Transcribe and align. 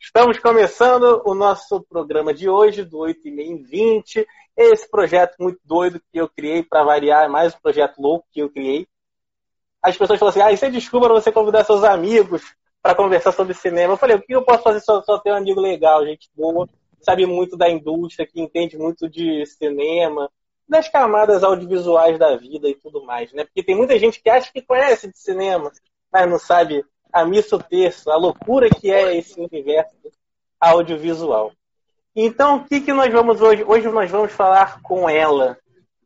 Estamos 0.00 0.40
começando 0.40 1.22
o 1.24 1.32
nosso 1.32 1.80
programa 1.88 2.34
de 2.34 2.48
hoje, 2.48 2.82
do 2.82 2.98
8 2.98 3.28
e 3.28 3.30
meia 3.30 3.52
em 3.52 3.62
20. 3.62 4.26
Esse 4.56 4.90
projeto 4.90 5.36
muito 5.38 5.60
doido 5.64 6.00
que 6.12 6.18
eu 6.18 6.28
criei, 6.28 6.64
para 6.64 6.82
variar, 6.82 7.24
é 7.24 7.28
mais 7.28 7.54
um 7.54 7.60
projeto 7.60 8.02
louco 8.02 8.26
que 8.32 8.40
eu 8.40 8.50
criei. 8.50 8.88
As 9.80 9.96
pessoas 9.96 10.18
falam 10.18 10.30
assim: 10.30 10.42
ah, 10.42 10.50
isso 10.50 10.64
é 10.64 10.70
desculpa 10.70 11.06
você 11.08 11.30
convidar 11.30 11.62
seus 11.62 11.84
amigos 11.84 12.42
para 12.82 12.96
conversar 12.96 13.30
sobre 13.30 13.54
cinema. 13.54 13.92
Eu 13.92 13.98
falei: 13.98 14.16
o 14.16 14.22
que 14.22 14.34
eu 14.34 14.44
posso 14.44 14.64
fazer 14.64 14.80
só, 14.80 15.00
só 15.02 15.20
ter 15.20 15.30
um 15.30 15.36
amigo 15.36 15.60
legal, 15.60 16.04
gente 16.04 16.28
boa, 16.34 16.68
sabe 17.00 17.26
muito 17.26 17.56
da 17.56 17.70
indústria, 17.70 18.26
que 18.26 18.40
entende 18.40 18.76
muito 18.76 19.08
de 19.08 19.46
cinema, 19.46 20.28
das 20.68 20.88
camadas 20.88 21.44
audiovisuais 21.44 22.18
da 22.18 22.36
vida 22.36 22.68
e 22.68 22.74
tudo 22.74 23.04
mais, 23.04 23.32
né? 23.32 23.44
Porque 23.44 23.62
tem 23.62 23.76
muita 23.76 23.98
gente 23.98 24.20
que 24.20 24.30
acha 24.30 24.50
que 24.52 24.62
conhece 24.62 25.10
de 25.10 25.18
cinema, 25.18 25.70
mas 26.12 26.28
não 26.28 26.38
sabe 26.38 26.84
a 27.12 27.24
missa 27.24 27.56
o 27.56 28.10
a 28.10 28.16
loucura 28.16 28.68
que 28.68 28.90
é 28.90 29.16
esse 29.16 29.38
universo 29.40 29.94
audiovisual. 30.60 31.52
Então, 32.16 32.56
o 32.56 32.64
que, 32.64 32.80
que 32.80 32.92
nós 32.92 33.12
vamos 33.12 33.40
hoje? 33.40 33.64
Hoje 33.64 33.88
nós 33.88 34.10
vamos 34.10 34.32
falar 34.32 34.80
com 34.82 35.08
ela, 35.08 35.58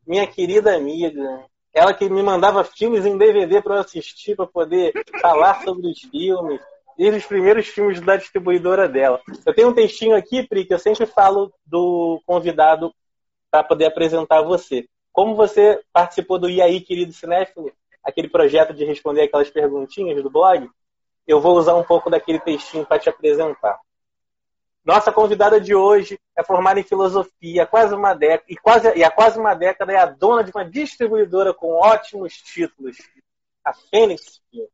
minha 0.06 0.26
querida 0.26 0.74
amiga, 0.74 1.44
ela 1.72 1.94
que 1.94 2.08
me 2.08 2.22
mandava 2.22 2.64
filmes 2.64 3.06
em 3.06 3.16
DVD 3.16 3.62
para 3.62 3.76
eu 3.76 3.80
assistir, 3.80 4.34
para 4.34 4.46
poder 4.46 4.92
falar 5.20 5.62
sobre 5.62 5.86
os 5.86 6.00
filmes, 6.00 6.60
desde 6.96 7.18
os 7.18 7.26
primeiros 7.26 7.68
filmes 7.68 8.00
da 8.00 8.16
distribuidora 8.16 8.88
dela. 8.88 9.20
Eu 9.46 9.54
tenho 9.54 9.68
um 9.68 9.74
textinho 9.74 10.16
aqui, 10.16 10.42
Pri, 10.42 10.64
que 10.64 10.74
eu 10.74 10.78
sempre 10.78 11.06
falo 11.06 11.52
do 11.64 12.20
convidado 12.26 12.92
para 13.50 13.64
poder 13.64 13.86
apresentar 13.86 14.42
você. 14.42 14.86
Como 15.12 15.34
você 15.34 15.82
participou 15.92 16.38
do 16.38 16.48
IAI, 16.48 16.80
querido 16.80 17.12
cinéfilo, 17.12 17.72
aquele 18.04 18.28
projeto 18.28 18.72
de 18.72 18.84
responder 18.84 19.22
aquelas 19.22 19.50
perguntinhas 19.50 20.22
do 20.22 20.30
blog, 20.30 20.68
eu 21.26 21.40
vou 21.40 21.56
usar 21.56 21.74
um 21.74 21.84
pouco 21.84 22.08
daquele 22.08 22.38
textinho 22.38 22.86
para 22.86 22.98
te 22.98 23.08
apresentar. 23.08 23.78
Nossa 24.84 25.12
convidada 25.12 25.60
de 25.60 25.74
hoje 25.74 26.18
é 26.34 26.42
formada 26.42 26.80
em 26.80 26.82
filosofia, 26.82 27.66
quase 27.66 27.94
uma 27.94 28.14
década, 28.14 28.44
e, 28.48 28.56
quase, 28.56 28.96
e 28.96 29.04
há 29.04 29.10
quase 29.10 29.38
uma 29.38 29.52
década 29.52 29.92
é 29.92 29.96
a 29.96 30.06
dona 30.06 30.42
de 30.42 30.50
uma 30.50 30.64
distribuidora 30.64 31.52
com 31.52 31.74
ótimos 31.74 32.34
títulos, 32.34 32.96
a 33.62 33.74
Fênix 33.74 34.40
Filmes. 34.50 34.70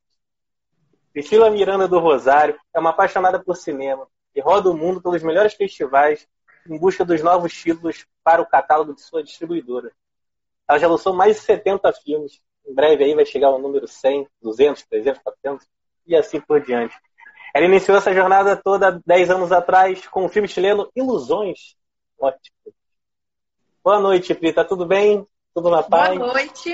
Priscila 1.12 1.50
Miranda 1.50 1.88
do 1.88 1.98
Rosário 1.98 2.56
é 2.72 2.78
uma 2.78 2.90
apaixonada 2.90 3.42
por 3.42 3.56
cinema 3.56 4.06
e 4.34 4.40
roda 4.40 4.70
o 4.70 4.76
mundo 4.76 5.00
pelos 5.00 5.22
melhores 5.22 5.54
festivais 5.54 6.28
em 6.68 6.78
busca 6.78 7.04
dos 7.04 7.22
novos 7.22 7.52
títulos 7.52 8.06
para 8.22 8.40
o 8.42 8.46
catálogo 8.46 8.94
de 8.94 9.02
sua 9.02 9.22
distribuidora. 9.22 9.92
Ela 10.68 10.78
já 10.78 10.88
lançou 10.88 11.12
mais 11.12 11.36
de 11.36 11.42
70 11.42 11.92
filmes. 11.92 12.40
Em 12.66 12.74
breve 12.74 13.04
aí 13.04 13.14
vai 13.14 13.26
chegar 13.26 13.48
ao 13.48 13.58
número 13.58 13.86
100, 13.86 14.26
200, 14.42 14.82
300, 14.84 15.22
400 15.22 15.66
e 16.06 16.16
assim 16.16 16.40
por 16.40 16.60
diante. 16.60 16.96
Ela 17.54 17.66
iniciou 17.66 17.96
essa 17.96 18.12
jornada 18.12 18.56
toda 18.56 19.00
10 19.06 19.30
anos 19.30 19.52
atrás 19.52 20.06
com 20.08 20.24
o 20.24 20.28
filme 20.28 20.48
chileno 20.48 20.90
Ilusões. 20.96 21.76
Ótimo. 22.18 22.56
Boa 23.82 24.00
noite, 24.00 24.34
Pri. 24.34 24.52
Tá 24.52 24.64
tudo 24.64 24.86
bem? 24.86 25.26
Tudo 25.54 25.70
na 25.70 25.82
paz? 25.82 26.18
Boa 26.18 26.32
noite. 26.32 26.72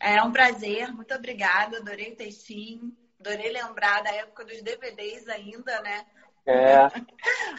É 0.00 0.22
um 0.22 0.30
prazer. 0.30 0.92
Muito 0.92 1.12
obrigada. 1.14 1.78
Adorei 1.78 2.12
o 2.12 2.16
textinho. 2.16 2.92
Adorei 3.20 3.50
lembrar 3.50 4.02
da 4.02 4.10
época 4.10 4.44
dos 4.44 4.62
DVDs 4.62 5.28
ainda, 5.28 5.80
né? 5.82 6.06
É. 6.46 6.88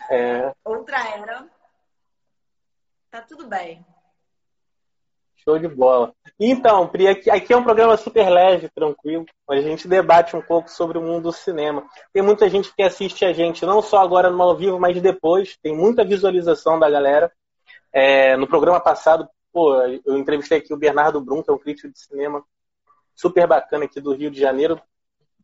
é. 0.10 0.56
Outra 0.64 0.98
era. 1.16 1.48
Tá 3.10 3.22
tudo 3.22 3.48
bem. 3.48 3.86
Show 5.38 5.58
de 5.58 5.68
bola. 5.68 6.14
Então, 6.38 6.88
Pri, 6.90 7.08
aqui, 7.08 7.30
aqui, 7.30 7.54
é 7.54 7.58
um 7.58 7.64
programa 7.64 7.96
super 7.96 8.30
leve, 8.30 8.70
tranquilo, 8.70 9.26
a 9.50 9.56
gente 9.62 9.88
debate 9.88 10.36
um 10.36 10.42
pouco 10.42 10.70
sobre 10.70 10.98
o 10.98 11.02
mundo 11.02 11.24
do 11.24 11.32
cinema. 11.32 11.88
Tem 12.12 12.22
muita 12.22 12.50
gente 12.50 12.74
que 12.76 12.84
assiste 12.84 13.24
a 13.24 13.32
gente, 13.32 13.66
não 13.66 13.82
só 13.82 14.00
agora 14.00 14.30
no 14.30 14.42
ao 14.42 14.58
vivo, 14.58 14.78
mas 14.78 15.02
depois. 15.02 15.58
Tem 15.64 15.74
muita 15.74 16.04
visualização 16.04 16.78
da 16.78 16.90
galera. 16.90 17.32
É, 17.94 18.36
no 18.36 18.46
programa 18.46 18.82
passado, 18.82 19.30
pô, 19.54 19.74
eu 20.06 20.18
entrevistei 20.18 20.58
aqui 20.58 20.74
o 20.74 20.78
Bernardo 20.78 21.22
Brum, 21.22 21.42
que 21.42 21.50
é 21.50 21.54
um 21.54 21.58
crítico 21.58 21.90
de 21.90 22.00
cinema 22.00 22.44
super 23.16 23.48
bacana 23.48 23.86
aqui 23.86 24.02
do 24.02 24.14
Rio 24.14 24.30
de 24.30 24.42
Janeiro. 24.42 24.82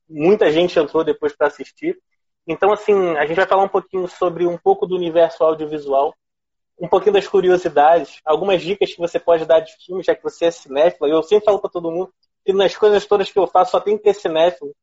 Muita 0.09 0.51
gente 0.51 0.77
entrou 0.77 1.03
depois 1.05 1.33
para 1.33 1.47
assistir. 1.47 1.97
Então, 2.45 2.73
assim, 2.73 3.15
a 3.15 3.25
gente 3.25 3.37
vai 3.37 3.47
falar 3.47 3.63
um 3.63 3.69
pouquinho 3.69 4.05
sobre 4.09 4.45
um 4.45 4.57
pouco 4.57 4.85
do 4.85 4.95
universo 4.95 5.45
audiovisual 5.45 6.13
um 6.79 6.87
pouquinho 6.87 7.13
das 7.13 7.27
curiosidades, 7.27 8.19
algumas 8.25 8.61
dicas 8.61 8.93
que 8.93 8.99
você 8.99 9.19
pode 9.19 9.45
dar 9.45 9.59
de 9.59 9.73
filme, 9.85 10.03
já 10.03 10.15
que 10.15 10.23
você 10.23 10.45
é 10.45 10.51
cinéfilo. 10.51 11.07
Eu 11.07 11.23
sempre 11.23 11.45
falo 11.45 11.59
para 11.59 11.69
todo 11.69 11.91
mundo 11.91 12.13
que 12.45 12.51
nas 12.51 12.75
coisas 12.75 13.05
todas 13.05 13.31
que 13.31 13.39
eu 13.39 13.47
faço 13.47 13.71
só 13.71 13.79
tem 13.79 13.97
que 13.97 14.03
ter 14.03 14.13
cinéfilo. 14.13 14.75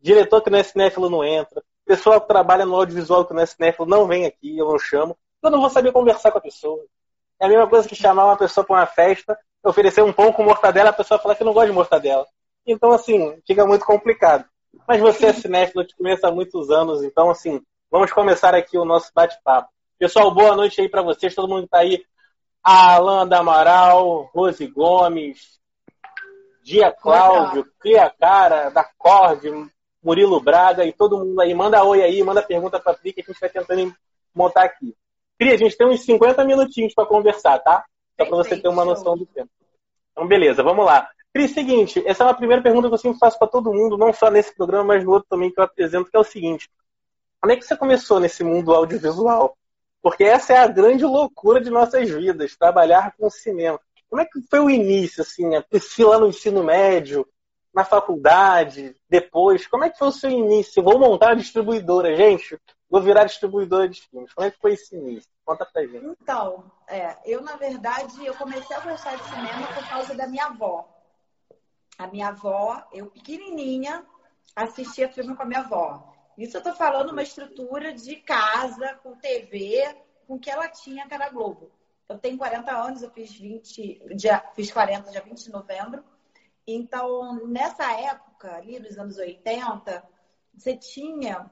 Diretor 0.00 0.40
que 0.42 0.50
não 0.50 0.58
é 0.58 0.62
cinéfilo 0.62 1.08
não 1.08 1.24
entra. 1.24 1.62
Pessoal 1.84 2.20
que 2.20 2.28
trabalha 2.28 2.66
no 2.66 2.74
audiovisual 2.74 3.24
que 3.24 3.34
não 3.34 3.42
é 3.42 3.46
cinéfilo 3.46 3.88
não 3.88 4.06
vem 4.06 4.26
aqui, 4.26 4.58
eu 4.58 4.68
não 4.68 4.78
chamo. 4.78 5.16
Eu 5.42 5.50
não 5.50 5.60
vou 5.60 5.70
saber 5.70 5.92
conversar 5.92 6.32
com 6.32 6.38
a 6.38 6.40
pessoa. 6.40 6.84
É 7.40 7.46
a 7.46 7.48
mesma 7.48 7.68
coisa 7.68 7.88
que 7.88 7.94
chamar 7.94 8.24
uma 8.24 8.36
pessoa 8.36 8.64
para 8.64 8.76
uma 8.76 8.86
festa, 8.86 9.38
oferecer 9.62 10.02
um 10.02 10.12
pão 10.12 10.32
com 10.32 10.42
mortadela, 10.42 10.90
a 10.90 10.92
pessoa 10.92 11.20
falar 11.20 11.34
que 11.34 11.44
não 11.44 11.52
gosta 11.52 11.68
de 11.68 11.74
mortadela. 11.74 12.26
Então, 12.66 12.92
assim, 12.92 13.38
fica 13.46 13.64
muito 13.66 13.84
complicado. 13.84 14.44
Mas 14.88 15.00
você 15.00 15.26
é 15.26 15.32
cinéfilo, 15.32 15.84
te 15.84 15.94
conheço 15.96 16.26
há 16.26 16.30
muitos 16.30 16.70
anos, 16.70 17.02
então, 17.02 17.30
assim, 17.30 17.60
vamos 17.90 18.12
começar 18.12 18.54
aqui 18.54 18.76
o 18.76 18.84
nosso 18.84 19.10
bate-papo. 19.14 19.68
Pessoal, 19.98 20.30
boa 20.30 20.54
noite 20.54 20.78
aí 20.78 20.90
para 20.90 21.00
vocês, 21.00 21.34
todo 21.34 21.48
mundo 21.48 21.62
que 21.62 21.70
tá 21.70 21.78
aí. 21.78 22.04
Alan 22.62 23.26
da 23.26 23.38
Amaral, 23.38 24.30
Rose 24.34 24.66
Gomes, 24.66 25.58
Dia 26.62 26.92
Cláudio, 26.92 27.66
Cria 27.80 28.10
Cara, 28.10 28.68
da 28.68 28.84
Cord, 28.98 29.70
Murilo 30.02 30.38
Braga 30.38 30.84
e 30.84 30.92
todo 30.92 31.18
mundo 31.18 31.40
aí. 31.40 31.54
Manda 31.54 31.82
oi 31.82 32.02
aí, 32.02 32.22
manda 32.22 32.42
pergunta 32.42 32.78
pra 32.78 32.92
Pri 32.92 33.14
que 33.14 33.22
a 33.22 33.24
gente 33.24 33.40
vai 33.40 33.48
tentando 33.48 33.94
montar 34.34 34.64
aqui. 34.64 34.94
Pri, 35.38 35.52
a 35.52 35.56
gente 35.56 35.74
tem 35.74 35.86
uns 35.86 36.04
50 36.04 36.44
minutinhos 36.44 36.92
para 36.92 37.06
conversar, 37.06 37.58
tá? 37.60 37.82
Só 38.20 38.26
para 38.26 38.36
você 38.36 38.60
ter 38.60 38.68
uma 38.68 38.84
noção 38.84 39.16
do 39.16 39.24
tempo. 39.24 39.50
Então, 40.12 40.28
beleza, 40.28 40.62
vamos 40.62 40.84
lá. 40.84 41.08
Pri, 41.32 41.48
seguinte, 41.48 42.02
essa 42.06 42.22
é 42.22 42.26
uma 42.26 42.34
primeira 42.34 42.62
pergunta 42.62 42.88
que 42.88 42.94
eu 42.94 42.98
sempre 42.98 43.18
faço 43.18 43.38
para 43.38 43.48
todo 43.48 43.72
mundo, 43.72 43.96
não 43.96 44.12
só 44.12 44.30
nesse 44.30 44.54
programa, 44.54 44.84
mas 44.84 45.04
no 45.04 45.12
outro 45.12 45.28
também 45.30 45.50
que 45.50 45.58
eu 45.58 45.64
apresento, 45.64 46.10
que 46.10 46.16
é 46.16 46.20
o 46.20 46.24
seguinte. 46.24 46.68
Como 47.40 47.50
é 47.50 47.56
que 47.56 47.64
você 47.64 47.74
começou 47.74 48.20
nesse 48.20 48.44
mundo 48.44 48.74
audiovisual? 48.74 49.56
Porque 50.06 50.22
essa 50.22 50.52
é 50.52 50.58
a 50.58 50.68
grande 50.68 51.04
loucura 51.04 51.60
de 51.60 51.68
nossas 51.68 52.08
vidas, 52.08 52.54
trabalhar 52.54 53.16
com 53.16 53.28
cinema. 53.28 53.80
Como 54.08 54.22
é 54.22 54.24
que 54.24 54.40
foi 54.48 54.60
o 54.60 54.70
início, 54.70 55.20
assim, 55.20 55.56
a 55.56 55.60
Priscila 55.60 56.16
no 56.16 56.28
ensino 56.28 56.62
médio, 56.62 57.26
na 57.74 57.84
faculdade, 57.84 58.94
depois? 59.10 59.66
Como 59.66 59.82
é 59.82 59.90
que 59.90 59.98
foi 59.98 60.06
o 60.06 60.12
seu 60.12 60.30
início? 60.30 60.80
Vou 60.80 60.96
montar 60.96 61.30
uma 61.30 61.42
distribuidora, 61.42 62.14
gente. 62.14 62.56
Vou 62.88 63.02
virar 63.02 63.24
distribuidora 63.24 63.88
de 63.88 64.00
filmes. 64.00 64.32
Como 64.32 64.46
é 64.46 64.50
que 64.52 64.60
foi 64.60 64.74
esse 64.74 64.94
início? 64.94 65.28
Conta 65.44 65.66
pra 65.66 65.84
gente. 65.84 66.06
Então, 66.22 66.70
é, 66.86 67.16
eu, 67.24 67.42
na 67.42 67.56
verdade, 67.56 68.24
eu 68.24 68.34
comecei 68.34 68.76
a 68.76 68.80
gostar 68.80 69.16
de 69.16 69.24
cinema 69.24 69.66
por 69.74 69.88
causa 69.88 70.14
da 70.14 70.28
minha 70.28 70.44
avó. 70.44 70.88
A 71.98 72.06
minha 72.06 72.28
avó, 72.28 72.80
eu 72.92 73.06
pequenininha, 73.06 74.06
assistia 74.54 75.08
filme 75.08 75.34
com 75.34 75.42
a 75.42 75.46
minha 75.46 75.62
avó. 75.62 76.15
Isso 76.36 76.56
eu 76.56 76.62
tô 76.62 76.72
falando 76.74 77.10
uma 77.10 77.22
estrutura 77.22 77.92
de 77.92 78.16
casa, 78.16 78.94
com 79.02 79.16
TV, 79.16 79.82
com 80.26 80.34
o 80.34 80.38
que 80.38 80.50
ela 80.50 80.68
tinha, 80.68 81.06
que 81.06 81.14
era 81.14 81.30
Globo. 81.30 81.70
Eu 82.08 82.18
tenho 82.18 82.38
40 82.38 82.70
anos, 82.70 83.02
eu 83.02 83.10
fiz 83.10 83.32
20, 83.34 84.02
dia, 84.14 84.44
fiz 84.54 84.70
40 84.70 85.10
dia 85.10 85.22
20 85.22 85.44
de 85.44 85.50
novembro. 85.50 86.04
Então, 86.66 87.46
nessa 87.46 87.90
época, 87.92 88.54
ali 88.54 88.78
nos 88.78 88.98
anos 88.98 89.16
80, 89.16 90.04
você 90.54 90.76
tinha 90.76 91.50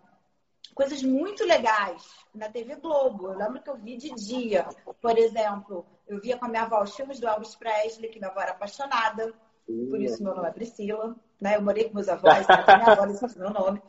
coisas 0.74 1.02
muito 1.02 1.44
legais 1.44 2.02
na 2.34 2.48
TV 2.48 2.76
Globo. 2.76 3.28
Eu 3.28 3.38
lembro 3.38 3.62
que 3.62 3.70
eu 3.70 3.76
vi 3.76 3.96
de 3.96 4.10
dia. 4.10 4.66
Por 5.00 5.16
exemplo, 5.16 5.86
eu 6.06 6.20
via 6.20 6.36
com 6.36 6.44
a 6.44 6.48
minha 6.48 6.62
avó 6.62 6.82
os 6.82 6.94
filmes 6.94 7.20
do 7.20 7.28
Elvis 7.28 7.54
Presley, 7.54 8.10
que 8.10 8.18
minha 8.18 8.30
avó 8.30 8.40
era 8.40 8.52
apaixonada. 8.52 9.32
Por 9.66 10.00
isso 10.00 10.22
meu 10.22 10.34
nome 10.34 10.48
é 10.48 10.52
Priscila. 10.52 11.16
Né? 11.40 11.56
Eu 11.56 11.62
morei 11.62 11.88
com 11.88 11.94
meus 11.94 12.08
avós, 12.08 12.46
minha 12.68 12.92
avó 12.92 13.06
disse 13.06 13.38
meu 13.38 13.50
nome. 13.50 13.80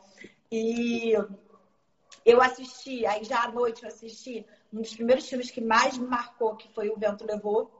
E 0.50 1.12
eu 2.24 2.40
assisti, 2.42 3.06
aí 3.06 3.24
já 3.24 3.44
à 3.44 3.50
noite 3.50 3.82
eu 3.82 3.88
assisti 3.88 4.44
um 4.72 4.80
dos 4.80 4.94
primeiros 4.94 5.28
filmes 5.28 5.50
que 5.50 5.60
mais 5.60 5.96
me 5.96 6.06
marcou, 6.06 6.56
que 6.56 6.68
foi 6.68 6.88
O 6.90 6.96
Vento 6.96 7.24
Levou. 7.24 7.70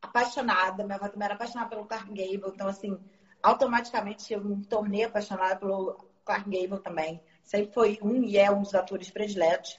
Apaixonada, 0.00 0.84
minha 0.84 0.96
avó 0.96 1.08
também 1.08 1.26
era 1.26 1.34
apaixonada 1.34 1.68
pelo 1.68 1.84
Clark 1.86 2.08
Gable, 2.08 2.52
então 2.54 2.66
assim, 2.66 2.98
automaticamente 3.42 4.32
eu 4.32 4.42
me 4.42 4.64
tornei 4.64 5.04
apaixonada 5.04 5.56
pelo 5.56 5.94
Clark 6.24 6.48
Gable 6.48 6.82
também. 6.82 7.20
Sempre 7.44 7.72
foi 7.72 7.98
um 8.00 8.22
e 8.22 8.38
é 8.38 8.50
um 8.50 8.62
dos 8.62 8.74
atores 8.74 9.10
prediletos. 9.10 9.78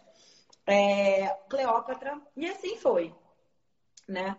É, 0.67 1.35
Cleópatra, 1.49 2.21
e 2.35 2.47
assim 2.47 2.77
foi, 2.77 3.15
né? 4.07 4.37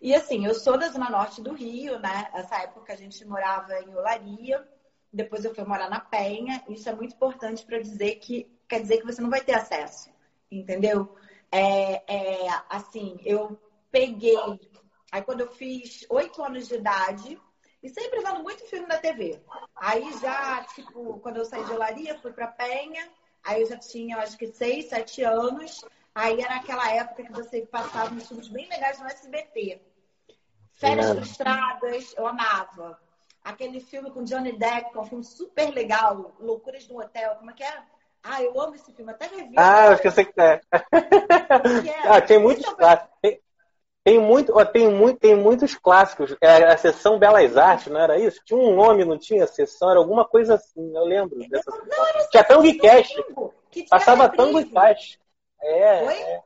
E 0.00 0.14
assim, 0.14 0.46
eu 0.46 0.54
sou 0.54 0.76
da 0.76 0.88
Zona 0.88 1.08
Norte 1.08 1.40
do 1.40 1.52
Rio, 1.52 1.98
né? 2.00 2.28
Essa 2.34 2.62
época 2.62 2.92
a 2.92 2.96
gente 2.96 3.24
morava 3.24 3.80
em 3.80 3.94
Olaria, 3.94 4.66
depois 5.12 5.44
eu 5.44 5.54
fui 5.54 5.64
morar 5.64 5.88
na 5.90 6.00
Penha. 6.00 6.62
Isso 6.68 6.88
é 6.88 6.94
muito 6.94 7.14
importante 7.14 7.64
para 7.64 7.80
dizer 7.80 8.16
que 8.16 8.50
quer 8.68 8.80
dizer 8.80 8.98
que 8.98 9.06
você 9.06 9.20
não 9.20 9.30
vai 9.30 9.40
ter 9.40 9.54
acesso, 9.54 10.10
entendeu? 10.50 11.16
É, 11.50 12.02
é, 12.06 12.48
assim, 12.68 13.18
eu 13.24 13.60
peguei 13.90 14.36
Aí 15.10 15.22
quando 15.22 15.40
eu 15.40 15.50
fiz 15.50 16.06
oito 16.08 16.42
anos 16.42 16.68
de 16.68 16.76
idade, 16.76 17.40
e 17.82 17.88
sempre 17.88 18.20
vendo 18.20 18.42
muito 18.42 18.64
filme 18.66 18.86
na 18.86 18.98
TV. 18.98 19.40
Aí 19.74 20.12
já, 20.20 20.62
tipo, 20.74 21.18
quando 21.20 21.38
eu 21.38 21.44
saí 21.44 21.64
de 21.64 21.72
Olaria, 21.72 22.18
fui 22.18 22.32
pra 22.32 22.46
Penha, 22.46 23.10
aí 23.42 23.62
eu 23.62 23.68
já 23.68 23.76
tinha, 23.76 24.18
acho 24.18 24.38
que 24.38 24.46
seis, 24.46 24.88
sete 24.88 25.22
anos. 25.22 25.84
Aí 26.14 26.40
era 26.40 26.56
aquela 26.56 26.88
época 26.92 27.24
que 27.24 27.32
você 27.32 27.62
passava 27.62 28.14
uns 28.14 28.28
filmes 28.28 28.48
bem 28.48 28.68
legais 28.68 29.00
no 29.00 29.06
SBT. 29.06 29.80
Férias. 30.74 31.10
Frustradas, 31.10 32.14
eu 32.16 32.26
amava. 32.26 33.00
Aquele 33.42 33.80
filme 33.80 34.10
com 34.10 34.22
Johnny 34.22 34.52
Depp, 34.52 34.92
que 34.92 34.98
é 34.98 35.00
um 35.00 35.04
filme 35.04 35.24
super 35.24 35.70
legal, 35.72 36.32
Loucuras 36.38 36.86
no 36.88 37.00
Hotel, 37.00 37.36
como 37.36 37.50
é 37.50 37.54
que 37.54 37.62
é? 37.62 37.82
Ah, 38.22 38.42
eu 38.42 38.58
amo 38.60 38.74
esse 38.74 38.92
filme, 38.92 39.10
até 39.10 39.26
revi. 39.26 39.54
Ah, 39.56 39.88
acho 39.88 40.02
que 40.02 40.08
eu 40.08 40.12
sei 40.12 40.24
que 40.26 40.40
é. 40.40 40.60
é. 40.82 42.08
ah, 42.08 42.20
tem 42.20 42.38
muitos 42.38 42.66
clássicos. 42.74 43.10
Tem, 43.22 43.40
tem, 44.04 44.18
muito, 44.18 44.52
tem, 44.66 44.90
muito, 44.90 45.18
tem 45.18 45.34
muitos 45.34 45.74
clássicos. 45.74 46.36
É, 46.40 46.64
a 46.64 46.76
sessão 46.76 47.18
Belas 47.18 47.56
Artes, 47.56 47.86
não 47.86 48.00
era 48.00 48.18
isso? 48.18 48.40
Tinha 48.44 48.58
um 48.58 48.74
nome, 48.74 49.04
não 49.04 49.18
tinha? 49.18 49.46
Sessão, 49.46 49.90
era 49.90 49.98
alguma 49.98 50.26
coisa 50.26 50.54
assim, 50.54 50.94
eu 50.94 51.04
lembro 51.04 51.38
dessa 51.48 51.70
não. 51.70 51.78
Não, 51.78 52.30
tinha 52.30 52.44
Tango 52.44 52.66
e 52.66 52.78
Cash. 52.78 53.14
Passava 53.88 54.28
Tango 54.28 54.60
e 54.60 54.66
Cash. 54.66 55.18
É, 55.62 56.04
é. 56.04 56.42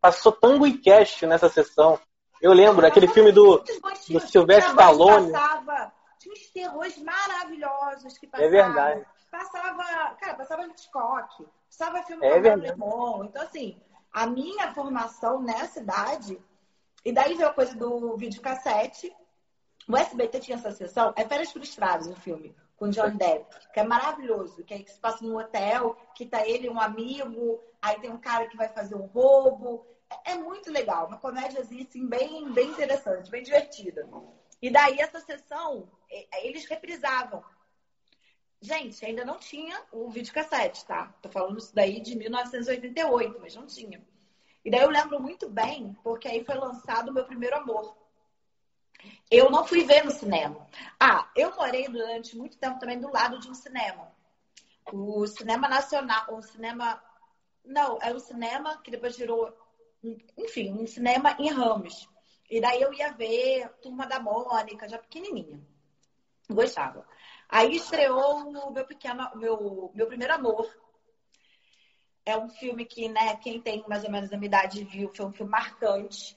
Passou 0.00 0.32
Tango 0.32 0.66
e 0.66 0.78
Cash 0.78 1.22
nessa 1.22 1.48
sessão. 1.48 1.98
Eu 2.40 2.52
lembro, 2.52 2.86
aquele 2.86 3.08
filme 3.08 3.32
do, 3.32 3.58
do 3.58 4.20
Sylvester 4.20 4.70
Stallone. 4.70 5.30
Passava, 5.30 5.92
tinha 6.18 6.32
uns 6.32 6.50
terrores 6.50 6.98
maravilhosos 6.98 8.16
que 8.16 8.26
passavam. 8.26 8.46
É 8.46 8.50
verdade. 8.50 9.06
Passava, 9.30 10.14
cara, 10.16 10.34
passava 10.34 10.66
Hitchcock, 10.66 11.46
passava 11.68 12.02
filme 12.02 12.26
é 12.26 12.40
com 12.40 12.56
Lemon. 12.56 13.24
Então, 13.24 13.42
assim, 13.42 13.80
a 14.12 14.26
minha 14.26 14.72
formação 14.74 15.40
nessa 15.40 15.80
idade, 15.80 16.40
e 17.04 17.12
daí 17.12 17.34
veio 17.34 17.48
a 17.48 17.54
coisa 17.54 17.76
do 17.76 18.16
videocassete. 18.16 19.14
O 19.88 19.96
SBT 19.96 20.40
tinha 20.40 20.56
essa 20.56 20.70
sessão, 20.70 21.12
é 21.16 21.24
Férias 21.24 21.52
Frustradas 21.52 22.06
o 22.06 22.14
filme, 22.14 22.54
com 22.76 22.90
John 22.90 23.16
Depp, 23.16 23.46
que 23.72 23.80
é 23.80 23.84
maravilhoso, 23.84 24.62
que, 24.64 24.74
é 24.74 24.78
que 24.78 24.90
se 24.90 24.98
passa 24.98 25.24
num 25.24 25.36
hotel, 25.36 25.96
que 26.14 26.26
tá 26.26 26.46
ele 26.46 26.66
e 26.66 26.70
um 26.70 26.80
amigo, 26.80 27.60
aí 27.80 27.98
tem 27.98 28.10
um 28.10 28.18
cara 28.18 28.46
que 28.46 28.56
vai 28.56 28.68
fazer 28.68 28.94
um 28.94 29.06
roubo, 29.06 29.84
é 30.24 30.34
muito 30.34 30.70
legal, 30.70 31.06
uma 31.06 31.18
comédiazinha 31.18 31.84
assim, 31.84 32.06
bem, 32.06 32.50
bem 32.52 32.68
interessante, 32.68 33.30
bem 33.30 33.42
divertida. 33.42 34.08
E 34.60 34.70
daí 34.70 35.00
essa 35.00 35.20
sessão, 35.20 35.90
eles 36.42 36.64
reprisavam. 36.66 37.44
Gente, 38.60 39.04
ainda 39.04 39.24
não 39.24 39.38
tinha 39.38 39.82
o 39.90 40.10
videocassete, 40.10 40.84
tá? 40.84 41.14
Tô 41.22 41.30
falando 41.30 41.58
isso 41.58 41.74
daí 41.74 42.00
de 42.00 42.14
1988, 42.14 43.38
mas 43.40 43.54
não 43.54 43.66
tinha. 43.66 44.04
E 44.62 44.70
daí 44.70 44.80
eu 44.80 44.90
lembro 44.90 45.18
muito 45.20 45.48
bem, 45.48 45.96
porque 46.02 46.28
aí 46.28 46.44
foi 46.44 46.56
lançado 46.56 47.08
o 47.08 47.14
meu 47.14 47.24
primeiro 47.24 47.56
amor. 47.56 47.96
Eu 49.30 49.50
não 49.50 49.64
fui 49.64 49.84
ver 49.84 50.04
no 50.04 50.10
cinema. 50.10 50.68
Ah, 50.98 51.30
eu 51.34 51.54
morei 51.56 51.88
durante 51.88 52.36
muito 52.36 52.58
tempo 52.58 52.78
também 52.78 53.00
do 53.00 53.10
lado 53.10 53.38
de 53.38 53.48
um 53.48 53.54
cinema. 53.54 54.12
O 54.92 55.26
Cinema 55.26 55.68
Nacional, 55.68 56.34
o 56.34 56.42
cinema. 56.42 57.02
Não, 57.64 57.98
era 58.02 58.14
o 58.14 58.20
cinema 58.20 58.78
que 58.82 58.90
depois 58.90 59.16
virou 59.16 59.56
enfim, 60.36 60.72
um 60.72 60.86
cinema 60.86 61.36
em 61.38 61.50
Ramos. 61.50 62.08
E 62.50 62.60
daí 62.60 62.80
eu 62.80 62.92
ia 62.92 63.12
ver 63.12 63.68
Turma 63.80 64.06
da 64.06 64.18
Mônica, 64.18 64.88
já 64.88 64.98
pequenininha. 64.98 65.60
Gostava. 66.48 67.06
Aí 67.48 67.76
estreou 67.76 68.48
o 68.48 68.72
meu 68.72 68.84
pequeno, 68.84 69.28
meu, 69.34 69.90
meu 69.94 70.06
primeiro 70.06 70.34
amor. 70.34 70.68
É 72.24 72.36
um 72.36 72.48
filme 72.48 72.84
que, 72.84 73.08
né, 73.08 73.36
quem 73.36 73.60
tem 73.60 73.84
mais 73.88 74.04
ou 74.04 74.10
menos 74.10 74.32
a 74.32 74.36
minha 74.36 74.48
idade 74.48 74.84
viu, 74.84 75.10
foi 75.14 75.26
um 75.26 75.32
filme 75.32 75.50
marcante. 75.50 76.36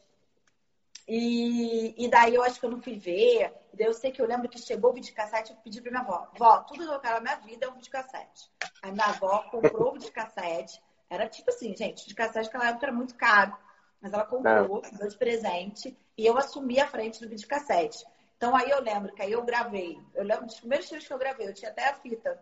E, 1.08 1.94
e 1.98 2.08
daí 2.08 2.34
eu 2.36 2.44
acho 2.44 2.60
que 2.60 2.66
eu 2.66 2.72
não 2.72 2.82
fui 2.82 2.98
ver. 2.98 3.52
E 3.74 3.78
daí 3.78 3.88
eu 3.88 3.94
sei 3.94 4.12
que 4.12 4.22
eu 4.22 4.28
lembro 4.28 4.48
que 4.48 4.60
chegou 4.60 4.92
o 4.92 4.94
videocassete, 4.94 5.52
eu 5.52 5.58
pedi 5.58 5.82
pra 5.82 5.92
minha 5.92 6.04
avó, 6.04 6.28
vó, 6.38 6.60
tudo 6.62 6.86
que 6.88 6.94
eu 6.94 7.00
quero 7.00 7.16
na 7.16 7.22
minha 7.22 7.36
vida 7.38 7.66
é 7.66 7.70
um 7.70 7.76
videocassete. 7.76 8.52
Aí 8.82 8.92
minha 8.92 9.06
avó 9.06 9.44
comprou 9.50 9.90
o 9.90 9.94
videocassete. 9.94 10.80
Era 11.14 11.30
tipo 11.30 11.50
assim, 11.50 11.76
gente, 11.76 12.08
de 12.08 12.16
cassete 12.16 12.48
naquela 12.48 12.70
época 12.70 12.88
era 12.88 12.96
muito 12.96 13.16
caro. 13.16 13.56
Mas 14.02 14.12
ela 14.12 14.26
comprou, 14.26 14.82
é. 14.84 14.92
deu 14.98 15.08
de 15.08 15.18
presente, 15.18 15.98
e 16.18 16.26
eu 16.26 16.38
assumi 16.38 16.80
a 16.80 16.88
frente 16.88 17.22
do 17.22 17.30
videocassete. 17.30 18.04
Então 18.36 18.54
aí 18.56 18.70
eu 18.70 18.82
lembro 18.82 19.14
que 19.14 19.22
aí 19.22 19.32
eu 19.32 19.44
gravei, 19.44 19.98
eu 20.14 20.26
lembro 20.26 20.46
dos 20.46 20.60
primeiros 20.60 20.90
filmes 20.90 21.08
que 21.08 21.14
eu 21.14 21.18
gravei, 21.18 21.48
eu 21.48 21.54
tinha 21.54 21.72
até 21.72 21.88
a 21.88 21.94
fita. 21.94 22.38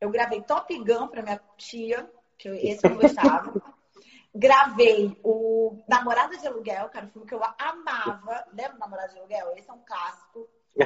Eu 0.00 0.10
gravei 0.10 0.42
Top 0.42 0.76
Gun 0.76 1.06
pra 1.06 1.22
minha 1.22 1.40
tia, 1.56 2.10
que 2.36 2.48
eu, 2.48 2.54
esse 2.54 2.84
eu 2.84 2.96
gostava. 2.96 3.54
gravei 4.34 5.16
o 5.22 5.82
Namorada 5.88 6.36
de 6.36 6.46
Aluguel, 6.46 6.88
que 6.88 6.96
era 6.96 7.06
um 7.06 7.10
filme 7.10 7.26
que 7.26 7.34
eu 7.34 7.40
amava. 7.58 8.44
Lembra 8.52 8.76
Namorada 8.78 9.12
de 9.12 9.18
Aluguel? 9.18 9.54
Esse 9.56 9.70
é 9.70 9.72
um 9.72 9.84
clássico. 9.86 10.48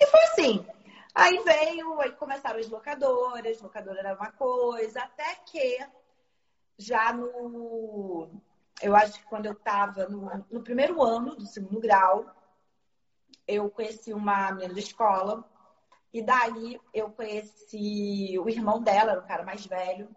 e 0.00 0.06
foi 0.06 0.20
assim. 0.24 0.64
Aí 1.14 1.38
veio, 1.42 2.00
aí 2.00 2.12
começaram 2.12 2.60
as 2.60 2.68
locadoras, 2.68 3.60
locadora 3.60 3.98
era 3.98 4.14
uma 4.14 4.30
coisa, 4.30 5.00
até 5.02 5.34
que 5.46 5.78
já 6.78 7.12
no. 7.12 8.30
Eu 8.80 8.94
acho 8.94 9.18
que 9.18 9.26
quando 9.26 9.46
eu 9.46 9.52
estava 9.52 10.08
no, 10.08 10.46
no, 10.50 10.62
primeiro 10.62 11.02
ano 11.02 11.34
do 11.34 11.46
segundo 11.46 11.80
grau, 11.80 12.24
eu 13.46 13.68
conheci 13.70 14.12
uma 14.12 14.52
menina 14.52 14.72
da 14.72 14.80
escola, 14.80 15.44
e 16.12 16.22
daí 16.22 16.80
eu 16.94 17.10
conheci 17.10 18.38
o 18.38 18.48
irmão 18.48 18.80
dela, 18.80 19.12
era 19.12 19.20
um 19.20 19.26
cara 19.26 19.44
mais 19.44 19.66
velho, 19.66 20.08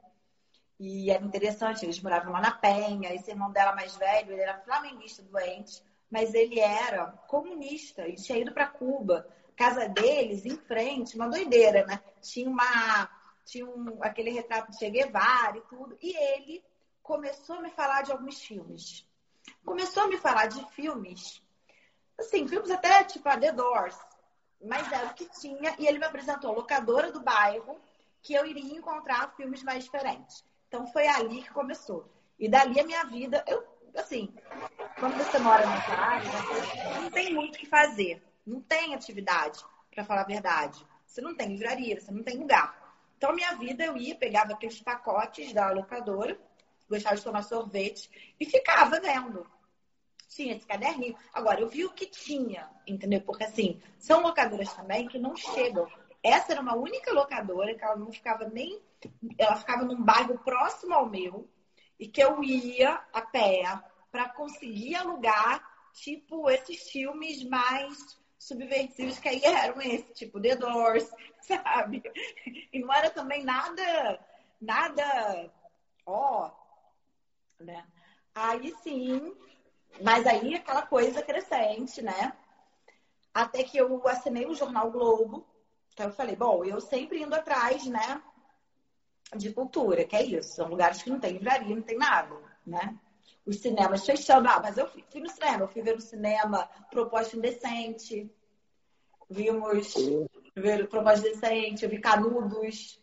e 0.79 1.09
era 1.11 1.23
interessante, 1.23 1.85
eles 1.85 2.01
moravam 2.01 2.31
lá 2.31 2.39
na 2.39 2.51
Penha, 2.51 3.13
esse 3.13 3.31
irmão 3.31 3.51
dela 3.51 3.73
mais 3.73 3.95
velho, 3.97 4.31
ele 4.31 4.41
era 4.41 4.61
flamenguista 4.61 5.23
doente, 5.23 5.83
mas 6.09 6.33
ele 6.33 6.59
era 6.59 7.07
comunista, 7.27 8.07
e 8.07 8.15
tinha 8.15 8.37
ido 8.37 8.53
para 8.53 8.67
Cuba 8.67 9.27
casa 9.55 9.87
deles, 9.87 10.45
em 10.45 10.57
frente, 10.57 11.15
uma 11.15 11.29
doideira, 11.29 11.85
né? 11.85 12.01
Tinha 12.21 12.49
uma. 12.49 13.09
Tinha 13.45 13.65
um, 13.65 13.97
aquele 14.01 14.31
retrato 14.31 14.71
de 14.71 14.77
Che 14.77 14.89
Guevara 14.89 15.57
e 15.57 15.61
tudo. 15.61 15.97
E 16.01 16.15
ele 16.15 16.63
começou 17.01 17.57
a 17.57 17.61
me 17.61 17.69
falar 17.69 18.01
de 18.01 18.11
alguns 18.11 18.41
filmes. 18.41 19.05
Começou 19.65 20.03
a 20.03 20.07
me 20.07 20.17
falar 20.17 20.47
de 20.47 20.65
filmes, 20.71 21.41
assim, 22.17 22.47
filmes 22.47 22.71
até 22.71 23.03
tipo 23.03 23.27
a 23.27 23.37
The 23.37 23.51
Doors, 23.51 23.97
mas 24.63 24.89
era 24.91 25.07
o 25.07 25.13
que 25.13 25.25
tinha. 25.25 25.75
E 25.77 25.85
ele 25.85 25.99
me 25.99 26.05
apresentou 26.05 26.51
a 26.51 26.55
locadora 26.55 27.11
do 27.11 27.21
bairro, 27.21 27.79
que 28.21 28.33
eu 28.33 28.45
iria 28.45 28.77
encontrar 28.77 29.33
filmes 29.35 29.61
mais 29.63 29.83
diferentes. 29.83 30.45
Então 30.67 30.87
foi 30.87 31.07
ali 31.07 31.43
que 31.43 31.51
começou. 31.51 32.09
E 32.39 32.47
dali 32.47 32.79
a 32.79 32.85
minha 32.85 33.03
vida, 33.05 33.43
eu, 33.45 33.63
assim, 33.95 34.33
quando 34.99 35.17
você 35.17 35.37
mora 35.39 35.65
na 35.65 35.75
área, 35.99 36.31
não 37.01 37.11
tem 37.11 37.33
muito 37.33 37.55
o 37.55 37.59
que 37.59 37.67
fazer 37.67 38.21
não 38.45 38.61
tem 38.61 38.93
atividade, 38.93 39.63
para 39.93 40.03
falar 40.03 40.21
a 40.21 40.25
verdade. 40.25 40.85
Você 41.05 41.21
não 41.21 41.35
tem 41.35 41.49
livraria, 41.49 41.99
você 41.99 42.11
não 42.11 42.23
tem 42.23 42.37
lugar. 42.37 42.81
Então, 43.17 43.29
a 43.29 43.33
minha 43.33 43.55
vida, 43.55 43.85
eu 43.85 43.95
ia, 43.95 44.15
pegava 44.15 44.53
aqueles 44.53 44.81
pacotes 44.81 45.53
da 45.53 45.71
locadora, 45.71 46.37
gostava 46.89 47.15
de 47.15 47.23
tomar 47.23 47.43
sorvete, 47.43 48.09
e 48.39 48.45
ficava 48.45 48.99
vendo. 48.99 49.49
Tinha 50.27 50.55
esse 50.55 50.65
caderninho. 50.65 51.15
Agora, 51.31 51.61
eu 51.61 51.69
vi 51.69 51.85
o 51.85 51.93
que 51.93 52.07
tinha, 52.07 52.69
entendeu? 52.87 53.21
Porque, 53.21 53.43
assim, 53.43 53.81
são 53.99 54.21
locadoras 54.21 54.73
também 54.73 55.07
que 55.07 55.19
não 55.19 55.35
chegam. 55.35 55.87
Essa 56.21 56.53
era 56.53 56.61
uma 56.61 56.75
única 56.75 57.13
locadora 57.13 57.75
que 57.75 57.83
ela 57.83 57.95
não 57.95 58.11
ficava 58.11 58.45
nem. 58.49 58.81
Ela 59.37 59.55
ficava 59.55 59.83
num 59.83 60.01
bairro 60.01 60.37
próximo 60.39 60.93
ao 60.93 61.07
meu, 61.07 61.47
e 61.99 62.07
que 62.07 62.21
eu 62.21 62.43
ia 62.43 63.01
a 63.13 63.21
pé 63.21 63.63
para 64.11 64.29
conseguir 64.29 64.95
alugar, 64.95 65.65
tipo, 65.93 66.49
esses 66.49 66.89
filmes 66.89 67.43
mais 67.47 68.17
subversivos 68.43 69.19
que 69.19 69.29
aí 69.29 69.41
eram 69.43 69.81
esse, 69.81 70.13
tipo 70.13 70.39
The 70.39 70.55
Doors, 70.55 71.09
sabe? 71.41 72.03
E 72.71 72.79
não 72.79 72.93
era 72.93 73.09
também 73.09 73.43
nada, 73.43 74.19
nada, 74.59 75.51
ó, 76.05 76.51
né? 77.59 77.85
Aí 78.35 78.73
sim, 78.83 79.35
mas 80.01 80.25
aí 80.25 80.55
aquela 80.55 80.85
coisa 80.85 81.21
crescente, 81.21 82.01
né? 82.01 82.33
Até 83.33 83.63
que 83.63 83.77
eu 83.77 84.07
assinei 84.07 84.45
o 84.45 84.55
Jornal 84.55 84.91
Globo, 84.91 85.45
então 85.93 86.07
eu 86.07 86.13
falei, 86.13 86.35
bom, 86.35 86.63
eu 86.65 86.81
sempre 86.81 87.21
indo 87.21 87.33
atrás, 87.33 87.85
né? 87.85 88.21
De 89.35 89.51
cultura, 89.53 90.03
que 90.03 90.15
é 90.15 90.23
isso, 90.23 90.55
são 90.55 90.67
lugares 90.67 91.01
que 91.01 91.09
não 91.09 91.19
tem 91.19 91.33
livraria, 91.33 91.75
não 91.75 91.81
tem 91.81 91.97
nada, 91.97 92.35
né? 92.65 92.99
Os 93.45 93.57
cinemas 93.57 94.05
fechando. 94.05 94.47
Ah, 94.47 94.59
mas 94.61 94.77
eu 94.77 94.87
fui, 94.87 95.03
fui, 95.09 95.21
no 95.21 95.29
cinema, 95.29 95.63
eu 95.63 95.67
fui 95.67 95.81
ver 95.81 95.95
no 95.95 96.01
cinema 96.01 96.69
Proposta 96.89 97.35
Indecente, 97.35 98.29
vimos 99.29 99.93
ver 100.55 100.87
Proposta 100.87 101.27
Indecente, 101.27 101.83
eu 101.83 101.89
vi 101.89 101.99
Canudos, 101.99 103.01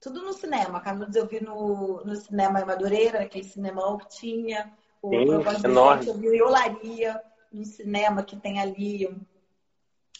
tudo 0.00 0.22
no 0.22 0.32
cinema. 0.32 0.80
Canudos 0.80 1.16
eu 1.16 1.26
vi 1.26 1.42
no, 1.42 2.02
no 2.04 2.16
cinema 2.16 2.60
em 2.60 2.64
Madureira, 2.64 3.22
aquele 3.22 3.44
cinemão 3.44 3.98
que 3.98 4.08
tinha. 4.08 4.72
O 5.02 5.10
Sim, 5.10 5.26
Proposta 5.26 5.68
Indecente 5.68 6.08
eu 6.08 6.14
vi 6.18 6.28
o 6.28 6.34
Iolaria, 6.34 7.22
no 7.52 7.64
cinema 7.64 8.22
que 8.22 8.36
tem 8.36 8.60
ali. 8.60 9.04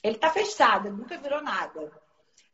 Ele 0.02 0.16
tá 0.16 0.30
fechado, 0.30 0.90
nunca 0.90 1.18
virou 1.18 1.42
nada. 1.42 1.92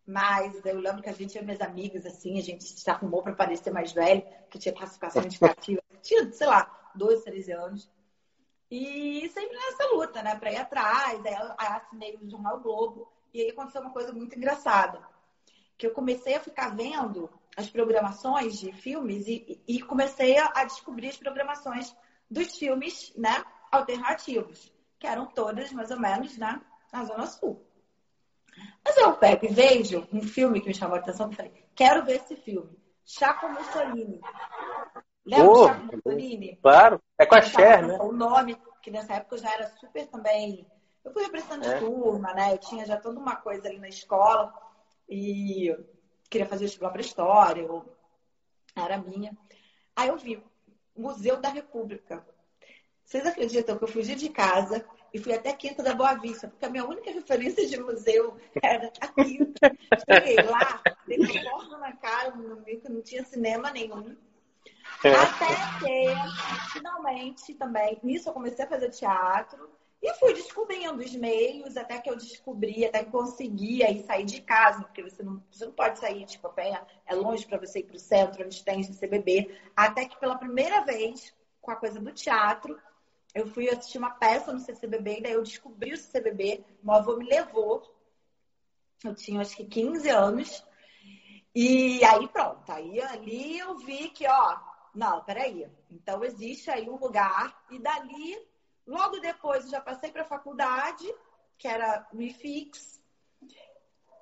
Mas 0.07 0.65
eu 0.65 0.79
lembro 0.79 1.03
que 1.03 1.09
a 1.09 1.13
gente, 1.13 1.37
e 1.37 1.43
minhas 1.43 1.61
amigas, 1.61 2.07
assim, 2.07 2.39
a 2.39 2.43
gente 2.43 2.63
se 2.63 2.89
arrumou 2.89 3.23
para 3.23 3.35
parecer 3.35 3.73
mais 3.73 3.91
velho, 3.91 4.23
que 4.49 4.59
tinha 4.59 4.73
classificação 4.73 5.23
indicativa. 5.23 5.83
tinha, 6.01 6.31
sei 6.33 6.47
lá, 6.47 6.71
12, 6.97 7.25
13 7.25 7.53
anos. 7.53 7.91
E 8.71 9.29
sempre 9.29 9.57
nessa 9.57 9.87
luta, 9.93 10.23
né? 10.23 10.35
Para 10.37 10.53
ir 10.53 10.57
atrás. 10.57 11.25
Aí 11.25 11.35
eu 11.35 11.55
assinei 11.59 12.17
o 12.17 12.29
Jornal 12.29 12.61
Globo. 12.61 13.09
E 13.33 13.41
aí 13.41 13.51
aconteceu 13.51 13.81
uma 13.81 13.93
coisa 13.93 14.13
muito 14.13 14.37
engraçada. 14.37 15.01
Que 15.77 15.87
eu 15.87 15.93
comecei 15.93 16.35
a 16.35 16.41
ficar 16.41 16.75
vendo 16.75 17.31
as 17.57 17.69
programações 17.69 18.59
de 18.59 18.73
filmes 18.73 19.27
e, 19.29 19.61
e 19.67 19.81
comecei 19.81 20.37
a 20.39 20.65
descobrir 20.65 21.09
as 21.09 21.17
programações 21.17 21.95
dos 22.31 22.57
filmes, 22.57 23.13
né? 23.17 23.45
Alternativos. 23.71 24.73
Que 24.99 25.07
eram 25.07 25.27
todas, 25.27 25.73
mais 25.73 25.91
ou 25.91 26.01
menos, 26.01 26.37
né? 26.37 26.61
Na 26.93 27.05
Zona 27.05 27.27
Sul. 27.27 27.63
Mas 28.85 28.97
eu 28.97 29.13
pego 29.15 29.47
e 29.47 29.49
vejo 29.49 30.07
um 30.13 30.23
filme 30.23 30.61
que 30.61 30.69
me 30.69 30.75
chamou 30.75 30.97
a 30.97 31.01
atenção 31.01 31.31
falei, 31.31 31.53
quero 31.75 32.05
ver 32.05 32.17
esse 32.17 32.37
filme. 32.37 32.77
Chaco 33.05 33.49
Mussolini. 33.49 34.21
Lembra 35.27 35.51
oh, 35.51 35.67
Chaco 35.67 35.97
Mussolini? 35.97 36.59
Claro, 36.63 37.03
é 37.19 37.27
com 37.27 37.35
a 37.35 37.43
Cher, 37.43 37.85
né? 37.85 37.99
O 38.01 38.13
nome, 38.13 38.57
que 38.81 38.91
nessa 38.93 39.15
época 39.15 39.35
eu 39.35 39.41
já 39.41 39.53
era 39.53 39.67
super 39.81 40.07
também. 40.07 40.65
Eu 41.05 41.13
fui 41.13 41.25
representante 41.25 41.67
é. 41.67 41.75
de 41.75 41.81
turma, 41.81 42.33
né? 42.33 42.53
Eu 42.53 42.59
tinha 42.59 42.87
já 42.87 42.97
toda 42.97 43.19
uma 43.19 43.35
coisa 43.35 43.69
ali 43.69 43.79
na 43.79 43.89
escola 43.89 44.55
e 45.09 45.77
queria 46.31 46.47
fazer 46.47 46.65
vestibular 46.65 46.91
para 46.93 47.01
história, 47.01 47.63
eu... 47.63 47.85
era 48.77 48.99
minha. 48.99 49.37
Aí 49.97 50.09
eu 50.09 50.17
vi 50.17 50.43
Museu 50.97 51.41
da 51.41 51.49
República. 51.49 52.25
Vocês 53.05 53.27
acreditam 53.27 53.77
que 53.77 53.85
eu 53.85 53.89
fugi 53.89 54.15
de 54.15 54.29
casa 54.29 54.85
e 55.13 55.19
fui 55.19 55.33
até 55.33 55.53
Quinta 55.53 55.83
da 55.83 55.95
Boa 55.95 56.15
Vista, 56.15 56.49
porque 56.49 56.65
a 56.65 56.71
minha 56.71 56.85
única 56.85 57.11
referência 57.11 57.67
de 57.67 57.79
museu 57.81 58.37
era 58.63 58.93
a 59.01 59.09
Quinta. 59.09 59.73
Cheguei 60.09 60.37
lá, 60.37 60.83
dei 61.07 61.19
uma 61.19 61.51
porta 61.51 61.79
na 61.79 61.93
cara, 61.97 62.35
no 62.35 62.61
meio 62.61 62.81
que 62.81 62.89
não 62.89 63.03
tinha 63.03 63.25
cinema 63.25 63.71
nenhum. 63.71 64.17
É. 65.05 65.15
Até 65.15 65.47
que, 65.79 66.73
finalmente, 66.73 67.55
também, 67.55 67.99
nisso 68.03 68.29
eu 68.29 68.33
comecei 68.33 68.65
a 68.65 68.69
fazer 68.69 68.91
teatro 68.91 69.71
e 70.03 70.13
fui 70.15 70.35
descobrindo 70.35 71.03
os 71.03 71.15
meios, 71.15 71.77
até 71.77 71.99
que 71.99 72.09
eu 72.09 72.17
descobri, 72.17 72.85
até 72.85 73.05
que 73.05 73.11
consegui 73.11 73.83
aí 73.83 74.03
sair 74.05 74.25
de 74.25 74.41
casa, 74.41 74.85
porque 74.85 75.03
você 75.03 75.23
não, 75.23 75.43
você 75.51 75.65
não 75.65 75.73
pode 75.73 75.99
sair, 75.99 76.25
tipo, 76.27 76.47
a 76.47 76.51
pé, 76.51 76.81
é 77.07 77.15
longe 77.15 77.47
para 77.47 77.59
você 77.59 77.81
ir 77.81 77.85
para 77.85 77.97
o 77.97 78.01
centro, 78.01 78.45
onde 78.45 78.65
tem 78.65 78.83
CBB. 78.83 79.51
Até 79.75 80.07
que 80.07 80.19
pela 80.19 80.37
primeira 80.37 80.83
vez, 80.83 81.35
com 81.61 81.71
a 81.71 81.77
coisa 81.77 81.99
do 81.99 82.13
teatro, 82.13 82.79
eu 83.35 83.47
fui 83.49 83.69
assistir 83.69 83.99
uma 83.99 84.11
peça 84.11 84.53
no 84.53 84.61
CCBB, 84.61 85.19
e 85.19 85.23
daí 85.23 85.33
eu 85.33 85.43
descobri 85.43 85.93
o 85.93 85.97
CCBB, 85.97 86.65
meu 86.83 86.95
avô 86.95 87.17
me 87.17 87.27
levou, 87.27 87.83
eu 89.05 89.15
tinha 89.15 89.41
acho 89.41 89.57
que 89.57 89.65
15 89.65 90.09
anos, 90.09 90.65
e 91.55 92.03
aí 92.05 92.29
pronto, 92.29 92.71
aí 92.71 93.01
ali 93.01 93.59
eu 93.59 93.77
vi 93.79 94.09
que, 94.11 94.27
ó, 94.27 94.59
não, 94.97 95.23
peraí, 95.23 95.71
então 95.91 96.25
existe 96.25 96.71
aí 96.71 96.89
um 96.89 96.97
lugar, 96.97 97.55
e 97.71 97.79
dali, 97.79 98.37
logo 98.87 99.21
depois 99.21 99.65
eu 99.65 99.71
já 99.71 99.81
passei 99.81 100.11
para 100.11 100.23
a 100.23 100.29
faculdade, 100.29 101.07
que 101.59 101.69
era 101.69 102.07
no 102.13 102.23
IFIX, 102.23 103.01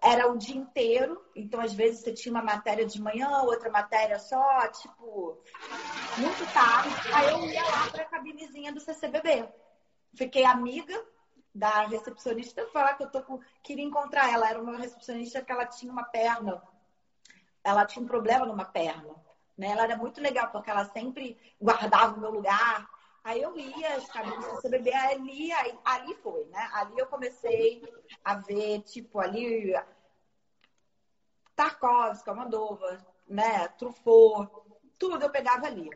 era 0.02 0.30
o 0.30 0.36
dia 0.36 0.56
inteiro, 0.56 1.24
então 1.34 1.60
às 1.60 1.72
vezes 1.72 2.02
você 2.02 2.12
tinha 2.12 2.32
uma 2.32 2.42
matéria 2.42 2.84
de 2.84 3.00
manhã, 3.00 3.40
outra 3.42 3.70
matéria 3.70 4.18
só, 4.18 4.68
tipo, 4.68 5.40
muito 6.18 6.52
tarde. 6.52 6.94
Aí 7.14 7.30
eu 7.30 7.44
ia 7.46 7.64
lá 7.64 7.90
para 7.90 8.02
a 8.02 8.08
cabinezinha 8.08 8.70
do 8.70 8.80
CCBB. 8.80 9.48
Fiquei 10.14 10.44
amiga 10.44 10.94
da 11.54 11.86
recepcionista, 11.86 12.66
falar 12.66 12.94
que 12.94 13.04
eu 13.04 13.10
tô 13.10 13.22
com... 13.22 13.40
queria 13.62 13.84
encontrar 13.84 14.30
ela. 14.30 14.48
Era 14.48 14.60
uma 14.60 14.76
recepcionista 14.76 15.42
que 15.42 15.50
ela 15.50 15.64
tinha 15.64 15.90
uma 15.90 16.04
perna, 16.04 16.62
ela 17.62 17.86
tinha 17.86 18.04
um 18.04 18.08
problema 18.08 18.44
numa 18.44 18.66
perna. 18.66 19.23
Né? 19.56 19.68
Ela 19.68 19.84
era 19.84 19.96
muito 19.96 20.20
legal, 20.20 20.50
porque 20.50 20.70
ela 20.70 20.84
sempre 20.86 21.38
guardava 21.60 22.16
o 22.16 22.20
meu 22.20 22.30
lugar. 22.30 22.88
Aí 23.22 23.40
eu 23.40 23.56
ia, 23.56 23.96
as 23.96 24.06
cabines 24.06 24.44
do 24.44 24.56
CCBB, 24.56 24.92
ali, 24.92 25.52
aí, 25.52 25.78
ali 25.84 26.14
foi, 26.16 26.44
né? 26.46 26.68
Ali 26.74 26.98
eu 26.98 27.06
comecei 27.06 27.82
a 28.22 28.34
ver, 28.34 28.82
tipo, 28.82 29.18
ali 29.18 29.74
Tarkovsky, 31.56 32.28
Almodóvar, 32.28 33.04
né, 33.26 33.68
Truffaut, 33.78 34.50
tudo 34.98 35.22
eu 35.24 35.30
pegava 35.30 35.66
ali. 35.66 35.88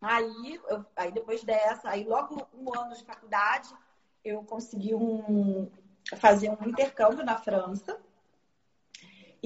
Aí, 0.00 0.60
eu, 0.68 0.84
aí 0.94 1.10
depois 1.10 1.42
dessa, 1.42 1.88
aí 1.88 2.04
logo 2.04 2.46
um 2.52 2.78
ano 2.78 2.94
de 2.94 3.04
faculdade, 3.04 3.74
eu 4.22 4.44
consegui 4.44 4.94
um, 4.94 5.70
fazer 6.18 6.50
um 6.50 6.68
intercâmbio 6.68 7.24
na 7.24 7.38
França. 7.38 7.98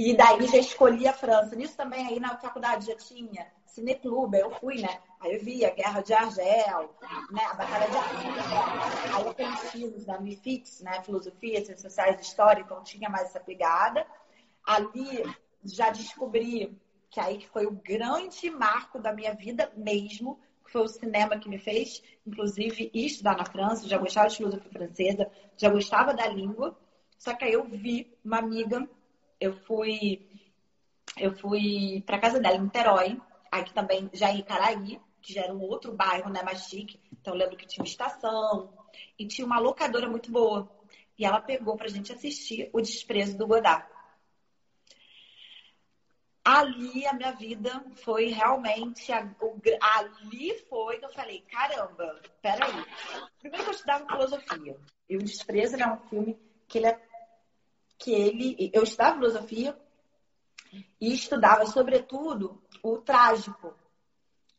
E 0.00 0.14
daí 0.14 0.46
já 0.46 0.58
escolhi 0.58 1.08
a 1.08 1.12
França. 1.12 1.56
Nisso 1.56 1.76
também 1.76 2.06
aí 2.06 2.20
na 2.20 2.36
faculdade 2.36 2.86
já 2.86 2.94
tinha 2.94 3.48
cineclube, 3.66 4.38
eu 4.38 4.50
fui, 4.52 4.80
né? 4.80 5.00
Aí 5.18 5.34
eu 5.34 5.42
vi 5.42 5.64
a 5.64 5.70
Guerra 5.70 6.00
de 6.00 6.12
Argel, 6.14 6.94
né? 7.32 7.42
A 7.50 7.54
Batalha 7.54 7.88
de 7.90 7.96
Argel. 7.96 9.16
Aí 9.16 9.26
eu 9.26 9.34
conheci 9.34 10.06
da 10.06 10.20
MIFIX, 10.20 10.82
né? 10.82 11.02
Filosofia, 11.02 11.64
Ciências 11.64 11.80
Sociais 11.80 12.16
e 12.18 12.22
História, 12.22 12.62
então 12.62 12.80
tinha 12.84 13.10
mais 13.10 13.26
essa 13.30 13.40
pegada 13.40 14.06
ali 14.64 15.24
já 15.64 15.90
descobri 15.90 16.78
que 17.10 17.18
aí 17.18 17.38
que 17.38 17.48
foi 17.48 17.66
o 17.66 17.72
grande 17.72 18.50
marco 18.50 19.00
da 19.00 19.12
minha 19.12 19.34
vida 19.34 19.72
mesmo, 19.76 20.38
que 20.64 20.70
foi 20.70 20.82
o 20.82 20.88
cinema 20.88 21.38
que 21.38 21.48
me 21.48 21.58
fez, 21.58 22.02
inclusive, 22.24 22.90
estudar 22.94 23.36
na 23.36 23.46
França, 23.46 23.88
já 23.88 23.98
gostava 23.98 24.28
de 24.28 24.36
filosofia 24.36 24.70
francesa, 24.70 25.30
já 25.56 25.70
gostava 25.70 26.14
da 26.14 26.28
língua, 26.28 26.78
só 27.18 27.34
que 27.34 27.44
aí 27.44 27.54
eu 27.54 27.64
vi 27.64 28.14
uma 28.24 28.38
amiga, 28.38 28.88
eu 29.40 29.54
fui 29.64 30.20
eu 31.16 31.32
fui 31.38 32.02
para 32.06 32.18
casa 32.18 32.38
dela 32.38 32.56
em 32.56 32.62
Niterói, 32.62 33.20
aqui 33.50 33.72
também 33.74 34.08
já 34.12 34.30
em 34.30 34.38
Icaraí, 34.38 35.00
que 35.20 35.32
já 35.32 35.42
era 35.42 35.54
um 35.54 35.62
outro 35.62 35.92
bairro, 35.92 36.30
né, 36.30 36.42
mais 36.42 36.64
chique. 36.64 37.00
Então 37.12 37.34
eu 37.34 37.38
lembro 37.38 37.56
que 37.56 37.66
tinha 37.66 37.82
uma 37.82 37.88
estação 37.88 38.72
e 39.18 39.26
tinha 39.26 39.46
uma 39.46 39.58
locadora 39.58 40.08
muito 40.08 40.30
boa. 40.30 40.70
E 41.18 41.24
ela 41.24 41.40
pegou 41.40 41.76
pra 41.76 41.88
gente 41.88 42.12
assistir 42.12 42.70
O 42.72 42.80
Desprezo 42.80 43.36
do 43.36 43.46
Godard 43.46 43.84
ali 46.48 47.06
a 47.06 47.12
minha 47.12 47.32
vida 47.32 47.84
foi 48.02 48.28
realmente. 48.28 49.12
Ali 49.12 50.54
foi 50.68 50.98
que 50.98 51.04
eu 51.04 51.12
falei: 51.12 51.42
caramba, 51.42 52.20
peraí. 52.40 52.84
Primeiro 53.38 53.64
que 53.64 53.70
eu 53.70 53.74
estudava 53.74 54.06
filosofia. 54.06 54.76
E 55.08 55.16
o 55.16 55.22
Desprezo 55.22 55.76
é 55.76 55.86
um 55.86 55.98
filme 56.08 56.38
que 56.66 56.78
ele 56.78 56.86
é. 56.86 57.07
Que 57.98 58.12
ele, 58.12 58.70
eu 58.72 58.82
estudava 58.82 59.16
filosofia 59.16 59.78
e 61.00 61.12
estudava, 61.12 61.66
sobretudo, 61.66 62.62
o 62.82 62.98
trágico, 62.98 63.74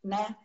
né? 0.04 0.36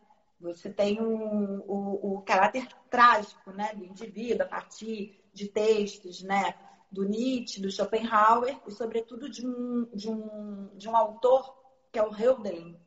Você 0.41 0.71
tem 0.71 1.01
um, 1.01 1.61
o, 1.61 2.17
o 2.17 2.23
caráter 2.23 2.69
trágico 2.91 3.51
né, 3.51 3.73
do 3.75 3.85
indivíduo 3.85 4.45
a 4.45 4.49
partir 4.49 5.23
de 5.33 5.49
textos, 5.49 6.23
né? 6.23 6.55
do 6.95 7.05
Nietzsche, 7.05 7.61
do 7.61 7.71
Schopenhauer 7.71 8.57
e, 8.67 8.71
sobretudo, 8.71 9.29
de 9.29 9.45
um, 9.45 9.89
de 9.93 10.09
um, 10.09 10.71
de 10.77 10.89
um 10.89 10.97
autor 10.97 11.53
que 11.91 11.99
é 11.99 12.03
o 12.03 12.13
Hölderlin. 12.13 12.79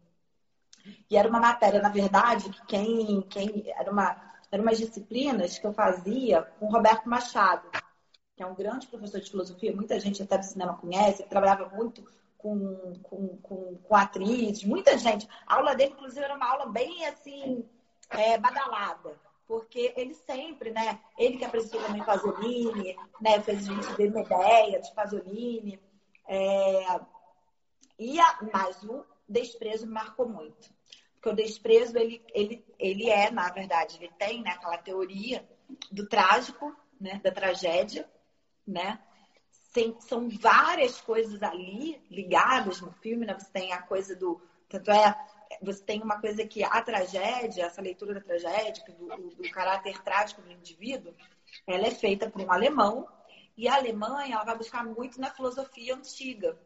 E 1.09 1.17
era 1.17 1.27
uma 1.27 1.41
matéria, 1.41 1.81
na 1.81 1.89
verdade, 1.89 2.49
que 2.49 2.65
quem, 2.65 3.21
quem 3.23 3.69
era 3.75 3.91
uma 3.91 4.25
eram 4.49 4.63
umas 4.63 4.77
disciplinas 4.77 5.59
que 5.59 5.67
eu 5.67 5.73
fazia 5.73 6.41
com 6.41 6.71
Roberto 6.71 7.09
Machado, 7.09 7.69
que 8.37 8.43
é 8.43 8.45
um 8.45 8.55
grande 8.55 8.87
professor 8.87 9.19
de 9.19 9.29
filosofia, 9.29 9.75
muita 9.75 9.99
gente 9.99 10.23
até 10.23 10.37
do 10.37 10.45
cinema 10.45 10.77
conhece, 10.77 11.23
ele 11.23 11.29
trabalhava 11.29 11.67
muito 11.75 12.01
com, 12.37 12.93
com, 13.03 13.27
com, 13.39 13.75
com 13.77 13.95
atrizes, 13.95 14.63
muita 14.63 14.97
gente. 14.97 15.27
A 15.45 15.55
aula 15.55 15.75
dele, 15.75 15.91
inclusive, 15.93 16.23
era 16.23 16.35
uma 16.35 16.49
aula 16.49 16.67
bem 16.67 17.05
assim, 17.07 17.65
é, 18.11 18.37
badalada 18.37 19.15
porque 19.47 19.93
ele 19.95 20.13
sempre, 20.13 20.71
né? 20.71 20.99
Ele 21.17 21.37
que 21.37 21.45
apresentou 21.45 21.81
também 21.81 22.03
Pasolini, 22.03 22.95
né? 23.21 23.41
Fez 23.41 23.67
a 23.67 23.73
gente 23.73 23.95
ter 23.95 24.09
uma 24.09 24.21
ideia 24.21 24.81
de 24.81 24.93
Pasolini. 24.93 25.79
É... 26.27 26.99
E 27.97 28.19
a... 28.19 28.39
Mas 28.53 28.83
o 28.83 29.05
desprezo 29.27 29.87
me 29.87 29.93
marcou 29.93 30.27
muito. 30.27 30.69
Porque 31.13 31.29
o 31.29 31.35
desprezo, 31.35 31.97
ele, 31.97 32.21
ele, 32.33 32.65
ele 32.77 33.09
é, 33.09 33.31
na 33.31 33.49
verdade, 33.49 33.97
ele 33.97 34.11
tem 34.19 34.43
né, 34.43 34.51
aquela 34.51 34.77
teoria 34.77 35.47
do 35.89 36.05
trágico, 36.07 36.75
né? 36.99 37.21
Da 37.23 37.31
tragédia, 37.31 38.07
né? 38.67 38.99
são 39.99 40.27
várias 40.29 40.99
coisas 40.99 41.43
ali 41.43 42.01
ligadas 42.09 42.81
no 42.81 42.91
filme, 42.93 43.25
né? 43.25 43.35
Você 43.37 43.51
tem 43.51 43.73
a 43.73 43.81
coisa 43.81 44.15
do. 44.15 44.41
Tanto 44.67 44.89
é 44.89 45.15
você 45.61 45.81
tem 45.81 46.01
uma 46.01 46.19
coisa 46.19 46.45
que 46.45 46.63
a 46.63 46.81
tragédia, 46.81 47.65
essa 47.65 47.81
leitura 47.81 48.13
da 48.13 48.21
tragédia, 48.21 48.83
do, 48.85 49.29
do, 49.29 49.49
caráter 49.51 50.01
trágico 50.01 50.41
do 50.41 50.51
indivíduo, 50.51 51.13
ela 51.65 51.87
é 51.87 51.91
feita 51.91 52.29
por 52.29 52.41
um 52.41 52.51
alemão, 52.51 53.07
e 53.55 53.67
a 53.67 53.75
Alemanha 53.75 54.35
ela 54.35 54.43
vai 54.43 54.57
buscar 54.57 54.83
muito 54.83 55.19
na 55.19 55.31
filosofia 55.31 55.95
antiga, 55.95 56.59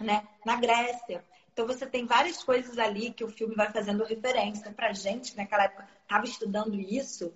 né? 0.00 0.26
na 0.44 0.56
Grécia. 0.56 1.24
Então 1.52 1.66
você 1.66 1.86
tem 1.86 2.04
várias 2.04 2.42
coisas 2.42 2.78
ali 2.78 3.12
que 3.12 3.24
o 3.24 3.30
filme 3.30 3.54
vai 3.54 3.72
fazendo 3.72 4.04
referência 4.04 4.70
para 4.72 4.92
gente 4.92 5.32
que 5.32 5.38
naquela 5.38 5.64
época 5.64 5.88
estava 6.02 6.24
estudando 6.24 6.74
isso. 6.78 7.32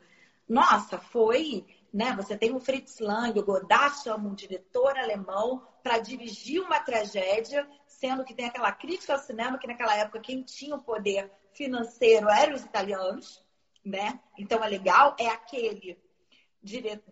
Nossa, 0.46 0.98
foi, 0.98 1.64
né? 1.92 2.14
Você 2.16 2.37
tem 2.37 2.54
o 2.54 2.61
Fritz 2.61 2.99
Lang, 2.99 3.38
o 3.38 3.44
Godard 3.44 4.02
chama 4.02 4.28
um 4.28 4.35
diretor 4.35 4.97
alemão 4.97 5.66
para 5.82 5.99
dirigir 5.99 6.62
uma 6.62 6.80
tragédia 6.80 7.68
sendo 7.87 8.25
que 8.25 8.35
tem 8.35 8.47
aquela 8.47 8.73
crítica 8.73 9.12
ao 9.12 9.18
cinema 9.18 9.59
que 9.59 9.66
naquela 9.66 9.94
época 9.97 10.20
quem 10.20 10.42
tinha 10.42 10.76
o 10.76 10.82
poder 10.82 11.30
financeiro 11.52 12.28
eram 12.28 12.54
os 12.54 12.64
italianos. 12.64 13.44
né? 13.85 14.20
Então 14.38 14.62
é 14.62 14.68
legal, 14.68 15.16
é 15.18 15.26
aquele 15.28 15.99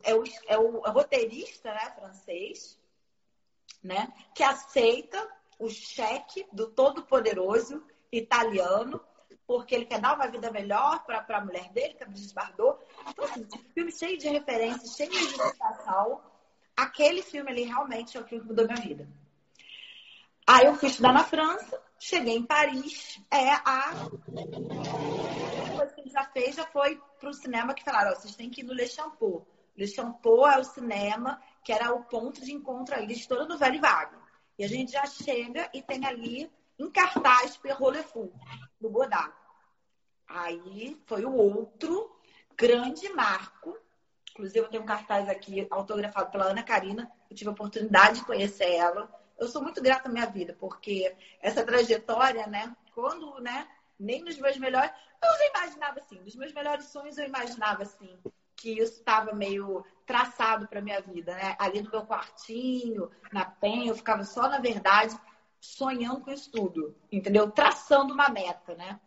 é 0.03 0.15
o, 0.15 0.25
é 0.47 0.59
o 0.59 0.81
roteirista, 0.91 1.73
né, 1.73 1.91
francês, 1.97 2.79
né, 3.83 4.13
que 4.35 4.43
aceita 4.43 5.27
o 5.59 5.71
cheque 5.71 6.47
do 6.53 6.69
todo-poderoso 6.69 7.83
italiano, 8.13 9.01
porque 9.49 9.75
ele 9.75 9.87
quer 9.87 9.99
dar 9.99 10.15
uma 10.15 10.27
vida 10.27 10.51
melhor 10.51 11.03
para 11.07 11.25
a 11.27 11.45
mulher 11.45 11.73
dele, 11.73 11.95
que 11.95 12.03
é 12.03 12.07
Brigitte 12.07 12.35
Bardot. 12.35 12.85
Então, 13.09 13.25
assim, 13.25 13.49
filme 13.73 13.91
cheio 13.91 14.19
de 14.19 14.29
referências, 14.29 14.95
cheio 14.95 15.11
de 15.11 15.17
citação. 15.17 16.21
Aquele 16.77 17.23
filme 17.23 17.51
ali 17.51 17.63
realmente 17.63 18.19
é 18.19 18.21
o 18.21 18.25
que 18.25 18.39
mudou 18.39 18.67
minha 18.67 18.79
vida. 18.79 19.09
Aí 20.47 20.67
eu 20.67 20.75
fui 20.75 20.91
estudar 20.91 21.15
na 21.15 21.25
França, 21.25 21.83
cheguei 21.99 22.37
em 22.37 22.45
Paris. 22.45 23.19
É 23.31 23.53
a. 23.53 23.95
Coisa 25.75 25.95
que 25.95 26.11
já 26.11 26.25
fez 26.27 26.55
já 26.55 26.67
foi 26.67 27.01
para 27.19 27.31
o 27.31 27.33
cinema 27.33 27.73
que 27.73 27.83
falaram: 27.83 28.15
vocês 28.15 28.37
têm 28.37 28.51
que 28.51 28.61
ir 28.61 28.65
no 28.65 28.75
Le 28.75 28.87
Champeau. 28.87 29.47
Le 29.75 29.87
Champeau 29.87 30.47
é 30.47 30.59
o 30.59 30.65
cinema 30.65 31.41
que 31.65 31.73
era 31.73 31.95
o 31.95 32.05
ponto 32.05 32.45
de 32.45 32.53
encontro 32.53 32.95
ali 32.95 33.15
de 33.15 33.27
toda 33.27 33.47
do 33.47 33.57
Velho 33.57 33.81
Vago. 33.81 34.17
E 34.59 34.65
a 34.65 34.69
gente 34.69 34.93
já 34.93 35.07
chega 35.07 35.71
e 35.73 35.81
tem 35.81 36.05
ali 36.05 36.53
em 36.79 36.91
cartaz 36.91 37.57
Perrault 37.57 37.97
Le 37.97 38.03
Fou, 38.05 38.31
do 38.81 38.91
Godard. 38.91 39.33
Aí 40.27 41.01
foi 41.07 41.25
o 41.25 41.33
outro 41.33 42.19
grande 42.57 43.09
marco. 43.11 43.77
Inclusive, 44.31 44.61
eu 44.61 44.69
tenho 44.69 44.83
um 44.83 44.87
cartaz 44.87 45.29
aqui 45.29 45.67
autografado 45.71 46.31
pela 46.31 46.47
Ana 46.47 46.63
Karina. 46.63 47.11
Eu 47.31 47.37
tive 47.37 47.49
a 47.49 47.53
oportunidade 47.53 48.21
de 48.21 48.27
conhecer 48.27 48.73
ela. 48.73 49.11
Eu 49.39 49.49
sou 49.49 49.63
muito 49.63 49.83
grata 49.83 50.09
à 50.09 50.13
minha 50.13 50.27
vida, 50.27 50.57
porque 50.59 51.15
essa 51.41 51.65
trajetória, 51.65 52.47
né? 52.47 52.77
Quando, 52.95 53.41
né? 53.41 53.69
Nem 53.99 54.23
nos 54.23 54.37
meus 54.39 54.57
melhores. 54.59 54.91
Eu 55.23 55.39
já 55.39 55.47
imaginava 55.47 56.01
assim, 56.01 56.21
nos 56.21 56.37
meus 56.37 56.53
melhores 56.53 56.87
sonhos 56.87 57.19
eu 57.19 57.27
imaginava 57.27 57.83
assim, 57.83 58.17
que 58.55 58.79
isso 58.79 58.99
estava 58.99 59.33
meio 59.33 59.85
traçado 60.07 60.69
para 60.69 60.81
minha 60.81 61.01
vida, 61.01 61.35
né? 61.35 61.57
Ali 61.59 61.83
no 61.83 61.91
meu 61.91 62.07
quartinho, 62.07 63.11
na 63.33 63.45
penha, 63.45 63.91
eu 63.91 63.97
ficava 63.97 64.25
só, 64.25 64.49
na 64.49 64.59
verdade, 64.59 65.19
sonhando 65.61 66.21
com 66.21 66.31
isso 66.31 66.51
tudo, 66.51 66.95
entendeu? 67.11 67.51
Traçando 67.51 68.15
uma 68.15 68.29
meta, 68.29 68.75
né? 68.75 68.99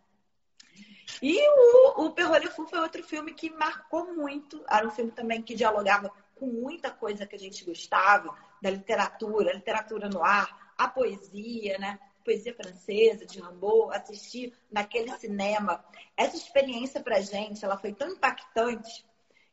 E 1.20 1.38
o, 1.38 2.04
o 2.04 2.10
Perrolho 2.12 2.50
Fu 2.50 2.66
foi 2.66 2.80
outro 2.80 3.02
filme 3.02 3.34
que 3.34 3.50
marcou 3.50 4.14
muito. 4.14 4.64
Era 4.68 4.86
um 4.86 4.90
filme 4.90 5.10
também 5.10 5.42
que 5.42 5.54
dialogava 5.54 6.10
com 6.34 6.46
muita 6.46 6.90
coisa 6.90 7.26
que 7.26 7.36
a 7.36 7.38
gente 7.38 7.64
gostava, 7.64 8.36
da 8.60 8.70
literatura, 8.70 9.52
literatura 9.52 10.08
no 10.08 10.22
ar, 10.24 10.74
a 10.76 10.88
poesia, 10.88 11.78
né? 11.78 11.98
Poesia 12.24 12.54
francesa, 12.54 13.26
de 13.26 13.40
Rimbaud, 13.40 13.94
assistir 13.94 14.52
naquele 14.70 15.10
cinema. 15.18 15.84
Essa 16.16 16.36
experiência 16.36 17.00
pra 17.00 17.20
gente, 17.20 17.64
ela 17.64 17.76
foi 17.76 17.92
tão 17.92 18.08
impactante 18.08 19.04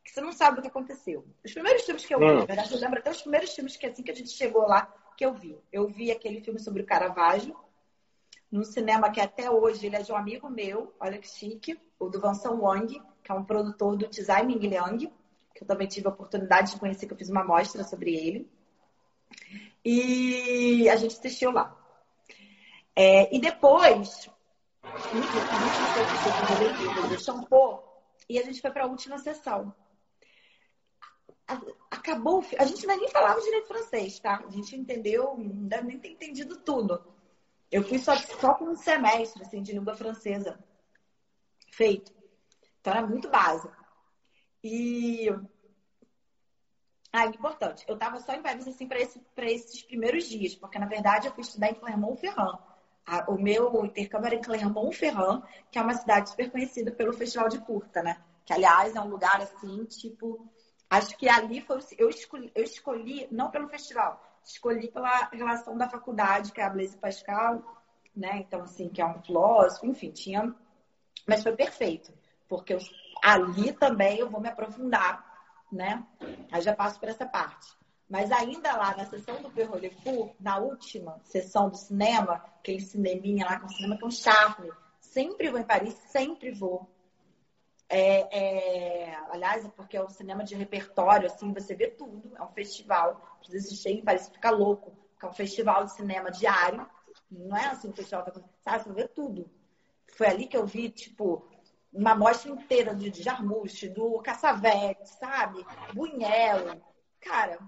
que 0.04 0.12
você 0.12 0.22
não 0.22 0.32
sabe 0.32 0.60
o 0.60 0.62
que 0.62 0.68
aconteceu. 0.68 1.26
Os 1.44 1.54
primeiros 1.54 1.84
filmes 1.84 2.06
que 2.06 2.14
eu 2.14 2.20
vi, 2.20 2.26
hum. 2.26 2.40
na 2.40 2.46
verdade, 2.46 2.74
eu 2.74 2.80
lembro 2.80 3.00
até 3.00 3.12
os 3.12 3.22
primeiros 3.22 3.54
filmes 3.54 3.76
que 3.76 3.86
assim 3.86 4.04
que 4.04 4.12
a 4.12 4.16
gente 4.16 4.32
chegou 4.32 4.68
lá, 4.68 4.92
que 5.20 5.26
eu 5.26 5.34
vi. 5.34 5.60
Eu 5.70 5.86
vi 5.86 6.12
aquele 6.12 6.40
filme 6.40 6.62
sobre 6.62 6.82
o 6.82 6.86
Caravaggio, 6.86 7.54
num 8.50 8.64
cinema 8.64 9.12
que 9.12 9.20
até 9.20 9.52
hoje 9.52 9.86
ele 9.86 9.98
é 9.98 10.02
de 10.02 10.14
um 10.14 10.16
amigo 10.16 10.50
meu, 10.50 10.96
olha 10.98 11.18
que 11.18 11.28
chique, 11.28 11.78
o 12.00 12.08
do 12.08 12.22
Vincent 12.22 12.58
Wang, 12.58 13.02
que 13.22 13.30
é 13.30 13.36
um 13.36 13.44
produtor 13.44 13.98
do 13.98 14.08
Tsai 14.08 14.46
Ming 14.46 14.66
Liang, 14.66 15.12
que 15.54 15.62
eu 15.62 15.68
também 15.68 15.90
tive 15.90 16.08
a 16.08 16.10
oportunidade 16.10 16.72
de 16.72 16.80
conhecer, 16.80 17.06
que 17.06 17.12
eu 17.12 17.18
fiz 17.18 17.28
uma 17.28 17.44
mostra 17.44 17.84
sobre 17.84 18.16
ele. 18.16 18.50
E 19.84 20.88
a 20.88 20.96
gente 20.96 21.18
assistiu 21.18 21.52
lá. 21.52 21.78
É, 22.96 23.36
e 23.36 23.42
depois, 23.42 24.30
gente 27.10 27.22
shampoo, 27.26 27.84
e 28.30 28.40
a 28.40 28.44
gente 28.44 28.62
foi 28.62 28.72
para 28.72 28.86
a 28.86 28.88
última 28.88 29.18
sessão 29.18 29.76
acabou. 31.90 32.44
A 32.58 32.66
gente 32.66 32.86
nem 32.86 33.08
falava 33.10 33.42
direito 33.42 33.68
francês, 33.68 34.20
tá? 34.20 34.44
A 34.46 34.52
gente 34.52 34.76
entendeu, 34.76 35.36
não 35.38 35.68
deve 35.68 35.88
nem 35.88 36.00
ter 36.00 36.10
entendido 36.10 36.58
tudo. 36.58 37.02
Eu 37.72 37.84
fui 37.84 38.00
só, 38.00 38.16
só 38.16 38.54
com 38.54 38.66
um 38.66 38.76
semestre 38.76 39.44
assim, 39.44 39.62
de 39.62 39.74
língua 39.74 39.96
francesa 39.96 40.60
feito. 41.72 42.12
Então 42.80 42.94
era 42.94 43.06
muito 43.06 43.30
básico. 43.30 43.76
E. 44.64 45.30
Ah, 47.12 47.26
importante. 47.26 47.84
Eu 47.88 47.96
estava 47.96 48.20
só 48.20 48.34
em 48.34 48.42
Paris 48.42 48.68
assim 48.68 48.88
para 48.88 49.00
esse, 49.00 49.22
esses 49.38 49.82
primeiros 49.82 50.26
dias, 50.26 50.56
porque 50.56 50.78
na 50.78 50.86
verdade 50.86 51.28
eu 51.28 51.34
fui 51.34 51.42
estudar 51.42 51.70
em 51.70 51.76
Clermont-Ferrand. 51.76 52.60
O 53.28 53.38
meu 53.38 53.86
intercâmbio 53.86 54.28
era 54.28 54.36
em 54.36 54.42
Clermont-Ferrand, 54.42 55.42
que 55.72 55.80
é 55.80 55.82
uma 55.82 55.96
cidade 55.96 56.30
super 56.30 56.52
conhecida 56.52 56.92
pelo 56.92 57.14
Festival 57.14 57.50
de 57.50 57.58
Curta, 57.60 58.04
né? 58.04 58.22
Que, 58.46 58.54
aliás, 58.54 58.96
é 58.96 59.02
um 59.02 59.10
lugar 59.10 59.42
assim, 59.42 59.84
tipo, 59.86 60.48
Acho 60.90 61.16
que 61.18 61.30
ali 61.30 61.62
foi. 61.62 61.80
Eu 61.98 62.10
escolhi, 62.10 62.52
eu 62.56 62.64
escolhi, 62.64 63.28
não 63.32 63.52
pelo 63.52 63.70
festival, 63.70 64.22
escolhi 64.44 64.88
pela 64.90 65.30
relação 65.32 65.78
da 65.78 65.88
faculdade, 65.88 66.52
que 66.52 66.60
é 66.60 66.64
a 66.64 66.70
Blaise 66.70 66.98
Pascal, 66.98 67.62
né? 68.16 68.38
Então, 68.38 68.64
assim, 68.64 68.90
que 68.90 69.02
é 69.02 69.06
um 69.06 69.22
filósofo, 69.22 69.86
enfim, 69.86 70.12
tinha. 70.12 70.54
Mas 71.28 71.44
foi 71.44 71.56
perfeito, 71.56 72.12
porque 72.48 72.74
eu, 72.74 72.80
ali 73.22 73.72
também 73.74 74.18
eu 74.18 74.30
vou 74.30 74.42
me 74.42 74.50
aprofundar, 74.50 75.24
né? 75.72 76.04
Aí 76.52 76.62
já 76.62 76.76
passo 76.76 77.00
por 77.00 77.10
essa 77.10 77.26
parte. 77.26 77.78
Mas 78.10 78.32
ainda 78.32 78.76
lá 78.76 78.98
na 78.98 79.06
sessão 79.06 79.40
do 79.40 79.52
Perrolé 79.52 79.92
Fou, 80.04 80.36
na 80.40 80.58
última 80.58 81.20
sessão 81.24 81.70
do 81.70 81.78
cinema, 81.78 82.44
aquele 82.60 82.82
cineminha 82.82 83.46
lá 83.46 83.60
com 83.60 83.68
o 83.68 83.70
cinema 83.70 83.96
que 83.96 84.04
é 84.04 84.08
um 84.08 84.12
charme. 84.12 84.72
Sempre 85.00 85.52
vou 85.52 85.60
em 85.60 85.64
Paris, 85.64 85.94
sempre 86.08 86.52
vou. 86.52 86.90
É, 87.92 88.38
é, 88.38 89.16
aliás, 89.32 89.66
é 89.66 89.70
porque 89.70 89.98
é 89.98 90.04
um 90.04 90.10
cinema 90.10 90.44
de 90.44 90.54
repertório, 90.54 91.26
assim, 91.26 91.52
você 91.52 91.74
vê 91.74 91.88
tudo. 91.88 92.32
É 92.38 92.44
um 92.44 92.52
festival. 92.52 93.20
Precisa 93.40 93.68
assistir 93.68 93.90
em 93.90 94.04
Paris, 94.04 94.30
fica 94.30 94.52
louco. 94.52 94.96
É 95.22 95.26
um 95.26 95.34
festival 95.34 95.86
de 95.86 95.94
cinema 95.94 96.30
diário. 96.30 96.88
Não 97.32 97.58
é 97.58 97.66
assim 97.66 97.90
um 97.90 97.94
festival 97.94 98.24
que 98.26 98.44
sabe, 98.62 98.84
você 98.84 98.94
vê 98.94 99.08
tudo. 99.08 99.50
Foi 100.14 100.28
ali 100.28 100.46
que 100.48 100.56
eu 100.56 100.66
vi, 100.66 100.90
tipo, 100.90 101.50
uma 101.92 102.14
mostra 102.14 102.52
inteira 102.52 102.94
de, 102.94 103.12
Jarmusch, 103.24 103.88
do 103.90 104.22
Caçavete, 104.22 105.10
sabe? 105.10 105.66
Bunhel. 105.94 106.80
Cara, 107.20 107.60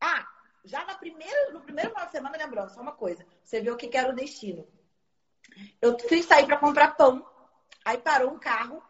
ah, 0.00 0.26
já 0.64 0.84
na 0.84 0.94
primeira, 0.94 1.50
no 1.50 1.60
primeiro 1.60 1.90
final 1.90 2.06
de 2.06 2.12
semana, 2.12 2.36
lembrando, 2.36 2.70
só 2.70 2.80
uma 2.80 2.92
coisa. 2.92 3.24
Você 3.42 3.60
viu 3.60 3.74
o 3.74 3.76
que 3.76 3.96
era 3.96 4.10
o 4.10 4.14
destino. 4.14 4.66
Eu 5.80 5.98
fui 5.98 6.22
sair 6.22 6.46
para 6.46 6.58
comprar 6.58 6.94
pão. 6.94 7.26
Aí 7.84 7.98
parou 7.98 8.32
um 8.32 8.38
carro 8.38 8.82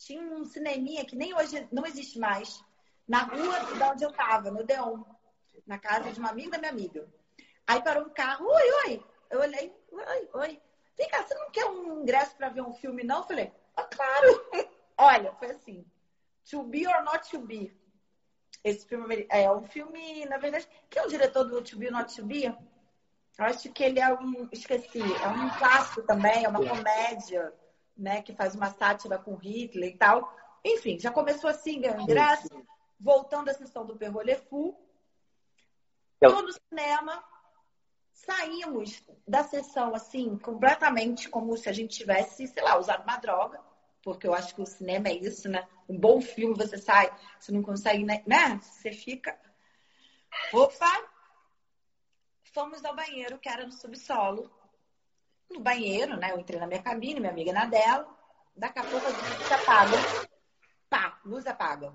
tinha 0.00 0.22
um 0.22 0.44
cineminha 0.44 1.04
que 1.04 1.14
nem 1.14 1.34
hoje 1.34 1.68
não 1.70 1.86
existe 1.86 2.18
mais, 2.18 2.64
na 3.06 3.22
rua 3.22 3.60
de 3.60 3.82
onde 3.82 4.04
eu 4.04 4.12
tava, 4.12 4.50
no 4.50 4.64
Deon, 4.64 5.02
na 5.66 5.78
casa 5.78 6.10
de 6.10 6.18
uma 6.18 6.30
amiga 6.30 6.52
da 6.52 6.58
minha 6.58 6.70
amiga. 6.70 7.06
Aí 7.66 7.82
parou 7.82 8.06
um 8.06 8.10
carro, 8.10 8.46
oi, 8.46 8.70
oi. 8.86 9.06
Eu 9.30 9.40
olhei, 9.40 9.72
oi, 9.92 10.28
oi. 10.34 10.62
Vem 10.96 11.08
cá, 11.08 11.22
você 11.22 11.34
não 11.34 11.50
quer 11.50 11.66
um 11.66 12.00
ingresso 12.00 12.34
para 12.36 12.48
ver 12.48 12.62
um 12.62 12.72
filme, 12.72 13.04
não? 13.04 13.18
Eu 13.18 13.24
falei, 13.24 13.52
ah, 13.76 13.84
claro. 13.84 14.46
Olha, 14.96 15.34
foi 15.34 15.50
assim. 15.50 15.86
To 16.50 16.62
Be 16.64 16.86
or 16.86 17.04
Not 17.04 17.30
To 17.30 17.38
Be. 17.40 17.72
Esse 18.64 18.86
filme 18.86 19.26
é 19.30 19.50
um 19.50 19.64
filme, 19.64 20.24
na 20.26 20.38
verdade, 20.38 20.66
quem 20.88 21.02
é 21.02 21.06
o 21.06 21.08
diretor 21.08 21.44
do 21.44 21.62
To 21.62 21.78
Be 21.78 21.86
or 21.86 21.92
Not 21.92 22.14
To 22.16 22.24
Be? 22.24 22.44
Eu 22.44 23.44
acho 23.44 23.70
que 23.72 23.84
ele 23.84 24.00
é 24.00 24.12
um, 24.12 24.48
esqueci, 24.50 25.00
é 25.00 25.28
um 25.28 25.50
clássico 25.58 26.02
também, 26.02 26.44
é 26.44 26.48
uma 26.48 26.66
comédia 26.66 27.52
né, 28.00 28.22
que 28.22 28.32
faz 28.32 28.54
uma 28.54 28.70
sátira 28.70 29.18
com 29.18 29.36
Hitler 29.36 29.90
e 29.90 29.96
tal. 29.96 30.34
Enfim, 30.64 30.98
já 30.98 31.10
começou 31.10 31.50
assim, 31.50 31.80
ganhando 31.80 32.06
graça. 32.06 32.48
Voltando 32.98 33.48
à 33.48 33.54
sessão 33.54 33.86
do 33.86 33.96
Perrolé 33.96 34.36
Fou. 34.36 34.78
Todo 36.18 36.42
no 36.42 36.52
cinema. 36.52 37.22
Saímos 38.12 39.02
da 39.26 39.44
sessão, 39.44 39.94
assim, 39.94 40.36
completamente 40.38 41.28
como 41.28 41.56
se 41.56 41.68
a 41.68 41.72
gente 41.72 41.96
tivesse, 41.96 42.46
sei 42.46 42.62
lá, 42.62 42.78
usado 42.78 43.02
uma 43.02 43.16
droga. 43.16 43.60
Porque 44.02 44.26
eu 44.26 44.34
acho 44.34 44.54
que 44.54 44.62
o 44.62 44.66
cinema 44.66 45.08
é 45.08 45.14
isso, 45.14 45.48
né? 45.48 45.66
Um 45.88 45.98
bom 45.98 46.20
filme, 46.20 46.54
você 46.54 46.78
sai, 46.78 47.14
você 47.38 47.52
não 47.52 47.62
consegue, 47.62 48.04
né? 48.04 48.22
Você 48.60 48.92
fica. 48.92 49.38
Opa! 50.52 51.10
Fomos 52.52 52.84
ao 52.84 52.96
banheiro, 52.96 53.38
que 53.38 53.48
era 53.48 53.64
no 53.64 53.72
subsolo 53.72 54.50
no 55.50 55.60
banheiro, 55.60 56.16
né? 56.16 56.32
Eu 56.32 56.38
entrei 56.38 56.58
na 56.58 56.66
minha 56.66 56.82
cabine, 56.82 57.20
minha 57.20 57.32
amiga 57.32 57.52
na 57.52 57.66
dela. 57.66 58.08
Daqui 58.56 58.78
a 58.78 58.84
pouco 58.84 59.06
a 59.06 59.10
luz 59.10 59.52
apaga. 59.52 59.96
Pá, 60.88 61.20
luz 61.24 61.46
apaga. 61.46 61.92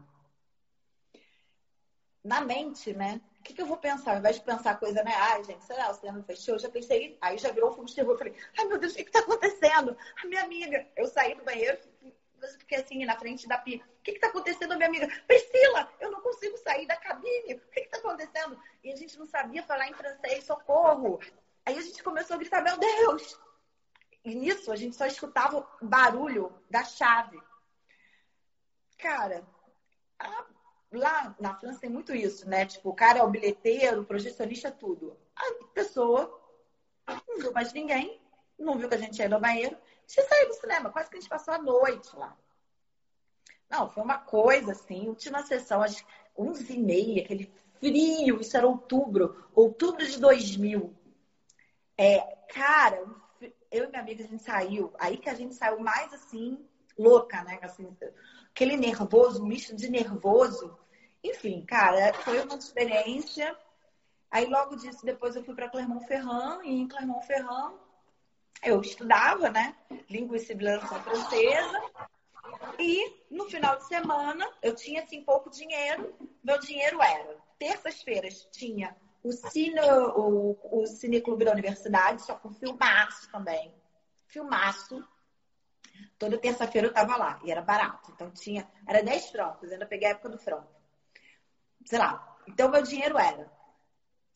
Na 2.24 2.42
mente, 2.42 2.94
né? 2.94 3.22
O 3.40 3.44
que, 3.44 3.54
que 3.54 3.62
eu 3.62 3.68
vou 3.68 3.78
pensar? 3.78 4.14
Ao 4.14 4.18
invés 4.18 4.38
de 4.38 4.42
pensar 4.42 4.80
coisa, 4.80 5.04
né? 5.04 5.14
Ai, 5.16 5.44
gente, 5.44 5.64
sei 5.64 5.78
lá, 5.78 5.92
o 5.92 5.94
cinema 5.94 6.24
fechou. 6.24 6.56
Eu 6.56 6.60
já 6.60 6.70
pensei, 6.70 7.18
aí 7.22 7.38
já 7.38 7.52
virou 7.52 7.70
um 7.70 7.74
filme 7.74 7.88
de 7.88 7.96
terror. 7.96 8.14
Eu 8.14 8.18
falei, 8.18 8.36
ai 8.58 8.66
meu 8.66 8.80
Deus, 8.80 8.94
o 8.94 8.96
que, 8.96 9.04
que 9.04 9.12
tá 9.12 9.20
acontecendo? 9.20 9.96
A 10.24 10.28
minha 10.28 10.44
amiga. 10.44 10.88
Eu 10.96 11.06
saí 11.08 11.36
do 11.36 11.44
banheiro, 11.44 11.78
fiquei 12.60 12.80
assim, 12.80 13.06
na 13.06 13.18
frente 13.18 13.48
da 13.48 13.58
pia. 13.58 13.78
O 13.78 14.04
que 14.04 14.14
que 14.14 14.20
tá 14.20 14.28
acontecendo, 14.28 14.76
minha 14.76 14.88
amiga? 14.88 15.08
Priscila, 15.28 15.92
eu 16.00 16.12
não 16.12 16.22
consigo 16.22 16.58
sair 16.58 16.88
da 16.88 16.96
cabine. 16.96 17.54
O 17.54 17.72
que 17.72 17.82
que 17.82 17.90
tá 17.90 17.98
acontecendo? 17.98 18.60
E 18.84 18.92
a 18.92 18.96
gente 18.96 19.18
não 19.18 19.26
sabia 19.26 19.64
falar 19.64 19.88
em 19.88 19.94
francês, 19.94 20.44
socorro. 20.46 21.20
Aí 21.66 21.78
a 21.78 21.82
gente 21.82 22.02
começou 22.04 22.36
a 22.36 22.40
gritar, 22.40 22.62
meu 22.62 22.78
Deus, 22.78 23.40
e 24.26 24.34
nisso 24.34 24.72
a 24.72 24.76
gente 24.76 24.96
só 24.96 25.06
escutava 25.06 25.60
o 25.60 25.86
barulho 25.86 26.52
da 26.70 26.84
chave. 26.84 27.40
Cara, 28.98 29.48
a, 30.18 30.46
lá 30.92 31.36
na 31.40 31.54
França 31.56 31.82
tem 31.82 31.90
muito 31.90 32.14
isso, 32.14 32.50
né? 32.50 32.66
Tipo, 32.66 32.90
o 32.90 32.96
cara 32.96 33.20
é 33.20 33.24
o 33.24 33.30
bilheteiro, 33.30 34.02
o 34.02 34.06
projecionista, 34.06 34.72
tudo. 34.72 35.16
A 35.36 35.66
pessoa 35.74 36.42
não 37.08 37.38
viu 37.38 37.54
mais 37.54 37.72
ninguém, 37.72 38.20
não 38.58 38.78
viu 38.78 38.90
que 38.90 38.96
a 38.96 38.98
gente 39.00 39.20
ia 39.20 39.30
no 39.30 39.40
banheiro. 39.40 39.78
Você 40.08 40.24
saiu 40.24 40.48
do 40.48 40.56
cinema, 40.56 40.90
quase 40.90 41.10
que 41.10 41.18
a 41.18 41.20
gente 41.20 41.30
passou 41.30 41.54
a 41.54 41.60
noite 41.60 42.16
lá. 42.16 42.36
Não, 43.70 43.90
foi 43.90 44.02
uma 44.04 44.18
coisa 44.18 44.72
assim, 44.72 45.08
última 45.08 45.44
sessão, 45.44 45.82
às 45.82 46.04
11h30, 46.38 47.24
aquele 47.24 47.52
frio, 47.80 48.42
isso 48.42 48.58
era 48.58 48.68
outubro, 48.68 49.48
outubro 49.54 50.06
de 50.06 50.20
2000. 50.20 50.96
É, 51.98 52.20
cara, 52.50 53.06
eu 53.76 53.86
e 53.86 53.88
minha 53.88 54.02
amiga, 54.02 54.24
a 54.24 54.28
gente 54.28 54.44
saiu, 54.44 54.94
aí 55.00 55.18
que 55.18 55.30
a 55.30 55.34
gente 55.34 55.56
saiu 55.56 55.80
mais 55.80 56.14
assim, 56.14 56.66
louca, 56.98 57.44
né? 57.44 57.60
Assim, 57.62 57.96
aquele 58.50 58.78
nervoso, 58.78 59.44
um 59.44 59.48
misto 59.48 59.76
de 59.76 59.90
nervoso. 59.90 60.78
Enfim, 61.24 61.66
cara, 61.66 62.14
foi 62.14 62.42
uma 62.42 62.56
experiência. 62.56 63.56
Aí 64.30 64.46
logo 64.46 64.76
disso, 64.76 65.06
depois 65.06 65.36
eu 65.36 65.44
fui 65.44 65.56
para 65.56 65.70
Clermont-Ferrand, 65.70 66.62
e 66.64 66.72
em 66.72 66.88
Clermont-Ferrand 66.88 67.74
eu 68.64 68.82
estudava, 68.82 69.50
né? 69.50 69.76
Língua 70.10 70.38
e 70.38 70.40
civilização 70.40 71.02
francesa. 71.04 71.82
E 72.80 73.24
no 73.30 73.46
final 73.46 73.78
de 73.78 73.88
semana 73.88 74.48
eu 74.62 74.76
tinha 74.76 75.04
assim 75.04 75.24
pouco 75.24 75.50
dinheiro. 75.50 76.16
Meu 76.44 76.60
dinheiro 76.60 77.02
era 77.02 77.38
terças-feiras 77.58 78.48
tinha 78.52 78.96
o 79.28 79.32
cine, 79.32 79.80
o, 80.16 80.58
o 80.72 80.86
cineclube 80.86 81.46
da 81.46 81.52
universidade, 81.52 82.22
só 82.22 82.36
com 82.36 82.54
filmaço 82.54 83.30
também. 83.32 83.74
Filmaço. 84.28 85.04
Toda 86.20 86.38
terça-feira 86.38 86.88
eu 86.88 86.94
tava 86.94 87.18
lá 87.18 87.40
e 87.44 87.52
era 87.52 87.62
barato. 87.62 88.12
Então 88.14 88.30
tinha, 88.32 88.70
era 88.88 89.02
10 89.02 89.30
francos, 89.30 89.72
ainda 89.72 89.86
peguei 89.86 90.08
a 90.08 90.12
época 90.12 90.30
do 90.30 90.38
franco. 90.38 90.70
Sei 91.86 91.98
lá. 91.98 92.38
Então 92.48 92.70
meu 92.70 92.84
dinheiro 92.84 93.18
era 93.18 93.52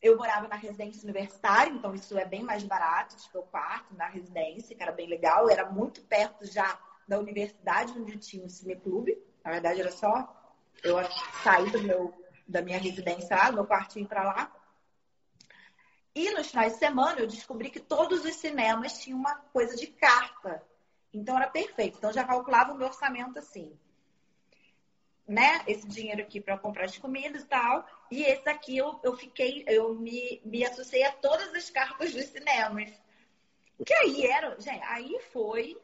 eu 0.02 0.16
morava 0.16 0.48
na 0.48 0.56
residência 0.56 1.04
universitária, 1.04 1.70
então 1.70 1.94
isso 1.94 2.16
é 2.18 2.24
bem 2.24 2.42
mais 2.42 2.62
barato, 2.62 3.16
tipo, 3.16 3.40
o 3.40 3.42
quarto 3.42 3.94
na 3.94 4.06
residência, 4.06 4.74
que 4.74 4.82
era 4.82 4.92
bem 4.92 5.06
legal. 5.06 5.50
Era 5.50 5.70
muito 5.70 6.00
perto 6.02 6.46
já 6.46 6.78
da 7.06 7.18
universidade 7.18 7.92
onde 7.98 8.16
tinha 8.16 8.46
o 8.46 8.48
cineclube. 8.48 9.22
Na 9.44 9.50
verdade, 9.50 9.80
era 9.80 9.92
só 9.92 10.58
eu 10.82 10.96
sair 11.42 11.70
do 11.70 11.82
meu, 11.82 12.14
da 12.48 12.62
minha 12.62 12.78
residência 12.78 13.36
lá, 13.36 13.50
do 13.50 13.56
meu 13.56 13.66
quartinho 13.66 14.08
para 14.08 14.24
lá. 14.24 14.59
E 16.14 16.30
nos 16.32 16.48
finais 16.48 16.72
de 16.72 16.78
semana 16.78 17.20
eu 17.20 17.26
descobri 17.26 17.70
que 17.70 17.80
todos 17.80 18.24
os 18.24 18.34
cinemas 18.36 18.98
tinham 18.98 19.18
uma 19.18 19.34
coisa 19.52 19.76
de 19.76 19.86
carta. 19.86 20.62
Então 21.12 21.36
era 21.36 21.48
perfeito. 21.48 21.98
Então 21.98 22.12
já 22.12 22.24
calculava 22.24 22.72
o 22.72 22.76
meu 22.76 22.88
orçamento 22.88 23.38
assim. 23.38 23.72
Né? 25.26 25.62
Esse 25.66 25.86
dinheiro 25.86 26.22
aqui 26.22 26.40
para 26.40 26.58
comprar 26.58 26.86
as 26.86 26.98
comidas 26.98 27.42
e 27.42 27.46
tal. 27.46 27.86
E 28.10 28.22
esse 28.24 28.48
aqui 28.48 28.76
eu, 28.76 28.98
eu 29.04 29.16
fiquei, 29.16 29.64
eu 29.68 29.94
me, 29.94 30.40
me 30.44 30.64
associei 30.64 31.04
a 31.04 31.12
todas 31.12 31.54
as 31.54 31.70
cartas 31.70 32.12
dos 32.12 32.24
cinemas. 32.24 32.90
Que 33.86 33.94
aí 33.94 34.26
era, 34.26 34.60
gente, 34.60 34.82
aí 34.84 35.18
foi 35.32 35.80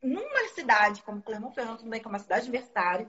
numa 0.00 0.48
cidade 0.48 1.02
como 1.02 1.22
Clermont-Ferrand, 1.22 1.78
também 1.78 2.00
que 2.00 2.06
é 2.06 2.10
uma 2.10 2.18
cidade 2.18 2.48
universitária, 2.48 3.08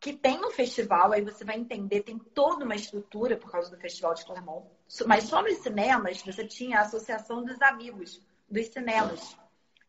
que 0.00 0.14
tem 0.14 0.42
um 0.42 0.50
festival, 0.50 1.12
aí 1.12 1.22
você 1.22 1.44
vai 1.44 1.56
entender, 1.56 2.02
tem 2.02 2.18
toda 2.18 2.64
uma 2.64 2.74
estrutura 2.74 3.36
por 3.36 3.50
causa 3.50 3.70
do 3.70 3.78
Festival 3.78 4.14
de 4.14 4.24
Clermont. 4.24 4.66
Mas 5.06 5.24
só 5.24 5.42
nos 5.42 5.58
cinemas 5.58 6.22
você 6.22 6.46
tinha 6.46 6.78
a 6.78 6.82
Associação 6.82 7.44
dos 7.44 7.60
Amigos 7.60 8.18
dos 8.48 8.66
Cinemas, 8.68 9.36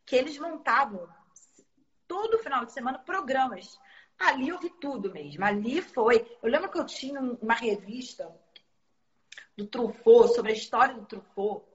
que 0.06 0.18
eles 0.18 0.38
montavam 0.38 1.08
todo 2.06 2.40
final 2.40 2.66
de 2.66 2.74
semana 2.74 3.00
programas. 3.00 3.80
Ali 4.20 4.50
eu 4.50 4.60
vi 4.60 4.70
tudo 4.70 5.12
mesmo. 5.14 5.46
Ali 5.46 5.82
foi. 5.82 6.30
Eu 6.44 6.50
lembro 6.50 6.70
que 6.70 6.78
eu 6.78 6.86
tinha 6.86 7.22
uma 7.22 7.54
revista 7.54 8.30
do 9.58 9.66
Truffaut, 9.66 10.36
sobre 10.36 10.52
a 10.52 10.56
história 10.56 10.94
do 10.94 11.06
Truffaut. 11.06 11.66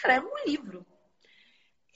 Cara, 0.00 0.14
era 0.14 0.24
um 0.24 0.44
livro. 0.46 0.86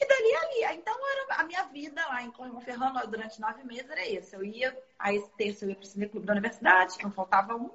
E 0.00 0.06
dali 0.06 0.34
ali. 0.34 0.78
Então, 0.78 0.94
era 1.12 1.40
a 1.40 1.44
minha 1.44 1.64
vida 1.64 2.06
lá 2.06 2.22
em 2.22 2.30
Clermont-Ferrand 2.30 3.06
durante 3.08 3.40
nove 3.40 3.64
meses 3.64 3.90
era 3.90 4.06
isso. 4.06 4.37
Eu 4.37 4.44
ia, 4.44 4.76
a 4.98 5.12
esse 5.12 5.28
terço 5.32 5.64
eu 5.64 5.70
ia 5.70 5.74
para 5.74 5.84
o 5.84 5.87
cineclube 5.87 6.26
da 6.26 6.32
universidade, 6.32 7.02
não 7.02 7.11
faltava 7.11 7.56
um. 7.56 7.68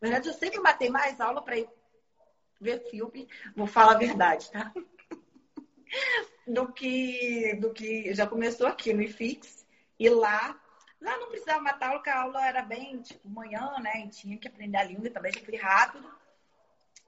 Na 0.00 0.08
verdade, 0.08 0.28
eu 0.28 0.34
sempre 0.34 0.60
matei 0.60 0.90
mais 0.90 1.20
aula 1.20 1.42
para 1.42 1.58
ir 1.58 1.68
ver 2.60 2.80
filme, 2.90 3.26
vou 3.56 3.66
falar 3.66 3.92
a 3.92 3.98
verdade, 3.98 4.50
tá? 4.50 4.70
do 6.46 6.70
que, 6.72 7.54
do 7.54 7.72
que 7.72 8.12
já 8.14 8.26
começou 8.26 8.66
aqui 8.66 8.92
no 8.92 9.00
IFIX. 9.02 9.66
E 9.98 10.08
lá, 10.10 10.60
lá 11.00 11.16
não 11.16 11.28
precisava 11.28 11.60
matar 11.60 11.88
aula, 11.88 11.98
porque 11.98 12.10
a 12.10 12.20
aula 12.20 12.46
era 12.46 12.62
bem, 12.62 13.00
tipo, 13.00 13.28
manhã, 13.28 13.76
né? 13.80 14.04
E 14.04 14.08
tinha 14.08 14.36
que 14.36 14.48
aprender 14.48 14.76
a 14.76 14.84
língua 14.84 15.10
também, 15.10 15.32
já 15.32 15.40
fui 15.40 15.56
rápido. 15.56 16.10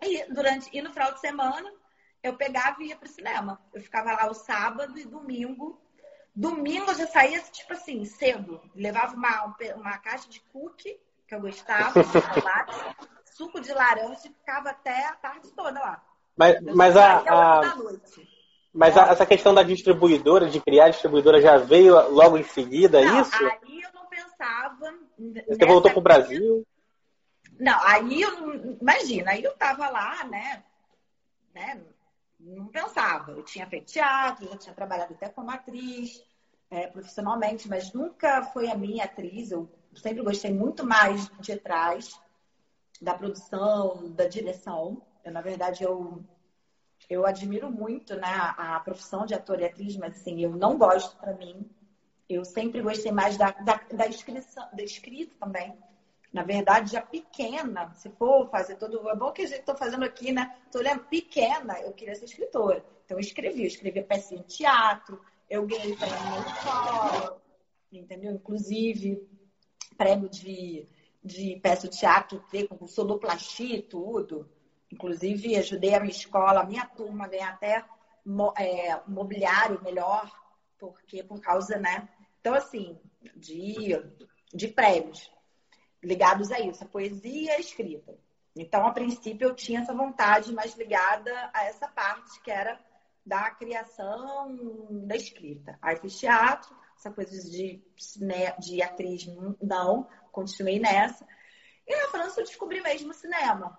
E, 0.00 0.24
durante, 0.32 0.68
e 0.72 0.80
no 0.80 0.92
final 0.92 1.12
de 1.12 1.20
semana, 1.20 1.72
eu 2.22 2.34
pegava 2.34 2.82
e 2.82 2.88
ia 2.88 2.96
pro 2.96 3.08
cinema. 3.08 3.60
Eu 3.74 3.80
ficava 3.80 4.12
lá 4.12 4.30
o 4.30 4.34
sábado 4.34 4.98
e 4.98 5.04
domingo. 5.04 5.80
Domingo 6.34 6.90
eu 6.90 6.94
já 6.94 7.06
saía, 7.06 7.40
tipo 7.40 7.72
assim, 7.72 8.04
cedo. 8.04 8.60
Levava 8.74 9.14
uma, 9.14 9.54
uma 9.76 9.98
caixa 9.98 10.28
de 10.28 10.40
cookie, 10.52 10.98
que 11.26 11.34
eu 11.34 11.40
gostava, 11.40 11.92
chocolate, 12.04 12.96
suco 13.24 13.60
de 13.60 13.72
laranja 13.72 14.20
e 14.26 14.32
ficava 14.32 14.70
até 14.70 15.06
a 15.06 15.14
tarde 15.14 15.50
toda 15.50 15.80
lá. 15.80 16.02
Mas, 16.36 16.60
mas 16.62 16.96
a, 16.96 17.18
a... 17.18 17.60
Mas 18.72 18.96
a, 18.96 19.08
essa 19.08 19.26
questão 19.26 19.52
da 19.52 19.62
distribuidora, 19.62 20.48
de 20.48 20.58
criar 20.60 20.86
a 20.86 20.90
distribuidora, 20.90 21.42
já 21.42 21.58
veio 21.58 22.08
logo 22.08 22.38
em 22.38 22.42
seguida, 22.42 23.04
não, 23.04 23.20
isso? 23.20 23.44
Aí 23.44 23.82
eu 23.82 23.92
não 23.92 24.06
pensava. 24.06 24.94
Você 25.46 25.66
voltou 25.66 25.90
para 25.90 25.98
o 25.98 26.02
Brasil? 26.02 26.66
Não, 27.60 27.78
aí 27.84 28.22
eu 28.22 28.76
imagina, 28.80 29.32
aí 29.32 29.42
eu 29.42 29.54
tava 29.56 29.90
lá, 29.90 30.24
né? 30.24 30.64
né 31.54 31.82
não 32.42 32.66
pensava. 32.66 33.32
Eu 33.32 33.42
tinha 33.44 33.66
feito 33.66 33.92
teatro, 33.92 34.48
já 34.48 34.56
tinha 34.56 34.74
trabalhado 34.74 35.14
até 35.14 35.28
como 35.28 35.50
atriz 35.50 36.22
é, 36.70 36.86
profissionalmente, 36.86 37.68
mas 37.68 37.92
nunca 37.92 38.42
foi 38.42 38.68
a 38.68 38.74
minha 38.74 39.04
atriz. 39.04 39.50
Eu 39.50 39.68
sempre 39.94 40.22
gostei 40.22 40.52
muito 40.52 40.84
mais 40.84 41.28
de 41.40 41.56
trás 41.56 42.20
da 43.00 43.14
produção, 43.14 44.10
da 44.10 44.26
direção. 44.26 45.02
Eu, 45.24 45.32
na 45.32 45.40
verdade, 45.40 45.84
eu, 45.84 46.24
eu 47.08 47.26
admiro 47.26 47.70
muito 47.70 48.14
né, 48.16 48.28
a, 48.56 48.80
profissão 48.80 49.24
de 49.24 49.34
ator 49.34 49.60
e 49.60 49.64
atriz, 49.64 49.96
mas 49.96 50.16
assim, 50.16 50.40
eu 50.40 50.50
não 50.50 50.76
gosto 50.76 51.16
para 51.18 51.34
mim. 51.34 51.70
Eu 52.28 52.44
sempre 52.44 52.80
gostei 52.80 53.12
mais 53.12 53.36
da, 53.36 53.50
da, 53.50 53.80
da, 53.92 54.08
inscrição, 54.08 54.66
da 54.72 54.82
escrita 54.82 55.34
também 55.38 55.76
na 56.32 56.42
verdade, 56.42 56.92
já 56.92 57.02
pequena, 57.02 57.92
se 57.94 58.08
for 58.10 58.48
fazer 58.48 58.76
todo. 58.76 59.08
É 59.10 59.14
bom 59.14 59.30
que 59.32 59.42
a 59.42 59.46
gente 59.46 59.60
está 59.60 59.76
fazendo 59.76 60.04
aqui, 60.04 60.32
né? 60.32 60.56
Estou 60.64 60.80
olhando 60.80 61.04
pequena, 61.04 61.78
eu 61.80 61.92
queria 61.92 62.14
ser 62.14 62.24
escritora. 62.24 62.82
Então, 63.04 63.18
eu 63.18 63.20
escrevi, 63.20 63.60
eu 63.60 63.66
escrevi 63.66 64.02
peça 64.02 64.34
em 64.34 64.42
teatro, 64.42 65.20
eu 65.50 65.66
ganhei 65.66 65.94
prêmio 65.94 66.30
na 66.30 66.38
escola, 66.38 67.42
entendeu? 67.92 68.32
Inclusive, 68.32 69.28
prêmio 69.98 70.30
de, 70.30 70.88
de 71.22 71.56
peça 71.56 71.86
de 71.86 71.98
teatro, 71.98 72.42
com 72.78 72.86
sonoplastia 72.86 73.76
e 73.76 73.82
tudo. 73.82 74.48
Inclusive, 74.90 75.56
ajudei 75.56 75.94
a 75.94 76.00
minha 76.00 76.12
escola, 76.12 76.60
a 76.60 76.66
minha 76.66 76.86
turma 76.86 77.26
a 77.26 77.28
ganhar 77.28 77.50
até 77.50 77.84
é, 78.56 79.00
mobiliário 79.06 79.82
melhor, 79.82 80.30
porque 80.78 81.22
por 81.22 81.40
causa, 81.42 81.76
né? 81.76 82.08
Então, 82.40 82.54
assim, 82.54 82.98
de, 83.36 84.02
de 84.54 84.68
prêmios 84.68 85.30
ligados 86.02 86.50
a 86.50 86.60
isso, 86.60 86.82
a 86.82 86.86
poesia 86.88 87.52
e 87.52 87.56
a 87.56 87.60
escrita. 87.60 88.16
Então, 88.54 88.86
a 88.86 88.92
princípio, 88.92 89.48
eu 89.48 89.54
tinha 89.54 89.80
essa 89.80 89.94
vontade 89.94 90.52
mais 90.52 90.76
ligada 90.76 91.50
a 91.54 91.64
essa 91.64 91.88
parte 91.88 92.40
que 92.42 92.50
era 92.50 92.78
da 93.24 93.50
criação 93.50 94.56
da 95.06 95.16
escrita. 95.16 95.78
Aí 95.80 95.96
fiz 95.96 96.18
teatro, 96.18 96.76
essa 96.96 97.10
coisa 97.10 97.50
de, 97.50 97.82
de 98.58 98.82
atriz, 98.82 99.26
não, 99.60 100.06
continuei 100.30 100.78
nessa. 100.78 101.26
E 101.86 101.96
na 101.96 102.08
França 102.08 102.40
eu 102.40 102.44
descobri 102.44 102.80
mesmo 102.80 103.10
o 103.10 103.14
cinema. 103.14 103.78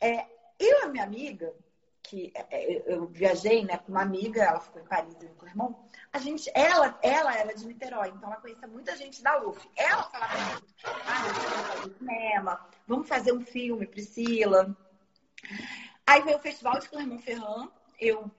É, 0.00 0.26
eu 0.58 0.80
e 0.80 0.82
a 0.82 0.88
minha 0.88 1.04
amiga, 1.04 1.54
que 2.02 2.32
é, 2.34 2.46
é, 2.50 2.82
eu 2.86 3.06
viajei 3.06 3.64
né, 3.64 3.78
com 3.78 3.92
uma 3.92 4.02
amiga, 4.02 4.42
ela 4.42 4.60
ficou 4.60 4.82
em 4.82 4.86
Paris 4.86 5.14
e 5.22 5.26
com 5.28 5.46
o 5.46 5.48
irmão, 5.48 5.84
a 6.12 6.18
gente, 6.18 6.50
ela, 6.54 6.98
ela 7.02 7.34
era 7.34 7.54
de 7.54 7.66
Niterói, 7.66 8.08
então 8.08 8.30
ela 8.30 8.40
conhecia 8.40 8.68
muita 8.68 8.96
gente 8.96 9.22
da 9.22 9.42
UF. 9.42 9.66
Ela 9.76 10.02
falava 10.04 10.36
muito, 10.36 10.74
ah, 10.84 11.74
vamos 11.80 11.96
cinema, 11.96 12.68
vamos 12.86 13.08
fazer 13.08 13.32
um 13.32 13.40
filme, 13.40 13.86
Priscila. 13.86 14.76
Aí 16.06 16.20
veio 16.22 16.36
o 16.36 16.42
Festival 16.42 16.78
de 16.80 16.88
Clermont-Ferrand, 16.88 17.70
eu 17.98 18.30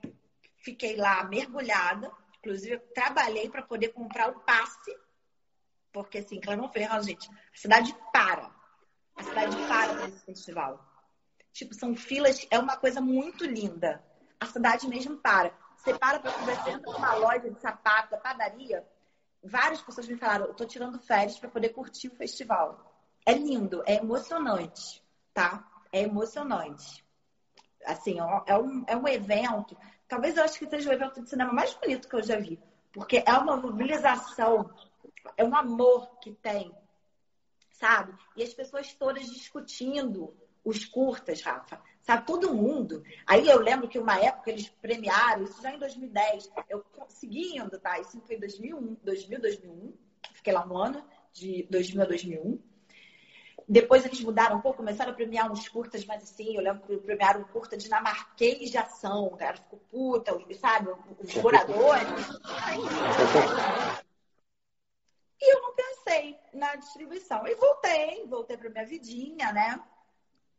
fiquei 0.58 0.96
lá 0.96 1.24
mergulhada, 1.24 2.12
inclusive 2.38 2.78
trabalhei 2.94 3.48
para 3.48 3.62
poder 3.62 3.88
comprar 3.88 4.30
o 4.30 4.40
passe, 4.40 4.96
porque 5.92 6.18
assim, 6.18 6.40
Clermont-Ferrand, 6.40 7.02
gente, 7.02 7.30
a 7.30 7.56
cidade 7.56 7.96
para. 8.12 8.50
A 9.16 9.22
cidade 9.22 9.56
para 9.66 9.94
nesse 9.94 10.24
festival. 10.24 10.93
Tipo, 11.54 11.72
são 11.72 11.94
filas, 11.94 12.44
é 12.50 12.58
uma 12.58 12.76
coisa 12.76 13.00
muito 13.00 13.46
linda. 13.46 14.02
A 14.40 14.46
cidade 14.46 14.88
mesmo 14.88 15.16
para. 15.16 15.54
Você 15.76 15.96
para 15.96 16.18
para 16.18 16.32
conversar, 16.32 16.70
entra 16.70 16.92
numa 16.92 17.14
loja 17.14 17.48
de 17.48 17.60
sapato, 17.60 18.10
da 18.10 18.18
padaria, 18.18 18.84
várias 19.40 19.80
pessoas 19.80 20.08
me 20.08 20.16
falaram, 20.16 20.46
eu 20.46 20.54
tô 20.54 20.64
tirando 20.64 20.98
férias 20.98 21.38
para 21.38 21.48
poder 21.48 21.68
curtir 21.68 22.08
o 22.08 22.16
festival. 22.16 22.92
É 23.24 23.32
lindo, 23.32 23.84
é 23.86 23.94
emocionante, 23.94 25.00
tá? 25.32 25.64
É 25.92 26.00
emocionante. 26.00 27.04
Assim, 27.86 28.18
é 28.18 28.58
um, 28.58 28.84
é 28.88 28.96
um 28.96 29.06
evento, 29.06 29.76
talvez 30.08 30.36
eu 30.36 30.42
acho 30.42 30.58
que 30.58 30.68
seja 30.68 30.90
o 30.90 30.92
evento 30.92 31.22
de 31.22 31.28
cinema 31.28 31.52
mais 31.52 31.72
bonito 31.74 32.08
que 32.08 32.16
eu 32.16 32.22
já 32.22 32.36
vi. 32.36 32.58
Porque 32.92 33.22
é 33.24 33.32
uma 33.34 33.56
mobilização, 33.56 34.68
é 35.36 35.44
um 35.44 35.54
amor 35.54 36.18
que 36.18 36.32
tem, 36.32 36.74
sabe? 37.70 38.12
E 38.34 38.42
as 38.42 38.52
pessoas 38.52 38.92
todas 38.94 39.26
discutindo 39.26 40.34
os 40.64 40.84
curtas, 40.84 41.42
Rafa. 41.42 41.80
Sabe, 42.02 42.26
todo 42.26 42.54
mundo. 42.54 43.02
Aí 43.26 43.48
eu 43.48 43.60
lembro 43.60 43.88
que 43.88 43.98
uma 43.98 44.18
época 44.18 44.50
eles 44.50 44.68
premiaram, 44.68 45.44
isso 45.44 45.62
já 45.62 45.74
em 45.74 45.78
2010. 45.78 46.50
Eu 46.68 46.84
consegui 46.96 47.56
indo, 47.56 47.78
tá? 47.78 47.98
Isso 47.98 48.20
foi 48.26 48.36
em 48.36 48.40
2001, 48.40 48.96
2000, 49.02 49.40
2001. 49.40 49.92
Fiquei 50.34 50.52
lá 50.52 50.66
um 50.66 50.76
ano, 50.76 51.04
de 51.32 51.66
2000 51.70 52.02
a 52.02 52.04
2001. 52.06 52.58
Depois 53.66 54.04
eles 54.04 54.20
mudaram 54.20 54.58
um 54.58 54.60
pouco, 54.60 54.78
começaram 54.78 55.12
a 55.12 55.14
premiar 55.14 55.50
uns 55.50 55.66
curtas, 55.68 56.04
mas 56.04 56.22
assim, 56.22 56.54
eu 56.54 56.62
lembro 56.62 56.86
que 56.86 56.98
premiaram 56.98 57.40
um 57.40 57.44
curta 57.44 57.76
dinamarquês 57.76 58.70
de 58.70 58.76
ação. 58.76 59.24
O 59.24 59.36
cara 59.36 59.56
ficou 59.56 59.78
puta, 59.90 60.32
sabe? 60.60 60.90
Os 61.18 61.34
moradores. 61.36 62.28
E 65.40 65.54
eu 65.54 65.62
não 65.62 65.74
pensei 65.74 66.38
na 66.52 66.76
distribuição. 66.76 67.46
E 67.46 67.54
voltei, 67.54 68.26
voltei 68.26 68.56
para 68.58 68.68
minha 68.68 68.86
vidinha, 68.86 69.52
né? 69.52 69.80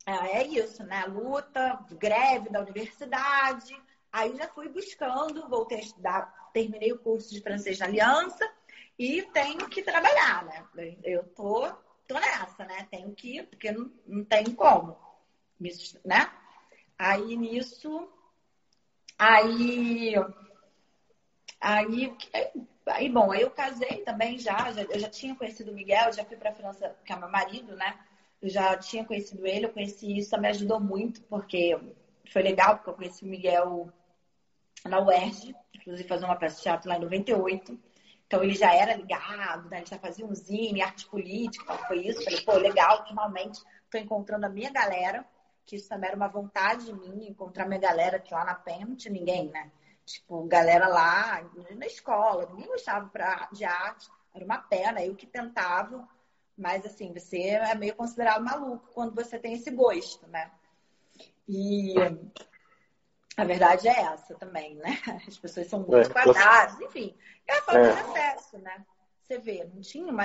É, 0.06 0.12
é 0.38 0.46
isso, 0.46 0.84
né? 0.84 1.04
Luta, 1.06 1.84
greve 1.90 2.48
da 2.48 2.60
universidade. 2.60 3.74
Aí 4.12 4.34
já 4.36 4.48
fui 4.48 4.68
buscando, 4.68 5.48
voltei 5.48 5.78
a 5.78 5.80
estudar, 5.82 6.32
terminei 6.52 6.92
o 6.92 6.98
curso 6.98 7.30
de 7.34 7.40
francês 7.42 7.78
na 7.78 7.86
Aliança 7.86 8.48
e 8.98 9.22
tenho 9.32 9.68
que 9.68 9.82
trabalhar, 9.82 10.44
né? 10.44 10.64
Eu 11.02 11.24
tô, 11.34 11.68
tô 12.06 12.14
nessa, 12.14 12.64
né? 12.64 12.86
Tenho 12.90 13.12
que 13.14 13.36
ir, 13.38 13.46
porque 13.48 13.72
não, 13.72 13.90
não 14.06 14.24
tem 14.24 14.44
como. 14.54 14.96
Né? 16.04 16.30
Aí 16.98 17.36
nisso, 17.36 18.08
aí, 19.18 20.14
aí, 21.60 22.16
aí, 22.86 23.08
bom, 23.08 23.32
aí 23.32 23.42
eu 23.42 23.50
casei 23.50 24.02
também 24.04 24.38
já, 24.38 24.72
já 24.72 24.82
eu 24.82 24.98
já 24.98 25.08
tinha 25.10 25.34
conhecido 25.34 25.72
o 25.72 25.74
Miguel, 25.74 26.12
já 26.12 26.24
fui 26.24 26.36
para 26.36 26.52
França, 26.54 26.96
que 27.04 27.12
é 27.12 27.16
meu 27.16 27.28
marido, 27.28 27.74
né? 27.76 27.98
Eu 28.40 28.48
já 28.48 28.76
tinha 28.76 29.04
conhecido 29.04 29.46
ele, 29.46 29.66
eu 29.66 29.72
conheci 29.72 30.18
isso, 30.18 30.38
me 30.38 30.48
ajudou 30.48 30.78
muito, 30.78 31.22
porque 31.22 31.78
foi 32.30 32.42
legal, 32.42 32.76
porque 32.76 32.90
eu 32.90 32.94
conheci 32.94 33.24
o 33.24 33.28
Miguel 33.28 33.90
na 34.84 35.00
UERJ, 35.00 35.54
inclusive 35.74 36.08
fazer 36.08 36.24
uma 36.24 36.36
peça 36.36 36.56
de 36.56 36.62
teatro 36.62 36.88
lá 36.88 36.96
em 36.96 37.00
98. 37.00 37.78
Então 38.26 38.42
ele 38.42 38.54
já 38.54 38.74
era 38.74 38.94
ligado, 38.94 39.68
né? 39.70 39.78
ele 39.78 39.86
já 39.86 39.98
fazia 39.98 40.26
um 40.26 40.34
zine, 40.34 40.82
arte 40.82 41.06
política, 41.06 41.64
então 41.64 41.78
foi 41.86 42.06
isso. 42.06 42.22
Falei, 42.24 42.40
pô, 42.42 42.52
legal, 42.56 43.06
finalmente 43.06 43.60
estou 43.84 44.00
encontrando 44.00 44.46
a 44.46 44.48
minha 44.48 44.70
galera, 44.70 45.24
que 45.64 45.76
isso 45.76 45.88
também 45.88 46.08
era 46.08 46.16
uma 46.16 46.28
vontade 46.28 46.92
minha, 46.92 47.30
encontrar 47.30 47.66
minha 47.66 47.80
galera, 47.80 48.18
que 48.18 48.34
lá 48.34 48.44
na 48.44 48.54
Penha 48.54 48.84
não 48.84 48.96
tinha 48.96 49.12
ninguém, 49.12 49.48
né? 49.48 49.70
Tipo, 50.04 50.44
galera 50.44 50.86
lá 50.86 51.42
na 51.76 51.86
escola, 51.86 52.46
ninguém 52.46 52.66
gostava 52.66 53.08
pra, 53.08 53.48
de 53.52 53.64
arte, 53.64 54.08
era 54.34 54.44
uma 54.44 54.58
pena, 54.58 55.02
eu 55.02 55.14
que 55.14 55.26
tentava 55.26 56.06
mas, 56.56 56.86
assim, 56.86 57.12
você 57.12 57.38
é 57.38 57.74
meio 57.74 57.94
considerado 57.94 58.44
maluco 58.44 58.88
quando 58.94 59.14
você 59.14 59.38
tem 59.38 59.54
esse 59.54 59.70
gosto, 59.70 60.26
né? 60.28 60.50
E 61.48 61.94
a 63.36 63.44
verdade 63.44 63.86
é 63.86 64.00
essa 64.00 64.34
também, 64.34 64.74
né? 64.76 64.98
As 65.28 65.38
pessoas 65.38 65.66
são 65.66 65.80
muito 65.80 65.94
é, 65.96 66.08
quadradas, 66.08 66.80
enfim. 66.80 67.14
É 67.46 67.58
a 67.58 67.62
falta 67.62 67.80
é. 67.80 67.92
de 67.92 68.00
acesso, 68.00 68.58
né? 68.58 68.86
Você 69.22 69.38
vê, 69.38 69.64
não 69.64 69.82
tinha 69.82 70.06
uma 70.06 70.24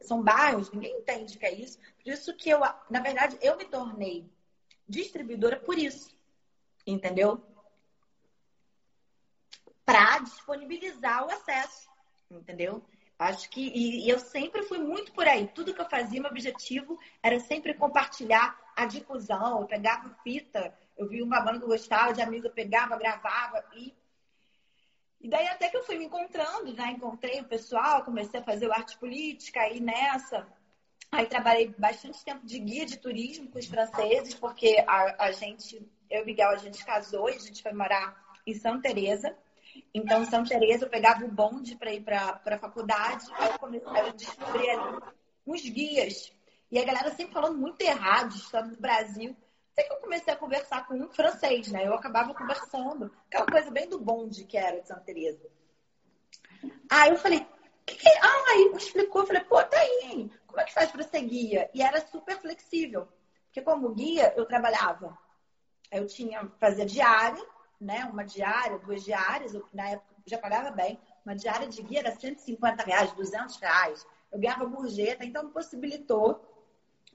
São 0.00 0.22
bairros, 0.22 0.70
ninguém 0.72 0.98
entende 0.98 1.38
que 1.38 1.46
é 1.46 1.52
isso. 1.52 1.78
Por 1.78 2.10
isso 2.10 2.34
que 2.34 2.48
eu, 2.48 2.60
na 2.90 3.00
verdade, 3.00 3.38
eu 3.40 3.56
me 3.56 3.66
tornei 3.66 4.28
distribuidora 4.88 5.60
por 5.60 5.78
isso. 5.78 6.16
Entendeu? 6.86 7.40
Para 9.84 10.18
disponibilizar 10.20 11.26
o 11.26 11.30
acesso. 11.30 11.88
Entendeu? 12.30 12.82
Acho 13.18 13.50
que 13.50 13.60
e, 13.60 14.08
eu 14.08 14.18
sempre 14.18 14.62
fui 14.62 14.78
muito 14.78 15.12
por 15.12 15.26
aí. 15.26 15.48
Tudo 15.48 15.74
que 15.74 15.80
eu 15.80 15.88
fazia, 15.88 16.20
meu 16.20 16.30
objetivo 16.30 16.96
era 17.22 17.40
sempre 17.40 17.74
compartilhar 17.74 18.56
a 18.76 18.86
difusão. 18.86 19.60
Eu 19.60 19.66
pegava 19.66 20.14
fita, 20.22 20.72
eu 20.96 21.08
vi 21.08 21.22
uma 21.22 21.40
banda 21.40 21.58
que 21.58 21.64
eu 21.64 21.68
gostava 21.68 22.12
de 22.12 22.22
amigo, 22.22 22.46
eu 22.46 22.52
pegava, 22.52 22.96
gravava 22.96 23.64
e 23.72 23.96
e 25.20 25.28
daí 25.28 25.48
até 25.48 25.68
que 25.68 25.76
eu 25.76 25.82
fui 25.82 25.98
me 25.98 26.04
encontrando, 26.04 26.72
né? 26.74 26.92
Encontrei 26.92 27.40
o 27.40 27.44
pessoal, 27.44 28.04
comecei 28.04 28.38
a 28.38 28.44
fazer 28.44 28.68
o 28.68 28.72
arte 28.72 28.96
política 28.98 29.60
aí 29.60 29.80
nessa. 29.80 30.46
Aí 31.10 31.26
trabalhei 31.26 31.74
bastante 31.76 32.24
tempo 32.24 32.46
de 32.46 32.58
guia 32.58 32.86
de 32.86 32.98
turismo 32.98 33.50
com 33.50 33.58
os 33.58 33.66
franceses, 33.66 34.34
porque 34.34 34.84
a, 34.86 35.24
a 35.24 35.32
gente, 35.32 35.84
eu 36.08 36.22
e 36.22 36.24
Miguel, 36.24 36.50
a 36.50 36.56
gente 36.56 36.84
casou 36.84 37.28
e 37.28 37.34
a 37.34 37.38
gente 37.38 37.62
foi 37.62 37.72
morar 37.72 38.14
em 38.46 38.54
Santa 38.54 38.82
Teresa. 38.82 39.34
Então, 39.94 40.24
São 40.24 40.44
Teresa, 40.44 40.84
eu 40.84 40.90
pegava 40.90 41.24
o 41.24 41.30
bonde 41.30 41.76
para 41.76 41.92
ir 41.92 42.02
para 42.02 42.40
a 42.44 42.58
faculdade, 42.58 43.26
aí 43.34 43.50
eu 43.50 43.58
comecei 43.58 44.00
a 44.00 44.10
descobrir 44.10 44.70
ali 44.70 44.98
uns 45.46 45.62
guias. 45.62 46.32
E 46.70 46.78
a 46.78 46.84
galera 46.84 47.10
sempre 47.10 47.32
falando 47.32 47.58
muito 47.58 47.80
errado, 47.80 48.34
história 48.34 48.68
do 48.68 48.80
Brasil. 48.80 49.36
Até 49.72 49.84
que 49.84 49.92
eu 49.92 49.98
comecei 49.98 50.32
a 50.32 50.36
conversar 50.36 50.86
com 50.86 50.94
um 50.94 51.08
francês, 51.08 51.68
né? 51.68 51.86
Eu 51.86 51.94
acabava 51.94 52.34
conversando, 52.34 53.12
aquela 53.26 53.46
coisa 53.46 53.70
bem 53.70 53.88
do 53.88 53.98
bonde 53.98 54.44
que 54.44 54.58
era 54.58 54.80
de 54.80 54.86
Santa 54.86 55.00
Teresa. 55.02 55.48
Aí 56.90 57.10
eu 57.10 57.16
falei, 57.16 57.46
que 57.86 57.96
que 57.96 58.08
é? 58.08 58.18
Ah, 58.20 58.44
aí 58.50 58.70
me 58.70 58.76
explicou, 58.76 59.22
eu 59.22 59.26
falei, 59.26 59.44
pô, 59.44 59.62
tá 59.64 59.78
aí, 59.78 60.30
como 60.46 60.60
é 60.60 60.64
que 60.64 60.74
faz 60.74 60.90
para 60.90 61.02
ser 61.04 61.22
guia? 61.22 61.70
E 61.72 61.82
era 61.82 62.04
super 62.06 62.38
flexível, 62.38 63.08
porque 63.46 63.62
como 63.62 63.94
guia 63.94 64.34
eu 64.36 64.44
trabalhava, 64.44 65.16
eu 65.90 66.06
tinha, 66.06 66.50
fazia 66.60 66.84
diária, 66.84 67.42
né, 67.80 68.04
uma 68.06 68.24
diária, 68.24 68.78
duas 68.78 69.04
diárias, 69.04 69.54
eu, 69.54 69.66
na 69.72 69.90
época 69.90 70.14
já 70.26 70.38
pagava 70.38 70.70
bem, 70.70 70.98
uma 71.24 71.34
diária 71.34 71.68
de 71.68 71.82
guia 71.82 72.00
era 72.00 72.12
150 72.12 72.82
reais, 72.84 73.12
200 73.12 73.56
reais. 73.56 74.06
Eu 74.30 74.38
ganhava 74.38 74.64
gorjeta, 74.66 75.24
então 75.24 75.44
me 75.44 75.52
possibilitou, 75.52 76.44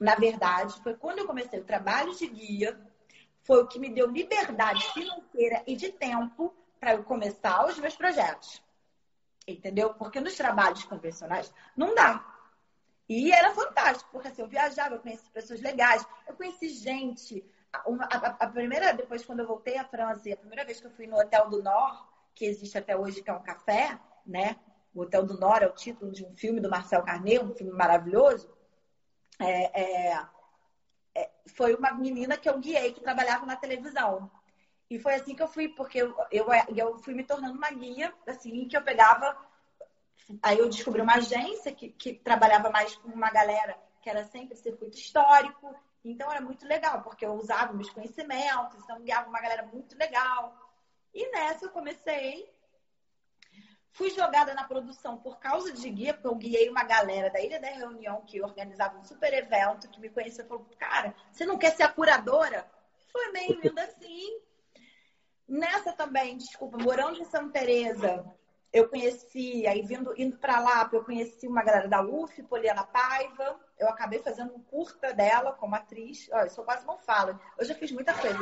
na 0.00 0.14
verdade, 0.14 0.82
foi 0.82 0.94
quando 0.94 1.20
eu 1.20 1.26
comecei 1.26 1.60
o 1.60 1.64
trabalho 1.64 2.14
de 2.14 2.26
guia, 2.26 2.78
foi 3.42 3.62
o 3.62 3.66
que 3.66 3.78
me 3.78 3.90
deu 3.90 4.10
liberdade 4.10 4.84
financeira 4.92 5.62
e 5.66 5.76
de 5.76 5.92
tempo 5.92 6.52
para 6.80 6.94
eu 6.94 7.04
começar 7.04 7.66
os 7.66 7.78
meus 7.78 7.94
projetos. 7.94 8.62
Entendeu? 9.46 9.94
Porque 9.94 10.20
nos 10.20 10.34
trabalhos 10.34 10.84
convencionais 10.84 11.52
não 11.76 11.94
dá. 11.94 12.24
E 13.08 13.30
era 13.30 13.52
fantástico, 13.52 14.10
porque 14.10 14.28
assim, 14.28 14.42
eu 14.42 14.48
viajava, 14.48 14.94
eu 14.94 15.00
conheci 15.00 15.30
pessoas 15.30 15.60
legais, 15.60 16.06
eu 16.26 16.34
conheci 16.34 16.68
gente 16.70 17.44
a, 18.00 18.36
a, 18.40 18.46
primeira, 18.46 18.92
depois 18.92 19.24
quando 19.24 19.40
eu 19.40 19.46
voltei 19.46 19.76
à 19.76 19.84
França, 19.84 20.32
a 20.32 20.36
primeira 20.36 20.64
vez 20.64 20.80
que 20.80 20.86
eu 20.86 20.90
fui 20.90 21.06
no 21.06 21.18
Hotel 21.18 21.48
do 21.48 21.62
Nord, 21.62 22.02
que 22.34 22.44
existe 22.44 22.78
até 22.78 22.96
hoje, 22.96 23.22
que 23.22 23.30
é 23.30 23.32
um 23.32 23.42
café, 23.42 23.98
né? 24.26 24.56
O 24.94 25.02
Hotel 25.02 25.24
do 25.24 25.38
Nord 25.38 25.64
é 25.64 25.68
o 25.68 25.74
título 25.74 26.12
de 26.12 26.24
um 26.24 26.34
filme 26.36 26.60
do 26.60 26.70
Marcel 26.70 27.02
Carnet, 27.02 27.44
um 27.44 27.54
filme 27.54 27.72
maravilhoso. 27.72 28.48
É, 29.40 29.80
é, 29.82 30.26
é, 31.14 31.30
foi 31.46 31.74
uma 31.74 31.92
menina 31.92 32.36
que 32.36 32.48
eu 32.48 32.58
guiei, 32.58 32.92
que 32.92 33.00
trabalhava 33.00 33.44
na 33.44 33.56
televisão. 33.56 34.30
E 34.88 34.98
foi 34.98 35.14
assim 35.14 35.34
que 35.34 35.42
eu 35.42 35.48
fui, 35.48 35.68
porque 35.68 35.98
eu, 35.98 36.14
eu, 36.30 36.46
eu 36.76 36.98
fui 36.98 37.14
me 37.14 37.24
tornando 37.24 37.56
uma 37.56 37.70
guia, 37.70 38.12
assim, 38.26 38.68
que 38.68 38.76
eu 38.76 38.82
pegava. 38.82 39.36
Aí 40.42 40.58
eu 40.58 40.68
descobri 40.68 41.00
uma 41.00 41.14
agência 41.16 41.72
que, 41.72 41.88
que 41.90 42.14
trabalhava 42.14 42.70
mais 42.70 42.94
com 42.96 43.08
uma 43.08 43.30
galera 43.30 43.76
que 44.04 44.10
era 44.10 44.22
sempre 44.24 44.54
circuito 44.54 44.98
histórico, 44.98 45.74
então 46.04 46.30
era 46.30 46.40
muito 46.40 46.66
legal, 46.66 47.02
porque 47.02 47.24
eu 47.24 47.32
usava 47.34 47.72
meus 47.72 47.90
conhecimentos, 47.90 48.82
então 48.82 49.02
guiava 49.02 49.28
uma 49.28 49.40
galera 49.40 49.64
muito 49.66 49.96
legal. 49.96 50.54
E 51.14 51.30
nessa 51.30 51.64
eu 51.64 51.70
comecei, 51.70 52.52
fui 53.92 54.10
jogada 54.10 54.52
na 54.54 54.64
produção 54.64 55.16
por 55.16 55.38
causa 55.38 55.72
de 55.72 55.88
guia, 55.88 56.12
porque 56.12 56.26
eu 56.26 56.34
guiei 56.34 56.68
uma 56.68 56.84
galera 56.84 57.30
da 57.30 57.40
Ilha 57.40 57.60
da 57.60 57.68
Reunião 57.68 58.20
que 58.26 58.42
organizava 58.42 58.98
um 58.98 59.04
super 59.04 59.32
evento, 59.32 59.88
que 59.88 60.00
me 60.00 60.10
conheceu 60.10 60.44
e 60.44 60.48
falou, 60.48 60.66
cara, 60.78 61.14
você 61.32 61.46
não 61.46 61.56
quer 61.56 61.74
ser 61.74 61.84
a 61.84 61.92
curadora? 61.92 62.70
Foi 63.10 63.30
meio 63.32 63.58
lindo 63.62 63.80
assim. 63.80 64.40
Nessa 65.48 65.92
também, 65.92 66.36
desculpa, 66.36 66.76
morando 66.78 67.20
em 67.20 67.24
Santa 67.24 67.60
Teresa, 67.60 68.24
eu 68.74 68.88
conheci, 68.88 69.64
aí 69.68 69.82
vindo, 69.82 70.12
indo 70.20 70.36
para 70.36 70.58
lá, 70.58 70.90
eu 70.92 71.04
conheci 71.04 71.46
uma 71.46 71.62
galera 71.62 71.86
da 71.86 72.02
UF, 72.02 72.42
Poliana 72.42 72.82
Paiva. 72.82 73.56
Eu 73.78 73.88
acabei 73.88 74.18
fazendo 74.18 74.52
um 74.52 74.58
curta 74.58 75.14
dela 75.14 75.52
como 75.52 75.76
atriz. 75.76 76.28
Olha, 76.32 76.46
eu 76.46 76.50
sou 76.50 76.64
quase 76.64 76.84
não 76.84 76.98
falo. 76.98 77.38
Eu 77.56 77.64
já 77.64 77.72
fiz 77.76 77.92
muita 77.92 78.12
coisa. 78.12 78.36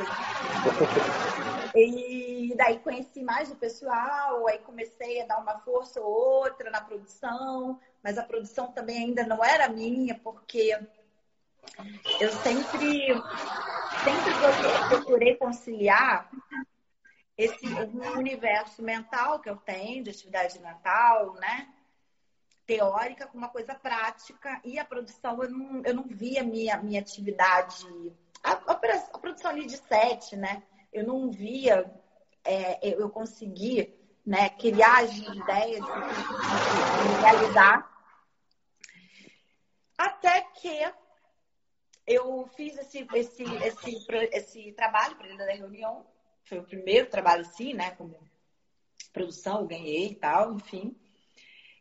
e 1.77 2.55
daí 2.57 2.79
conheci 2.79 3.23
mais 3.23 3.51
o 3.51 3.57
pessoal, 3.57 4.49
aí 4.49 4.59
comecei 4.61 5.21
a 5.21 5.27
dar 5.27 5.39
uma 5.39 5.59
força 5.59 6.01
ou 6.01 6.11
outra 6.11 6.71
na 6.71 6.81
produção, 6.81 7.79
mas 8.03 8.17
a 8.17 8.25
produção 8.25 8.73
também 8.73 9.05
ainda 9.05 9.25
não 9.27 9.45
era 9.45 9.69
minha, 9.69 10.15
porque 10.15 10.79
eu 12.19 12.33
sempre, 12.33 13.23
sempre 14.03 14.33
procurei 14.89 15.37
conciliar 15.37 16.31
esse 17.37 17.67
universo 18.17 18.83
mental 18.83 19.41
que 19.41 19.49
eu 19.49 19.57
tenho, 19.57 20.05
de 20.05 20.11
atividade 20.11 20.61
mental, 20.61 21.35
né? 21.35 21.73
teórica 22.67 23.27
com 23.27 23.37
uma 23.37 23.49
coisa 23.49 23.75
prática 23.75 24.61
e 24.65 24.79
a 24.79 24.85
produção 24.85 25.43
eu 25.43 25.51
não, 25.51 25.83
eu 25.85 25.95
não 25.95 26.05
via 26.05 26.43
minha, 26.43 26.77
minha 26.79 27.01
atividade. 27.01 27.87
A, 28.43 28.53
a, 28.53 28.73
a 28.73 29.19
produção 29.19 29.51
ali 29.51 29.67
de 29.67 29.77
sete, 29.77 30.37
né? 30.37 30.63
Eu 30.93 31.07
não 31.07 31.31
via 31.31 31.93
é, 32.45 32.89
eu 32.89 33.11
conseguir 33.11 33.95
né, 34.25 34.49
criar 34.51 35.05
as 35.05 35.17
ideias 35.17 35.85
e 35.85 37.21
realizar. 37.21 37.91
Até 39.99 40.43
que 40.43 40.93
eu 42.07 42.47
fiz 42.57 42.77
esse, 42.79 43.07
esse, 43.15 43.43
esse, 43.43 44.07
esse 44.33 44.73
trabalho 44.73 45.17
para 45.17 45.29
ele 45.29 45.39
da 45.39 45.53
reunião. 45.53 46.07
Foi 46.53 46.59
o 46.59 46.65
primeiro 46.65 47.09
trabalho 47.09 47.41
assim, 47.41 47.73
né? 47.73 47.93
Como 47.93 48.15
produção, 49.11 49.63
eu 49.63 49.67
ganhei 49.67 50.09
e 50.09 50.15
tal, 50.15 50.53
enfim. 50.53 50.95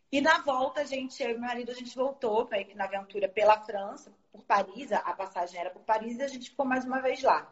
E 0.10 0.22
na 0.22 0.40
volta, 0.40 0.80
a 0.80 0.86
gente, 0.86 1.22
eu 1.22 1.32
e 1.32 1.34
meu 1.34 1.42
marido, 1.42 1.72
a 1.72 1.76
gente 1.76 1.94
voltou 1.94 2.46
para 2.46 2.62
ir 2.62 2.74
na 2.74 2.86
aventura 2.86 3.28
pela 3.28 3.60
França, 3.60 4.16
por 4.32 4.46
Paris, 4.46 4.90
a 4.94 5.14
passagem 5.14 5.60
era 5.60 5.72
por 5.72 5.82
Paris, 5.82 6.18
e 6.20 6.24
a 6.24 6.28
gente 6.30 6.52
ficou 6.52 6.66
mais 6.66 6.86
uma 6.86 7.02
vez 7.02 7.22
lá. 7.22 7.52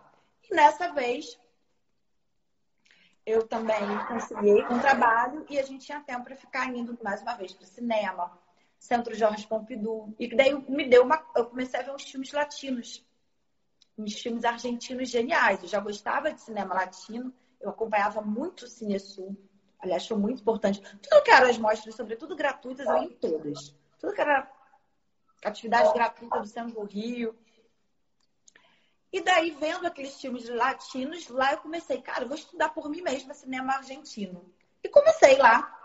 E 0.50 0.56
nessa 0.56 0.94
vez, 0.94 1.38
eu 3.26 3.46
também 3.46 3.82
consegui 4.08 4.64
um 4.74 4.80
trabalho 4.80 5.46
e 5.50 5.60
a 5.60 5.64
gente 5.64 5.88
tinha 5.88 6.00
tempo 6.00 6.24
para 6.24 6.38
ficar 6.38 6.74
indo 6.74 6.98
mais 7.04 7.22
uma 7.22 7.36
vez 7.36 7.54
para 7.54 7.66
o 7.66 7.68
cinema, 7.68 8.40
Centro 8.80 9.14
Jorge 9.14 9.46
Pompidou. 9.46 10.16
E 10.18 10.34
daí 10.34 10.54
me 10.70 10.88
deu 10.88 11.04
uma. 11.04 11.22
Eu 11.36 11.48
comecei 11.48 11.82
a 11.82 11.84
ver 11.84 11.92
uns 11.92 12.10
filmes 12.10 12.32
latinos, 12.32 13.06
uns 14.00 14.14
filmes 14.14 14.46
argentinos 14.46 15.10
geniais. 15.10 15.62
Eu 15.62 15.70
já 15.70 15.80
gostava 15.80 16.32
de 16.32 16.42
cinema 16.42 16.74
latino, 16.74 17.34
eu 17.60 17.70
acompanhava 17.70 18.22
muito 18.22 18.64
o 18.64 18.68
Cine 18.68 19.00
Sul. 19.00 19.36
Aliás, 19.80 20.08
foi 20.08 20.18
muito 20.18 20.42
importante. 20.42 20.82
Tudo 20.82 21.24
que 21.24 21.32
eram 21.32 21.50
as 21.50 21.58
mostras, 21.58 21.96
sobretudo 21.96 22.36
gratuitas, 22.36 22.88
eu 22.88 22.98
ia 22.98 23.04
em 23.04 23.10
todas. 23.16 23.76
Tudo 24.00 24.14
que 24.14 24.22
era 24.22 24.50
atividade 25.44 25.94
gratuita 25.94 26.40
do 26.40 26.48
Centro 26.48 26.84
Rio. 26.84 27.36
E 29.12 29.22
daí, 29.22 29.52
vendo 29.52 29.86
aqueles 29.88 30.20
filmes 30.20 30.48
latinos, 30.48 31.28
lá 31.30 31.54
eu 31.54 31.58
comecei, 31.60 32.02
cara, 32.02 32.24
eu 32.24 32.28
vou 32.28 32.38
estudar 32.38 32.70
por 32.70 32.90
mim 32.90 33.02
mesma 33.02 33.34
cinema 33.34 33.74
argentino. 33.74 34.54
E 34.84 34.90
comecei 34.90 35.38
lá. 35.38 35.76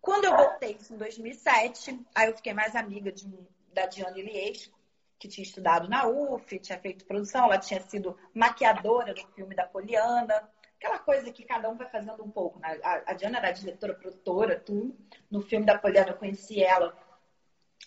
Quando 0.00 0.26
eu 0.26 0.36
voltei, 0.36 0.76
isso 0.80 0.94
em 0.94 0.96
2007, 0.96 2.06
aí 2.14 2.28
eu 2.28 2.36
fiquei 2.36 2.54
mais 2.54 2.76
amiga 2.76 3.10
de, 3.10 3.28
da 3.72 3.86
Diane 3.86 4.22
Liesco, 4.22 4.77
que 5.18 5.28
tinha 5.28 5.44
estudado 5.44 5.88
na 5.88 6.06
UF, 6.06 6.58
tinha 6.58 6.78
feito 6.78 7.04
produção, 7.04 7.46
ela 7.46 7.58
tinha 7.58 7.80
sido 7.80 8.16
maquiadora 8.32 9.12
do 9.12 9.26
filme 9.34 9.54
da 9.54 9.66
Poliana, 9.66 10.48
aquela 10.76 10.98
coisa 11.00 11.32
que 11.32 11.44
cada 11.44 11.68
um 11.68 11.76
vai 11.76 11.88
fazendo 11.88 12.22
um 12.22 12.30
pouco. 12.30 12.58
Né? 12.60 12.78
A, 12.82 13.12
Diana 13.14 13.38
era 13.38 13.50
diretora, 13.50 13.94
produtora, 13.94 14.58
tudo. 14.58 14.96
No 15.30 15.42
filme 15.42 15.66
da 15.66 15.76
Poliana 15.76 16.10
eu 16.10 16.16
conheci 16.16 16.62
ela, 16.62 16.96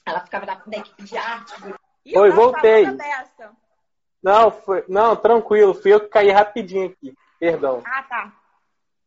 ela 0.05 0.19
ficava 0.19 0.45
na, 0.45 0.61
na 0.65 0.77
equipe 0.77 1.03
de 1.03 1.17
arte. 1.17 1.53
E 2.05 2.13
Foi, 2.13 2.31
voltei. 2.31 2.85
Dessa. 2.91 3.55
Não, 4.21 4.51
foi. 4.51 4.83
Não, 4.87 5.15
tranquilo. 5.15 5.73
Fui 5.73 5.93
eu 5.93 5.99
que 5.99 6.07
caí 6.07 6.29
rapidinho 6.29 6.89
aqui. 6.89 7.15
Perdão. 7.39 7.81
Ah, 7.85 8.03
tá. 8.03 8.33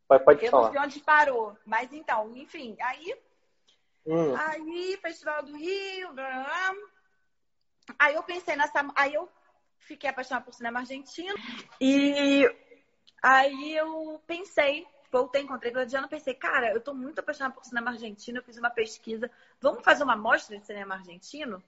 Pode, 0.08 0.24
pode 0.24 0.44
eu 0.44 0.50
falar. 0.50 0.64
não 0.64 0.72
sei 0.72 0.80
onde 0.80 1.00
parou. 1.00 1.56
Mas 1.64 1.92
então, 1.92 2.30
enfim, 2.36 2.76
aí. 2.80 3.16
Hum. 4.06 4.34
Aí, 4.36 4.98
Festival 5.02 5.42
do 5.44 5.56
Rio. 5.56 6.12
Blá, 6.12 6.28
blá, 6.28 6.74
Aí 7.98 8.14
eu 8.14 8.22
pensei 8.22 8.56
nessa. 8.56 8.86
Aí 8.94 9.14
eu 9.14 9.28
fiquei 9.78 10.08
apaixonada 10.08 10.44
por 10.44 10.54
cinema 10.54 10.80
argentino. 10.80 11.34
E 11.80 12.44
aí 13.22 13.76
eu 13.76 14.20
pensei, 14.26 14.86
voltei, 15.10 15.42
encontrei 15.42 15.72
com 15.72 15.78
a 15.78 15.84
Diana, 15.84 16.08
pensei, 16.08 16.34
cara, 16.34 16.72
eu 16.72 16.80
tô 16.80 16.94
muito 16.94 17.18
apaixonada 17.18 17.54
por 17.54 17.64
cinema 17.64 17.90
argentino. 17.90 18.38
Eu 18.38 18.42
fiz 18.42 18.58
uma 18.58 18.70
pesquisa. 18.70 19.30
Vamos 19.60 19.84
fazer 19.84 20.04
uma 20.04 20.16
mostra 20.16 20.58
de 20.58 20.66
cinema 20.66 20.94
argentino? 20.94 21.62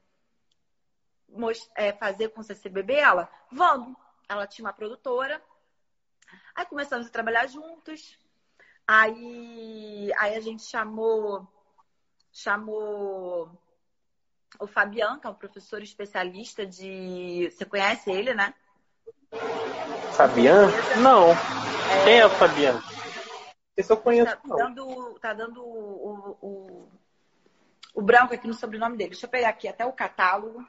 é, 1.75 1.93
fazer 1.93 2.29
com 2.31 2.41
o 2.41 2.45
CCBB? 2.45 2.95
Ela, 2.95 3.29
vamos. 3.51 3.97
Ela 4.29 4.47
tinha 4.47 4.65
uma 4.65 4.73
produtora. 4.73 5.43
Aí 6.55 6.65
começamos 6.67 7.07
a 7.07 7.11
trabalhar 7.11 7.47
juntos. 7.47 8.19
Aí, 8.87 10.13
aí 10.17 10.37
a 10.37 10.41
gente 10.41 10.63
chamou, 10.63 11.47
chamou 12.33 13.51
o 14.61 14.67
Fabian, 14.67 15.19
que 15.19 15.27
é 15.27 15.31
um 15.31 15.35
professor 15.35 15.83
especialista 15.83 16.67
de. 16.67 17.51
Você 17.51 17.65
conhece 17.65 18.11
ele, 18.11 18.35
né? 18.35 18.55
Fabian? 20.13 20.69
Não. 21.03 21.31
É... 21.31 22.05
Quem 22.05 22.19
é 22.21 22.27
o 22.27 22.31
Fabian? 22.31 22.81
Esse 23.77 23.93
eu 23.93 23.97
conheço. 23.97 24.35
Tá 24.35 24.41
não. 24.45 24.57
dando, 24.57 25.19
tá 25.21 25.33
dando 25.35 25.63
o, 25.63 26.37
o, 26.41 26.89
o 27.95 28.03
branco 28.03 28.33
aqui 28.33 28.47
no 28.47 28.55
sobrenome 28.55 28.97
dele. 28.97 29.11
Deixa 29.11 29.27
eu 29.27 29.31
pegar 29.31 29.51
aqui 29.51 29.69
até 29.69 29.85
o 29.85 29.93
catálogo. 29.93 30.65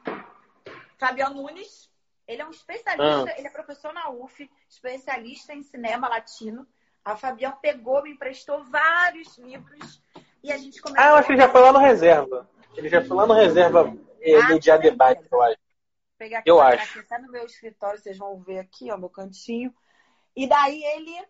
Fabiano 0.98 1.42
Nunes, 1.42 1.90
ele 2.28 2.42
é 2.42 2.46
um 2.46 2.52
especialista, 2.52 3.32
ah. 3.32 3.38
ele 3.38 3.48
é 3.48 3.52
professor 3.52 3.94
na 3.94 4.10
UF, 4.10 4.50
especialista 4.68 5.54
em 5.54 5.64
cinema 5.64 6.10
latino. 6.10 6.68
A 7.06 7.16
Fabiano 7.16 7.58
pegou, 7.62 8.04
me 8.04 8.12
emprestou 8.12 8.64
vários 8.66 9.38
livros 9.38 10.02
e 10.44 10.52
a 10.52 10.58
gente 10.58 10.82
começou. 10.82 11.02
Ah, 11.02 11.12
eu 11.12 11.16
acho 11.16 11.28
que 11.28 11.34
ele 11.34 11.42
já 11.42 11.50
foi 11.50 11.62
lá 11.62 11.72
no 11.72 11.80
reserva. 11.80 12.50
Ele 12.78 12.90
já 12.90 13.04
foi 13.04 13.18
lá 13.18 13.26
no 13.26 13.34
reserva 13.34 13.92
eh, 14.22 14.36
ah, 14.36 14.50
mediar 14.50 14.80
debate, 14.80 15.28
eu 15.32 15.42
acho. 15.42 15.58
Vou 15.58 16.18
pegar 16.20 16.40
aqui, 16.40 16.50
eu 16.50 16.62
acho. 16.62 17.00
Aqui, 17.00 17.08
tá 17.10 17.18
no 17.18 17.32
meu 17.32 17.44
escritório, 17.44 18.00
vocês 18.00 18.18
vão 18.18 18.40
ver 18.40 18.60
aqui, 18.60 18.92
ó, 18.92 18.98
meu 18.98 19.10
cantinho. 19.10 19.74
E 20.36 20.48
daí 20.48 20.84
ele 20.84 21.28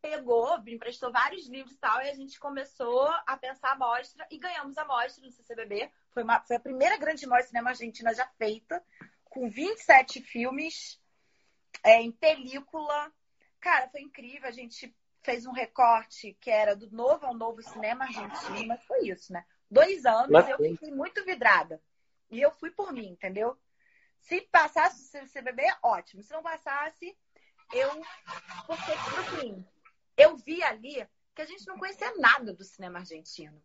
pegou, 0.00 0.60
me 0.62 0.74
emprestou 0.74 1.12
vários 1.12 1.46
livros 1.46 1.74
e 1.74 1.78
tal, 1.78 2.00
e 2.00 2.08
a 2.08 2.14
gente 2.14 2.40
começou 2.40 3.06
a 3.26 3.36
pensar 3.36 3.72
a 3.72 3.76
mostra 3.76 4.26
e 4.30 4.38
ganhamos 4.38 4.78
a 4.78 4.86
mostra 4.86 5.22
no 5.22 5.30
CCBB. 5.30 5.90
Foi, 6.14 6.22
uma, 6.22 6.40
foi 6.40 6.56
a 6.56 6.60
primeira 6.60 6.96
grande 6.96 7.26
mostra 7.26 7.42
de 7.42 7.48
cinema 7.48 7.70
argentina 7.70 8.14
já 8.14 8.26
feita, 8.38 8.82
com 9.24 9.50
27 9.50 10.22
filmes 10.22 10.98
é, 11.82 12.00
em 12.00 12.10
película. 12.10 13.12
Cara, 13.60 13.88
foi 13.88 14.00
incrível. 14.00 14.48
A 14.48 14.52
gente 14.52 14.94
fez 15.22 15.44
um 15.44 15.52
recorte 15.52 16.34
que 16.40 16.50
era 16.50 16.74
do 16.74 16.90
novo 16.90 17.26
ao 17.26 17.34
novo 17.34 17.62
cinema 17.62 18.04
argentino, 18.04 18.66
mas 18.66 18.82
foi 18.84 19.08
isso, 19.08 19.30
né? 19.30 19.44
Dois 19.70 20.04
anos 20.06 20.30
mas... 20.30 20.48
eu 20.48 20.58
fiquei 20.58 20.90
muito 20.90 21.24
vidrada. 21.24 21.80
E 22.30 22.40
eu 22.40 22.50
fui 22.50 22.70
por 22.70 22.92
mim, 22.92 23.08
entendeu? 23.08 23.58
Se 24.20 24.40
passasse 24.42 25.02
o 25.02 25.04
CCBB, 25.04 25.62
ótimo. 25.82 26.22
Se 26.22 26.32
não 26.32 26.42
passasse, 26.42 27.16
eu. 27.72 27.90
Porque, 28.66 28.92
tipo 28.92 29.20
assim, 29.20 29.66
eu 30.16 30.36
vi 30.36 30.62
ali 30.62 31.06
que 31.34 31.42
a 31.42 31.46
gente 31.46 31.66
não 31.66 31.78
conhecia 31.78 32.14
nada 32.16 32.52
do 32.52 32.64
cinema 32.64 33.00
argentino. 33.00 33.60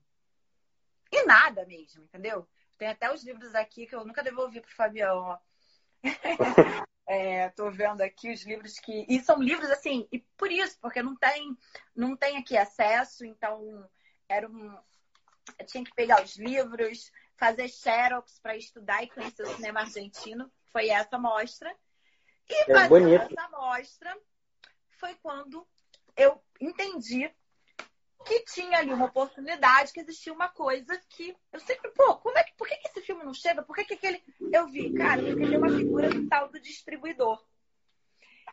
E 1.12 1.26
nada 1.26 1.66
mesmo, 1.66 2.04
entendeu? 2.04 2.48
Tem 2.78 2.88
até 2.88 3.12
os 3.12 3.24
livros 3.24 3.56
aqui 3.56 3.86
que 3.86 3.96
eu 3.96 4.06
nunca 4.06 4.24
devolvi 4.24 4.62
pro 4.62 4.76
Fabião, 4.76 5.18
ó. 5.18 5.40
é, 7.08 7.50
tô 7.50 7.70
vendo 7.72 8.02
aqui 8.02 8.32
os 8.32 8.44
livros 8.44 8.80
que. 8.80 9.06
E 9.10 9.20
são 9.20 9.42
livros 9.42 9.70
assim, 9.70 10.08
e 10.12 10.20
por 10.38 10.52
isso, 10.52 10.78
porque 10.80 11.02
não 11.02 11.16
tem, 11.16 11.58
não 11.96 12.16
tem 12.16 12.38
aqui 12.38 12.58
acesso, 12.58 13.26
então 13.26 13.90
era 14.28 14.48
um. 14.50 14.78
Eu 15.58 15.66
tinha 15.66 15.84
que 15.84 15.94
pegar 15.94 16.24
os 16.24 16.36
livros, 16.38 17.12
fazer 17.38 17.68
xerox 17.68 18.40
para 18.40 18.58
estudar 18.58 19.04
e 19.04 19.10
conhecer 19.10 19.44
o 19.44 19.56
cinema 19.56 19.82
argentino. 19.82 20.52
Foi 20.72 20.90
essa 20.90 21.18
mostra. 21.18 21.74
E 22.50 22.54
é 22.54 22.66
fazendo 22.66 23.14
essa 23.14 23.50
mostra 23.50 24.18
foi 25.00 25.16
quando 25.16 25.66
eu 26.16 26.44
entendi 26.60 27.34
que 28.26 28.42
tinha 28.42 28.80
ali 28.80 28.94
uma 28.94 29.06
oportunidade, 29.06 29.94
que 29.94 30.02
existia 30.02 30.34
uma 30.34 30.50
coisa 30.50 31.00
que 31.10 31.36
eu 31.54 31.60
sempre, 31.62 31.90
pô, 31.92 32.18
como 32.18 32.38
é 32.38 32.44
que, 32.44 32.54
por 32.56 32.68
que, 32.68 32.76
que 32.76 32.88
esse 32.90 33.02
filme 33.02 33.24
não 33.24 33.34
chega? 33.34 33.64
Por 33.64 33.76
que, 33.76 33.86
que 33.86 33.94
aquele. 33.94 34.22
Eu 34.52 34.68
vi, 34.68 34.94
cara, 34.94 35.22
porque 35.22 35.44
ele 35.44 35.56
é 35.56 35.58
uma 35.58 35.70
figura 35.70 36.10
do 36.10 36.28
tal 36.28 36.50
do 36.50 36.60
distribuidor. 36.60 37.42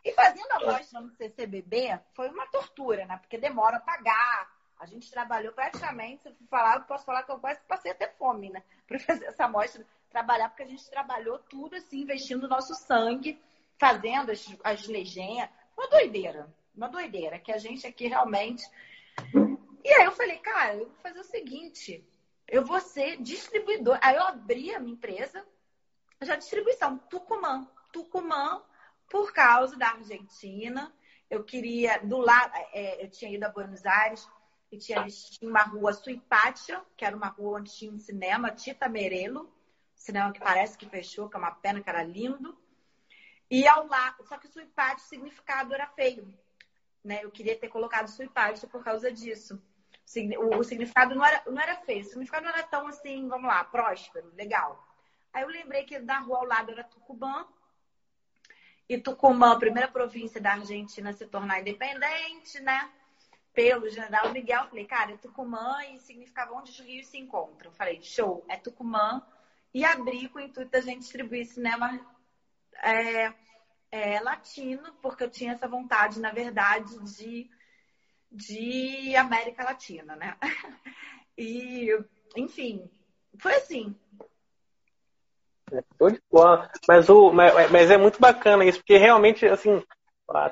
E 0.05 0.13
fazendo 0.13 0.51
a 0.51 0.59
mostra 0.59 1.01
no 1.01 1.09
CCBB 1.09 1.99
foi 2.13 2.29
uma 2.29 2.47
tortura, 2.47 3.05
né? 3.05 3.17
Porque 3.17 3.37
demora 3.37 3.77
a 3.77 3.81
pagar. 3.81 4.56
A 4.79 4.85
gente 4.85 5.09
trabalhou 5.09 5.53
praticamente, 5.53 6.23
se 6.23 6.29
eu 6.29 6.35
falar, 6.49 6.77
eu 6.77 6.83
posso 6.83 7.05
falar 7.05 7.23
que 7.23 7.31
eu 7.31 7.39
quase 7.39 7.59
passei 7.61 7.91
até 7.91 8.07
fome, 8.07 8.49
né? 8.49 8.63
Para 8.87 8.99
fazer 8.99 9.25
essa 9.25 9.47
mostra, 9.47 9.85
trabalhar, 10.09 10.49
porque 10.49 10.63
a 10.63 10.67
gente 10.67 10.89
trabalhou 10.89 11.39
tudo 11.39 11.75
assim, 11.75 12.01
investindo 12.01 12.43
o 12.43 12.47
nosso 12.47 12.73
sangue, 12.75 13.39
fazendo 13.77 14.31
as, 14.31 14.45
as 14.63 14.87
legendas. 14.87 15.49
Uma 15.75 15.87
doideira 15.89 16.47
uma 16.77 16.87
doideira, 16.87 17.39
que 17.39 17.51
a 17.51 17.57
gente 17.57 17.87
aqui 17.87 18.07
realmente. 18.07 18.63
E 19.83 19.89
aí 19.89 20.05
eu 20.05 20.11
falei, 20.11 20.37
cara, 20.37 20.75
eu 20.75 20.85
vou 20.85 20.95
fazer 21.01 21.19
o 21.19 21.23
seguinte: 21.23 22.07
eu 22.47 22.63
vou 22.63 22.79
ser 22.79 23.17
distribuidor. 23.17 23.97
Aí 24.01 24.15
eu 24.15 24.23
abri 24.23 24.73
a 24.73 24.79
minha 24.79 24.93
empresa, 24.93 25.43
já 26.21 26.35
distribuição, 26.35 26.97
Tucumã. 27.09 27.67
Tucumã, 27.91 28.61
por 29.09 29.33
causa 29.33 29.75
da 29.75 29.89
Argentina. 29.89 30.93
Eu 31.29 31.43
queria, 31.43 31.97
do 31.99 32.19
lado, 32.19 32.53
é, 32.71 33.03
eu 33.03 33.09
tinha 33.09 33.29
ido 33.29 33.43
a 33.43 33.49
Buenos 33.49 33.85
Aires 33.85 34.29
e 34.71 34.77
tinha, 34.77 35.05
tinha 35.07 35.49
uma 35.49 35.63
rua 35.63 35.93
Suipatia, 35.93 36.83
que 36.95 37.05
era 37.05 37.15
uma 37.15 37.27
rua 37.27 37.59
onde 37.59 37.73
tinha 37.73 37.91
um 37.91 37.99
cinema, 37.99 38.51
Tita 38.51 38.89
Merelo, 38.89 39.51
cinema 39.95 40.31
que 40.31 40.39
parece 40.39 40.77
que 40.77 40.89
fechou, 40.89 41.29
que 41.29 41.35
é 41.35 41.39
uma 41.39 41.51
pena, 41.51 41.81
que 41.81 41.89
era 41.89 42.03
lindo. 42.03 42.57
E 43.49 43.67
ao 43.67 43.87
lado, 43.87 44.25
só 44.27 44.37
que 44.37 44.47
Suipatia, 44.47 45.05
o 45.05 45.07
significado 45.07 45.73
era 45.73 45.87
feio 45.87 46.33
né? 47.07 47.23
Eu 47.23 47.31
queria 47.31 47.57
ter 47.57 47.69
colocado 47.69 48.09
Suipatia 48.09 48.67
por 48.67 48.83
causa 48.83 49.11
disso. 49.11 49.61
O, 50.39 50.57
o 50.57 50.63
significado 50.63 51.15
não 51.15 51.25
era, 51.25 51.41
não 51.45 51.61
era 51.61 51.75
feio, 51.77 52.01
o 52.01 52.05
significado 52.05 52.45
não 52.45 52.53
era 52.53 52.63
tão 52.63 52.87
assim, 52.87 53.27
vamos 53.27 53.47
lá, 53.47 53.63
próspero, 53.63 54.31
legal. 54.35 54.85
Aí 55.33 55.43
eu 55.43 55.47
lembrei 55.47 55.83
que 55.83 55.99
da 55.99 56.19
rua 56.19 56.39
ao 56.39 56.45
lado 56.45 56.71
era 56.71 56.83
Tucumã. 56.83 57.47
E 58.89 58.97
Tucumã, 58.97 59.53
a 59.53 59.59
primeira 59.59 59.87
província 59.87 60.39
da 60.39 60.53
Argentina 60.53 61.09
a 61.09 61.13
se 61.13 61.25
tornar 61.27 61.59
independente, 61.61 62.59
né? 62.61 62.89
Pelo 63.57 63.89
general 63.89 64.31
Miguel. 64.31 64.67
Falei, 64.67 64.85
cara, 64.85 65.13
é 65.13 65.17
Tucumã 65.17 65.83
e 65.91 65.97
significava 65.97 66.53
onde 66.53 66.69
os 66.69 66.79
rios 66.79 67.07
se 67.07 67.17
encontram. 67.17 67.71
Falei, 67.71 67.99
show, 68.03 68.45
é 68.47 68.55
Tucumã. 68.55 69.25
E 69.73 69.83
abri 69.83 70.29
com 70.29 70.37
o 70.37 70.41
intuito 70.43 70.69
da 70.69 70.79
gente 70.79 70.99
distribuir 70.99 71.47
cinema 71.47 71.99
é, 72.83 73.33
é, 73.91 74.19
latino, 74.19 74.93
porque 75.01 75.23
eu 75.23 75.29
tinha 75.31 75.53
essa 75.53 75.67
vontade, 75.67 76.19
na 76.19 76.31
verdade, 76.31 76.99
de, 76.99 77.49
de 78.31 79.15
América 79.15 79.63
Latina, 79.63 80.15
né? 80.15 80.37
E, 81.39 81.95
enfim, 82.35 82.89
foi 83.39 83.53
assim. 83.53 83.95
Tô 85.99 86.09
de 86.09 86.19
bola. 86.31 86.71
Mas, 86.87 87.09
o, 87.09 87.31
mas, 87.31 87.71
mas, 87.71 87.91
é 87.91 87.97
muito 87.97 88.19
bacana 88.19 88.65
isso, 88.65 88.79
porque 88.79 88.97
realmente, 88.97 89.45
assim, 89.45 89.83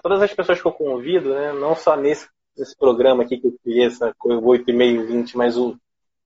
todas 0.04 0.22
as 0.22 0.32
pessoas 0.32 0.62
que 0.62 0.68
eu 0.68 0.72
convido, 0.72 1.34
né, 1.34 1.54
não 1.54 1.76
só 1.76 1.96
nesse, 1.96 2.30
nesse 2.58 2.76
programa 2.78 3.24
aqui 3.24 3.38
que 3.38 3.48
eu 3.48 3.56
criei, 3.64 3.86
essa 3.86 4.14
coisa 4.18 4.40
8 4.40 4.70
e 4.70 4.74
meio, 4.74 5.08
20, 5.08 5.38
mas 5.38 5.58
o, 5.58 5.78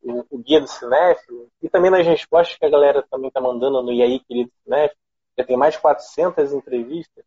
o, 0.01 0.25
o 0.29 0.37
Guia 0.37 0.61
do 0.61 0.67
Cinéfilo, 0.67 1.47
e 1.61 1.69
também 1.69 1.91
nas 1.91 2.05
respostas 2.05 2.57
que 2.57 2.65
a 2.65 2.69
galera 2.69 3.05
também 3.09 3.31
tá 3.31 3.41
mandando 3.41 3.81
no 3.81 3.91
IAI 3.91 4.19
Querido 4.27 4.51
Cinéfilo, 4.63 4.99
já 5.37 5.43
tem 5.45 5.57
mais 5.57 5.75
de 5.75 5.81
400 5.81 6.53
entrevistas, 6.53 7.23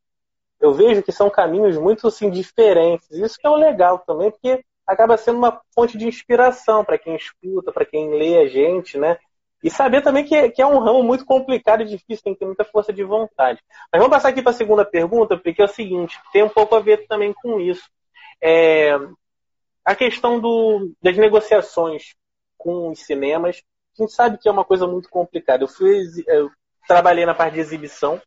eu 0.63 0.73
vejo 0.73 1.03
que 1.03 1.11
são 1.11 1.29
caminhos 1.29 1.77
muito 1.77 2.07
assim, 2.07 2.31
diferentes. 2.31 3.11
Isso 3.11 3.37
que 3.37 3.47
é 3.47 3.51
o 3.51 3.57
legal 3.57 3.99
também, 3.99 4.31
porque 4.31 4.65
acaba 4.87 5.17
sendo 5.17 5.39
uma 5.39 5.61
fonte 5.75 5.99
de 5.99 6.07
inspiração 6.07 6.85
para 6.85 6.97
quem 6.97 7.17
escuta, 7.17 7.73
para 7.73 7.85
quem 7.85 8.15
lê 8.15 8.39
a 8.39 8.47
gente, 8.47 8.97
né? 8.97 9.19
E 9.63 9.71
saber 9.71 10.03
também 10.03 10.25
que, 10.25 10.51
que, 10.51 10.63
é 10.63 10.67
um 10.67 10.79
ramo 10.79 11.03
muito 11.03 11.25
complicado 11.25 11.83
e 11.83 11.87
difícil, 11.87 12.25
tem 12.25 12.33
que 12.33 12.41
ter 12.41 12.47
muita 12.47 12.65
força 12.65 12.93
de 12.93 13.03
vontade. 13.05 13.61
Mas 13.93 14.01
vamos 14.01 14.15
passar 14.15 14.29
aqui 14.29 14.43
para 14.43 14.51
a 14.51 14.55
segunda 14.55 14.85
pergunta, 14.85 15.37
porque 15.37 15.63
é 15.63 15.65
o 15.65 15.69
seguinte, 15.69 16.19
tem 16.33 16.43
um 16.43 16.49
pouco 16.49 16.75
a 16.75 16.81
ver 16.81 17.07
também 17.07 17.33
com 17.33 17.61
isso. 17.61 17.89
É, 18.43 18.99
a 19.85 19.95
questão 19.95 20.41
do, 20.41 20.93
das 21.01 21.17
negociações 21.17 22.15
com 22.59 22.91
os 22.91 23.01
cinemas, 23.01 23.63
a 23.99 24.03
gente 24.03 24.13
sabe 24.13 24.39
que 24.39 24.49
é 24.49 24.53
uma 24.53 24.65
coisa 24.65 24.87
muito 24.87 25.09
complicada. 25.09 25.65
Eu, 25.65 25.69
fui, 25.69 26.03
eu 26.27 26.51
trabalhei 26.87 27.27
na 27.27 27.35
parte 27.35 27.55
de 27.55 27.61
exibição. 27.61 28.21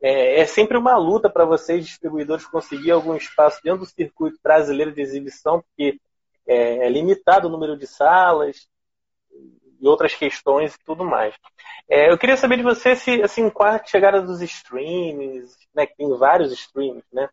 É, 0.00 0.40
é 0.40 0.46
sempre 0.46 0.76
uma 0.76 0.96
luta 0.96 1.30
para 1.30 1.44
vocês, 1.44 1.86
distribuidores, 1.86 2.46
conseguir 2.46 2.90
algum 2.90 3.14
espaço 3.16 3.60
dentro 3.62 3.80
do 3.80 3.86
circuito 3.86 4.38
brasileiro 4.42 4.92
de 4.92 5.00
exibição, 5.00 5.62
porque 5.62 5.98
é, 6.46 6.86
é 6.86 6.88
limitado 6.88 7.48
o 7.48 7.50
número 7.50 7.76
de 7.76 7.86
salas 7.86 8.68
e 9.80 9.86
outras 9.86 10.14
questões 10.14 10.74
e 10.74 10.84
tudo 10.84 11.04
mais. 11.04 11.34
É, 11.88 12.10
eu 12.10 12.18
queria 12.18 12.36
saber 12.36 12.56
de 12.56 12.62
você 12.62 12.96
se, 12.96 13.22
assim, 13.22 13.48
com 13.50 13.62
a 13.62 13.82
chegada 13.84 14.20
dos 14.20 14.40
streamings, 14.42 15.56
né, 15.74 15.86
que 15.86 15.96
tem 15.96 16.08
vários 16.16 16.52
streamings, 16.52 17.04
né, 17.12 17.28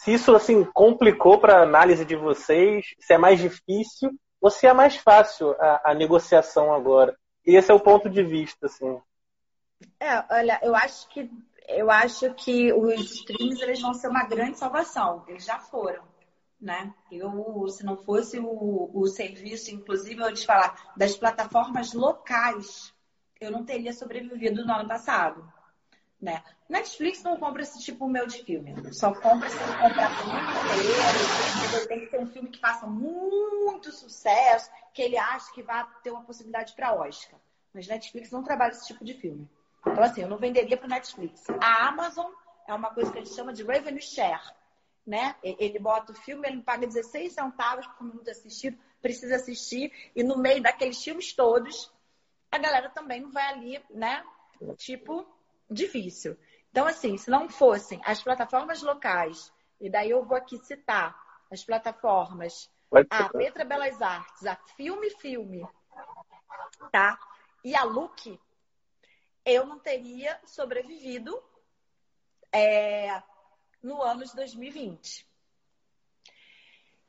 se 0.00 0.14
isso 0.14 0.34
assim 0.34 0.64
complicou 0.64 1.38
para 1.38 1.58
a 1.58 1.62
análise 1.62 2.06
de 2.06 2.16
vocês, 2.16 2.86
se 2.98 3.12
é 3.12 3.18
mais 3.18 3.38
difícil 3.38 4.10
ou 4.40 4.50
se 4.50 4.66
é 4.66 4.72
mais 4.72 4.96
fácil 4.96 5.50
a, 5.60 5.90
a 5.90 5.94
negociação 5.94 6.72
agora. 6.72 7.14
E 7.46 7.54
esse 7.54 7.70
é 7.70 7.74
o 7.74 7.80
ponto 7.80 8.08
de 8.08 8.22
vista, 8.22 8.64
assim. 8.64 8.98
É, 9.98 10.24
olha, 10.30 10.58
eu 10.62 10.74
acho 10.74 11.06
que 11.10 11.30
eu 11.68 11.90
acho 11.90 12.32
que 12.34 12.72
os 12.72 12.98
streams 13.12 13.60
eles 13.60 13.82
vão 13.82 13.92
ser 13.92 14.08
uma 14.08 14.24
grande 14.24 14.58
salvação. 14.58 15.22
Eles 15.28 15.44
já 15.44 15.58
foram, 15.58 16.02
né? 16.58 16.94
Eu, 17.12 17.68
se 17.68 17.84
não 17.84 17.98
fosse 17.98 18.38
o, 18.40 18.90
o 18.94 19.06
serviço, 19.06 19.70
inclusive, 19.70 20.22
eu 20.22 20.32
te 20.32 20.46
falar, 20.46 20.92
das 20.96 21.14
plataformas 21.14 21.92
locais, 21.92 22.92
eu 23.38 23.50
não 23.50 23.66
teria 23.66 23.92
sobrevivido 23.92 24.64
no 24.64 24.72
ano 24.72 24.88
passado. 24.88 25.46
Né? 26.20 26.42
Netflix 26.68 27.22
não 27.22 27.38
compra 27.38 27.62
esse 27.62 27.80
tipo 27.80 28.06
meu 28.06 28.26
de 28.26 28.44
filme. 28.44 28.74
Só 28.92 29.14
compra 29.14 29.48
se 29.48 29.56
comprar 29.56 30.10
muito 30.26 31.88
Tem 31.88 32.00
que 32.00 32.10
ser 32.10 32.20
um 32.20 32.26
filme 32.26 32.50
que 32.50 32.60
faça 32.60 32.86
muito 32.86 33.90
sucesso, 33.90 34.70
que 34.92 35.00
ele 35.00 35.16
acha 35.16 35.50
que 35.52 35.62
vai 35.62 35.86
ter 36.02 36.10
uma 36.10 36.22
possibilidade 36.22 36.74
para 36.74 36.94
Oscar. 36.94 37.40
Mas 37.72 37.86
Netflix 37.86 38.30
não 38.30 38.42
trabalha 38.42 38.72
esse 38.72 38.86
tipo 38.86 39.02
de 39.02 39.14
filme. 39.14 39.48
Então, 39.80 40.02
assim, 40.02 40.22
eu 40.22 40.28
não 40.28 40.36
venderia 40.36 40.76
para 40.76 40.88
Netflix. 40.88 41.44
A 41.60 41.88
Amazon 41.88 42.30
é 42.68 42.74
uma 42.74 42.92
coisa 42.92 43.10
que 43.10 43.18
a 43.18 43.24
gente 43.24 43.34
chama 43.34 43.52
de 43.52 43.62
revenue 43.62 44.02
share. 44.02 44.52
Né? 45.06 45.34
Ele 45.42 45.78
bota 45.78 46.12
o 46.12 46.14
filme, 46.14 46.46
ele 46.46 46.62
paga 46.62 46.86
16 46.86 47.32
centavos 47.32 47.86
por 47.86 48.04
minuto 48.04 48.30
assistido, 48.30 48.78
precisa 49.00 49.36
assistir, 49.36 49.90
e 50.14 50.22
no 50.22 50.36
meio 50.36 50.62
daqueles 50.62 51.02
filmes 51.02 51.32
todos, 51.32 51.90
a 52.52 52.58
galera 52.58 52.90
também 52.90 53.22
não 53.22 53.30
vai 53.30 53.48
ali, 53.48 53.82
né? 53.88 54.22
Tipo, 54.76 55.26
difícil. 55.70 56.36
Então, 56.70 56.86
assim, 56.86 57.16
se 57.16 57.30
não 57.30 57.48
fossem 57.48 58.00
as 58.04 58.22
plataformas 58.22 58.82
locais, 58.82 59.52
e 59.80 59.88
daí 59.88 60.10
eu 60.10 60.24
vou 60.24 60.36
aqui 60.36 60.58
citar 60.58 61.18
as 61.50 61.64
plataformas, 61.64 62.70
a 63.08 63.28
Petra 63.28 63.64
Belas 63.64 64.00
Artes, 64.02 64.46
a 64.46 64.56
Filme 64.76 65.10
Filme, 65.10 65.66
tá? 66.92 67.18
E 67.64 67.74
a 67.74 67.84
Look, 67.84 68.38
eu 69.44 69.66
não 69.66 69.78
teria 69.78 70.38
sobrevivido 70.44 71.42
é, 72.52 73.22
no 73.82 74.02
ano 74.02 74.24
de 74.24 74.34
2020. 74.34 75.26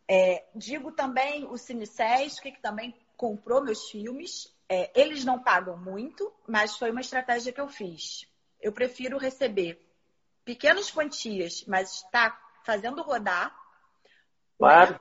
É, 0.07 0.45
digo 0.55 0.91
também 0.91 1.45
o 1.45 1.57
CineSesc, 1.57 2.51
que 2.51 2.61
também 2.61 2.95
comprou 3.15 3.63
meus 3.63 3.89
filmes. 3.89 4.53
É, 4.67 4.91
eles 4.99 5.23
não 5.23 5.41
pagam 5.41 5.77
muito, 5.77 6.33
mas 6.47 6.77
foi 6.77 6.91
uma 6.91 7.01
estratégia 7.01 7.53
que 7.53 7.61
eu 7.61 7.67
fiz. 7.67 8.27
Eu 8.61 8.71
prefiro 8.71 9.17
receber 9.17 9.81
pequenas 10.45 10.91
quantias, 10.91 11.65
mas 11.65 12.03
estar 12.03 12.39
fazendo 12.63 13.01
rodar. 13.01 13.55
Claro. 14.57 14.93
Né, 14.93 14.99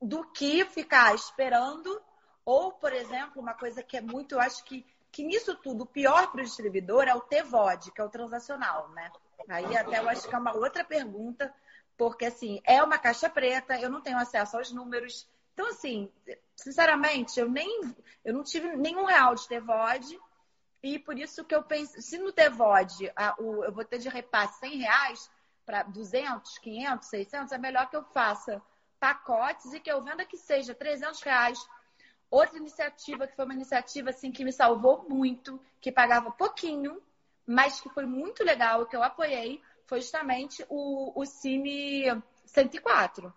do 0.00 0.24
que 0.32 0.64
ficar 0.64 1.14
esperando. 1.14 2.02
Ou, 2.44 2.72
por 2.72 2.92
exemplo, 2.92 3.40
uma 3.40 3.54
coisa 3.54 3.84
que 3.84 3.96
é 3.96 4.00
muito, 4.00 4.34
eu 4.34 4.40
acho 4.40 4.64
que 4.64 4.84
que 5.12 5.22
nisso 5.22 5.54
tudo, 5.56 5.82
o 5.84 5.86
pior 5.86 6.32
para 6.32 6.40
o 6.40 6.44
distribuidor 6.44 7.04
é 7.04 7.14
o 7.14 7.20
TVOD, 7.20 7.92
que 7.92 8.00
é 8.00 8.04
o 8.04 8.08
transacional, 8.08 8.88
né? 8.92 9.12
Aí 9.46 9.76
até 9.76 9.98
eu 9.98 10.08
acho 10.08 10.26
que 10.26 10.34
é 10.34 10.38
uma 10.38 10.56
outra 10.56 10.82
pergunta, 10.82 11.54
porque 11.98 12.24
assim, 12.24 12.62
é 12.64 12.82
uma 12.82 12.98
caixa 12.98 13.28
preta, 13.28 13.78
eu 13.78 13.90
não 13.90 14.00
tenho 14.00 14.16
acesso 14.16 14.56
aos 14.56 14.72
números. 14.72 15.28
Então, 15.52 15.68
assim, 15.68 16.10
sinceramente, 16.56 17.38
eu 17.38 17.46
nem 17.46 17.94
eu 18.24 18.32
não 18.32 18.42
tive 18.42 18.74
nenhum 18.74 19.04
real 19.04 19.34
de 19.34 19.46
TVOD, 19.46 20.18
e 20.82 20.98
por 20.98 21.18
isso 21.18 21.44
que 21.44 21.54
eu 21.54 21.62
penso, 21.62 22.00
se 22.02 22.18
no 22.18 22.32
o, 23.38 23.64
eu 23.64 23.72
vou 23.72 23.84
ter 23.84 23.98
de 23.98 24.08
repasse 24.08 24.58
100 24.60 24.76
reais 24.78 25.30
para 25.64 25.82
200, 25.84 26.58
500, 26.58 27.08
600, 27.08 27.52
é 27.52 27.58
melhor 27.58 27.88
que 27.88 27.96
eu 27.96 28.02
faça 28.04 28.60
pacotes 28.98 29.72
e 29.72 29.80
que 29.80 29.90
eu 29.90 30.02
venda 30.02 30.24
que 30.24 30.36
seja 30.36 30.74
300 30.74 31.20
reais 31.22 31.58
Outra 32.32 32.56
iniciativa 32.56 33.26
que 33.26 33.36
foi 33.36 33.44
uma 33.44 33.52
iniciativa 33.52 34.08
assim 34.08 34.32
que 34.32 34.42
me 34.42 34.54
salvou 34.54 35.04
muito, 35.06 35.60
que 35.78 35.92
pagava 35.92 36.30
pouquinho, 36.30 36.98
mas 37.46 37.78
que 37.78 37.90
foi 37.90 38.06
muito 38.06 38.42
legal, 38.42 38.86
que 38.86 38.96
eu 38.96 39.02
apoiei, 39.02 39.60
foi 39.84 40.00
justamente 40.00 40.64
o, 40.70 41.12
o 41.14 41.26
Cine 41.26 42.22
104. 42.46 43.30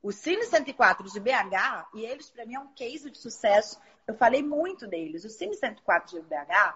O 0.00 0.12
Cine 0.12 0.44
104 0.44 1.10
de 1.10 1.18
BH, 1.18 1.88
e 1.94 2.04
eles 2.04 2.30
para 2.30 2.46
mim 2.46 2.54
é 2.54 2.60
um 2.60 2.72
case 2.74 3.10
de 3.10 3.18
sucesso. 3.18 3.80
Eu 4.10 4.14
falei 4.16 4.42
muito 4.42 4.88
deles. 4.88 5.24
O 5.24 5.28
Cine 5.28 5.54
104 5.54 6.20
de 6.20 6.26
BH, 6.26 6.74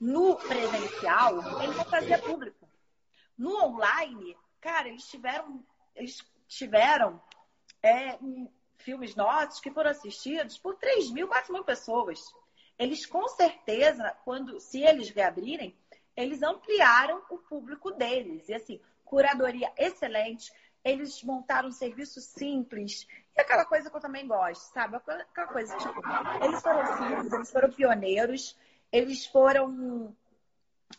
no 0.00 0.34
presencial, 0.36 1.62
ele 1.62 1.74
não 1.74 1.84
fazia 1.84 2.18
público. 2.18 2.66
No 3.36 3.66
online, 3.66 4.34
cara, 4.58 4.88
eles 4.88 5.04
tiveram, 5.04 5.62
eles 5.94 6.24
tiveram 6.46 7.20
é, 7.82 8.18
filmes 8.78 9.14
nossos 9.14 9.60
que 9.60 9.70
foram 9.70 9.90
assistidos 9.90 10.56
por 10.56 10.76
3 10.76 11.10
mil, 11.10 11.28
4 11.28 11.52
mil 11.52 11.64
pessoas. 11.64 12.18
Eles, 12.78 13.04
com 13.04 13.28
certeza, 13.28 14.16
quando 14.24 14.58
se 14.58 14.80
eles 14.80 15.10
reabrirem, 15.10 15.76
eles 16.16 16.42
ampliaram 16.42 17.22
o 17.28 17.36
público 17.36 17.90
deles. 17.90 18.48
E 18.48 18.54
assim, 18.54 18.80
curadoria 19.04 19.70
excelente. 19.76 20.50
Eles 20.82 21.22
montaram 21.22 21.68
um 21.68 21.72
serviço 21.72 22.22
simples. 22.22 23.06
E 23.38 23.40
aquela 23.40 23.64
coisa 23.64 23.88
que 23.88 23.96
eu 23.96 24.00
também 24.00 24.26
gosto, 24.26 24.62
sabe? 24.72 24.96
Aquela 24.96 25.46
coisa, 25.46 25.76
tipo, 25.76 26.02
eles 26.44 26.60
foram 26.60 27.36
eles 27.36 27.52
foram 27.52 27.70
pioneiros, 27.70 28.58
eles 28.90 29.26
foram. 29.26 30.12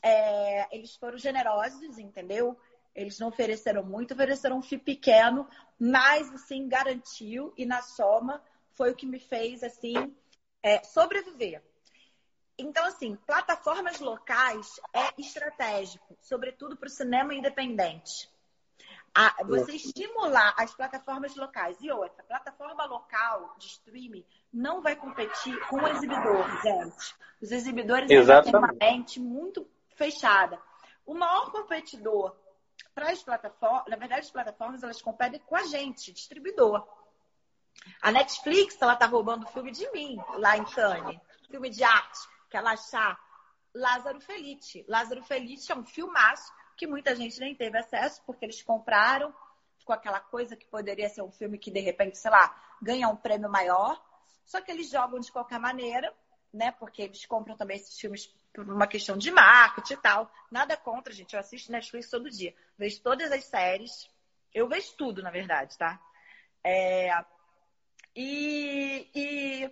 É, 0.01 0.73
eles 0.73 0.95
foram 0.95 1.17
generosos, 1.17 1.99
entendeu? 1.99 2.57
Eles 2.95 3.19
não 3.19 3.27
ofereceram 3.27 3.83
muito, 3.83 4.13
ofereceram 4.13 4.59
um 4.59 4.61
FII 4.61 4.77
pequeno, 4.77 5.49
mas 5.77 6.33
assim 6.33 6.69
garantiu 6.69 7.53
e 7.57 7.65
na 7.65 7.81
soma 7.81 8.41
foi 8.73 8.91
o 8.91 8.95
que 8.95 9.05
me 9.05 9.19
fez 9.19 9.61
assim 9.61 10.15
é, 10.63 10.81
sobreviver. 10.83 11.61
Então, 12.57 12.85
assim, 12.85 13.17
plataformas 13.27 13.99
locais 13.99 14.79
é 14.93 15.13
estratégico, 15.17 16.17
sobretudo 16.21 16.77
para 16.77 16.87
o 16.87 16.91
cinema 16.91 17.33
independente. 17.33 18.29
A, 19.13 19.43
você 19.43 19.73
estimular 19.73 20.53
as 20.57 20.73
plataformas 20.73 21.35
locais. 21.35 21.77
E 21.81 21.91
outra, 21.91 22.23
plataforma 22.23 22.85
local 22.85 23.55
de 23.57 23.67
streaming 23.67 24.25
não 24.51 24.81
vai 24.81 24.95
competir 24.95 25.59
com 25.67 25.77
o 25.77 25.87
exibidor, 25.87 26.61
gente. 26.61 27.15
Os 27.41 27.51
exibidores 27.51 28.07
têm 28.07 28.55
uma 28.55 28.73
mente 28.73 29.19
muito 29.19 29.67
fechada. 29.95 30.59
O 31.05 31.13
maior 31.13 31.51
competidor 31.51 32.35
para 32.93 33.11
as 33.11 33.23
plataformas, 33.23 33.85
na 33.87 33.95
verdade, 33.95 34.21
as 34.21 34.31
plataformas 34.31 34.83
elas 34.83 35.01
competem 35.01 35.39
com 35.39 35.55
a 35.55 35.63
gente, 35.63 36.11
distribuidor. 36.11 36.87
A 38.01 38.11
Netflix, 38.11 38.81
ela 38.81 38.95
tá 38.95 39.05
roubando 39.05 39.47
filme 39.47 39.71
de 39.71 39.89
mim, 39.91 40.17
lá 40.37 40.57
em 40.57 40.65
Cannes. 40.65 41.19
Filme 41.49 41.69
de 41.69 41.83
arte, 41.83 42.19
que 42.49 42.57
ela 42.57 42.71
achar 42.71 43.17
Lázaro 43.73 44.19
Felice. 44.19 44.85
Lázaro 44.87 45.23
Felice 45.23 45.71
é 45.71 45.75
um 45.75 45.85
filmaço 45.85 46.51
que 46.79 46.87
muita 46.87 47.13
gente 47.13 47.37
nem 47.41 47.53
teve 47.53 47.77
acesso, 47.77 48.23
porque 48.25 48.45
eles 48.45 48.63
compraram, 48.63 49.35
ficou 49.77 49.93
aquela 49.93 50.21
coisa 50.21 50.55
que 50.55 50.65
poderia 50.65 51.09
ser 51.09 51.21
um 51.21 51.29
filme 51.29 51.57
que, 51.57 51.69
de 51.69 51.81
repente, 51.81 52.17
sei 52.17 52.31
lá, 52.31 52.77
ganha 52.81 53.09
um 53.09 53.17
prêmio 53.17 53.49
maior. 53.49 54.01
Só 54.45 54.61
que 54.61 54.71
eles 54.71 54.89
jogam 54.89 55.19
de 55.19 55.29
qualquer 55.29 55.59
maneira, 55.59 56.15
né? 56.53 56.71
Porque 56.71 57.01
eles 57.01 57.25
compram 57.25 57.57
também 57.57 57.75
esses 57.75 57.99
filmes 57.99 58.27
por 58.53 58.65
uma 58.65 58.87
questão 58.87 59.17
de 59.17 59.29
marketing 59.29 59.93
e 59.93 59.97
tal. 59.97 60.31
Nada 60.49 60.77
contra, 60.77 61.13
gente. 61.13 61.33
Eu 61.33 61.41
assisto 61.41 61.69
Netflix 61.69 62.09
todo 62.09 62.29
dia. 62.29 62.55
Vejo 62.77 63.01
todas 63.01 63.29
as 63.29 63.43
séries. 63.43 64.09
Eu 64.53 64.69
vejo 64.69 64.95
tudo, 64.95 65.21
na 65.21 65.31
verdade, 65.31 65.77
tá? 65.77 66.01
É... 66.63 67.11
E, 68.15 69.11
e, 69.13 69.69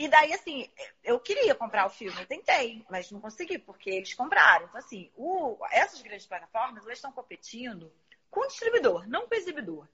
e 0.00 0.08
daí, 0.08 0.32
assim, 0.32 0.66
eu 1.04 1.20
queria 1.20 1.54
comprar 1.54 1.84
o 1.84 1.90
filme, 1.90 2.18
eu 2.18 2.26
tentei, 2.26 2.82
mas 2.88 3.10
não 3.10 3.20
consegui, 3.20 3.58
porque 3.58 3.90
eles 3.90 4.14
compraram. 4.14 4.64
Então, 4.64 4.78
assim, 4.78 5.10
o, 5.14 5.58
essas 5.70 6.00
grandes 6.00 6.24
plataformas, 6.24 6.82
elas 6.86 6.96
estão 6.96 7.12
competindo 7.12 7.92
com 8.30 8.40
o 8.40 8.46
distribuidor, 8.46 9.06
não 9.06 9.28
com 9.28 9.34
o 9.34 9.36
exibidor. 9.36 9.86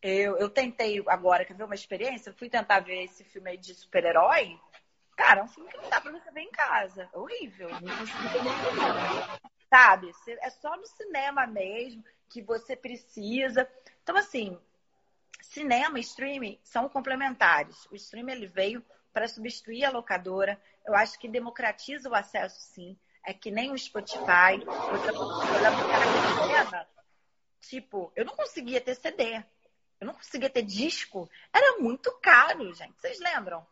Eu, 0.00 0.38
eu 0.38 0.48
tentei 0.48 1.04
agora, 1.08 1.44
quer 1.44 1.52
ver 1.52 1.64
uma 1.64 1.74
experiência? 1.74 2.30
Eu 2.30 2.34
fui 2.36 2.48
tentar 2.48 2.80
ver 2.80 3.04
esse 3.04 3.22
filme 3.22 3.50
aí 3.50 3.58
de 3.58 3.74
super-herói. 3.74 4.58
Cara, 5.14 5.40
é 5.40 5.44
um 5.44 5.48
filme 5.48 5.68
que 5.68 5.76
não 5.76 5.90
dá 5.90 6.00
pra 6.00 6.10
você 6.10 6.30
ver 6.30 6.40
em 6.40 6.50
casa. 6.50 7.10
É 7.12 7.18
horrível. 7.18 7.68
Não 7.68 7.98
consegui 7.98 8.28
ver 8.28 9.40
Sabe? 9.68 10.10
É 10.40 10.48
só 10.48 10.74
no 10.74 10.86
cinema 10.86 11.46
mesmo 11.46 12.02
que 12.30 12.40
você 12.40 12.74
precisa. 12.74 13.70
Então, 14.02 14.16
assim, 14.16 14.58
cinema 15.42 15.98
e 15.98 16.00
streaming 16.00 16.58
são 16.62 16.88
complementares. 16.88 17.84
O 17.90 17.94
streaming 17.94 18.32
ele 18.32 18.46
veio 18.46 18.82
para 19.12 19.28
substituir 19.28 19.84
a 19.84 19.90
locadora. 19.90 20.60
Eu 20.86 20.94
acho 20.94 21.18
que 21.18 21.28
democratiza 21.28 22.08
o 22.08 22.14
acesso, 22.14 22.60
sim. 22.60 22.98
É 23.24 23.32
que 23.34 23.50
nem 23.50 23.70
o 23.70 23.78
Spotify. 23.78 24.62
Outra 24.92 25.12
coisa, 25.12 26.88
tipo, 27.60 28.12
eu 28.16 28.24
não 28.24 28.34
conseguia 28.34 28.80
ter 28.80 28.94
CD. 28.94 29.42
Eu 30.00 30.06
não 30.06 30.14
conseguia 30.14 30.48
ter 30.48 30.62
disco. 30.62 31.28
Era 31.52 31.78
muito 31.78 32.10
caro, 32.22 32.72
gente. 32.72 32.98
Vocês 33.00 33.18
lembram? 33.18 33.66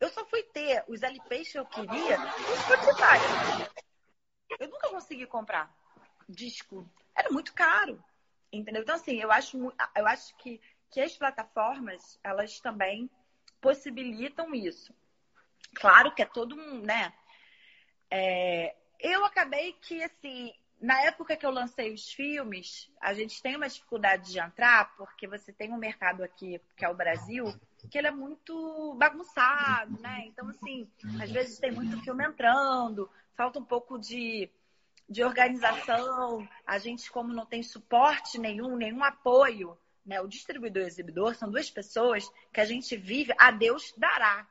Eu 0.00 0.08
só 0.08 0.24
fui 0.26 0.42
ter 0.42 0.84
os 0.88 1.02
LPs 1.02 1.52
que 1.52 1.58
eu 1.58 1.66
queria 1.66 2.18
no 2.18 2.56
Spotify. 2.56 3.70
Eu 4.58 4.68
nunca 4.68 4.88
consegui 4.88 5.26
comprar 5.26 5.72
disco. 6.28 6.88
Era 7.16 7.30
muito 7.30 7.54
caro. 7.54 8.02
Entendeu? 8.52 8.82
Então, 8.82 8.96
assim, 8.96 9.20
eu 9.20 9.30
acho, 9.30 9.72
eu 9.96 10.06
acho 10.06 10.36
que 10.36 10.60
que 10.92 11.00
as 11.00 11.16
plataformas, 11.16 12.20
elas 12.22 12.60
também 12.60 13.10
possibilitam 13.62 14.54
isso. 14.54 14.92
Claro 15.76 16.14
que 16.14 16.20
é 16.20 16.26
todo 16.26 16.54
um, 16.54 16.82
né? 16.82 17.14
É, 18.10 18.74
eu 19.00 19.24
acabei 19.24 19.72
que, 19.80 20.02
assim, 20.02 20.52
na 20.78 21.00
época 21.02 21.36
que 21.36 21.46
eu 21.46 21.50
lancei 21.50 21.94
os 21.94 22.12
filmes, 22.12 22.90
a 23.00 23.14
gente 23.14 23.40
tem 23.40 23.56
uma 23.56 23.68
dificuldade 23.68 24.30
de 24.30 24.38
entrar, 24.38 24.94
porque 24.96 25.26
você 25.26 25.52
tem 25.52 25.72
um 25.72 25.78
mercado 25.78 26.22
aqui, 26.22 26.60
que 26.76 26.84
é 26.84 26.88
o 26.88 26.94
Brasil, 26.94 27.54
que 27.88 27.96
ele 27.96 28.08
é 28.08 28.10
muito 28.10 28.94
bagunçado, 28.98 29.98
né? 30.00 30.24
Então, 30.26 30.48
assim, 30.48 30.90
às 31.22 31.30
vezes 31.30 31.58
tem 31.58 31.70
muito 31.70 32.02
filme 32.02 32.24
entrando, 32.24 33.08
falta 33.34 33.58
um 33.60 33.64
pouco 33.64 33.98
de, 33.98 34.50
de 35.08 35.22
organização. 35.24 36.46
A 36.66 36.78
gente, 36.78 37.10
como 37.10 37.32
não 37.32 37.46
tem 37.46 37.62
suporte 37.62 38.38
nenhum, 38.38 38.76
nenhum 38.76 39.02
apoio 39.02 39.78
né, 40.04 40.20
o 40.20 40.28
distribuidor 40.28 40.82
e 40.82 40.86
o 40.86 40.88
exibidor 40.88 41.34
são 41.34 41.50
duas 41.50 41.70
pessoas 41.70 42.28
que 42.52 42.60
a 42.60 42.64
gente 42.64 42.96
vive 42.96 43.32
a 43.38 43.50
Deus 43.50 43.92
dará. 43.96 44.48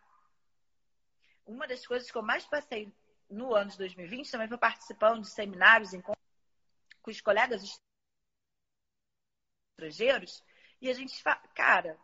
Uma 1.46 1.68
das 1.68 1.86
coisas 1.86 2.10
que 2.10 2.18
eu 2.18 2.22
mais 2.22 2.46
passei 2.46 2.92
no 3.30 3.54
ano 3.54 3.72
de 3.72 3.78
2020 3.78 4.32
também 4.32 4.48
foi 4.48 4.58
participando 4.58 5.22
de 5.22 5.30
seminários 5.30 5.92
com 6.04 7.12
os 7.12 7.22
colegas 7.22 7.80
estrangeiros 9.78 10.44
e 10.82 10.90
a 10.90 10.94
gente 10.94 11.22
fala, 11.22 11.42
cara, 11.56 11.98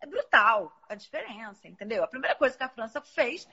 é 0.00 0.06
brutal 0.06 0.72
a 0.88 0.94
diferença, 0.94 1.66
entendeu? 1.66 2.04
A 2.04 2.08
primeira 2.08 2.36
coisa 2.36 2.56
que 2.56 2.62
a 2.62 2.68
França 2.68 3.00
fez 3.00 3.48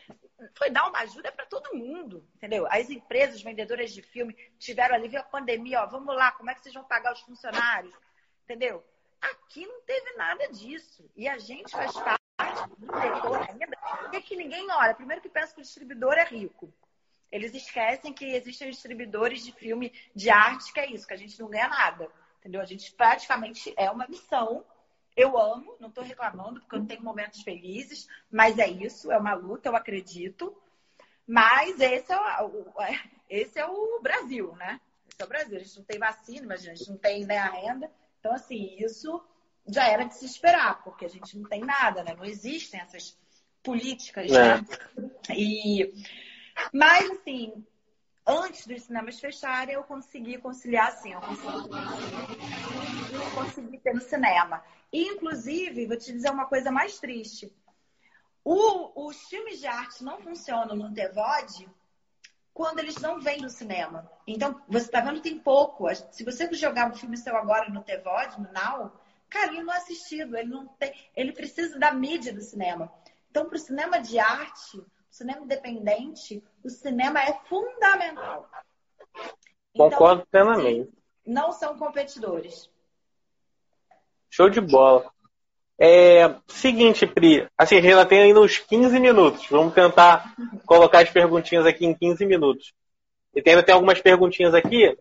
foi 0.55 0.69
dar 0.69 0.87
uma 0.87 0.99
ajuda 0.99 1.31
para 1.31 1.45
todo 1.45 1.75
mundo, 1.75 2.27
entendeu? 2.35 2.67
As 2.69 2.89
empresas 2.89 3.41
vendedoras 3.41 3.91
de 3.91 4.01
filme 4.01 4.33
tiveram 4.57 4.95
ali, 4.95 5.15
a 5.15 5.23
pandemia, 5.23 5.81
ó, 5.81 5.87
vamos 5.87 6.15
lá, 6.15 6.31
como 6.33 6.49
é 6.49 6.53
que 6.53 6.61
vocês 6.61 6.73
vão 6.73 6.83
pagar 6.83 7.13
os 7.13 7.21
funcionários, 7.21 7.93
entendeu? 8.43 8.83
Aqui 9.21 9.65
não 9.65 9.81
teve 9.81 10.13
nada 10.13 10.47
disso. 10.49 11.09
E 11.15 11.27
a 11.27 11.37
gente 11.37 11.71
faz 11.71 11.93
parte 11.93 12.69
do 12.77 12.85
setor 12.87 13.49
ainda. 13.49 13.67
Por 13.99 14.21
que, 14.21 14.35
ninguém 14.35 14.69
olha? 14.71 14.95
Primeiro 14.95 15.21
que 15.21 15.29
pensa 15.29 15.53
que 15.53 15.59
o 15.59 15.63
distribuidor 15.63 16.13
é 16.13 16.25
rico. 16.25 16.73
Eles 17.31 17.53
esquecem 17.53 18.13
que 18.13 18.25
existem 18.25 18.69
distribuidores 18.69 19.45
de 19.45 19.51
filme 19.51 19.93
de 20.13 20.29
arte, 20.29 20.73
que 20.73 20.79
é 20.79 20.91
isso, 20.91 21.07
que 21.07 21.13
a 21.13 21.17
gente 21.17 21.39
não 21.39 21.49
ganha 21.49 21.67
nada. 21.67 22.09
Entendeu? 22.39 22.59
A 22.59 22.65
gente 22.65 22.91
praticamente 22.93 23.73
é 23.77 23.89
uma 23.89 24.07
missão. 24.07 24.65
Eu 25.15 25.37
amo, 25.37 25.77
não 25.79 25.89
estou 25.89 26.03
reclamando, 26.03 26.59
porque 26.59 26.75
eu 26.75 26.79
não 26.79 26.87
tenho 26.87 27.03
momentos 27.03 27.41
felizes, 27.41 28.07
mas 28.31 28.57
é 28.57 28.67
isso, 28.67 29.11
é 29.11 29.17
uma 29.17 29.33
luta, 29.33 29.69
eu 29.69 29.75
acredito. 29.75 30.55
Mas 31.27 31.79
esse 31.79 32.11
é 32.11 32.41
o, 32.41 32.73
esse 33.29 33.59
é 33.59 33.65
o 33.65 33.99
Brasil, 34.01 34.55
né? 34.55 34.81
Esse 35.07 35.21
é 35.21 35.25
o 35.25 35.29
Brasil. 35.29 35.57
A 35.57 35.59
gente 35.59 35.77
não 35.77 35.85
tem 35.85 35.99
vacina, 35.99 36.47
mas 36.47 36.61
a 36.61 36.73
gente 36.73 36.89
não 36.89 36.97
tem 36.97 37.25
né, 37.25 37.37
a 37.37 37.49
renda. 37.49 37.91
Então, 38.21 38.33
assim, 38.33 38.75
isso 38.77 39.19
já 39.67 39.87
era 39.87 40.03
de 40.03 40.15
se 40.15 40.25
esperar, 40.25 40.83
porque 40.83 41.05
a 41.05 41.09
gente 41.09 41.37
não 41.37 41.49
tem 41.49 41.61
nada, 41.61 42.03
né? 42.03 42.13
Não 42.15 42.23
existem 42.23 42.79
essas 42.79 43.17
políticas, 43.63 44.29
né? 44.29 44.37
é. 44.37 45.01
né? 45.01 45.11
E... 45.35 45.93
Mas, 46.71 47.09
assim, 47.09 47.65
antes 48.25 48.67
dos 48.67 48.83
cinemas 48.83 49.19
fecharem, 49.19 49.73
eu 49.73 49.83
consegui 49.83 50.37
conciliar, 50.37 50.89
assim, 50.89 51.13
eu 51.13 51.21
consegui, 51.21 51.69
eu 53.11 53.31
consegui 53.33 53.77
ter 53.79 53.95
no 53.95 54.01
cinema. 54.01 54.63
E, 54.93 55.03
inclusive, 55.03 55.87
vou 55.87 55.97
te 55.97 56.13
dizer 56.13 56.29
uma 56.29 56.45
coisa 56.45 56.71
mais 56.71 56.99
triste. 56.99 57.51
O, 58.43 59.07
os 59.07 59.17
filmes 59.23 59.59
de 59.59 59.65
arte 59.65 60.03
não 60.03 60.19
funcionam 60.19 60.75
no 60.75 60.93
TVOD 60.93 61.67
quando 62.53 62.79
eles 62.79 62.97
não 62.97 63.19
vêm 63.19 63.41
do 63.41 63.49
cinema. 63.49 64.09
Então, 64.27 64.61
você 64.67 64.85
está 64.85 65.01
vendo, 65.01 65.21
tem 65.21 65.37
pouco. 65.37 65.87
Se 66.11 66.23
você 66.23 66.51
jogar 66.53 66.89
um 66.89 66.95
filme 66.95 67.17
seu 67.17 67.35
agora 67.35 67.69
no 67.69 67.83
TVOD, 67.83 68.41
no 68.41 68.51
Now, 68.51 68.91
cara, 69.29 69.51
ele 69.51 69.63
não 69.63 69.73
é 69.73 69.77
assistido, 69.77 70.37
ele 70.37 70.49
não 70.49 70.67
tem. 70.67 70.93
Ele 71.15 71.31
precisa 71.31 71.79
da 71.79 71.93
mídia 71.93 72.33
do 72.33 72.41
cinema. 72.41 72.91
Então, 73.29 73.45
para 73.45 73.55
o 73.55 73.59
cinema 73.59 73.99
de 73.99 74.19
arte, 74.19 74.77
o 74.77 74.85
cinema 75.09 75.41
independente, 75.41 76.43
o 76.63 76.69
cinema 76.69 77.21
é 77.21 77.33
fundamental. 77.47 78.49
Concordo 79.75 80.25
então, 80.27 80.31
plenamente. 80.31 80.91
Não 81.25 81.51
são 81.51 81.77
competidores. 81.77 82.69
Show 84.29 84.49
de 84.49 84.59
bola. 84.59 85.11
É, 85.83 86.35
seguinte, 86.47 87.07
Pri, 87.07 87.47
assim, 87.57 87.77
a 87.77 87.81
gente 87.81 87.89
ainda 87.89 88.05
tem 88.05 88.21
ainda 88.21 88.39
uns 88.39 88.59
15 88.59 88.99
minutos. 88.99 89.47
Vamos 89.49 89.73
tentar 89.73 90.31
colocar 90.63 90.99
as 90.99 91.09
perguntinhas 91.09 91.65
aqui 91.65 91.87
em 91.87 91.95
15 91.95 92.23
minutos. 92.23 92.71
E 93.35 93.41
ainda 93.49 93.63
tem 93.63 93.73
algumas 93.73 93.99
perguntinhas 93.99 94.53
aqui. 94.53 94.95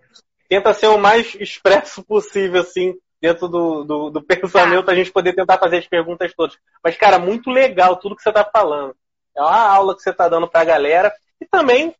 Tenta 0.48 0.72
ser 0.72 0.86
o 0.86 0.96
mais 0.96 1.34
expresso 1.34 2.02
possível, 2.02 2.62
assim, 2.62 2.94
dentro 3.20 3.46
do, 3.46 3.84
do, 3.84 4.10
do 4.10 4.22
pensamento, 4.24 4.90
a 4.90 4.94
gente 4.94 5.12
poder 5.12 5.34
tentar 5.34 5.58
fazer 5.58 5.76
as 5.76 5.86
perguntas 5.86 6.32
todas. 6.34 6.56
Mas, 6.82 6.96
cara, 6.96 7.18
muito 7.18 7.50
legal 7.50 7.96
tudo 7.96 8.16
que 8.16 8.22
você 8.22 8.30
está 8.30 8.42
falando. 8.42 8.96
É 9.36 9.42
uma 9.42 9.60
aula 9.60 9.94
que 9.94 10.00
você 10.00 10.08
está 10.08 10.30
dando 10.30 10.48
para 10.48 10.62
a 10.62 10.64
galera. 10.64 11.12
E 11.38 11.44
também, 11.44 11.94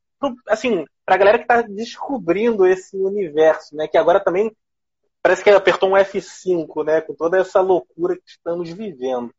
assim, 0.48 0.86
para 1.04 1.16
a 1.16 1.18
galera 1.18 1.36
que 1.36 1.44
está 1.44 1.60
descobrindo 1.60 2.66
esse 2.66 2.96
universo, 2.96 3.76
né? 3.76 3.86
Que 3.86 3.98
agora 3.98 4.20
também 4.20 4.50
parece 5.22 5.42
que 5.42 5.50
apertou 5.50 5.90
um 5.90 5.96
F5, 5.96 6.84
né? 6.84 7.00
Com 7.00 7.14
toda 7.14 7.38
essa 7.38 7.60
loucura 7.60 8.16
que 8.16 8.22
estamos 8.26 8.70
vivendo. 8.70 9.32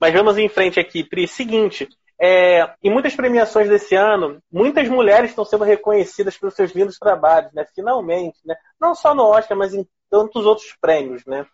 Mas 0.00 0.12
vamos 0.12 0.38
em 0.38 0.48
frente 0.48 0.80
aqui, 0.80 1.04
Pri. 1.04 1.28
Seguinte, 1.28 1.88
é, 2.20 2.70
em 2.82 2.90
muitas 2.90 3.14
premiações 3.14 3.68
desse 3.68 3.94
ano, 3.94 4.40
muitas 4.50 4.88
mulheres 4.88 5.30
estão 5.30 5.44
sendo 5.44 5.64
reconhecidas 5.64 6.36
pelos 6.36 6.54
seus 6.54 6.72
lindos 6.72 6.98
trabalhos, 6.98 7.52
né? 7.52 7.66
Finalmente, 7.74 8.38
né? 8.44 8.54
Não 8.80 8.94
só 8.94 9.14
no 9.14 9.24
Oscar, 9.24 9.56
mas 9.56 9.74
em 9.74 9.86
tantos 10.10 10.46
outros 10.46 10.74
prêmios, 10.80 11.24
né? 11.26 11.46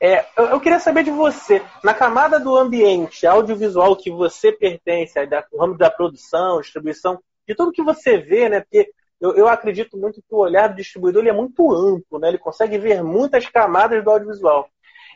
É, 0.00 0.26
eu, 0.36 0.44
eu, 0.46 0.60
queria 0.60 0.78
saber 0.78 1.04
de 1.04 1.10
você, 1.10 1.62
na 1.82 1.94
camada 1.94 2.38
do 2.38 2.54
ambiente 2.56 3.26
audiovisual 3.26 3.96
que 3.96 4.10
você 4.10 4.52
pertence, 4.52 5.24
da, 5.26 5.44
o 5.50 5.60
ramo 5.60 5.76
da 5.76 5.90
produção, 5.90 6.60
distribuição, 6.60 7.18
de 7.48 7.54
tudo 7.54 7.72
que 7.72 7.82
você 7.82 8.18
vê, 8.18 8.48
né? 8.48 8.60
Porque 8.60 8.90
eu, 9.20 9.34
eu 9.34 9.48
acredito 9.48 9.96
muito 9.96 10.20
que 10.20 10.34
o 10.34 10.38
olhar 10.38 10.68
do 10.68 10.76
distribuidor 10.76 11.22
ele 11.22 11.30
é 11.30 11.32
muito 11.32 11.72
amplo, 11.72 12.18
né? 12.18 12.28
Ele 12.28 12.38
consegue 12.38 12.78
ver 12.78 13.02
muitas 13.02 13.48
camadas 13.48 14.02
do 14.04 14.10
audiovisual. 14.10 14.68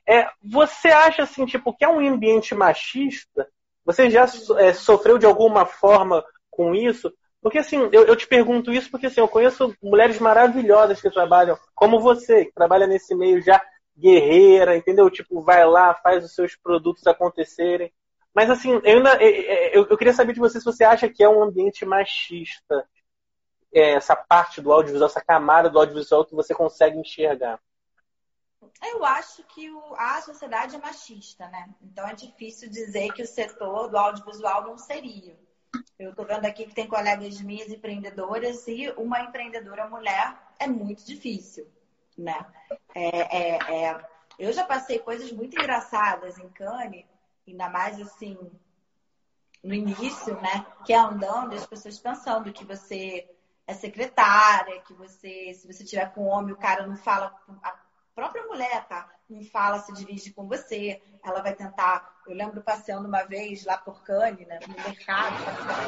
É, 0.09 0.29
você 0.43 0.89
acha 0.89 1.23
assim, 1.23 1.45
tipo, 1.45 1.75
que 1.77 1.85
é 1.85 1.89
um 1.89 2.01
ambiente 2.07 2.55
machista? 2.55 3.49
Você 3.85 4.09
já 4.11 4.27
é, 4.59 4.73
sofreu 4.73 5.19
de 5.19 5.27
alguma 5.27 5.67
forma 5.67 6.25
com 6.51 6.75
isso? 6.75 7.13
Porque 7.43 7.59
assim, 7.59 7.89
eu, 7.93 8.05
eu, 8.05 8.17
te 8.17 8.27
pergunto 8.27 8.73
isso 8.73 8.91
porque 8.91 9.07
assim, 9.07 9.21
eu 9.21 9.29
conheço 9.29 9.75
mulheres 9.83 10.19
maravilhosas 10.19 11.01
que 11.01 11.11
trabalham, 11.11 11.59
como 11.75 12.01
você, 12.01 12.47
que 12.47 12.53
trabalha 12.53 12.87
nesse 12.87 13.15
meio 13.15 13.43
já 13.43 13.63
guerreira, 13.97 14.77
entendeu? 14.77 15.11
Tipo, 15.11 15.43
vai 15.43 15.65
lá, 15.67 15.95
faz 15.95 16.25
os 16.25 16.35
seus 16.35 16.57
produtos 16.57 17.07
acontecerem. 17.07 17.93
Mas 18.35 18.49
assim, 18.49 18.81
eu 18.85 18.97
ainda 18.97 19.19
eu, 19.73 19.87
eu 19.89 19.99
queria 19.99 20.13
saber 20.13 20.33
de 20.33 20.41
você 20.41 20.59
se 20.59 20.65
você 20.65 20.85
acha 20.85 21.09
que 21.09 21.23
é 21.23 21.29
um 21.29 21.43
ambiente 21.43 21.85
machista 21.85 22.85
é, 22.85 22.85
essa 23.73 24.17
parte 24.17 24.61
do 24.61 24.73
audiovisual, 24.73 25.09
essa 25.09 25.21
camada 25.21 25.71
do 25.71 25.79
audiovisual 25.79 26.25
que 26.25 26.35
você 26.35 26.55
consegue 26.55 26.99
enxergar? 26.99 27.61
Eu 28.83 29.05
acho 29.05 29.43
que 29.45 29.71
a 29.97 30.21
sociedade 30.23 30.77
é 30.77 30.79
machista, 30.79 31.49
né? 31.49 31.69
Então 31.83 32.07
é 32.07 32.15
difícil 32.15 32.69
dizer 32.71 33.13
que 33.13 33.23
o 33.23 33.27
setor 33.27 33.89
do 33.89 33.97
audiovisual 33.97 34.63
não 34.65 34.79
seria. 34.79 35.39
Eu 35.99 36.11
estou 36.11 36.27
vendo 36.27 36.47
aqui 36.47 36.67
que 36.67 36.75
tem 36.75 36.89
colegas 36.89 37.41
minhas 37.41 37.69
empreendedoras 37.69 38.67
e 38.67 38.91
uma 38.97 39.21
empreendedora 39.21 39.89
mulher 39.89 40.37
é 40.59 40.67
muito 40.67 41.05
difícil, 41.05 41.71
né? 42.17 42.45
É, 42.95 43.39
é, 43.39 43.85
é... 43.85 44.11
Eu 44.39 44.53
já 44.53 44.65
passei 44.65 44.99
coisas 44.99 45.31
muito 45.31 45.59
engraçadas 45.59 46.39
em 46.39 46.49
Cannes, 46.49 47.05
ainda 47.47 47.69
mais 47.69 48.01
assim 48.01 48.37
no 49.63 49.75
início, 49.75 50.35
né? 50.41 50.67
Que 50.85 50.93
é 50.93 50.99
andando, 50.99 51.55
as 51.55 51.67
pessoas 51.67 51.99
pensando 51.99 52.53
que 52.53 52.65
você 52.65 53.29
é 53.71 53.75
secretária, 53.75 54.81
que 54.81 54.93
você, 54.95 55.55
se 55.55 55.67
você 55.67 55.85
tiver 55.85 56.13
com 56.13 56.27
homem, 56.27 56.53
o 56.53 56.59
cara 56.59 56.87
não 56.87 56.97
fala, 56.97 57.33
a 57.63 57.75
própria 58.15 58.45
mulher, 58.47 58.85
tá? 58.89 59.09
Não 59.29 59.43
fala, 59.45 59.79
se 59.79 59.93
dirige 59.93 60.33
com 60.33 60.47
você, 60.49 61.01
ela 61.25 61.41
vai 61.41 61.55
tentar. 61.55 62.05
Eu 62.27 62.35
lembro 62.35 62.63
passeando 62.63 63.07
uma 63.07 63.23
vez 63.23 63.65
lá 63.65 63.77
por 63.79 64.03
Cannes, 64.03 64.47
né, 64.47 64.59
no 64.67 64.75
mercado, 64.75 65.37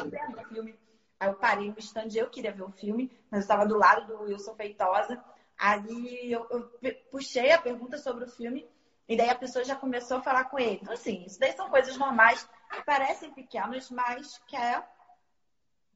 vendo 0.09 0.39
o 0.39 0.47
filme. 0.47 0.79
Aí 1.19 1.27
eu 1.27 1.35
parei 1.35 1.69
no 1.69 1.79
stand, 1.79 2.07
eu 2.15 2.29
queria 2.29 2.53
ver 2.53 2.63
o 2.63 2.71
filme, 2.71 3.11
mas 3.29 3.41
eu 3.41 3.43
estava 3.43 3.65
do 3.65 3.77
lado 3.77 4.07
do 4.07 4.23
Wilson 4.23 4.55
Feitosa. 4.55 5.21
Aí 5.57 6.31
eu, 6.31 6.47
eu 6.49 6.71
puxei 7.11 7.51
a 7.51 7.61
pergunta 7.61 7.97
sobre 7.97 8.23
o 8.23 8.29
filme 8.29 8.67
e 9.07 9.17
daí 9.17 9.29
a 9.29 9.35
pessoa 9.35 9.65
já 9.65 9.75
começou 9.75 10.17
a 10.17 10.21
falar 10.21 10.45
com 10.45 10.57
ele. 10.57 10.79
Então, 10.81 10.93
assim, 10.93 11.23
isso 11.25 11.39
daí 11.39 11.51
são 11.51 11.69
coisas 11.69 11.97
normais, 11.97 12.47
que 12.71 12.83
parecem 12.83 13.33
pequenas, 13.33 13.89
mas 13.89 14.39
que 14.47 14.55
é 14.55 14.83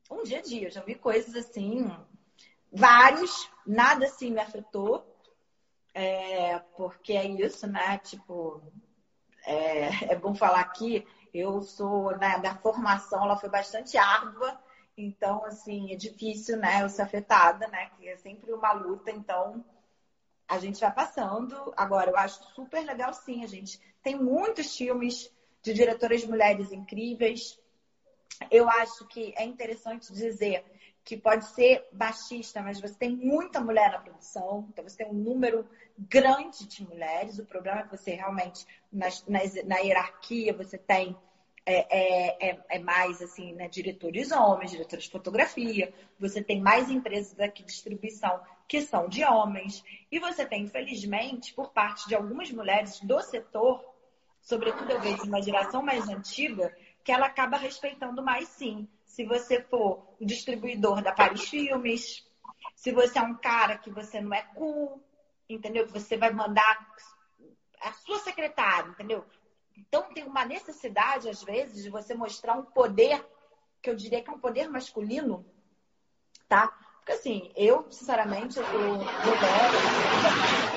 um 0.09 0.23
dia 0.23 0.39
a 0.39 0.41
dia. 0.41 0.67
Eu 0.67 0.71
já 0.71 0.81
vi 0.81 0.95
coisas 0.95 1.35
assim, 1.35 1.89
vários, 2.71 3.49
nada 3.65 4.05
assim 4.05 4.31
me 4.31 4.39
afetou. 4.39 5.05
É, 5.93 6.59
porque 6.75 7.13
é 7.13 7.25
isso, 7.25 7.65
né? 7.65 7.97
Tipo, 7.97 8.61
é, 9.47 10.13
é 10.13 10.15
bom 10.15 10.35
falar 10.35 10.59
aqui, 10.59 11.05
eu 11.33 11.61
sou, 11.61 12.15
né, 12.17 12.37
da 12.39 12.55
formação, 12.57 13.23
ela 13.23 13.37
foi 13.37 13.49
bastante 13.49 13.97
árdua, 13.97 14.59
então, 14.97 15.43
assim, 15.45 15.91
é 15.91 15.95
difícil, 15.95 16.57
né, 16.57 16.83
eu 16.83 16.89
ser 16.89 17.03
afetada, 17.03 17.67
né, 17.67 17.89
que 17.95 18.07
é 18.07 18.17
sempre 18.17 18.51
uma 18.51 18.73
luta, 18.73 19.09
então 19.09 19.63
a 20.47 20.59
gente 20.59 20.79
vai 20.79 20.91
passando. 20.93 21.73
Agora, 21.77 22.09
eu 22.09 22.17
acho 22.17 22.43
super 22.55 22.83
legal, 22.85 23.13
sim, 23.13 23.43
a 23.43 23.47
gente 23.47 23.79
tem 24.01 24.15
muitos 24.15 24.75
filmes 24.75 25.31
de 25.61 25.73
diretoras 25.73 26.25
mulheres 26.25 26.71
incríveis, 26.71 27.59
eu 28.51 28.69
acho 28.69 29.05
que 29.07 29.33
é 29.37 29.43
interessante 29.43 30.13
dizer 30.13 30.63
que 31.03 31.15
pode 31.15 31.45
ser 31.45 31.87
baixista, 31.91 32.61
mas 32.61 32.81
você 32.81 32.93
tem 32.93 33.15
muita 33.15 33.61
mulher 33.61 33.91
na 33.91 33.99
produção, 33.99 34.67
então 34.69 34.83
você 34.83 34.97
tem 34.97 35.07
um 35.07 35.13
número 35.13 35.65
grande 35.97 36.67
de 36.67 36.83
mulheres. 36.83 37.39
O 37.39 37.45
problema 37.45 37.79
é 37.79 37.83
que 37.83 37.97
você 37.97 38.13
realmente, 38.13 38.65
na, 38.91 39.07
na, 39.25 39.39
na 39.65 39.77
hierarquia, 39.77 40.53
você 40.53 40.77
tem 40.77 41.17
é, 41.65 41.85
é, 41.89 42.49
é, 42.49 42.59
é, 42.69 42.79
mais 42.79 43.21
assim, 43.21 43.53
né, 43.53 43.67
diretores 43.67 44.31
homens, 44.31 44.71
diretores 44.71 45.03
de 45.03 45.11
fotografia, 45.11 45.93
você 46.17 46.41
tem 46.41 46.61
mais 46.61 46.89
empresas 46.89 47.37
aqui 47.39 47.61
de 47.61 47.73
distribuição 47.73 48.39
que 48.67 48.81
são 48.81 49.07
de 49.07 49.23
homens, 49.23 49.83
e 50.11 50.19
você 50.19 50.45
tem, 50.45 50.63
infelizmente, 50.63 51.53
por 51.53 51.71
parte 51.71 52.07
de 52.07 52.15
algumas 52.15 52.51
mulheres 52.51 52.99
do 53.01 53.21
setor, 53.21 53.83
sobretudo 54.41 54.91
eu 54.91 55.01
vejo 55.01 55.23
uma 55.23 55.41
geração 55.41 55.81
mais 55.81 56.07
antiga, 56.07 56.73
que 57.07 57.11
ela 57.13 57.27
acaba 57.27 57.55
respeitando 57.55 58.21
mais 58.21 58.49
sim. 58.49 58.85
Se 59.05 59.23
você 59.23 59.63
for 59.69 60.03
o 60.19 60.25
distribuidor 60.25 61.01
da 61.01 61.13
Paris 61.13 61.47
Filmes, 61.47 62.21
se 62.75 62.91
você 62.91 63.17
é 63.17 63.21
um 63.21 63.33
cara 63.33 63.77
que 63.77 63.89
você 63.89 64.19
não 64.19 64.33
é 64.33 64.41
cool, 64.53 65.01
entendeu? 65.47 65.85
Que 65.85 65.93
você 65.93 66.17
vai 66.17 66.33
mandar 66.33 66.85
a 67.79 67.93
sua 67.93 68.19
secretária, 68.19 68.89
entendeu? 68.89 69.25
Então 69.77 70.03
tem 70.13 70.25
uma 70.25 70.43
necessidade, 70.43 71.29
às 71.29 71.41
vezes, 71.41 71.81
de 71.81 71.89
você 71.89 72.13
mostrar 72.13 72.55
um 72.55 72.65
poder, 72.65 73.25
que 73.81 73.89
eu 73.89 73.95
diria 73.95 74.21
que 74.21 74.29
é 74.29 74.33
um 74.33 74.39
poder 74.41 74.67
masculino, 74.67 75.45
tá? 76.49 76.69
Porque 77.07 77.19
assim, 77.21 77.49
eu, 77.55 77.87
sinceramente, 77.89 78.59
eu 78.59 78.65
tô 78.65 78.75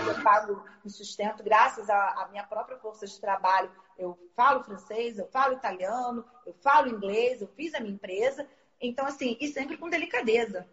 eu 0.09 0.23
pago 0.23 0.65
o 0.85 0.89
sustento 0.89 1.43
graças 1.43 1.91
à, 1.91 2.23
à 2.23 2.29
minha 2.29 2.45
própria 2.45 2.79
força 2.79 3.05
de 3.05 3.19
trabalho. 3.19 3.69
Eu 3.99 4.17
falo 4.37 4.63
francês, 4.63 5.19
eu 5.19 5.27
falo 5.27 5.55
italiano, 5.55 6.25
eu 6.47 6.55
falo 6.63 6.89
inglês, 6.89 7.41
eu 7.41 7.49
fiz 7.49 7.75
a 7.75 7.81
minha 7.81 7.95
empresa. 7.95 8.47
Então, 8.81 9.07
assim, 9.07 9.37
e 9.41 9.49
sempre 9.49 9.77
com 9.77 9.91
delicadeza, 9.91 10.69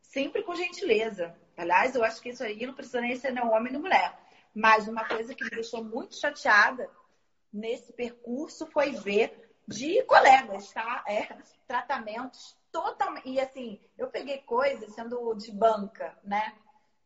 sempre 0.00 0.42
com 0.42 0.54
gentileza. 0.54 1.36
Aliás, 1.58 1.94
eu 1.94 2.02
acho 2.02 2.18
que 2.18 2.30
isso 2.30 2.42
aí 2.42 2.64
não 2.64 2.72
precisa 2.72 3.02
nem 3.02 3.14
ser 3.14 3.32
nem 3.32 3.44
homem 3.44 3.70
nem 3.70 3.82
mulher. 3.82 4.16
Mas 4.54 4.88
uma 4.88 5.06
coisa 5.06 5.34
que 5.34 5.44
me 5.44 5.50
deixou 5.50 5.84
muito 5.84 6.16
chateada 6.16 6.90
nesse 7.52 7.92
percurso 7.92 8.66
foi 8.68 8.92
ver 8.92 9.30
de 9.68 10.02
colegas, 10.04 10.70
tá? 10.72 11.04
É, 11.06 11.28
tratamentos 11.66 12.56
totalmente. 12.72 13.28
E 13.28 13.38
assim, 13.38 13.78
eu 13.96 14.08
peguei 14.08 14.38
coisas 14.38 14.92
sendo 14.94 15.34
de 15.34 15.52
banca, 15.52 16.18
né? 16.24 16.54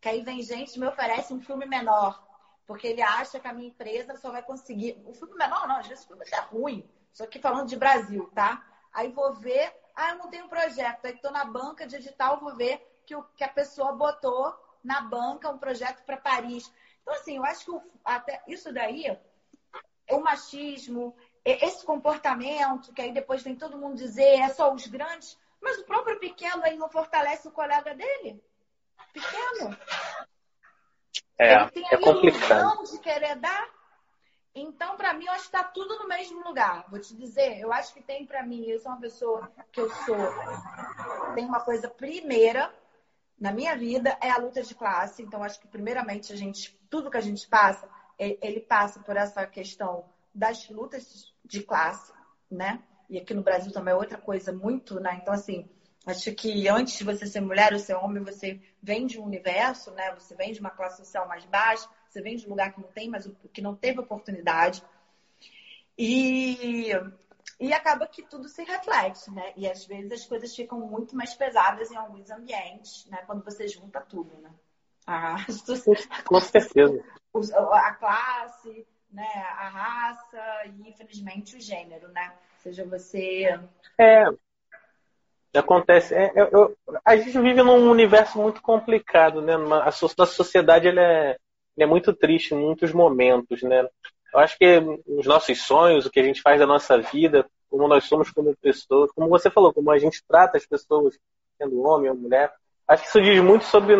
Que 0.00 0.08
aí 0.08 0.22
vem 0.22 0.40
gente 0.42 0.78
me 0.78 0.86
oferece 0.86 1.34
um 1.34 1.40
filme 1.40 1.66
menor. 1.66 2.24
Porque 2.66 2.86
ele 2.86 3.02
acha 3.02 3.38
que 3.38 3.46
a 3.46 3.52
minha 3.52 3.68
empresa 3.68 4.16
só 4.16 4.30
vai 4.30 4.42
conseguir. 4.42 5.02
O 5.04 5.12
filme 5.12 5.34
menor, 5.34 5.68
não, 5.68 5.76
às 5.76 5.86
vezes 5.86 6.04
o 6.04 6.08
filme 6.08 6.24
é 6.32 6.40
ruim. 6.40 6.88
Só 7.12 7.26
que 7.26 7.38
falando 7.38 7.68
de 7.68 7.76
Brasil, 7.76 8.30
tá? 8.34 8.64
Aí 8.92 9.10
vou 9.12 9.34
ver, 9.34 9.74
ah, 9.94 10.10
eu 10.10 10.18
não 10.18 10.28
tenho 10.28 10.48
projeto. 10.48 11.04
Aí 11.04 11.18
tô 11.18 11.30
na 11.30 11.44
banca 11.44 11.86
digital, 11.86 12.40
vou 12.40 12.54
ver 12.56 13.02
que, 13.04 13.14
o, 13.14 13.22
que 13.36 13.44
a 13.44 13.48
pessoa 13.48 13.92
botou 13.92 14.54
na 14.82 15.00
banca 15.00 15.50
um 15.50 15.58
projeto 15.58 16.04
para 16.04 16.16
Paris. 16.16 16.72
Então, 17.02 17.14
assim, 17.14 17.36
eu 17.36 17.44
acho 17.44 17.64
que 17.64 17.70
o, 17.70 17.82
até 18.04 18.42
isso 18.46 18.72
daí, 18.72 19.16
o 20.10 20.20
machismo, 20.20 21.14
esse 21.44 21.84
comportamento, 21.84 22.92
que 22.92 23.02
aí 23.02 23.12
depois 23.12 23.42
vem 23.42 23.54
todo 23.54 23.78
mundo 23.78 23.96
dizer, 23.96 24.40
é 24.40 24.48
só 24.48 24.72
os 24.72 24.86
grandes. 24.86 25.38
Mas 25.66 25.78
o 25.78 25.84
próprio 25.84 26.16
pequeno 26.20 26.62
aí 26.62 26.76
não 26.76 26.88
fortalece 26.88 27.48
o 27.48 27.50
colega 27.50 27.92
dele? 27.92 28.40
Pequeno. 29.12 29.76
É, 31.36 31.54
ele 31.54 31.70
tem 31.72 31.86
é 31.90 31.96
complicado. 31.96 32.84
de 32.84 33.00
querer 33.00 33.34
dar. 33.34 33.68
Então, 34.54 34.96
para 34.96 35.12
mim, 35.12 35.24
eu 35.26 35.32
acho 35.32 35.50
que 35.50 35.56
está 35.56 35.64
tudo 35.64 35.98
no 35.98 36.06
mesmo 36.06 36.40
lugar. 36.44 36.86
Vou 36.88 37.00
te 37.00 37.16
dizer, 37.16 37.58
eu 37.58 37.72
acho 37.72 37.92
que 37.92 38.00
tem 38.00 38.24
para 38.24 38.44
mim, 38.44 38.64
eu 38.66 38.78
sou 38.78 38.92
uma 38.92 39.00
pessoa 39.00 39.50
que 39.72 39.80
eu 39.80 39.90
sou. 39.90 41.34
Tem 41.34 41.44
uma 41.44 41.58
coisa 41.58 41.88
primeira 41.88 42.72
na 43.36 43.50
minha 43.52 43.76
vida 43.76 44.16
é 44.22 44.30
a 44.30 44.38
luta 44.38 44.62
de 44.62 44.72
classe. 44.72 45.20
Então, 45.20 45.42
acho 45.42 45.58
que 45.58 45.66
primeiramente 45.66 46.32
a 46.32 46.36
gente, 46.36 46.78
tudo 46.88 47.10
que 47.10 47.18
a 47.18 47.20
gente 47.20 47.48
passa, 47.48 47.88
ele 48.16 48.60
passa 48.60 49.00
por 49.00 49.16
essa 49.16 49.44
questão 49.48 50.04
das 50.32 50.68
lutas 50.70 51.34
de 51.44 51.60
classe, 51.64 52.12
né? 52.48 52.84
E 53.08 53.18
aqui 53.18 53.34
no 53.34 53.42
Brasil 53.42 53.72
também 53.72 53.92
é 53.92 53.96
outra 53.96 54.18
coisa 54.18 54.52
muito, 54.52 54.98
né? 55.00 55.18
Então, 55.20 55.32
assim, 55.32 55.68
acho 56.04 56.32
que 56.34 56.68
antes 56.68 56.98
de 56.98 57.04
você 57.04 57.26
ser 57.26 57.40
mulher 57.40 57.72
ou 57.72 57.78
ser 57.78 57.94
homem, 57.94 58.22
você 58.22 58.60
vem 58.82 59.06
de 59.06 59.18
um 59.18 59.24
universo, 59.24 59.90
né? 59.92 60.12
Você 60.14 60.34
vem 60.34 60.52
de 60.52 60.60
uma 60.60 60.70
classe 60.70 60.98
social 60.98 61.26
mais 61.28 61.44
baixa, 61.44 61.88
você 62.08 62.20
vem 62.20 62.36
de 62.36 62.46
um 62.46 62.50
lugar 62.50 62.72
que 62.72 62.80
não 62.80 62.90
tem, 62.90 63.08
mas 63.08 63.28
que 63.52 63.62
não 63.62 63.74
teve 63.74 64.00
oportunidade. 64.00 64.82
E, 65.96 66.90
e 67.58 67.72
acaba 67.72 68.06
que 68.06 68.22
tudo 68.22 68.48
se 68.48 68.62
reflete, 68.64 69.30
né? 69.30 69.52
E 69.56 69.68
às 69.68 69.86
vezes 69.86 70.12
as 70.12 70.26
coisas 70.26 70.54
ficam 70.54 70.80
muito 70.80 71.16
mais 71.16 71.34
pesadas 71.34 71.90
em 71.90 71.96
alguns 71.96 72.30
ambientes, 72.30 73.06
né? 73.06 73.18
Quando 73.26 73.44
você 73.44 73.66
junta 73.68 74.00
tudo, 74.00 74.36
né? 74.38 74.52
A, 75.06 75.36
Com 76.24 76.40
certeza. 76.40 77.04
A 77.72 77.94
classe, 77.94 78.86
né? 79.10 79.28
A 79.58 79.68
raça 79.68 80.66
e, 80.66 80.88
infelizmente, 80.88 81.56
o 81.56 81.60
gênero, 81.60 82.08
né? 82.08 82.34
Seja 82.66 82.84
você. 82.84 83.58
É. 83.98 84.24
Acontece. 85.54 86.14
É, 86.14 86.32
eu, 86.36 86.76
a 87.04 87.16
gente 87.16 87.38
vive 87.40 87.62
num 87.62 87.90
universo 87.90 88.38
muito 88.38 88.60
complicado, 88.60 89.40
né? 89.40 89.54
A 89.82 89.90
sociedade 89.90 90.88
ela 90.88 91.00
é, 91.00 91.38
é 91.78 91.86
muito 91.86 92.12
triste 92.12 92.54
em 92.54 92.58
muitos 92.58 92.92
momentos, 92.92 93.62
né? 93.62 93.88
Eu 94.34 94.40
acho 94.40 94.58
que 94.58 94.78
os 95.06 95.26
nossos 95.26 95.62
sonhos, 95.62 96.04
o 96.04 96.10
que 96.10 96.20
a 96.20 96.22
gente 96.22 96.42
faz 96.42 96.58
da 96.58 96.66
nossa 96.66 96.98
vida, 96.98 97.46
como 97.70 97.88
nós 97.88 98.04
somos 98.04 98.30
como 98.30 98.54
pessoas, 98.56 99.10
como 99.12 99.28
você 99.28 99.48
falou, 99.48 99.72
como 99.72 99.90
a 99.90 99.98
gente 99.98 100.22
trata 100.28 100.58
as 100.58 100.66
pessoas, 100.66 101.18
sendo 101.56 101.80
homem 101.80 102.10
ou 102.10 102.16
mulher, 102.16 102.52
Acho 102.86 103.02
que 103.02 103.08
isso 103.08 103.20
diz 103.20 103.42
muito 103.42 103.64
sobre, 103.64 103.96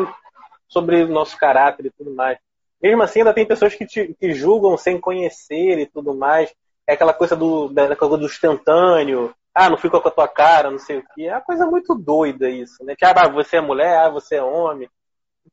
sobre 0.69 1.03
o 1.03 1.09
nosso 1.09 1.37
caráter 1.37 1.87
e 1.87 1.91
tudo 1.91 2.15
mais. 2.15 2.39
Mesmo 2.81 3.03
assim, 3.03 3.21
ainda 3.21 3.35
tem 3.35 3.45
pessoas 3.45 3.75
que, 3.75 3.85
te, 3.85 4.15
que 4.19 4.33
julgam 4.33 4.77
sem 4.77 5.01
conhecer 5.01 5.79
e 5.79 5.87
tudo 5.87 6.15
mais. 6.15 6.55
É 6.87 6.93
aquela 6.93 7.13
coisa 7.13 7.35
do, 7.35 7.69
da, 7.69 7.97
coisa 7.97 8.17
do 8.17 8.27
instantâneo. 8.27 9.35
Ah, 9.55 9.71
não 9.71 9.77
fica 9.77 10.01
com 10.01 10.09
a 10.09 10.11
tua 10.11 10.29
cara, 10.29 10.71
não 10.71 10.79
sei 10.79 10.99
o 10.99 11.05
quê. 11.15 11.25
É 11.25 11.33
uma 11.35 11.41
coisa 11.41 11.67
muito 11.67 11.95
doida 11.95 12.49
isso, 12.49 12.85
né? 12.85 12.95
Que, 12.95 13.05
ah, 13.05 13.29
você 13.29 13.57
é 13.57 13.61
mulher, 13.61 13.99
ah, 13.99 14.11
você 14.11 14.37
é 14.37 14.43
homem. 14.43 14.89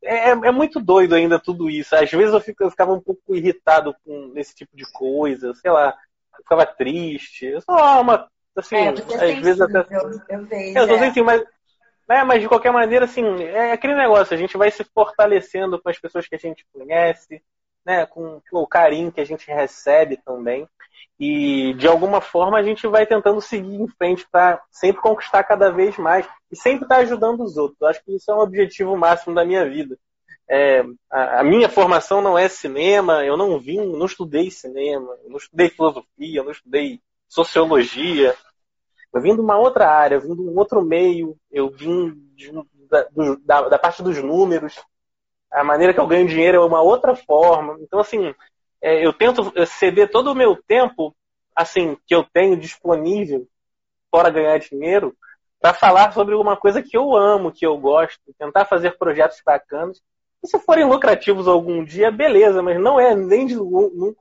É, 0.04 0.30
é, 0.30 0.32
é 0.32 0.52
muito 0.52 0.80
doido 0.80 1.16
ainda 1.16 1.40
tudo 1.40 1.70
isso. 1.70 1.96
Às 1.96 2.12
vezes 2.12 2.34
eu, 2.34 2.42
fico, 2.42 2.64
eu 2.64 2.72
ficava 2.72 2.94
um 2.94 3.00
pouco 3.00 3.36
irritado 3.36 3.96
com 4.06 4.34
esse 4.36 4.54
tipo 4.54 4.76
de 4.76 4.84
coisa, 4.92 5.54
sei 5.56 5.72
lá. 5.72 5.96
Eu 6.34 6.44
ficava 6.44 6.66
triste. 6.66 7.60
Só 7.62 8.02
uma. 8.02 8.28
Assim, 8.56 8.76
é, 8.76 8.90
às 8.90 9.40
vezes 9.40 9.62
até. 9.62 9.80
Eu, 9.80 10.12
eu 10.30 10.46
vejo. 10.46 10.78
É, 10.78 10.82
eu 10.82 10.96
é. 10.96 11.00
Sentindo, 11.00 11.26
mas 11.26 11.44
é, 12.10 12.24
mas 12.24 12.42
de 12.42 12.50
qualquer 12.50 12.72
maneira, 12.72 13.06
assim, 13.06 13.44
é 13.44 13.72
aquele 13.72 13.96
negócio, 13.96 14.34
a 14.34 14.38
gente 14.38 14.58
vai 14.58 14.70
se 14.70 14.84
fortalecendo 14.84 15.82
com 15.82 15.90
as 15.90 15.98
pessoas 15.98 16.28
que 16.28 16.36
a 16.36 16.40
gente 16.40 16.66
conhece, 16.74 17.42
né, 17.86 18.06
com 18.06 18.42
o 18.52 18.68
carinho 18.68 19.12
que 19.12 19.22
a 19.22 19.26
gente 19.26 19.48
recebe 19.48 20.18
também. 20.18 20.68
E 21.20 21.74
de 21.76 21.88
alguma 21.88 22.20
forma 22.20 22.58
a 22.58 22.64
gente 22.64 22.88
vai 22.88 23.06
tentando 23.06 23.40
seguir 23.40 23.76
em 23.76 23.88
frente 23.88 24.28
para 24.32 24.62
sempre 24.72 25.02
conquistar 25.02 25.44
cada 25.44 25.72
vez 25.72 25.98
mais 25.98 26.28
e 26.52 26.56
sempre 26.56 26.86
estar 26.86 26.96
tá 26.96 27.02
ajudando 27.02 27.44
os 27.44 27.56
outros. 27.56 27.82
Acho 27.84 28.04
que 28.04 28.16
isso 28.16 28.32
é 28.32 28.36
um 28.36 28.40
objetivo 28.40 28.98
máximo 28.98 29.36
da 29.36 29.46
minha 29.46 29.68
vida. 29.70 29.98
É, 30.50 30.84
a, 31.10 31.40
a, 31.40 31.44
minha 31.44 31.70
formação 31.70 32.22
não 32.22 32.38
é 32.38 32.50
cinema, 32.50 33.24
eu 33.24 33.38
não 33.38 33.58
vim, 33.60 33.78
não 33.78 34.06
estudei 34.06 34.52
cinema, 34.52 35.18
não 35.28 35.38
estudei 35.38 35.70
filosofia, 35.70 36.44
não 36.44 36.52
estudei 36.52 37.00
sociologia, 37.30 38.36
eu 39.14 39.22
vim 39.22 39.36
de 39.36 39.42
uma 39.42 39.58
outra 39.58 39.88
área, 39.90 40.16
eu 40.16 40.22
vim 40.22 40.36
de 40.36 40.42
um 40.42 40.58
outro 40.58 40.84
meio, 40.84 41.38
eu 41.52 41.70
vim 41.70 42.14
de, 42.36 42.52
da, 42.90 43.08
da, 43.46 43.70
da, 43.70 43.80
parte 43.80 44.02
dos 44.02 44.18
números. 44.22 44.84
A 45.52 45.64
maneira 45.64 45.94
que 45.94 46.00
eu 46.00 46.08
ganho 46.08 46.28
dinheiro 46.28 46.58
é 46.58 46.66
uma 46.66 46.82
outra 46.82 47.16
forma. 47.16 47.78
Então, 47.80 48.00
assim, 48.00 48.34
é, 48.84 49.06
eu 49.06 49.14
tento 49.14 49.52
ceder 49.66 50.12
todo 50.12 50.32
o 50.32 50.36
meu 50.36 50.56
tempo, 50.68 51.16
assim, 51.56 51.98
que 52.06 52.14
eu 52.14 52.24
tenho 52.24 52.58
disponível, 52.58 53.48
fora 54.12 54.30
ganhar 54.30 54.60
dinheiro, 54.60 55.16
para 55.60 55.74
falar 55.74 56.12
sobre 56.12 56.36
uma 56.36 56.58
coisa 56.58 56.84
que 56.84 56.98
eu 56.98 57.16
amo, 57.16 57.52
que 57.52 57.66
eu 57.66 57.78
gosto, 57.78 58.20
tentar 58.38 58.66
fazer 58.66 58.98
projetos 58.98 59.42
bacanas 59.44 60.02
e 60.44 60.48
se 60.48 60.60
forem 60.60 60.84
lucrativos 60.84 61.48
algum 61.48 61.86
dia, 61.86 62.12
beleza, 62.12 62.62
mas 62.62 62.78
não 62.78 63.00
é 63.00 63.16
nem 63.16 63.46
de, 63.46 63.56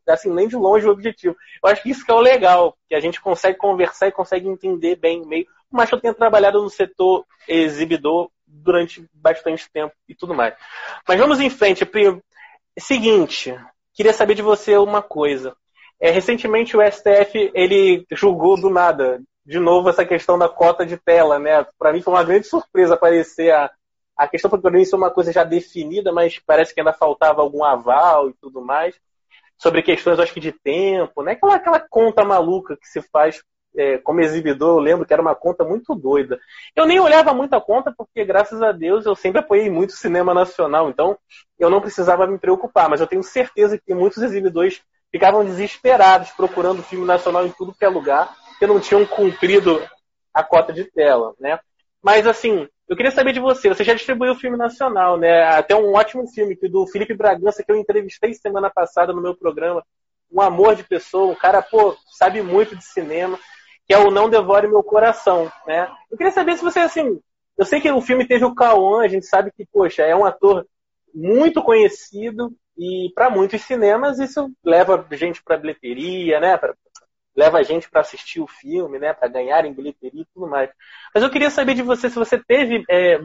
assim, 0.06 0.30
nem 0.30 0.46
de 0.46 0.54
longe 0.54 0.86
o 0.86 0.92
objetivo. 0.92 1.36
Eu 1.62 1.68
acho 1.68 1.82
que 1.82 1.90
isso 1.90 2.04
que 2.04 2.12
é 2.12 2.14
o 2.14 2.20
legal, 2.20 2.76
que 2.88 2.94
a 2.94 3.00
gente 3.00 3.20
consegue 3.20 3.58
conversar 3.58 4.06
e 4.06 4.12
consegue 4.12 4.48
entender 4.48 4.94
bem 4.94 5.26
meio. 5.26 5.48
Mas 5.68 5.90
eu 5.90 6.00
tenho 6.00 6.14
trabalhado 6.14 6.62
no 6.62 6.70
setor 6.70 7.26
exibidor 7.48 8.30
durante 8.46 9.04
bastante 9.12 9.68
tempo 9.72 9.92
e 10.08 10.14
tudo 10.14 10.32
mais. 10.32 10.54
Mas 11.08 11.18
vamos 11.18 11.40
em 11.40 11.50
frente. 11.50 11.84
Seguinte, 12.78 13.58
queria 13.94 14.12
saber 14.12 14.34
de 14.34 14.42
você 14.42 14.76
uma 14.76 15.02
coisa. 15.02 15.56
É, 16.00 16.10
recentemente 16.10 16.76
o 16.76 16.82
STF 16.82 17.50
ele 17.54 18.04
julgou 18.12 18.60
do 18.60 18.68
nada 18.68 19.22
de 19.44 19.58
novo 19.58 19.88
essa 19.88 20.04
questão 20.04 20.38
da 20.38 20.48
cota 20.48 20.84
de 20.86 20.96
tela, 20.96 21.38
né? 21.38 21.66
Para 21.78 21.92
mim 21.92 22.02
foi 22.02 22.12
uma 22.12 22.24
grande 22.24 22.46
surpresa 22.46 22.94
aparecer 22.94 23.52
a 23.52 23.70
a 24.16 24.28
questão 24.28 24.50
isso 24.76 24.94
é 24.94 24.98
uma 24.98 25.10
coisa 25.10 25.32
já 25.32 25.42
definida, 25.42 26.12
mas 26.12 26.38
parece 26.38 26.74
que 26.74 26.80
ainda 26.80 26.92
faltava 26.92 27.40
algum 27.40 27.64
aval 27.64 28.30
e 28.30 28.34
tudo 28.34 28.60
mais. 28.60 28.94
Sobre 29.58 29.82
questões, 29.82 30.18
acho 30.18 30.32
que 30.32 30.40
de 30.40 30.52
tempo, 30.52 31.22
né? 31.22 31.32
Aquela, 31.32 31.54
aquela 31.56 31.80
conta 31.80 32.24
maluca 32.24 32.76
que 32.76 32.86
se 32.86 33.00
faz 33.00 33.42
é, 33.76 33.98
como 33.98 34.20
exibidor, 34.20 34.76
eu 34.76 34.82
lembro 34.82 35.06
que 35.06 35.12
era 35.12 35.22
uma 35.22 35.34
conta 35.34 35.64
muito 35.64 35.94
doida. 35.94 36.38
Eu 36.76 36.86
nem 36.86 37.00
olhava 37.00 37.32
muito 37.32 37.54
a 37.54 37.60
conta, 37.60 37.92
porque 37.96 38.24
graças 38.24 38.62
a 38.62 38.72
Deus 38.72 39.06
eu 39.06 39.14
sempre 39.14 39.40
apoiei 39.40 39.70
muito 39.70 39.90
o 39.90 39.96
cinema 39.96 40.34
nacional, 40.34 40.90
então 40.90 41.18
eu 41.58 41.70
não 41.70 41.80
precisava 41.80 42.26
me 42.26 42.38
preocupar, 42.38 42.88
mas 42.88 43.00
eu 43.00 43.06
tenho 43.06 43.22
certeza 43.22 43.78
que 43.78 43.94
muitos 43.94 44.22
exibidores 44.22 44.82
ficavam 45.10 45.44
desesperados 45.44 46.30
procurando 46.30 46.82
filme 46.82 47.06
nacional 47.06 47.46
em 47.46 47.52
tudo 47.52 47.74
que 47.74 47.84
é 47.84 47.88
lugar, 47.88 48.34
porque 48.48 48.66
não 48.66 48.80
tinham 48.80 49.04
cumprido 49.06 49.82
a 50.32 50.42
cota 50.42 50.72
de 50.72 50.84
tela, 50.84 51.34
né? 51.38 51.58
Mas 52.02 52.26
assim, 52.26 52.66
eu 52.88 52.96
queria 52.96 53.10
saber 53.10 53.32
de 53.32 53.40
você. 53.40 53.68
Você 53.68 53.84
já 53.84 53.94
distribuiu 53.94 54.34
filme 54.34 54.56
nacional, 54.56 55.16
né? 55.16 55.44
Até 55.44 55.74
um 55.74 55.94
ótimo 55.94 56.26
filme 56.26 56.56
que 56.56 56.68
do 56.68 56.86
Felipe 56.86 57.14
Bragança 57.14 57.62
que 57.62 57.70
eu 57.70 57.76
entrevistei 57.76 58.34
semana 58.34 58.70
passada 58.70 59.12
no 59.12 59.22
meu 59.22 59.34
programa. 59.34 59.84
Um 60.30 60.40
amor 60.40 60.74
de 60.74 60.82
pessoa, 60.82 61.30
um 61.30 61.34
cara, 61.34 61.62
pô, 61.62 61.96
sabe 62.10 62.42
muito 62.42 62.74
de 62.74 62.84
cinema, 62.84 63.38
que 63.86 63.94
é 63.94 63.98
o 63.98 64.10
Não 64.10 64.28
Devore 64.28 64.68
Meu 64.68 64.82
Coração, 64.82 65.50
né? 65.66 65.90
Eu 66.10 66.16
queria 66.16 66.32
saber 66.32 66.56
se 66.56 66.62
você, 66.62 66.80
assim, 66.80 67.20
eu 67.56 67.64
sei 67.64 67.80
que 67.80 67.90
o 67.90 68.00
filme 68.00 68.26
teve 68.26 68.44
o 68.44 68.54
Cauã, 68.54 69.02
a 69.02 69.08
gente 69.08 69.26
sabe 69.26 69.52
que, 69.52 69.66
poxa, 69.72 70.02
é 70.02 70.14
um 70.14 70.24
ator 70.24 70.66
muito 71.14 71.62
conhecido 71.62 72.52
e 72.76 73.12
para 73.14 73.28
muitos 73.28 73.60
cinemas 73.62 74.18
isso 74.18 74.50
leva 74.64 75.06
gente 75.12 75.42
para 75.42 75.58
bilheteria, 75.58 76.40
né? 76.40 76.56
Pra, 76.56 76.74
leva 77.36 77.58
a 77.58 77.62
gente 77.62 77.90
para 77.90 78.00
assistir 78.00 78.40
o 78.40 78.46
filme, 78.46 78.98
né, 78.98 79.12
para 79.12 79.28
ganhar 79.28 79.64
em 79.64 79.72
bilheteria 79.72 80.22
e 80.22 80.26
tudo 80.34 80.46
mais. 80.46 80.70
Mas 81.14 81.24
eu 81.24 81.30
queria 81.30 81.50
saber 81.50 81.74
de 81.74 81.82
você 81.82 82.10
se 82.10 82.16
você 82.16 82.38
teve 82.38 82.84
é, 82.90 83.20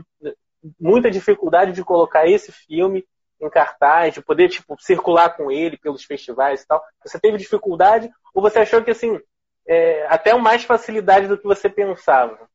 muita 0.80 1.12
dificuldade 1.12 1.74
de 1.74 1.84
colocar 1.84 2.28
esse 2.28 2.51
filme 2.51 3.05
em 3.39 3.49
cartaz, 3.49 4.14
de 4.14 4.22
poder 4.22 4.49
tipo 4.49 4.76
circular 4.80 5.36
com 5.36 5.51
ele 5.51 5.78
pelos 5.78 6.03
festivais 6.03 6.62
e 6.62 6.68
tal. 6.68 6.82
Você 7.05 7.20
teve 7.20 7.38
dificuldade 7.38 8.10
ou 8.34 8.41
você 8.41 8.60
achou 8.60 8.84
que 8.84 8.91
assim 8.91 9.20
é, 9.68 10.07
até 10.07 10.34
mais 10.36 10.63
facilidade 10.63 11.28
do 11.28 11.38
que 11.38 11.45
você 11.45 11.70
pensava? 11.70 12.49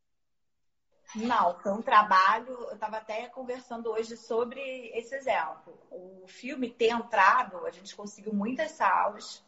Não, 1.15 1.59
foi 1.61 1.73
um 1.73 1.83
trabalho. 1.83 2.49
Eu 2.49 2.75
estava 2.75 2.97
até 2.97 3.29
conversando 3.29 3.91
hoje 3.91 4.17
sobre 4.17 4.61
esse 4.95 5.15
exemplo. 5.15 5.79
O 5.91 6.25
filme 6.27 6.71
ter 6.71 6.89
entrado, 6.89 7.67
a 7.67 7.71
gente 7.71 7.95
conseguiu 7.95 8.33
muitas 8.33 8.71
salas, 8.73 9.45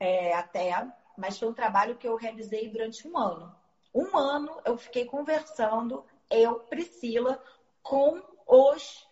é, 0.00 0.34
até 0.34 0.72
mas 1.16 1.38
foi 1.38 1.48
um 1.48 1.54
trabalho 1.54 1.96
que 1.96 2.06
eu 2.06 2.16
realizei 2.16 2.68
durante 2.68 3.06
um 3.08 3.16
ano. 3.16 3.54
Um 3.94 4.16
ano 4.16 4.60
eu 4.64 4.76
fiquei 4.76 5.06
conversando, 5.06 6.04
eu, 6.30 6.60
Priscila, 6.60 7.42
com 7.82 8.22
os 8.46 9.08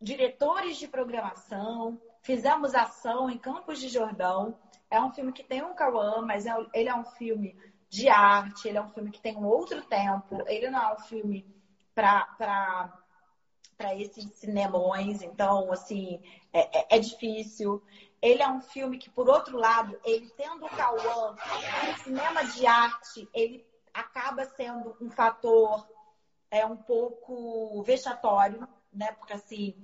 diretores 0.00 0.76
de 0.76 0.88
programação, 0.88 2.00
fizemos 2.22 2.74
ação 2.74 3.30
em 3.30 3.38
Campos 3.38 3.78
de 3.78 3.88
Jordão. 3.88 4.58
É 4.90 5.00
um 5.00 5.12
filme 5.12 5.32
que 5.32 5.44
tem 5.44 5.62
um 5.62 5.74
Cauã, 5.74 6.20
mas 6.22 6.46
é, 6.46 6.54
ele 6.74 6.88
é 6.88 6.94
um 6.94 7.04
filme 7.04 7.56
de 7.88 8.08
arte, 8.08 8.68
ele 8.68 8.78
é 8.78 8.82
um 8.82 8.88
filme 8.88 9.10
que 9.10 9.20
tem 9.20 9.36
um 9.36 9.46
outro 9.46 9.82
tempo, 9.82 10.42
ele 10.46 10.70
não 10.70 10.82
é 10.82 10.94
um 10.94 10.98
filme 10.98 11.46
para 11.94 12.90
esses 13.96 14.24
cinemões, 14.34 15.22
então, 15.22 15.72
assim, 15.72 16.20
é, 16.52 16.80
é, 16.80 16.96
é 16.96 16.98
difícil. 16.98 17.82
Ele 18.20 18.42
é 18.42 18.48
um 18.48 18.60
filme 18.60 18.98
que, 18.98 19.08
por 19.10 19.28
outro 19.28 19.56
lado, 19.56 19.98
ele 20.04 20.28
tendo 20.36 20.66
o 20.66 20.70
Cauã, 20.70 21.34
cinema 22.02 22.44
de 22.44 22.66
arte, 22.66 23.28
ele 23.32 23.64
acaba 23.94 24.44
sendo 24.44 24.96
um 25.00 25.10
fator 25.10 25.86
é 26.50 26.66
um 26.66 26.76
pouco 26.76 27.82
vexatório, 27.82 28.66
né? 28.92 29.12
Porque 29.12 29.32
assim, 29.32 29.76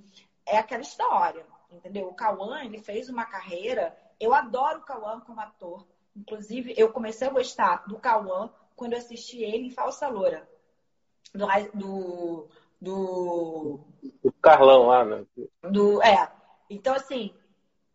é 0.45 0.57
aquela 0.57 0.81
história, 0.81 1.45
entendeu? 1.71 2.07
O 2.07 2.13
Cauã, 2.13 2.63
ele 2.63 2.79
fez 2.79 3.09
uma 3.09 3.25
carreira, 3.25 3.95
eu 4.19 4.33
adoro 4.33 4.79
o 4.79 4.83
Cauã 4.83 5.19
como 5.19 5.39
ator. 5.39 5.85
Inclusive, 6.15 6.73
eu 6.77 6.91
comecei 6.91 7.27
a 7.27 7.31
gostar 7.31 7.87
do 7.87 7.99
Cauã 7.99 8.49
quando 8.75 8.93
eu 8.93 8.99
assisti 8.99 9.43
ele 9.43 9.67
em 9.67 9.71
Falsa 9.71 10.07
Loura. 10.07 10.47
Do, 11.33 11.47
do, 11.73 12.47
do... 12.81 13.79
do 14.23 14.31
Carlão 14.41 14.87
lá, 14.87 15.05
né? 15.05 15.25
Do, 15.63 16.01
é. 16.01 16.31
Então, 16.69 16.95
assim, 16.95 17.33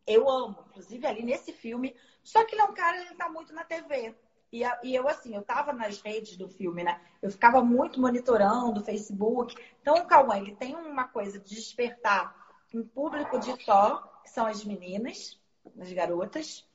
eu 0.07 0.29
amo, 0.29 0.65
inclusive 0.71 1.07
ali 1.07 1.23
nesse 1.23 1.53
filme. 1.53 1.97
Só 2.23 2.45
que 2.45 2.55
ele 2.55 2.63
é 2.63 2.65
um 2.65 2.75
cara, 2.75 3.01
ele 3.01 3.15
tá 3.15 3.29
muito 3.29 3.53
na 3.53 3.65
TV. 3.65 4.15
E, 4.53 4.63
e 4.85 4.95
eu, 4.95 5.09
assim, 5.09 5.35
eu 5.35 5.43
tava 5.43 5.73
nas 5.73 6.01
redes 6.03 6.37
do 6.37 6.47
filme, 6.47 6.85
né? 6.85 7.01
Eu 7.21 7.31
ficava 7.31 7.65
muito 7.65 8.01
monitorando 8.01 8.81
o 8.81 8.85
Facebook. 8.85 9.57
Então, 9.81 9.95
o 9.95 10.07
Cauã, 10.07 10.37
ele 10.37 10.55
tem 10.55 10.77
uma 10.77 11.09
coisa 11.09 11.41
de 11.41 11.55
despertar 11.55 12.37
um 12.75 12.87
público 12.87 13.39
de 13.39 13.63
só, 13.65 13.99
que 14.23 14.31
são 14.31 14.47
as 14.47 14.65
meninas, 14.65 15.39
as 15.81 15.93
garotas. 15.93 16.67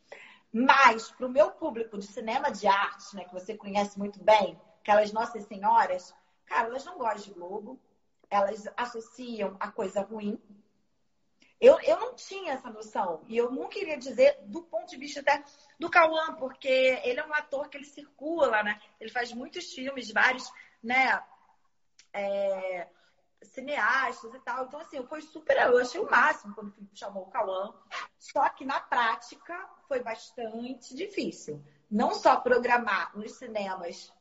Mas, 0.52 1.12
para 1.12 1.28
o 1.28 1.32
meu 1.32 1.52
público 1.52 1.98
de 1.98 2.08
cinema 2.08 2.52
de 2.52 2.68
arte, 2.68 3.16
né, 3.16 3.26
que 3.26 3.34
você 3.34 3.56
conhece 3.56 3.98
muito 3.98 4.24
bem, 4.24 4.60
aquelas 4.82 5.12
nossas 5.12 5.46
senhoras, 5.46 6.14
cara, 6.46 6.68
elas 6.68 6.86
não 6.86 6.98
gostam 6.98 7.24
de 7.24 7.34
Globo, 7.34 7.80
elas 8.30 8.68
associam 8.76 9.56
a 9.60 9.72
coisa 9.72 10.02
ruim, 10.02 10.40
eu, 11.60 11.80
eu 11.82 12.00
não 12.00 12.16
tinha 12.16 12.54
essa 12.54 12.70
noção. 12.70 13.24
E 13.28 13.36
eu 13.36 13.52
não 13.52 13.68
queria 13.68 13.98
dizer 13.98 14.38
do 14.42 14.62
ponto 14.64 14.90
de 14.90 14.98
vista 14.98 15.22
até 15.22 15.44
do 15.80 15.90
Cauã, 15.90 16.36
porque 16.36 16.68
ele 17.04 17.20
é 17.20 17.26
um 17.26 17.34
ator 17.34 17.68
que 17.68 17.78
ele 17.78 17.86
circula, 17.86 18.62
né? 18.64 18.80
Ele 19.00 19.10
faz 19.10 19.34
muitos 19.34 19.74
filmes, 19.74 20.12
vários, 20.12 20.50
né? 20.84 21.20
É, 22.14 22.88
cineastas 23.42 24.34
e 24.34 24.40
tal. 24.40 24.66
Então, 24.66 24.80
assim, 24.80 25.04
foi 25.06 25.22
super. 25.22 25.58
Eu 25.58 25.78
achei 25.78 26.00
o 26.00 26.10
máximo 26.10 26.54
quando 26.56 26.70
o 26.70 26.72
Felipe 26.72 26.98
chamou 26.98 27.24
o 27.24 27.30
Cauã. 27.30 27.74
Só 28.18 28.48
que 28.50 28.66
na 28.66 28.80
prática 28.80 29.58
foi 29.88 30.02
bastante 30.02 30.96
difícil. 30.96 31.64
Não 31.90 32.14
só 32.14 32.38
programar 32.38 33.18
nos 33.18 33.34
cinemas 33.34 34.12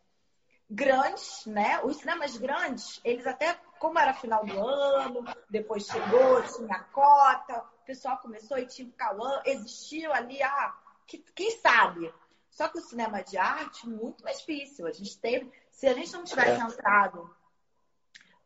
grandes, 0.69 1.47
né? 1.47 1.81
Os 1.83 1.97
cinemas 1.99 2.37
grandes, 2.37 3.01
eles 3.05 3.27
até, 3.27 3.55
como 3.79 3.99
era 3.99 4.15
final 4.15 4.45
do 4.45 4.61
ano, 4.61 5.25
depois 5.49 5.87
chegou, 5.87 6.43
tinha 6.43 6.81
cota, 6.93 7.59
o 7.59 7.85
pessoal 7.85 8.19
começou 8.19 8.59
e 8.59 8.67
tinha 8.67 8.89
o 8.89 8.93
Cauã, 8.93 9.43
existiu 9.45 10.13
ali, 10.13 10.43
ah, 10.43 10.77
que, 11.07 11.19
quem 11.19 11.51
sabe? 11.59 12.13
Só 12.51 12.69
que 12.69 12.79
o 12.79 12.83
cinema 12.83 13.23
de 13.23 13.37
arte, 13.37 13.89
muito 13.89 14.25
mais 14.25 14.39
difícil. 14.39 14.87
A 14.87 14.93
gente 14.93 15.19
teve, 15.19 15.53
se 15.71 15.87
a 15.87 15.93
gente 15.93 16.13
não 16.13 16.25
tivesse 16.25 16.61
é. 16.61 16.65
entrado 16.65 17.36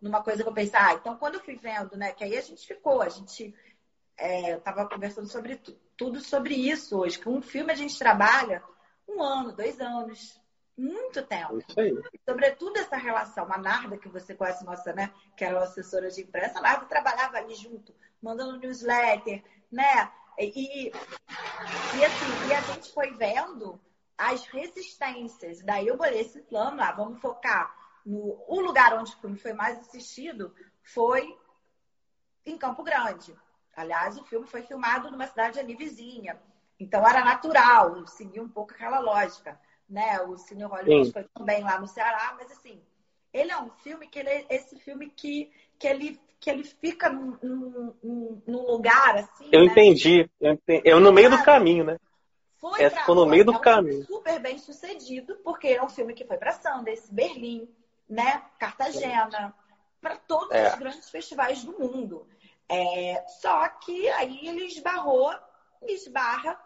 numa 0.01 0.23
coisa 0.23 0.43
que 0.43 0.49
eu 0.49 0.55
pensei, 0.55 0.79
ah, 0.79 0.95
então 0.95 1.17
quando 1.17 1.35
eu 1.35 1.41
fui 1.41 1.57
vendo, 1.57 1.97
né, 1.97 2.13
que 2.13 2.25
aí 2.25 2.37
a 2.37 2.41
gente 2.41 2.67
ficou, 2.67 3.03
a 3.03 3.09
gente 3.09 3.55
é, 4.17 4.53
eu 4.53 4.61
tava 4.61 4.87
conversando 4.87 5.27
sobre 5.27 5.61
tudo 5.97 6.21
sobre 6.21 6.55
isso 6.55 6.99
hoje, 6.99 7.19
que 7.19 7.29
um 7.29 7.41
filme 7.41 7.73
a 7.73 7.77
gente 7.77 7.99
trabalha 7.99 8.63
um 9.09 9.23
ano, 9.23 9.53
dois 9.53 9.81
anos, 9.81 10.41
muito 10.77 11.23
tempo. 11.23 11.59
Isso 11.59 11.81
aí. 11.81 11.95
Sobretudo 12.29 12.79
essa 12.79 12.97
relação. 12.97 13.51
A 13.53 13.59
Narda, 13.59 13.99
que 13.99 14.09
você 14.09 14.35
conhece, 14.35 14.65
nossa, 14.65 14.93
né? 14.93 15.13
Que 15.37 15.45
era 15.45 15.63
assessora 15.63 16.11
de 16.11 16.23
imprensa, 16.23 16.59
a 16.59 16.63
Narda 16.63 16.87
trabalhava 16.87 17.39
ali 17.39 17.55
junto, 17.55 17.95
mandando 18.23 18.59
newsletter, 18.59 19.43
né? 19.71 20.11
E, 20.39 20.87
e, 20.89 20.93
assim, 22.05 22.49
e 22.49 22.55
a 22.55 22.61
gente 22.63 22.93
foi 22.93 23.11
vendo 23.15 23.79
as 24.17 24.45
resistências. 24.47 25.63
Daí 25.63 25.87
eu 25.87 25.97
bolei 25.97 26.21
esse 26.21 26.41
plano 26.43 26.77
lá, 26.77 26.93
vamos 26.93 27.21
focar 27.21 27.75
no 28.05 28.43
o 28.49 28.61
lugar 28.61 28.95
onde 28.99 29.13
o 29.13 29.19
filme 29.19 29.39
foi 29.39 29.53
mais 29.53 29.79
assistido 29.79 30.55
foi 30.83 31.37
em 32.45 32.57
Campo 32.57 32.83
Grande. 32.83 33.37
Aliás, 33.77 34.19
o 34.19 34.25
filme 34.25 34.47
foi 34.47 34.63
filmado 34.63 35.11
numa 35.11 35.27
cidade 35.27 35.59
ali 35.59 35.75
vizinha. 35.75 36.41
Então 36.79 37.07
era 37.07 37.25
natural, 37.25 38.07
seguir 38.07 38.41
um 38.41 38.49
pouco 38.49 38.73
aquela 38.73 38.99
lógica 38.99 39.59
né? 39.91 40.21
O 40.23 40.39
Cine 40.39 40.63
Hollywood 40.63 41.07
Sim. 41.07 41.13
foi 41.13 41.25
também 41.35 41.63
lá 41.63 41.79
no 41.81 41.89
Ceará, 41.89 42.37
mas 42.39 42.51
assim, 42.53 42.81
ele 43.35 43.51
é 43.51 43.61
um 43.61 43.71
filme 43.83 44.07
que 44.07 44.21
ele 44.21 44.29
é 44.29 44.47
esse 44.49 44.79
filme 44.79 45.11
que, 45.11 45.51
que 45.79 45.87
ele 45.89 46.21
que 46.39 46.49
ele 46.49 46.65
fica 46.65 47.11
num, 47.11 47.37
num, 47.43 48.43
num 48.47 48.67
lugar 48.67 49.17
assim. 49.17 49.51
Eu 49.53 49.61
né? 49.61 49.67
entendi. 49.67 50.31
Eu, 50.41 50.53
entendi. 50.53 50.83
eu 50.87 50.99
no 50.99 51.13
meio 51.13 51.29
do 51.29 51.43
caminho, 51.43 51.85
né? 51.85 51.99
Foi 52.59 52.83
Essa 52.83 53.01
ficou 53.01 53.15
no 53.15 53.27
meio 53.27 53.45
do 53.45 53.53
é 53.53 53.57
um 53.57 53.61
caminho. 53.61 54.07
Super 54.07 54.41
bem 54.41 54.57
sucedido, 54.57 55.37
porque 55.45 55.69
é 55.69 55.83
um 55.83 55.89
filme 55.89 56.15
que 56.15 56.25
foi 56.25 56.39
para 56.39 56.53
Sundance, 56.53 57.13
Berlim, 57.13 57.69
né? 58.11 58.43
Cartagena, 58.59 59.55
para 60.01 60.17
todos 60.17 60.51
é. 60.51 60.69
os 60.69 60.75
grandes 60.75 61.09
festivais 61.09 61.65
do 61.65 61.79
mundo. 61.79 62.27
É, 62.69 63.25
só 63.41 63.69
que 63.69 64.09
aí 64.11 64.47
ele 64.47 64.65
esbarrou, 64.65 65.33
esbarra 65.83 66.61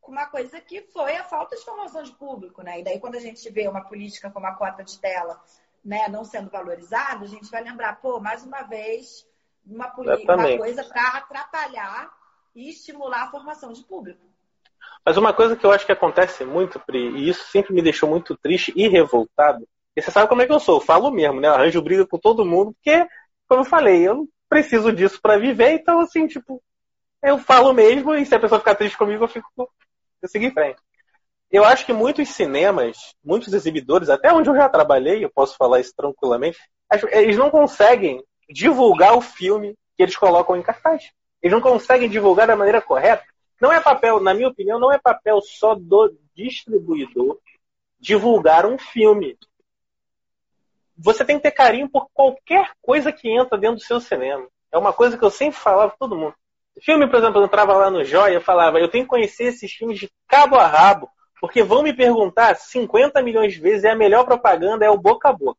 com 0.00 0.12
uma 0.12 0.26
coisa 0.26 0.60
que 0.60 0.82
foi 0.82 1.16
a 1.16 1.24
falta 1.24 1.56
de 1.56 1.64
formação 1.64 2.02
de 2.02 2.12
público, 2.12 2.62
né? 2.62 2.80
E 2.80 2.84
daí 2.84 2.98
quando 2.98 3.14
a 3.14 3.20
gente 3.20 3.48
vê 3.50 3.68
uma 3.68 3.84
política 3.84 4.30
como 4.30 4.46
a 4.46 4.54
cota 4.54 4.82
de 4.82 4.98
tela, 4.98 5.40
né, 5.84 6.08
não 6.08 6.24
sendo 6.24 6.50
valorizada, 6.50 7.24
a 7.24 7.28
gente 7.28 7.50
vai 7.50 7.62
lembrar, 7.62 8.00
pô, 8.00 8.20
mais 8.20 8.42
uma 8.42 8.62
vez, 8.62 9.26
uma, 9.64 9.92
uma 9.94 10.56
coisa 10.58 10.84
para 10.84 11.18
atrapalhar 11.18 12.12
e 12.54 12.68
estimular 12.68 13.24
a 13.24 13.30
formação 13.30 13.72
de 13.72 13.82
público. 13.84 14.20
Mas 15.04 15.16
uma 15.16 15.32
coisa 15.32 15.56
que 15.56 15.64
eu 15.64 15.72
acho 15.72 15.86
que 15.86 15.92
acontece 15.92 16.44
muito, 16.44 16.78
Pri, 16.80 16.98
e 16.98 17.28
isso 17.28 17.44
sempre 17.50 17.72
me 17.72 17.82
deixou 17.82 18.08
muito 18.08 18.36
triste 18.36 18.72
e 18.76 18.88
revoltado, 18.88 19.66
e 19.96 20.02
você 20.02 20.10
sabe 20.10 20.28
como 20.28 20.42
é 20.42 20.46
que 20.46 20.52
eu 20.52 20.60
sou, 20.60 20.76
eu 20.76 20.84
falo 20.84 21.10
mesmo, 21.10 21.40
né? 21.40 21.48
Eu 21.48 21.54
arranjo 21.54 21.82
briga 21.82 22.06
com 22.06 22.18
todo 22.18 22.44
mundo, 22.44 22.72
porque, 22.72 23.06
como 23.48 23.62
eu 23.62 23.64
falei, 23.64 24.06
eu 24.06 24.14
não 24.14 24.28
preciso 24.48 24.92
disso 24.92 25.20
para 25.20 25.38
viver, 25.38 25.72
então, 25.72 26.00
assim, 26.00 26.26
tipo, 26.26 26.62
eu 27.22 27.38
falo 27.38 27.72
mesmo, 27.72 28.14
e 28.14 28.24
se 28.24 28.34
a 28.34 28.40
pessoa 28.40 28.58
ficar 28.58 28.74
triste 28.74 28.96
comigo, 28.96 29.24
eu 29.24 29.28
fico 29.28 29.70
eu 30.22 30.28
segui 30.28 30.46
em 30.46 30.52
frente. 30.52 30.78
Eu 31.50 31.64
acho 31.64 31.84
que 31.84 31.92
muitos 31.92 32.28
cinemas, 32.28 33.14
muitos 33.24 33.52
exibidores, 33.52 34.08
até 34.08 34.32
onde 34.32 34.48
eu 34.48 34.54
já 34.54 34.68
trabalhei, 34.68 35.24
eu 35.24 35.30
posso 35.30 35.56
falar 35.56 35.80
isso 35.80 35.92
tranquilamente, 35.96 36.58
eles 37.10 37.36
não 37.36 37.50
conseguem 37.50 38.22
divulgar 38.48 39.16
o 39.16 39.20
filme 39.20 39.74
que 39.96 40.02
eles 40.02 40.16
colocam 40.16 40.56
em 40.56 40.62
cartaz. 40.62 41.10
Eles 41.42 41.54
não 41.54 41.60
conseguem 41.60 42.08
divulgar 42.08 42.46
da 42.46 42.56
maneira 42.56 42.80
correta. 42.80 43.24
Não 43.60 43.72
é 43.72 43.80
papel, 43.80 44.20
na 44.20 44.32
minha 44.32 44.48
opinião, 44.48 44.78
não 44.78 44.92
é 44.92 44.98
papel 44.98 45.40
só 45.40 45.74
do 45.74 46.16
distribuidor 46.34 47.38
divulgar 47.98 48.64
um 48.64 48.78
filme. 48.78 49.36
Você 51.02 51.24
tem 51.24 51.36
que 51.36 51.42
ter 51.42 51.50
carinho 51.50 51.88
por 51.88 52.08
qualquer 52.12 52.70
coisa 52.82 53.10
que 53.10 53.28
entra 53.28 53.56
dentro 53.56 53.76
do 53.76 53.82
seu 53.82 54.00
cinema. 54.00 54.46
É 54.72 54.78
uma 54.78 54.92
coisa 54.92 55.16
que 55.16 55.24
eu 55.24 55.30
sempre 55.30 55.58
falava 55.58 55.88
para 55.88 55.98
todo 55.98 56.16
mundo. 56.16 56.34
Filme, 56.82 57.08
por 57.08 57.16
exemplo, 57.16 57.40
eu 57.40 57.44
entrava 57.44 57.74
lá 57.74 57.90
no 57.90 58.04
Joia 58.04 58.38
e 58.38 58.40
falava, 58.40 58.78
eu 58.78 58.88
tenho 58.88 59.04
que 59.04 59.10
conhecer 59.10 59.44
esses 59.44 59.70
filmes 59.72 59.98
de 59.98 60.10
cabo 60.28 60.56
a 60.56 60.66
rabo, 60.66 61.10
porque 61.40 61.62
vão 61.62 61.82
me 61.82 61.92
perguntar 61.92 62.54
50 62.54 63.20
milhões 63.22 63.54
de 63.54 63.60
vezes, 63.60 63.84
é 63.84 63.90
a 63.90 63.96
melhor 63.96 64.24
propaganda, 64.24 64.84
é 64.84 64.90
o 64.90 64.96
boca 64.96 65.28
a 65.28 65.32
boca. 65.32 65.58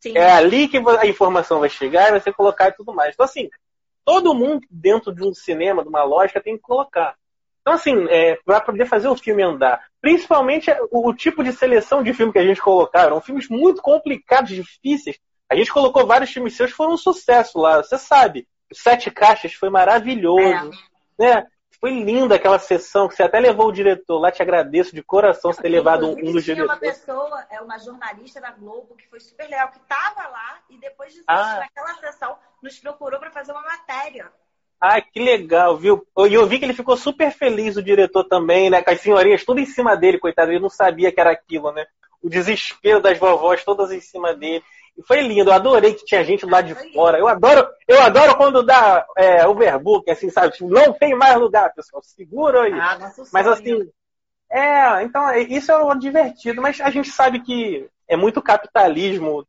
Sim. 0.00 0.16
É 0.16 0.30
ali 0.30 0.68
que 0.68 0.76
a 0.76 1.06
informação 1.06 1.60
vai 1.60 1.68
chegar 1.68 2.08
e 2.08 2.10
vai 2.12 2.20
ser 2.20 2.32
colocada 2.32 2.70
e 2.70 2.76
tudo 2.76 2.94
mais. 2.94 3.14
Então, 3.14 3.24
assim, 3.24 3.48
todo 4.04 4.34
mundo 4.34 4.66
dentro 4.70 5.14
de 5.14 5.22
um 5.22 5.32
cinema, 5.32 5.82
de 5.82 5.88
uma 5.88 6.02
lógica, 6.02 6.40
tem 6.40 6.56
que 6.56 6.62
colocar. 6.62 7.16
Então, 7.66 7.74
assim, 7.74 8.06
é, 8.10 8.38
para 8.44 8.60
poder 8.60 8.86
fazer 8.86 9.08
o 9.08 9.16
filme 9.16 9.42
andar, 9.42 9.84
principalmente 10.00 10.70
o, 10.88 11.08
o, 11.08 11.12
tipo 11.12 11.42
de 11.42 11.52
seleção 11.52 12.00
de 12.00 12.14
filme 12.14 12.32
que 12.32 12.38
a 12.38 12.46
gente 12.46 12.62
colocaram, 12.62 13.06
eram 13.06 13.20
filmes 13.20 13.48
muito 13.48 13.82
complicados, 13.82 14.52
difíceis. 14.54 15.18
A 15.50 15.56
gente 15.56 15.72
colocou 15.72 16.06
vários 16.06 16.30
filmes 16.30 16.56
seus 16.56 16.70
que 16.70 16.76
foram 16.76 16.92
um 16.92 16.96
sucesso 16.96 17.58
lá, 17.58 17.82
você 17.82 17.98
sabe. 17.98 18.46
Sete 18.72 19.10
Caixas 19.10 19.52
foi 19.52 19.68
maravilhoso. 19.68 20.70
É. 21.18 21.24
Né? 21.24 21.46
Foi 21.80 21.90
linda 21.90 22.36
aquela 22.36 22.60
sessão 22.60 23.08
que 23.08 23.16
você 23.16 23.24
até 23.24 23.40
levou 23.40 23.66
o 23.66 23.72
diretor 23.72 24.20
lá. 24.20 24.30
Te 24.30 24.42
agradeço 24.42 24.94
de 24.94 25.02
coração 25.02 25.52
você 25.52 25.60
ter 25.60 25.68
levado 25.68 26.06
um, 26.06 26.12
um 26.12 26.32
dos 26.32 26.44
diretores. 26.44 26.70
uma 26.70 26.78
pessoa, 26.78 27.46
é 27.50 27.60
uma 27.60 27.78
jornalista 27.78 28.40
da 28.40 28.52
Globo 28.52 28.94
que 28.94 29.08
foi 29.08 29.18
super 29.18 29.48
legal, 29.48 29.70
que 29.72 29.78
estava 29.78 30.28
lá 30.28 30.60
e 30.70 30.78
depois 30.78 31.12
de 31.12 31.18
assistir 31.26 31.56
ah. 31.56 31.58
naquela 31.58 31.94
sessão 31.94 32.38
nos 32.62 32.78
procurou 32.78 33.18
para 33.18 33.32
fazer 33.32 33.50
uma 33.50 33.62
matéria. 33.62 34.30
Ah, 34.80 35.00
que 35.00 35.18
legal, 35.18 35.76
viu? 35.76 36.06
E 36.28 36.34
eu 36.34 36.46
vi 36.46 36.58
que 36.58 36.64
ele 36.64 36.74
ficou 36.74 36.96
super 36.96 37.30
feliz, 37.32 37.76
o 37.76 37.82
diretor 37.82 38.24
também, 38.24 38.68
né? 38.68 38.82
Com 38.82 38.90
as 38.90 39.00
senhorinhas 39.00 39.44
tudo 39.44 39.60
em 39.60 39.66
cima 39.66 39.96
dele, 39.96 40.18
coitado. 40.18 40.50
Ele 40.50 40.60
não 40.60 40.68
sabia 40.68 41.10
que 41.10 41.20
era 41.20 41.30
aquilo, 41.30 41.72
né? 41.72 41.86
O 42.22 42.28
desespero 42.28 43.00
das 43.00 43.18
vovós 43.18 43.64
todas 43.64 43.90
em 43.90 44.00
cima 44.00 44.34
dele. 44.34 44.62
E 44.96 45.02
foi 45.02 45.20
lindo, 45.20 45.50
eu 45.50 45.54
adorei 45.54 45.92
que 45.94 46.04
tinha 46.04 46.24
gente 46.24 46.46
lá 46.46 46.60
de 46.60 46.74
fora. 46.92 47.18
Eu 47.18 47.28
adoro, 47.28 47.68
eu 47.86 48.00
adoro 48.00 48.36
quando 48.36 48.62
dá 48.62 49.06
é, 49.16 49.46
overbook, 49.46 50.10
assim, 50.10 50.30
sabe? 50.30 50.52
Tipo, 50.52 50.70
não 50.70 50.92
tem 50.92 51.14
mais 51.14 51.36
lugar, 51.38 51.72
pessoal. 51.74 52.02
Segura 52.02 52.62
aí. 52.62 52.72
Ah, 52.72 52.98
mas 53.32 53.46
assim, 53.46 53.90
é, 54.50 55.02
então 55.02 55.28
é, 55.28 55.40
isso 55.40 55.70
é 55.72 55.96
divertido, 55.96 56.62
mas 56.62 56.80
a 56.80 56.90
gente 56.90 57.10
sabe 57.10 57.40
que 57.40 57.88
é 58.08 58.16
muito 58.16 58.40
capitalismo 58.40 59.46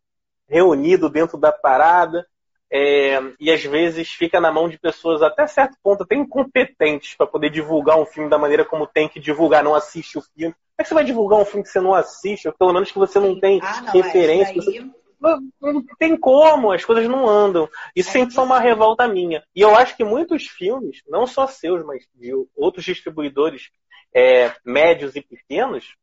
reunido 0.47 1.09
dentro 1.09 1.38
da 1.38 1.51
parada. 1.51 2.25
É, 2.72 3.18
e 3.39 3.49
às 3.49 3.63
vezes 3.63 4.09
fica 4.09 4.41
na 4.41 4.51
mão 4.51 4.68
de 4.68 4.78
pessoas 4.78 5.22
até 5.22 5.47
certo 5.47 5.78
ponto 5.82 6.03
até 6.03 6.15
incompetentes 6.15 7.15
para 7.15 7.26
poder 7.26 7.49
divulgar 7.49 7.97
um 7.97 8.05
filme 8.05 8.30
da 8.30 8.38
maneira 8.38 8.65
como 8.65 8.86
tem 8.86 9.07
que 9.07 9.20
divulgar, 9.20 9.63
não 9.63 9.74
assiste 9.74 10.18
o 10.18 10.22
filme. 10.22 10.53
Como 10.53 10.80
é 10.80 10.84
que 10.84 10.89
você 10.89 10.93
vai 10.93 11.03
divulgar 11.05 11.39
um 11.39 11.45
filme 11.45 11.63
que 11.63 11.70
você 11.70 11.80
não 11.80 11.93
assiste, 11.93 12.47
ou 12.47 12.53
pelo 12.53 12.74
menos 12.74 12.91
que 12.91 12.99
você 12.99 13.20
não 13.20 13.39
tem 13.39 13.59
ah, 13.63 13.82
não, 13.82 13.93
referência? 13.93 14.53
Daí... 14.53 14.91
Você 15.20 15.39
não, 15.61 15.84
tem 15.97 16.15
como, 16.15 16.72
as 16.72 16.86
coisas 16.86 17.07
não 17.07 17.28
andam. 17.28 17.68
Isso 17.95 18.11
sempre 18.11 18.36
foi 18.36 18.43
uma 18.43 18.59
revolta 18.59 19.07
minha. 19.07 19.43
E 19.55 19.61
eu 19.61 19.76
acho 19.76 19.95
que 19.95 20.03
muitos 20.03 20.43
filmes, 20.43 21.01
não 21.07 21.26
só 21.26 21.47
seus, 21.47 21.84
mas 21.84 22.05
de 22.13 22.32
outros 22.55 22.86
distribuidores 22.86 23.72
é, 24.13 24.53
médios 24.63 25.15
e 25.15 25.22
pequenos, 25.22 25.95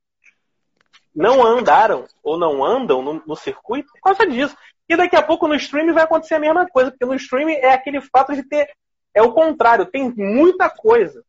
não 1.15 1.45
andaram 1.47 2.07
ou 2.23 2.37
não 2.37 2.65
andam 2.65 3.03
no, 3.03 3.23
no, 3.25 3.37
circuito 3.37 3.93
por 3.93 4.01
causa 4.01 4.27
disso. 4.27 4.57
E 4.89 4.97
daqui 4.97 5.17
a 5.17 5.23
pouco 5.23 5.49
no 5.49 5.55
streaming 5.55 5.93
vai 5.93 6.05
acontecer 6.05 6.35
a 6.35 6.41
mesma 6.41 6.67
coisa, 6.69 6.91
porque 6.91 7.07
no 7.07 7.15
streaming 7.15 7.55
é 7.55 7.73
aquele 7.73 8.01
fato 8.01 8.35
de 8.35 8.43
ter. 8.43 8.71
É 9.15 9.23
o 9.23 9.33
contrário, 9.33 9.87
tem 9.87 10.13
muita 10.17 10.69
coisa. 10.69 11.25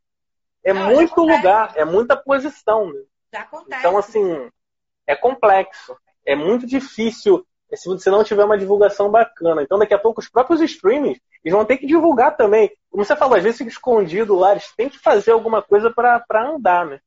É 0.64 0.74
não, 0.74 0.88
muito 0.88 1.22
lugar, 1.22 1.74
é 1.76 1.86
muita 1.86 2.18
posição. 2.18 2.91
Né? 2.91 3.01
Então, 3.80 3.97
assim, 3.97 4.49
é 5.06 5.16
complexo. 5.16 5.95
É 6.26 6.36
muito 6.36 6.66
difícil 6.66 7.45
é 7.72 7.76
se 7.76 7.88
você 7.88 8.10
não 8.10 8.24
tiver 8.24 8.43
uma 8.43 8.58
divulgação 8.58 9.10
bacana. 9.10 9.62
Então, 9.62 9.78
daqui 9.78 9.93
a 9.93 9.99
pouco, 9.99 10.22
os 10.22 10.30
próprios 10.30 10.62
streamings 10.62 11.20
eles 11.43 11.56
vão 11.56 11.66
ter 11.66 11.78
que 11.78 11.86
divulgar 11.86 12.36
também. 12.36 12.72
Como 12.89 13.03
você 13.03 13.16
falou, 13.16 13.38
às 13.38 13.43
vezes 13.43 13.58
fica 13.58 13.70
escondido 13.70 14.36
lá, 14.36 14.51
eles 14.51 14.74
têm 14.76 14.89
que 14.89 14.97
fazer 14.97 15.32
alguma 15.32 15.62
coisa 15.62 15.91
para 15.91 16.24
andar, 16.49 16.86
né? 16.86 16.99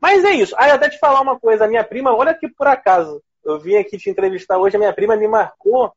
Mas 0.00 0.24
é 0.24 0.30
isso. 0.30 0.54
Ah, 0.56 0.72
até 0.72 0.88
te 0.88 0.98
falar 0.98 1.20
uma 1.20 1.38
coisa. 1.38 1.64
A 1.64 1.68
minha 1.68 1.84
prima, 1.84 2.14
olha 2.14 2.34
que 2.34 2.48
por 2.48 2.66
acaso, 2.66 3.22
eu 3.44 3.58
vim 3.58 3.76
aqui 3.76 3.98
te 3.98 4.10
entrevistar 4.10 4.58
hoje, 4.58 4.76
a 4.76 4.78
minha 4.78 4.92
prima 4.92 5.16
me 5.16 5.28
marcou 5.28 5.92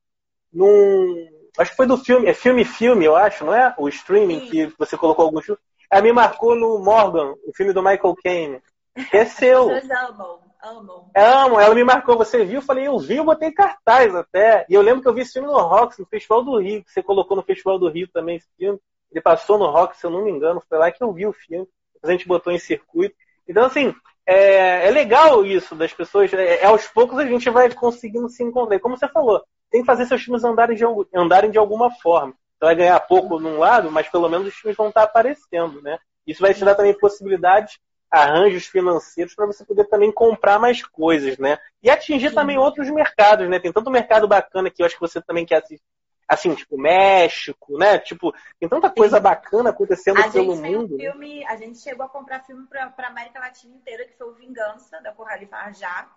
num. 0.51 1.27
Acho 1.57 1.71
que 1.71 1.77
foi 1.77 1.87
do 1.87 1.97
filme, 1.97 2.27
é 2.27 2.33
filme 2.33 2.65
filme, 2.65 3.05
eu 3.05 3.15
acho, 3.15 3.45
não 3.45 3.53
é? 3.53 3.73
O 3.77 3.87
streaming 3.87 4.41
Sim. 4.41 4.49
que 4.49 4.73
você 4.77 4.97
colocou 4.97 5.25
alguns 5.25 5.45
filmes. 5.45 5.63
Ela 5.89 6.01
me 6.01 6.11
marcou 6.11 6.55
no 6.55 6.79
Morgan, 6.79 7.33
o 7.47 7.53
filme 7.55 7.71
do 7.71 7.81
Michael 7.81 8.15
Caine. 8.21 8.61
Que 9.09 9.17
é 9.17 9.25
seu. 9.25 9.65
Vocês 9.65 9.89
amam. 9.89 10.39
Amo. 10.65 11.11
Amo. 11.15 11.59
Ela 11.59 11.75
me 11.75 11.83
marcou, 11.83 12.17
você 12.17 12.43
viu? 12.43 12.55
Eu 12.55 12.61
falei, 12.61 12.87
eu 12.87 12.97
vi, 12.97 13.17
eu 13.17 13.23
botei 13.23 13.51
cartaz 13.51 14.15
até. 14.15 14.65
E 14.67 14.73
eu 14.73 14.81
lembro 14.81 15.01
que 15.03 15.07
eu 15.07 15.13
vi 15.13 15.21
esse 15.21 15.33
filme 15.33 15.47
no 15.47 15.59
Rock, 15.59 15.99
no 15.99 16.07
Festival 16.07 16.43
do 16.43 16.57
Rio, 16.57 16.83
que 16.83 16.91
você 16.91 17.03
colocou 17.03 17.37
no 17.37 17.43
Festival 17.43 17.77
do 17.77 17.87
Rio 17.87 18.07
também 18.11 18.37
esse 18.37 18.49
filme. 18.57 18.79
Ele 19.11 19.21
passou 19.21 19.59
no 19.59 19.69
Rock, 19.69 19.95
se 19.95 20.05
eu 20.05 20.09
não 20.09 20.23
me 20.23 20.31
engano, 20.31 20.63
foi 20.67 20.77
lá 20.79 20.91
que 20.91 21.03
eu 21.03 21.13
vi 21.13 21.27
o 21.27 21.33
filme. 21.33 21.67
A 22.01 22.11
gente 22.11 22.27
botou 22.27 22.51
em 22.51 22.57
circuito. 22.57 23.15
Então, 23.47 23.65
assim, 23.65 23.93
é, 24.25 24.87
é 24.87 24.91
legal 24.91 25.45
isso 25.45 25.75
das 25.75 25.93
pessoas. 25.93 26.33
É, 26.33 26.63
é, 26.63 26.65
aos 26.65 26.87
poucos 26.87 27.17
a 27.19 27.25
gente 27.25 27.49
vai 27.49 27.71
conseguindo 27.71 28.27
se 28.29 28.43
encontrar. 28.43 28.79
Como 28.79 28.97
você 28.97 29.07
falou, 29.07 29.43
tem 29.69 29.81
que 29.81 29.87
fazer 29.87 30.05
seus 30.05 30.23
times 30.23 30.43
andarem 30.43 30.75
de, 30.75 30.83
andarem 31.13 31.51
de 31.51 31.57
alguma 31.57 31.91
forma. 31.91 32.33
Você 32.57 32.65
vai 32.65 32.75
ganhar 32.75 32.99
pouco 33.01 33.39
num 33.39 33.59
lado, 33.59 33.91
mas 33.91 34.07
pelo 34.09 34.29
menos 34.29 34.47
os 34.47 34.55
times 34.55 34.75
vão 34.75 34.89
estar 34.89 35.03
aparecendo, 35.03 35.81
né? 35.81 35.99
Isso 36.25 36.41
vai 36.41 36.53
te 36.53 36.65
dar 36.65 36.73
também 36.73 36.97
possibilidades, 36.97 37.77
arranjos 38.09 38.65
financeiros 38.65 39.35
para 39.35 39.45
você 39.45 39.63
poder 39.63 39.85
também 39.85 40.11
comprar 40.11 40.57
mais 40.57 40.83
coisas, 40.83 41.37
né? 41.37 41.59
E 41.83 41.89
atingir 41.89 42.29
Sim. 42.29 42.35
também 42.35 42.57
outros 42.57 42.89
mercados, 42.89 43.47
né? 43.49 43.59
Tem 43.59 43.71
tanto 43.71 43.91
mercado 43.91 44.27
bacana 44.27 44.71
que 44.71 44.81
eu 44.81 44.85
acho 44.85 44.95
que 44.95 45.01
você 45.01 45.21
também 45.21 45.45
quer 45.45 45.57
assistir 45.57 45.83
assim, 46.27 46.53
tipo, 46.55 46.77
México, 46.77 47.77
né? 47.77 47.99
Tipo, 47.99 48.33
tem 48.59 48.67
tanta 48.67 48.89
coisa 48.89 49.17
Sim. 49.17 49.23
bacana 49.23 49.69
acontecendo 49.69 50.19
a 50.19 50.29
pelo 50.29 50.55
mundo. 50.55 50.95
Um 50.95 50.97
filme, 50.97 51.45
a 51.45 51.55
gente 51.55 51.79
chegou 51.79 52.05
a 52.05 52.09
comprar 52.09 52.41
filme 52.41 52.65
pra, 52.67 52.89
pra 52.89 53.07
América 53.07 53.39
Latina 53.39 53.75
inteira, 53.75 54.05
que 54.05 54.17
foi 54.17 54.27
o 54.27 54.33
Vingança, 54.33 55.01
da 55.01 55.11
Corrali 55.11 55.45
Farjá. 55.45 56.09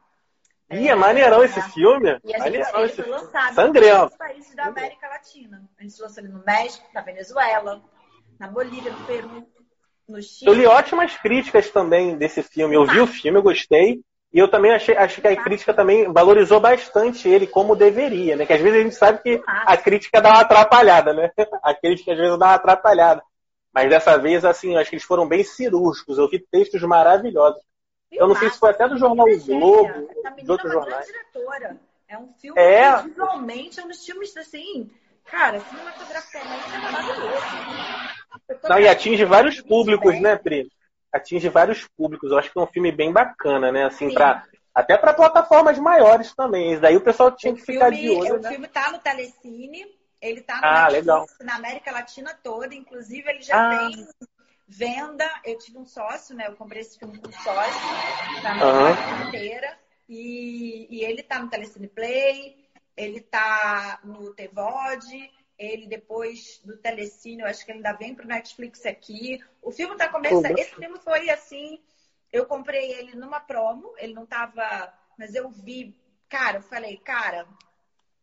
Ih, 0.71 0.89
é, 0.89 0.91
é 0.91 0.95
maneirão 0.95 1.43
é, 1.43 1.47
esse 1.47 1.61
filme. 1.73 2.19
E 2.25 2.35
a 2.35 2.39
gente, 2.39 2.39
maneirão 2.39 2.85
esse 2.85 3.03
foi 3.03 3.11
lançado 3.11 3.55
Sangrento. 3.55 4.05
nos 4.05 4.17
países 4.17 4.55
da 4.55 4.65
América 4.65 5.09
Latina. 5.09 5.63
A 5.79 5.83
gente 5.83 6.01
lançou 6.01 6.23
ele 6.23 6.33
no 6.33 6.45
México, 6.45 6.87
na 6.93 7.01
Venezuela, 7.01 7.83
na 8.39 8.49
Bolívia, 8.49 8.93
no 8.93 9.07
Peru, 9.07 9.47
no 10.07 10.23
Chile. 10.23 10.51
Eu 10.51 10.55
li 10.55 10.67
ótimas 10.67 11.17
críticas 11.17 11.71
também 11.71 12.17
desse 12.17 12.43
filme. 12.43 12.75
Eu 12.75 12.87
vi 12.87 13.01
o 13.01 13.07
filme, 13.07 13.39
eu 13.39 13.43
gostei. 13.43 14.03
E 14.33 14.39
eu 14.39 14.49
também 14.49 14.73
achei, 14.73 14.95
acho 14.95 15.23
que 15.23 15.29
a 15.29 15.43
crítica 15.43 15.73
também 15.73 16.13
valorizou 16.13 16.61
bastante 16.61 17.29
ele 17.29 17.47
como 17.47 17.75
deveria, 17.75 18.37
né? 18.37 18.45
Que 18.45 18.53
às 18.53 18.61
vezes 18.61 18.79
a 18.79 18.83
gente 18.83 18.95
sabe 18.95 19.23
que 19.23 19.43
a 19.47 19.77
crítica 19.77 20.21
dá 20.21 20.31
uma 20.31 20.41
atrapalhada, 20.41 21.15
né? 21.15 21.31
A 21.63 21.75
crítica 21.75 22.13
às 22.13 22.19
vezes 22.19 22.39
dá 22.39 22.47
uma 22.47 22.55
atrapalhada. 22.55 23.23
Mas 23.73 23.89
dessa 23.89 24.19
vez, 24.19 24.45
assim, 24.45 24.77
acho 24.77 24.91
que 24.91 24.97
eles 24.97 25.05
foram 25.05 25.27
bem 25.27 25.43
cirúrgicos. 25.45 26.19
Eu 26.19 26.29
vi 26.29 26.39
textos 26.39 26.83
maravilhosos. 26.83 27.61
Eu 28.11 28.27
não 28.27 28.35
sei 28.35 28.51
se 28.51 28.59
foi 28.59 28.71
até 28.71 28.89
do 28.89 28.99
jornal 28.99 29.27
Globo, 29.27 30.09
de 30.43 30.51
outros 30.51 30.73
jornais. 30.73 31.07
diretora. 31.07 31.77
É 32.09 32.19
um 32.19 32.33
filme 32.35 32.59
é... 32.59 32.97
que 32.97 33.09
visualmente 33.09 33.81
é 33.81 33.85
um 33.85 33.89
dos 33.89 34.05
filmes 34.05 34.35
assim, 34.37 34.91
cara, 35.27 35.61
cinematograficamente 35.61 36.75
é 36.75 36.79
maravilhoso. 36.79 38.69
Não, 38.69 38.81
e 38.81 38.89
atinge 38.89 39.25
vários 39.27 39.61
públicos, 39.61 40.19
né, 40.21 40.37
Pri? 40.37 40.71
Atinge 41.13 41.49
vários 41.49 41.87
públicos. 41.97 42.31
Eu 42.31 42.39
acho 42.39 42.53
que 42.53 42.59
é 42.59 42.63
um 42.63 42.67
filme 42.67 42.93
bem 42.93 43.13
bacana, 43.13 43.73
né? 43.73 43.85
Assim, 43.85 44.13
para 44.13 44.45
até 44.75 44.97
para 44.97 45.13
plataformas 45.13 45.79
maiores 45.79 46.35
também. 46.35 46.79
Daí 46.79 46.97
o 46.97 47.01
pessoal 47.01 47.33
tinha 47.33 47.53
o 47.53 47.57
que 47.57 47.63
filme, 47.63 47.81
ficar 47.81 47.91
de 47.91 48.11
olho. 48.11 48.37
O 48.37 48.41
né? 48.41 48.51
filme 48.51 48.69
tá 48.69 48.93
no 48.93 48.99
Telecine, 48.99 49.87
ele 50.21 50.41
tá 50.41 50.61
ah, 50.63 50.89
legal. 50.89 51.27
na 51.41 51.57
América 51.57 51.91
Latina 51.91 52.33
toda, 52.43 52.75
inclusive 52.75 53.29
ele 53.29 53.43
já 53.43 53.57
ah. 53.57 53.79
tem 53.79 54.09
venda. 54.69 55.29
Eu 55.45 55.59
tive 55.59 55.79
um 55.79 55.87
sócio, 55.87 56.37
né? 56.37 56.47
Eu 56.47 56.55
comprei 56.55 56.83
esse 56.83 56.99
filme 56.99 57.19
com 57.19 57.29
um 57.29 57.33
sócio, 57.33 58.43
tá 58.43 58.55
na 58.55 58.67
uhum. 58.67 59.29
inteira. 59.29 59.77
E, 60.09 60.87
e 60.91 61.05
ele 61.05 61.23
tá 61.23 61.41
no 61.41 61.51
Telecine 61.51 61.89
Play, 61.89 62.57
ele 62.97 63.21
tá 63.21 63.99
no 64.05 64.33
TVOD, 64.33 65.31
ele 65.59 65.87
depois 65.87 66.61
do 66.65 66.77
Telecine, 66.77 67.43
eu 67.43 67.49
acho 67.49 67.65
que 67.65 67.73
ele 67.73 67.79
ainda 67.79 67.93
vem 67.93 68.15
para 68.15 68.25
o 68.25 68.29
Netflix 68.29 68.87
aqui. 68.87 69.43
O 69.61 69.73
filme 69.73 69.95
está 69.95 70.09
começando. 70.09 70.57
Esse 70.59 70.75
filme 70.77 70.99
foi 71.01 71.29
assim. 71.31 71.81
Eu 72.33 72.47
comprei 72.47 72.93
ele 72.93 73.17
numa 73.17 73.41
promo, 73.41 73.93
ele 73.99 74.15
não 74.15 74.25
estava. 74.25 74.93
Mas 75.19 75.35
eu 75.35 75.51
vi, 75.51 75.97
cara, 76.29 76.59
eu 76.59 76.63
falei, 76.63 76.97
cara, 76.99 77.47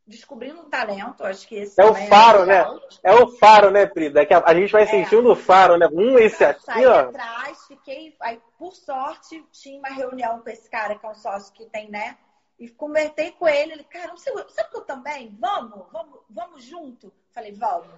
descobrindo 0.08 0.62
um 0.62 0.70
talento, 0.70 1.26
acho 1.26 1.48
que 1.48 1.56
esse 1.56 1.82
é 1.82 1.86
o 1.86 1.96
é 1.96 2.08
faro, 2.08 2.44
é 2.44 2.46
né? 2.46 2.80
É 3.04 3.14
o 3.14 3.28
faro, 3.28 3.72
né, 3.72 3.86
Pri? 3.86 4.14
É 4.16 4.26
que 4.26 4.34
a, 4.34 4.54
gente 4.54 4.72
vai 4.72 4.84
é. 4.84 4.88
sentindo 4.88 5.30
o 5.30 5.36
faro, 5.36 5.78
né? 5.78 5.88
Um, 5.92 6.18
esse 6.18 6.44
aqui, 6.44 6.64
saí 6.64 6.86
ó. 6.86 7.02
atrás, 7.02 7.66
fiquei. 7.68 8.16
Aí, 8.22 8.40
por 8.58 8.74
sorte, 8.74 9.44
tinha 9.52 9.80
uma 9.80 9.90
reunião 9.90 10.40
com 10.40 10.50
esse 10.50 10.70
cara, 10.70 10.96
que 10.96 11.06
é 11.06 11.10
um 11.10 11.16
sócio 11.16 11.54
que 11.54 11.66
tem, 11.66 11.90
né? 11.90 12.18
E 12.58 12.70
convertei 12.70 13.32
com 13.32 13.46
ele. 13.46 13.74
Ele, 13.74 13.84
cara, 13.84 14.16
sabe 14.16 14.70
que 14.70 14.78
eu 14.78 14.86
também? 14.86 15.36
Vamos, 15.38 15.86
vamos, 15.92 16.20
vamos 16.30 16.64
junto. 16.64 17.12
Falei, 17.36 17.52
vamos. 17.52 17.94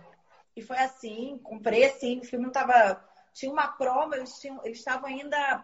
E 0.55 0.61
foi 0.63 0.79
assim, 0.79 1.37
comprei 1.43 1.85
assim, 1.85 2.19
o 2.19 2.23
filme 2.23 2.45
não 2.45 2.51
tava. 2.51 2.99
Tinha 3.31 3.51
uma 3.51 3.67
promo, 3.67 4.15
eles, 4.15 4.31
tinham, 4.39 4.59
eles 4.65 4.79
estavam 4.79 5.07
ainda 5.07 5.63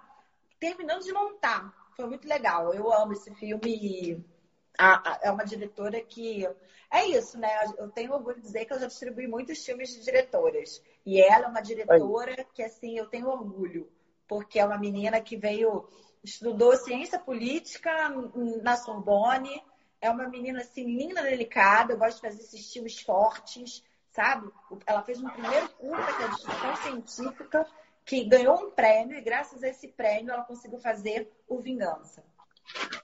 terminando 0.60 1.02
de 1.02 1.12
montar. 1.12 1.74
Foi 1.96 2.06
muito 2.06 2.28
legal. 2.28 2.72
Eu 2.72 2.94
amo 2.94 3.14
esse 3.14 3.34
filme. 3.34 4.24
É 5.24 5.32
uma 5.32 5.44
diretora 5.44 6.00
que. 6.02 6.48
É 6.92 7.04
isso, 7.08 7.40
né? 7.40 7.50
Eu 7.80 7.90
tenho 7.90 8.14
orgulho 8.14 8.36
de 8.36 8.44
dizer 8.44 8.66
que 8.66 8.74
eu 8.74 8.80
já 8.80 8.86
distribuí 8.86 9.28
muitos 9.28 9.66
filmes 9.66 9.90
de 9.90 10.02
diretoras. 10.02 10.80
E 11.04 11.20
ela 11.20 11.46
é 11.46 11.48
uma 11.48 11.62
diretora 11.62 12.46
que, 12.54 12.62
assim, 12.62 12.96
eu 12.96 13.08
tenho 13.08 13.28
orgulho. 13.28 13.90
Porque 14.28 14.60
é 14.60 14.66
uma 14.66 14.78
menina 14.78 15.20
que 15.20 15.36
veio 15.36 15.84
estudou 16.24 16.76
ciência 16.76 17.18
política 17.18 17.92
na 18.62 18.78
Sorbonne. 18.78 19.64
É 20.04 20.10
uma 20.10 20.28
menina 20.28 20.60
assim, 20.60 20.84
linda, 20.84 21.24
delicada. 21.24 21.94
Eu 21.94 21.98
gosto 21.98 22.16
de 22.16 22.28
fazer 22.28 22.42
esses 22.42 22.60
estilos 22.60 23.00
fortes, 23.00 23.82
sabe? 24.12 24.52
Ela 24.86 25.02
fez 25.02 25.24
um 25.24 25.30
primeiro 25.30 25.70
curta, 25.70 26.14
que 26.14 26.24
é 26.24 26.28
de 26.28 26.36
discussão 26.36 26.76
científica, 26.76 27.66
que 28.06 28.26
ganhou 28.26 28.66
um 28.66 28.72
prêmio, 28.72 29.18
e 29.18 29.22
graças 29.22 29.64
a 29.64 29.70
esse 29.70 29.88
prêmio 29.88 30.34
ela 30.34 30.44
conseguiu 30.44 30.78
fazer 30.78 31.32
o 31.48 31.58
Vingança. 31.58 32.22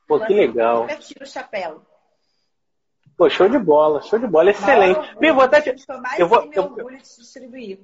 Pô, 0.05 0.19
que 0.19 0.33
legal. 0.33 0.89
Eu 0.89 0.99
tiro 0.99 1.23
o 1.23 1.27
chapéu. 1.27 1.81
Pô, 3.15 3.29
show 3.29 3.47
de 3.47 3.57
bola, 3.57 4.01
show 4.01 4.19
de 4.19 4.27
bola, 4.27 4.51
excelente. 4.51 5.15
Não, 5.21 5.35
vou 5.35 5.43
até 5.43 5.61
te... 5.61 5.85
eu 6.17 6.27
vou, 6.27 6.51
eu, 6.51 6.63
orgulho 6.63 6.97
de 6.97 7.03
distribuir. 7.03 7.79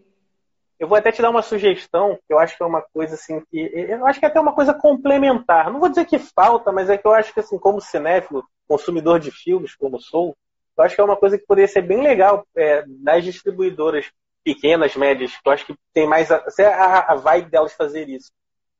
Eu 0.79 0.87
vou 0.87 0.97
até 0.97 1.11
te 1.11 1.21
dar 1.21 1.29
uma 1.29 1.41
sugestão, 1.41 2.17
que 2.27 2.33
eu 2.33 2.39
acho 2.39 2.57
que 2.57 2.63
é 2.63 2.65
uma 2.65 2.81
coisa 2.81 3.15
assim 3.15 3.41
que. 3.49 3.57
Eu 3.73 4.05
acho 4.05 4.19
que 4.19 4.25
é 4.25 4.29
até 4.29 4.39
uma 4.39 4.53
coisa 4.53 4.73
complementar. 4.73 5.71
Não 5.71 5.79
vou 5.79 5.89
dizer 5.89 6.05
que 6.05 6.19
falta, 6.19 6.71
mas 6.71 6.89
é 6.89 6.97
que 6.97 7.07
eu 7.07 7.13
acho 7.13 7.33
que, 7.33 7.39
assim, 7.39 7.57
como 7.57 7.79
cinéfilo, 7.79 8.43
consumidor 8.67 9.19
de 9.19 9.31
filmes, 9.31 9.75
como 9.75 10.01
sou, 10.01 10.35
eu 10.77 10.83
acho 10.83 10.95
que 10.95 11.01
é 11.01 11.03
uma 11.03 11.15
coisa 11.15 11.37
que 11.37 11.45
poderia 11.45 11.67
ser 11.67 11.81
bem 11.81 12.01
legal 12.01 12.45
é, 12.55 12.83
das 12.87 13.23
distribuidoras 13.23 14.11
pequenas, 14.43 14.95
médias, 14.95 15.31
que 15.31 15.47
eu 15.47 15.51
acho 15.51 15.65
que 15.65 15.75
tem 15.93 16.07
mais. 16.07 16.29
A, 16.31 16.43
a, 16.59 17.13
a 17.13 17.15
vibe 17.15 17.49
delas 17.49 17.73
fazer 17.73 18.09
isso. 18.09 18.31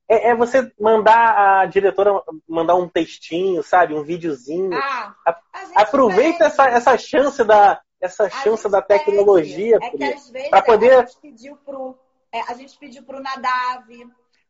É, 0.08 0.30
é, 0.30 0.36
você 0.36 0.72
mandar 0.80 1.62
a 1.62 1.66
diretora 1.66 2.22
mandar 2.48 2.76
um 2.76 2.88
textinho, 2.88 3.64
sabe? 3.64 3.96
Um 3.96 4.04
videozinho. 4.04 4.72
Ah, 4.74 5.16
aproveita 5.76 6.46
essa, 6.46 6.68
essa 6.68 6.98
chance 6.98 7.44
da, 7.44 7.82
essa 8.02 8.30
chance 8.30 8.70
da 8.70 8.82
tecnologia 8.82 9.78
é 9.82 10.50
para 10.50 10.62
poder. 10.62 10.94
A 10.94 11.06
gente 11.06 11.18
pediu 11.20 11.58
pro, 11.58 11.98
é, 12.32 12.42
a 12.42 12.54
gente 12.54 12.78
pediu 12.78 13.04
pro 13.04 13.22
Nadav. 13.22 13.88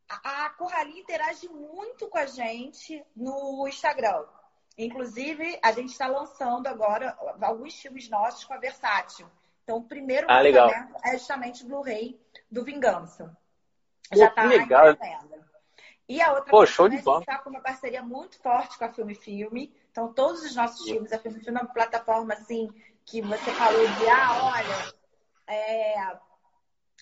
A, 0.07 0.45
a 0.45 0.49
Corralinha 0.51 1.01
interage 1.01 1.47
muito 1.47 2.07
com 2.07 2.17
a 2.17 2.25
gente 2.25 3.03
no 3.15 3.67
Instagram. 3.67 4.23
Inclusive, 4.77 5.57
a 5.63 5.71
gente 5.71 5.91
está 5.91 6.07
lançando 6.07 6.67
agora 6.67 7.17
alguns 7.41 7.75
filmes 7.75 8.09
nossos 8.09 8.43
com 8.43 8.53
a 8.53 8.57
Versátil. 8.57 9.27
Então, 9.63 9.77
o 9.77 9.83
primeiro 9.83 10.27
ah, 10.29 10.39
legal. 10.41 10.69
é 11.03 11.13
justamente 11.13 11.63
o 11.63 11.67
Blu-ray 11.67 12.19
do 12.51 12.63
Vingança. 12.63 13.35
Pô, 14.09 14.17
Já 14.17 14.27
está 14.27 14.43
legal. 14.43 14.95
E 16.07 16.21
a 16.21 16.33
outra 16.33 16.51
Pô, 16.51 16.65
show 16.65 16.87
de 16.87 16.97
a 16.97 16.99
gente 16.99 17.19
está 17.19 17.39
com 17.39 17.49
uma 17.49 17.61
parceria 17.61 18.03
muito 18.03 18.37
forte 18.39 18.77
com 18.77 18.85
a 18.85 18.93
Filme 18.93 19.15
Filme. 19.15 19.73
Então, 19.89 20.13
todos 20.13 20.43
os 20.43 20.55
nossos 20.55 20.83
Sim. 20.85 20.93
filmes, 20.93 21.11
a 21.11 21.17
Filme 21.17 21.39
Filme 21.39 21.57
é 21.57 21.63
uma 21.63 21.73
plataforma 21.73 22.33
assim 22.33 22.69
que 23.05 23.21
você 23.21 23.51
falou 23.51 23.87
de, 23.87 24.09
ah, 24.09 24.53
olha, 24.55 24.93
é, 25.47 25.95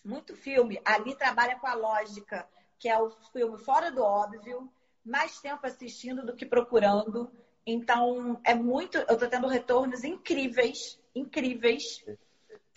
muito 0.04 0.36
filme, 0.36 0.80
ali 0.84 1.16
trabalha 1.16 1.56
com 1.56 1.68
a 1.68 1.74
lógica, 1.74 2.46
que 2.78 2.90
é 2.90 3.00
o 3.00 3.10
filme 3.32 3.58
fora 3.58 3.90
do 3.92 4.04
óbvio, 4.04 4.70
mais 5.06 5.40
tempo 5.40 5.66
assistindo 5.66 6.26
do 6.26 6.36
que 6.36 6.46
procurando. 6.46 7.32
Então, 7.66 8.40
é 8.44 8.54
muito. 8.54 8.98
Eu 8.98 9.14
estou 9.14 9.30
tendo 9.30 9.48
retornos 9.48 10.04
incríveis, 10.04 11.00
incríveis. 11.16 12.04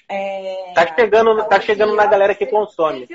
É, 0.09 0.73
tá 0.73 0.95
chegando, 0.95 1.33
então, 1.33 1.49
tá 1.49 1.61
chegando 1.61 1.97
na 1.97 2.07
galera 2.07 2.35
que 2.35 2.47
consome. 2.47 3.09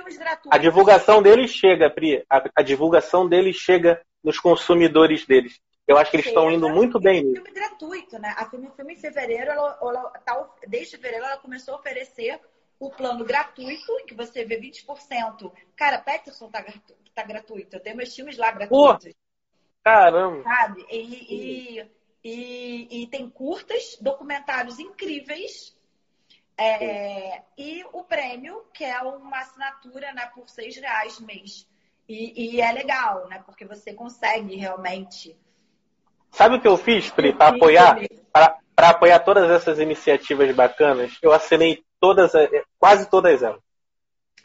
A 0.49 0.57
divulgação 0.57 1.22
deles 1.22 1.51
chega, 1.51 1.89
Pri. 1.89 2.26
A, 2.30 2.43
a 2.57 2.62
divulgação 2.62 3.28
deles 3.28 3.55
chega 3.55 4.01
nos 4.22 4.38
consumidores 4.38 5.26
deles. 5.26 5.62
Eu 5.88 5.97
acho 5.97 6.11
que 6.11 6.17
eles 6.17 6.27
estão 6.27 6.51
indo 6.51 6.69
muito 6.69 6.99
bem 6.99 7.23
nisso. 7.23 7.36
filme 7.36 7.51
gratuito, 7.51 8.19
né? 8.19 8.34
A 8.38 8.49
filme, 8.49 8.69
filme 8.75 8.93
em 8.93 8.97
fevereiro, 8.97 9.51
ela, 9.51 9.77
ela 9.82 10.09
tá, 10.19 10.49
desde 10.67 10.95
fevereiro, 10.95 11.25
ela 11.25 11.38
começou 11.38 11.75
a 11.75 11.77
oferecer 11.77 12.39
o 12.79 12.89
plano 12.89 13.23
gratuito, 13.23 13.91
em 13.99 14.05
que 14.05 14.15
você 14.15 14.43
vê 14.43 14.59
20%. 14.59 15.51
Cara, 15.75 15.99
Peterson 15.99 16.49
tá, 16.49 16.65
tá 17.13 17.23
gratuito. 17.23 17.75
Eu 17.75 17.79
tenho 17.79 17.95
meus 17.95 18.13
filmes 18.13 18.38
lá 18.38 18.51
gratuitos. 18.51 19.05
Pô, 19.05 19.19
caramba! 19.84 20.43
Sabe? 20.43 20.86
E, 20.89 21.79
e, 21.79 21.91
e, 22.23 23.03
e, 23.03 23.07
tem 23.07 23.29
curtas, 23.29 23.97
documentários 24.01 24.79
incríveis. 24.79 25.77
É, 26.57 27.43
e 27.57 27.84
o 27.91 28.03
prêmio, 28.03 28.65
que 28.73 28.84
é 28.84 29.01
uma 29.01 29.39
assinatura 29.39 30.11
né, 30.13 30.32
por 30.34 30.47
seis 30.49 30.75
reais 30.75 31.19
mês. 31.19 31.67
E, 32.07 32.55
e 32.55 32.61
é 32.61 32.71
legal, 32.71 33.27
né? 33.27 33.41
Porque 33.45 33.65
você 33.65 33.93
consegue 33.93 34.55
realmente 34.55 35.38
Sabe 36.32 36.55
o 36.55 36.61
que 36.61 36.67
eu 36.67 36.77
fiz, 36.77 37.09
Pri, 37.09 37.34
para 37.34 37.55
apoiar, 37.55 37.99
para 38.32 38.89
apoiar 38.89 39.19
todas 39.19 39.49
essas 39.51 39.79
iniciativas 39.79 40.53
bacanas? 40.55 41.17
Eu 41.21 41.32
assinei 41.32 41.84
todas, 41.99 42.34
eh, 42.34 42.63
quase 42.79 43.09
todas 43.09 43.43
elas. 43.43 43.59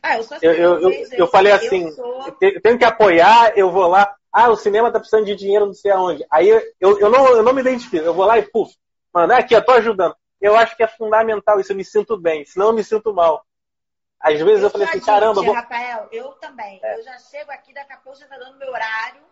Ah, 0.02 0.18
eu, 0.18 0.24
eu, 0.42 0.52
eu, 0.52 0.90
eu, 0.90 1.06
eu 1.12 1.26
falei 1.26 1.52
assim, 1.52 1.86
eu, 1.86 1.92
sou... 1.92 2.36
eu 2.40 2.60
tenho 2.60 2.78
que 2.78 2.84
apoiar, 2.84 3.56
eu 3.56 3.70
vou 3.70 3.88
lá. 3.88 4.14
Ah, 4.32 4.50
o 4.50 4.56
cinema 4.56 4.92
tá 4.92 4.98
precisando 4.98 5.24
de 5.24 5.34
dinheiro 5.34 5.66
não 5.66 5.74
sei 5.74 5.90
aonde. 5.90 6.24
Aí 6.30 6.48
eu, 6.48 6.60
eu, 6.80 7.10
não, 7.10 7.28
eu 7.28 7.42
não 7.42 7.54
me 7.54 7.60
identifico. 7.60 8.04
Eu 8.04 8.12
vou 8.12 8.26
lá 8.26 8.38
e, 8.38 8.42
puf, 8.42 8.74
mano, 9.12 9.32
é 9.32 9.38
aqui, 9.38 9.54
eu 9.54 9.64
tô 9.64 9.72
ajudando. 9.72 10.14
Eu 10.40 10.54
acho 10.54 10.76
que 10.76 10.82
é 10.82 10.88
fundamental 10.88 11.58
isso, 11.58 11.72
eu 11.72 11.76
me 11.76 11.84
sinto 11.84 12.18
bem, 12.18 12.44
senão 12.44 12.66
eu 12.66 12.72
me 12.72 12.84
sinto 12.84 13.14
mal. 13.14 13.44
Às 14.20 14.40
vezes 14.40 14.60
eu, 14.60 14.66
eu 14.66 14.70
falei 14.70 14.88
assim, 14.88 15.00
caramba. 15.00 15.42
Vou... 15.42 15.54
Rafael, 15.54 16.08
eu 16.12 16.32
também. 16.32 16.78
É. 16.82 16.98
Eu 16.98 17.02
já 17.02 17.18
chego 17.18 17.50
aqui, 17.50 17.72
daqui 17.72 17.92
a 17.92 17.96
pouco 17.96 18.18
já 18.18 18.26
tá 18.26 18.36
dando 18.36 18.58
meu 18.58 18.68
horário. 18.68 19.22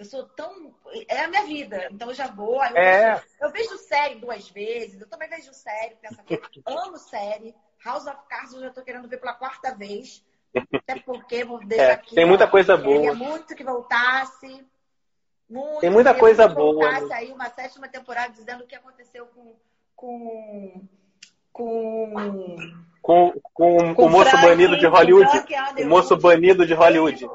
Eu 0.00 0.06
sou 0.06 0.24
tão. 0.24 0.74
É 1.08 1.24
a 1.24 1.28
minha 1.28 1.44
vida. 1.44 1.88
Então 1.92 2.08
eu 2.08 2.14
já 2.14 2.26
vou. 2.26 2.64
Eu, 2.64 2.74
é. 2.74 3.16
vejo, 3.16 3.26
eu 3.38 3.52
vejo 3.52 3.76
série 3.76 4.14
duas 4.14 4.48
vezes. 4.48 4.98
Eu 4.98 5.06
também 5.06 5.28
vejo 5.28 5.52
série. 5.52 5.94
Pensa 5.96 6.22
que 6.22 6.40
amo 6.64 6.96
série. 6.96 7.54
House 7.84 8.06
of 8.06 8.16
Cards 8.26 8.54
eu 8.54 8.62
já 8.62 8.70
tô 8.70 8.80
querendo 8.80 9.06
ver 9.06 9.18
pela 9.18 9.34
quarta 9.34 9.74
vez. 9.74 10.24
Até 10.72 11.00
porque 11.00 11.44
vou 11.44 11.58
deixar 11.68 11.84
é, 11.84 11.92
aqui. 11.92 12.14
Tem 12.14 12.24
muita 12.24 12.46
ó, 12.46 12.48
coisa 12.48 12.78
boa. 12.78 12.96
Queria 12.96 13.14
muito 13.14 13.54
que 13.54 13.62
voltasse. 13.62 14.66
Muito, 15.46 15.80
tem 15.80 15.90
muita 15.90 16.14
coisa 16.14 16.48
boa. 16.48 16.92
Voltasse 16.92 17.12
aí 17.12 17.30
uma 17.30 17.50
sétima 17.50 17.86
temporada 17.86 18.32
dizendo 18.32 18.64
o 18.64 18.66
que 18.66 18.74
aconteceu 18.74 19.26
com. 19.26 19.54
com 19.94 20.88
com 21.52 22.56
com, 23.02 23.32
com, 23.52 23.94
com 23.94 24.06
o 24.06 24.08
moço 24.08 24.30
Frank, 24.30 24.46
banido 24.46 24.78
de 24.78 24.86
Hollywood. 24.86 25.44
O 25.78 25.86
moço 25.86 26.16
banido 26.16 26.66
de 26.66 26.72
Hollywood. 26.72 27.28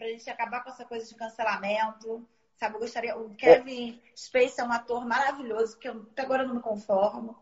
Voltasse, 0.00 0.06
pra 0.06 0.08
gente 0.08 0.30
acabar 0.30 0.64
com 0.64 0.70
essa 0.70 0.84
coisa 0.84 1.06
de 1.06 1.14
cancelamento. 1.14 2.26
Sabe, 2.56 2.76
eu 2.76 2.80
gostaria. 2.80 3.16
O 3.16 3.34
Kevin 3.34 4.00
é. 4.02 4.16
Space 4.16 4.60
é 4.60 4.64
um 4.64 4.72
ator 4.72 5.06
maravilhoso, 5.06 5.78
que 5.78 5.88
eu 5.88 6.06
até 6.12 6.22
agora 6.22 6.44
não 6.44 6.56
me 6.56 6.60
conformo. 6.60 7.36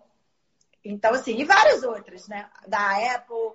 Então, 0.84 1.12
assim, 1.12 1.36
e 1.36 1.44
várias 1.44 1.82
outras, 1.82 2.28
né? 2.28 2.48
Da 2.66 3.14
Apple, 3.14 3.52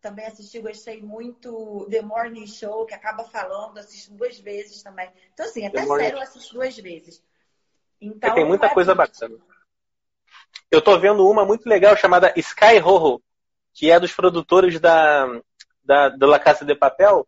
também 0.00 0.26
assisti, 0.26 0.60
gostei 0.60 1.00
muito. 1.00 1.86
The 1.90 2.02
Morning 2.02 2.46
Show, 2.46 2.86
que 2.86 2.94
acaba 2.94 3.24
falando, 3.24 3.78
assisto 3.78 4.12
duas 4.12 4.38
vezes 4.38 4.82
também. 4.82 5.10
Então, 5.32 5.46
assim, 5.46 5.66
até 5.66 5.84
sério 5.84 6.18
eu 6.18 6.22
assisto 6.22 6.54
duas 6.54 6.76
vezes. 6.76 7.22
Então, 8.00 8.34
tem 8.34 8.44
muita 8.44 8.66
é 8.66 8.74
coisa 8.74 8.94
bacana. 8.94 9.36
Eu 10.70 10.82
tô 10.82 10.98
vendo 10.98 11.28
uma 11.28 11.44
muito 11.44 11.68
legal 11.68 11.96
chamada 11.96 12.32
Sky 12.36 12.78
Horror, 12.84 13.20
que 13.72 13.90
é 13.90 13.98
dos 13.98 14.12
produtores 14.12 14.78
da, 14.78 15.26
da, 15.82 16.08
da 16.10 16.26
La 16.26 16.38
Casa 16.38 16.64
de 16.64 16.74
Papel, 16.74 17.26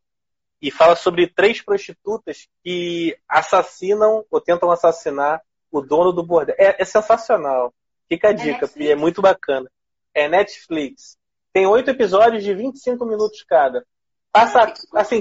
e 0.60 0.70
fala 0.70 0.94
sobre 0.94 1.26
três 1.26 1.62
prostitutas 1.62 2.48
que 2.62 3.16
assassinam 3.28 4.24
ou 4.30 4.40
tentam 4.40 4.70
assassinar 4.70 5.40
o 5.70 5.80
dono 5.80 6.12
do 6.12 6.22
bordel. 6.22 6.54
É, 6.58 6.82
é 6.82 6.84
sensacional. 6.84 7.72
Fica 8.08 8.28
a 8.28 8.30
é 8.32 8.34
dica, 8.34 8.70
é, 8.76 8.88
é 8.88 8.96
muito 8.96 9.22
bacana. 9.22 9.70
É 10.14 10.28
Netflix. 10.28 11.16
Tem 11.52 11.66
oito 11.66 11.90
episódios 11.90 12.42
de 12.42 12.54
25 12.54 13.04
minutos 13.06 13.42
cada. 13.42 13.84
Passa, 14.32 14.72
assim, 14.94 15.20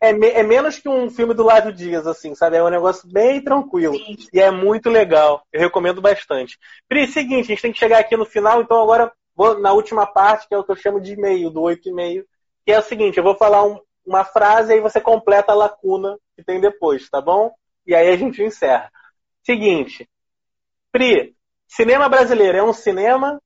é, 0.00 0.10
é, 0.10 0.42
menos 0.42 0.78
que 0.78 0.88
um 0.88 1.10
filme 1.10 1.32
do 1.32 1.42
Lávio 1.42 1.72
Dias, 1.72 2.06
assim, 2.06 2.34
sabe? 2.34 2.56
É 2.56 2.62
um 2.62 2.68
negócio 2.68 3.08
bem 3.10 3.42
tranquilo. 3.42 3.94
Sim. 3.94 4.16
E 4.32 4.40
é 4.40 4.50
muito 4.50 4.90
legal. 4.90 5.42
Eu 5.52 5.60
recomendo 5.60 6.02
bastante. 6.02 6.58
Pri, 6.88 7.06
seguinte, 7.06 7.46
a 7.46 7.48
gente 7.48 7.62
tem 7.62 7.72
que 7.72 7.78
chegar 7.78 7.98
aqui 7.98 8.16
no 8.16 8.26
final, 8.26 8.60
então 8.60 8.82
agora 8.82 9.12
vou 9.34 9.58
na 9.58 9.72
última 9.72 10.06
parte, 10.06 10.48
que 10.48 10.54
é 10.54 10.58
o 10.58 10.64
que 10.64 10.72
eu 10.72 10.76
chamo 10.76 11.00
de 11.00 11.12
e-mail, 11.12 11.50
do 11.50 11.62
oito 11.62 11.88
e 11.88 11.92
meio, 11.92 12.26
que 12.64 12.72
é 12.72 12.78
o 12.78 12.82
seguinte, 12.82 13.16
eu 13.16 13.24
vou 13.24 13.36
falar 13.36 13.64
um, 13.64 13.78
uma 14.06 14.24
frase 14.24 14.70
e 14.70 14.74
aí 14.74 14.80
você 14.80 15.00
completa 15.00 15.52
a 15.52 15.56
lacuna 15.56 16.18
que 16.36 16.44
tem 16.44 16.60
depois, 16.60 17.08
tá 17.10 17.20
bom? 17.20 17.54
E 17.86 17.94
aí 17.94 18.08
a 18.08 18.16
gente 18.16 18.42
encerra. 18.42 18.90
Seguinte. 19.42 20.08
Pri, 20.92 21.36
cinema 21.66 22.08
brasileiro 22.08 22.58
é 22.58 22.62
um 22.62 22.72
cinema? 22.72 23.40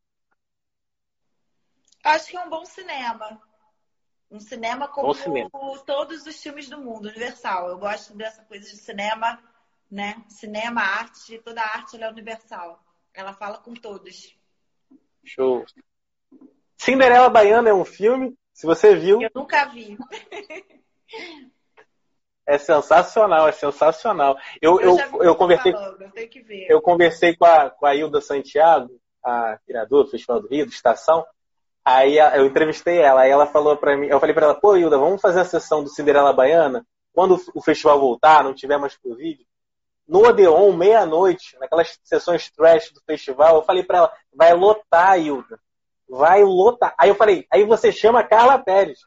Acho 2.04 2.28
que 2.28 2.36
é 2.36 2.40
um 2.40 2.50
bom 2.50 2.64
cinema. 2.64 3.40
Um 4.30 4.38
cinema 4.38 4.86
como 4.86 5.12
cinema. 5.12 5.50
todos 5.84 6.24
os 6.24 6.40
filmes 6.40 6.68
do 6.68 6.78
mundo, 6.78 7.08
universal. 7.08 7.68
Eu 7.68 7.78
gosto 7.78 8.14
dessa 8.14 8.44
coisa 8.44 8.70
de 8.70 8.76
cinema, 8.76 9.42
né? 9.90 10.22
Cinema, 10.28 10.80
arte, 10.80 11.38
toda 11.38 11.61
arte 11.61 12.00
é 12.00 12.08
universal. 12.08 12.80
Ela 13.12 13.32
fala 13.32 13.58
com 13.58 13.74
todos. 13.74 14.36
Show. 15.24 15.64
Cinderela 16.78 17.28
Baiana 17.28 17.70
é 17.70 17.74
um 17.74 17.84
filme, 17.84 18.38
se 18.61 18.66
você 18.66 18.94
viu. 18.94 19.22
Eu 19.22 19.30
nunca 19.34 19.64
vi. 19.66 19.96
É 22.46 22.58
sensacional, 22.58 23.48
é 23.48 23.52
sensacional. 23.52 24.36
Eu, 24.61 24.78
eu, 24.80 24.98
eu, 24.98 25.22
eu 25.22 25.34
conversei, 25.34 25.72
falando, 25.72 26.02
eu, 26.02 26.12
eu, 26.68 26.82
conversei 26.82 27.34
com 27.34 27.46
a, 27.46 27.70
com 27.70 27.86
a 27.86 27.94
Hilda 27.94 28.20
Santiago, 28.20 28.90
a 29.24 29.58
criadora 29.66 30.04
do 30.04 30.11
Festival 30.11 30.42
do 30.42 30.48
Rio, 30.48 30.66
do 30.66 30.72
Estação, 30.72 31.24
Aí 31.82 32.18
eu 32.18 32.44
entrevistei 32.44 32.98
ela, 32.98 33.22
aí 33.22 33.30
ela 33.30 33.46
falou 33.46 33.74
para 33.74 33.96
mim, 33.96 34.06
eu 34.08 34.20
falei 34.20 34.34
para 34.34 34.44
ela, 34.44 34.54
pô, 34.54 34.76
Hilda, 34.76 34.98
vamos 34.98 35.20
fazer 35.20 35.40
a 35.40 35.44
sessão 35.46 35.82
do 35.82 35.88
Cinderela 35.88 36.30
Baiana 36.30 36.86
quando 37.14 37.40
o 37.54 37.62
festival 37.62 37.98
voltar, 37.98 38.44
não 38.44 38.54
tiver 38.54 38.76
mais 38.76 38.98
Covid. 38.98 39.42
No 40.06 40.28
Odeon, 40.28 40.72
meia-noite, 40.74 41.58
naquelas 41.58 41.98
sessões 42.04 42.50
trash 42.50 42.92
do 42.92 43.00
festival, 43.06 43.56
eu 43.56 43.62
falei 43.62 43.82
para 43.82 43.98
ela, 43.98 44.12
vai 44.34 44.52
lotar, 44.52 45.18
Hilda. 45.18 45.58
Vai 46.11 46.42
lotar. 46.42 46.94
Aí 46.98 47.08
eu 47.08 47.14
falei, 47.14 47.46
aí 47.50 47.64
você 47.64 47.92
chama 47.92 48.24
Carla 48.24 48.58
Pérez. 48.58 48.98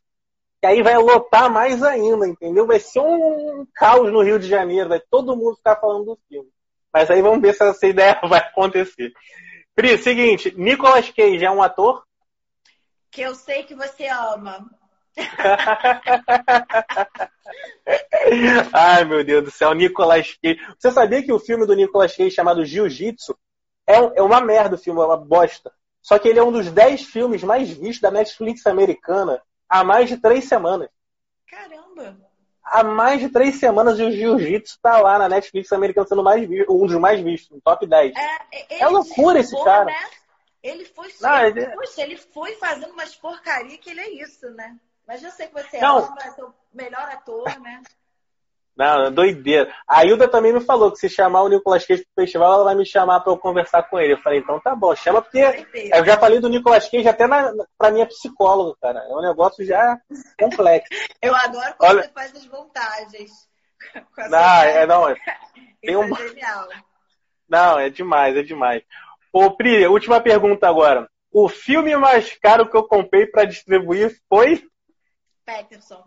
Que 0.62 0.68
aí 0.68 0.82
vai 0.82 0.97
lotar 0.97 1.51
mais 1.51 1.84
ainda, 1.84 2.26
entendeu? 2.26 2.66
Vai 2.66 2.80
ser 2.80 3.01
um 3.01 3.68
caos 3.76 4.12
no 4.12 4.22
Rio 4.22 4.39
de 4.39 4.47
Janeiro, 4.47 4.89
vai 4.89 5.01
todo 5.12 5.36
mundo 5.36 5.58
ficar 5.58 5.76
falando 5.76 6.06
do 6.06 6.20
filme. 6.30 6.49
Mas 6.93 7.12
aí 7.12 7.22
vamos 7.22 7.41
ver 7.41 7.54
se 7.54 7.64
essa 7.64 7.86
ideia 7.86 8.18
vai 8.24 8.39
acontecer. 8.39 9.12
Pri, 9.76 9.97
seguinte, 9.97 10.54
Nicolas 10.58 11.10
Cage 11.10 11.43
é 11.43 11.51
um 11.51 11.62
ator? 11.62 12.04
que 13.14 13.22
eu 13.22 13.34
sei 13.36 13.64
que 13.64 13.76
você 13.76 14.08
ama. 14.08 14.68
Ai, 18.74 19.06
meu 19.06 19.24
Deus 19.24 19.43
do 19.43 19.51
céu, 19.51 19.72
Nicolas 19.74 20.36
Cage. 20.41 20.60
Você 20.80 20.91
sabia 20.91 21.22
que 21.22 21.32
o 21.32 21.39
filme 21.39 21.68
do 21.68 21.76
Nicolas 21.76 22.16
Cage 22.16 22.32
chamado 22.32 22.66
Jiu-Jitsu 22.66 23.38
é, 23.88 23.97
é 23.97 24.24
uma 24.24 24.41
merda 24.41 24.74
o 24.76 24.80
filme, 24.80 24.99
é 24.99 25.06
uma 25.06 25.16
bosta. 25.16 25.72
Só 26.04 26.20
que 26.20 26.28
ele 26.28 26.38
é 26.38 26.43
um 26.43 26.51
dos 26.51 26.70
10 26.70 27.04
filmes 27.06 27.41
mais 27.43 27.70
vistos 27.70 28.01
da 28.01 28.12
Netflix 28.12 28.68
americana 28.68 29.41
há 29.70 29.84
mais 29.84 30.10
de 30.10 30.18
três 30.18 30.43
semanas. 30.43 30.89
Caramba! 31.47 32.18
Há 32.62 32.84
mais 32.84 33.22
de 33.22 33.30
três 33.30 33.56
semanas 33.56 33.99
o 33.99 34.12
Jiu-Jitsu 34.12 34.80
tá 34.82 34.99
lá 34.99 35.18
na 35.18 35.30
Netflix 35.30 35.72
americana 35.72 36.08
sendo 36.08 36.24
mais 36.24 36.47
visto, 36.47 36.74
um 36.74 36.86
dos 36.86 36.97
mais 36.97 37.22
vistos, 37.22 37.49
no 37.51 37.62
top 37.62 37.88
10. 37.88 38.14
É, 38.16 38.80
é 38.82 38.88
loucura 38.88 39.39
esse 39.39 39.56
cara. 39.64 39.86
Né? 39.86 40.10
Ele 40.62 40.86
foi, 40.86 41.14
não, 41.22 41.45
ele... 41.45 41.66
Poxa, 41.68 42.01
ele 42.01 42.18
foi 42.18 42.56
fazendo 42.56 42.91
umas 42.91 43.16
porcaria 43.16 43.78
que 43.78 43.89
ele 43.89 43.99
é 43.99 44.10
isso, 44.24 44.49
né? 44.51 44.78
Mas 45.08 45.24
eu 45.24 45.32
sei 45.32 45.47
que 45.47 45.54
você 45.54 45.80
não. 45.80 45.97
ama, 45.99 46.18
é 46.26 46.43
o 46.43 46.54
melhor 46.74 47.10
ator, 47.10 47.60
né? 47.60 47.82
Não, 48.76 49.11
doideira. 49.11 49.71
A 49.88 50.03
Hilda 50.03 50.28
também 50.28 50.51
me 50.51 50.59
falou 50.59 50.91
que 50.91 50.97
se 50.97 51.07
chamar 51.07 51.43
o 51.43 51.47
Nicolas 51.47 51.86
Cage 51.86 52.03
pro 52.03 52.24
festival, 52.24 52.53
ela 52.53 52.63
vai 52.63 52.76
me 52.76 52.86
chamar 52.86 53.19
para 53.19 53.32
eu 53.32 53.38
conversar 53.38 53.84
com 53.84 53.99
ele. 53.99 54.13
Eu 54.13 54.21
falei, 54.21 54.39
então 54.39 54.59
tá 54.59 54.76
bom, 54.76 54.95
chama, 54.95 55.21
porque 55.21 55.39
eu 55.93 56.03
já 56.03 56.17
falei 56.17 56.39
do 56.39 56.49
Nicolas 56.49 56.89
Cage 56.89 57.08
até 57.08 57.28
na, 57.28 57.54
pra 57.78 57.91
minha 57.91 58.08
psicóloga, 58.08 58.75
cara. 58.82 59.00
É 59.00 59.13
um 59.13 59.21
negócio 59.21 59.63
já 59.63 60.00
complexo. 60.39 60.89
eu 61.21 61.36
adoro 61.36 61.75
quando 61.78 61.91
Olha... 61.91 62.04
você 62.04 62.09
faz 62.09 62.36
as 62.36 62.47
montagens. 62.47 63.32
Não, 64.29 64.63
é, 64.63 64.87
não, 64.87 65.09
é, 65.09 65.16
tem 65.82 65.97
um... 65.97 66.04
é 66.04 66.28
genial. 66.29 66.70
Não, 67.50 67.78
é 67.78 67.89
demais, 67.89 68.36
é 68.37 68.41
demais. 68.41 68.82
Ô, 69.32 69.51
Pri, 69.51 69.86
última 69.87 70.21
pergunta 70.21 70.70
agora. 70.70 71.09
O 71.29 71.50
filme 71.50 71.95
mais 71.97 72.33
caro 72.37 72.70
que 72.70 72.78
eu 72.78 72.87
comprei 72.87 73.28
para 73.28 73.43
distribuir 73.43 74.17
foi? 74.29 74.63
Peterson. 75.45 76.05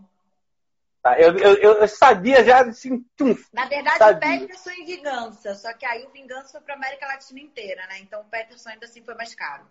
Tá, 1.07 1.21
eu, 1.21 1.39
eu, 1.39 1.55
eu, 1.55 1.87
sabia 1.87 2.43
já 2.43 2.63
assim, 2.63 3.07
Na 3.53 3.67
verdade, 3.67 3.97
sabia. 3.97 4.41
Peterson 4.41 4.71
e 4.71 4.85
Vingança. 4.87 5.55
Só 5.55 5.73
que 5.73 5.87
aí 5.87 6.05
o 6.05 6.11
Vingança 6.11 6.51
foi 6.51 6.61
para 6.63 6.75
América 6.75 7.07
Latina 7.07 7.39
inteira, 7.39 7.87
né? 7.87 8.01
Então 8.01 8.23
o 8.23 8.25
Peterson 8.25 8.71
ainda 8.71 8.87
assim 8.87 9.05
foi 9.05 9.15
mais 9.15 9.33
caro. 9.33 9.63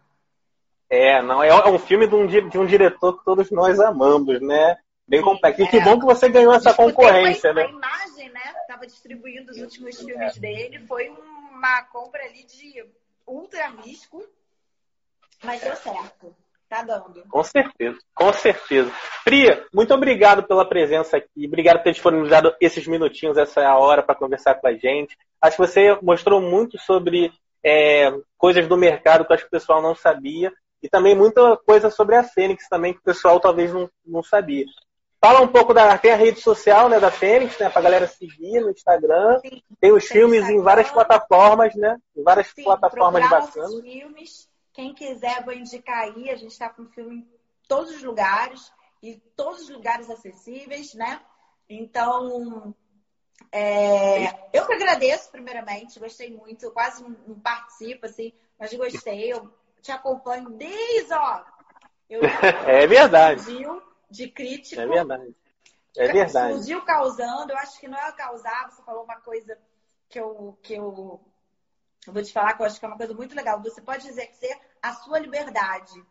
É, 0.89 1.21
não, 1.21 1.43
é, 1.43 1.49
é 1.49 1.67
um 1.67 1.77
filme 1.77 2.07
de 2.07 2.15
um, 2.15 2.25
de 2.25 2.57
um 2.57 2.65
diretor 2.65 3.17
que 3.17 3.25
todos 3.25 3.51
nós 3.51 3.81
amamos, 3.81 4.39
né? 4.39 4.77
Bem 5.05 5.21
complexo. 5.21 5.61
E 5.61 5.67
que 5.67 5.75
é. 5.75 5.83
bom 5.83 5.99
que 5.99 6.05
você 6.05 6.29
ganhou 6.29 6.53
essa 6.53 6.73
concorrência, 6.73 7.53
né? 7.53 7.63
A 7.63 7.69
imagem, 7.69 8.29
né? 8.29 8.53
Tava 8.65 8.87
distribuindo 8.87 9.51
os 9.51 9.57
últimos 9.57 9.99
filmes 9.99 10.37
é. 10.37 10.39
dele. 10.39 10.85
Foi 10.87 11.09
uma 11.09 11.83
compra 11.83 12.23
ali 12.23 12.45
de 12.45 12.81
ultra 13.27 13.67
risco, 13.83 14.25
mas 15.43 15.59
deu 15.59 15.75
certo. 15.75 16.33
Tá. 16.83 17.05
Com 17.29 17.43
certeza, 17.43 17.97
com 18.13 18.33
certeza. 18.33 18.91
Pri, 19.23 19.65
muito 19.73 19.93
obrigado 19.93 20.43
pela 20.43 20.67
presença 20.67 21.17
aqui. 21.17 21.47
Obrigado 21.47 21.77
por 21.77 21.83
ter 21.83 21.91
disponibilizado 21.93 22.53
esses 22.59 22.85
minutinhos, 22.87 23.37
essa 23.37 23.61
é 23.61 23.65
a 23.65 23.77
hora 23.77 24.03
para 24.03 24.15
conversar 24.15 24.55
com 24.55 24.67
a 24.67 24.73
gente. 24.73 25.17
Acho 25.41 25.57
que 25.57 25.65
você 25.65 25.97
mostrou 26.01 26.41
muito 26.41 26.77
sobre 26.79 27.31
é, 27.63 28.11
coisas 28.37 28.67
do 28.67 28.77
mercado 28.77 29.25
que 29.25 29.33
acho 29.33 29.43
que 29.43 29.47
o 29.47 29.51
pessoal 29.51 29.81
não 29.81 29.95
sabia. 29.95 30.51
E 30.83 30.89
também 30.89 31.15
muita 31.15 31.57
coisa 31.57 31.89
sobre 31.89 32.15
a 32.15 32.23
Fênix 32.23 32.67
também, 32.69 32.93
que 32.93 32.99
o 32.99 33.03
pessoal 33.03 33.39
talvez 33.39 33.73
não, 33.73 33.89
não 34.05 34.21
sabia. 34.21 34.65
Fala 35.19 35.41
um 35.41 35.47
pouco 35.47 35.73
da. 35.73 35.97
Tem 35.97 36.11
a 36.11 36.15
rede 36.15 36.39
social 36.39 36.87
né, 36.87 36.99
da 36.99 37.09
Fênix, 37.09 37.57
né? 37.57 37.69
Pra 37.69 37.81
galera 37.81 38.05
seguir 38.05 38.59
no 38.59 38.69
Instagram. 38.69 39.39
Sim, 39.39 39.63
tem 39.81 39.91
os 39.91 40.03
tem 40.03 40.17
filmes 40.17 40.41
Instagram. 40.41 40.59
em 40.59 40.63
várias 40.63 40.91
plataformas, 40.91 41.73
né? 41.73 41.97
Em 42.15 42.21
várias 42.21 42.47
Sim, 42.49 42.63
plataformas 42.63 43.23
bacanas. 43.23 43.71
Os 43.71 43.81
filmes. 43.81 44.54
Quem 44.75 44.93
quiser, 44.93 45.43
vou 45.45 45.53
indicar 45.53 46.03
aí. 46.03 46.29
A 46.29 46.35
gente 46.35 46.51
está 46.51 46.69
com 46.69 46.85
filme 46.87 47.15
em 47.15 47.27
todos 47.65 47.95
os 47.95 48.03
lugares 48.03 48.71
e 49.01 49.15
todos 49.35 49.61
os 49.61 49.69
lugares 49.69 50.09
acessíveis, 50.09 50.93
né? 50.93 51.21
Então, 51.69 52.75
é, 53.51 54.25
eu 54.51 54.67
que 54.67 54.73
agradeço, 54.73 55.31
primeiramente, 55.31 55.97
gostei 55.97 56.29
muito. 56.29 56.65
Eu 56.65 56.71
quase 56.71 57.01
não 57.25 57.39
participo, 57.39 58.05
assim, 58.05 58.33
mas 58.59 58.73
gostei. 58.73 59.31
Eu 59.31 59.49
te 59.81 59.93
acompanho 59.93 60.49
desde, 60.49 61.13
ó. 61.13 61.43
Eu, 62.09 62.19
é 62.67 62.85
verdade. 62.85 63.45
De 64.11 64.27
crítico. 64.29 64.81
É 64.81 64.85
verdade. 64.85 65.35
É 65.95 66.11
verdade. 66.11 66.53
Surgiu 66.53 66.81
causando, 66.81 67.53
eu 67.53 67.57
acho 67.57 67.79
que 67.79 67.87
não 67.87 67.97
é 67.97 68.11
causar, 68.11 68.69
você 68.69 68.83
falou 68.83 69.05
uma 69.05 69.21
coisa 69.21 69.57
que 70.09 70.19
eu, 70.19 70.57
que 70.61 70.73
eu, 70.73 71.21
eu 72.07 72.13
vou 72.13 72.21
te 72.21 72.31
falar 72.31 72.53
que 72.53 72.61
eu 72.61 72.65
acho 72.65 72.79
que 72.79 72.85
é 72.85 72.87
uma 72.87 72.97
coisa 72.97 73.13
muito 73.13 73.35
legal. 73.35 73.61
Você 73.61 73.81
pode 73.81 74.07
exercer 74.07 74.57
a 74.81 74.93
sua 74.93 75.19
liberdade. 75.19 76.03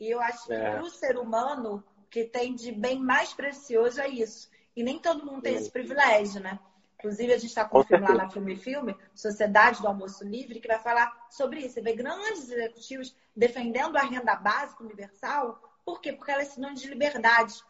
E 0.00 0.10
eu 0.10 0.20
acho 0.20 0.46
que 0.46 0.52
é. 0.52 0.70
para 0.70 0.82
o 0.82 0.90
ser 0.90 1.16
humano, 1.18 1.84
que 2.10 2.24
tem 2.24 2.54
de 2.54 2.72
bem 2.72 2.98
mais 2.98 3.32
precioso 3.32 4.00
é 4.00 4.08
isso. 4.08 4.50
E 4.74 4.82
nem 4.82 4.98
todo 4.98 5.24
mundo 5.24 5.42
tem 5.42 5.54
esse 5.54 5.70
privilégio, 5.70 6.40
né? 6.40 6.58
Inclusive, 6.98 7.32
a 7.32 7.36
gente 7.36 7.48
está 7.48 7.64
com 7.64 7.80
um 7.80 7.84
filme 7.84 8.06
lá 8.06 8.14
na 8.14 8.30
Filme 8.30 8.56
Filme, 8.56 8.96
Sociedade 9.12 9.82
do 9.82 9.88
Almoço 9.88 10.24
Livre, 10.24 10.60
que 10.60 10.68
vai 10.68 10.78
falar 10.78 11.26
sobre 11.30 11.58
isso. 11.58 11.74
Você 11.74 11.80
vê 11.80 11.94
grandes 11.94 12.48
executivos 12.48 13.14
defendendo 13.34 13.96
a 13.96 14.02
renda 14.02 14.36
básica 14.36 14.84
universal. 14.84 15.60
Por 15.84 16.00
quê? 16.00 16.12
Porque 16.12 16.30
ela 16.30 16.42
é 16.42 16.44
sinônimo 16.44 16.78
de 16.78 16.88
liberdade, 16.88 17.60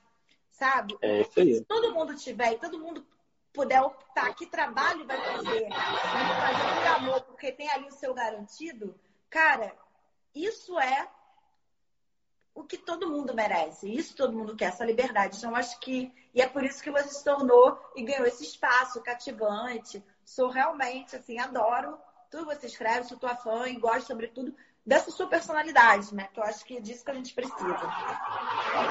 sabe? 0.50 0.98
É 1.00 1.22
isso 1.22 1.40
aí. 1.40 1.54
Se 1.54 1.64
todo 1.64 1.94
mundo 1.94 2.14
tiver 2.14 2.52
e 2.52 2.58
todo 2.58 2.78
mundo 2.78 3.06
puder 3.52 3.82
optar 3.82 4.34
que 4.34 4.46
trabalho 4.46 5.06
vai 5.06 5.20
fazer, 5.20 5.68
vai 5.68 6.54
fazer 6.54 6.74
por 6.74 6.86
amor, 6.96 7.20
porque 7.22 7.52
tem 7.52 7.70
ali 7.70 7.86
o 7.86 7.92
seu 7.92 8.14
garantido, 8.14 8.98
cara, 9.28 9.74
isso 10.34 10.78
é 10.78 11.08
o 12.54 12.64
que 12.64 12.76
todo 12.76 13.10
mundo 13.10 13.34
merece. 13.34 13.92
Isso 13.92 14.14
todo 14.16 14.36
mundo 14.36 14.56
quer, 14.56 14.66
essa 14.66 14.84
liberdade. 14.84 15.38
Então, 15.38 15.54
acho 15.54 15.78
que. 15.80 16.12
E 16.34 16.40
é 16.40 16.48
por 16.48 16.64
isso 16.64 16.82
que 16.82 16.90
você 16.90 17.08
se 17.08 17.24
tornou 17.24 17.78
e 17.96 18.02
ganhou 18.02 18.26
esse 18.26 18.44
espaço 18.44 19.02
cativante. 19.02 20.02
Sou 20.24 20.48
realmente, 20.48 21.16
assim, 21.16 21.38
adoro 21.38 21.98
tudo 22.30 22.46
que 22.46 22.54
você 22.54 22.66
escreve, 22.66 23.04
sou 23.06 23.18
tua 23.18 23.36
fã 23.36 23.68
e 23.68 23.76
gosto, 23.76 24.06
sobretudo, 24.06 24.54
dessa 24.86 25.10
sua 25.10 25.26
personalidade, 25.26 26.14
né? 26.14 26.28
Que 26.32 26.40
eu 26.40 26.44
acho 26.44 26.64
que 26.64 26.78
é 26.78 26.80
disso 26.80 27.04
que 27.04 27.10
a 27.10 27.14
gente 27.14 27.34
precisa. 27.34 27.76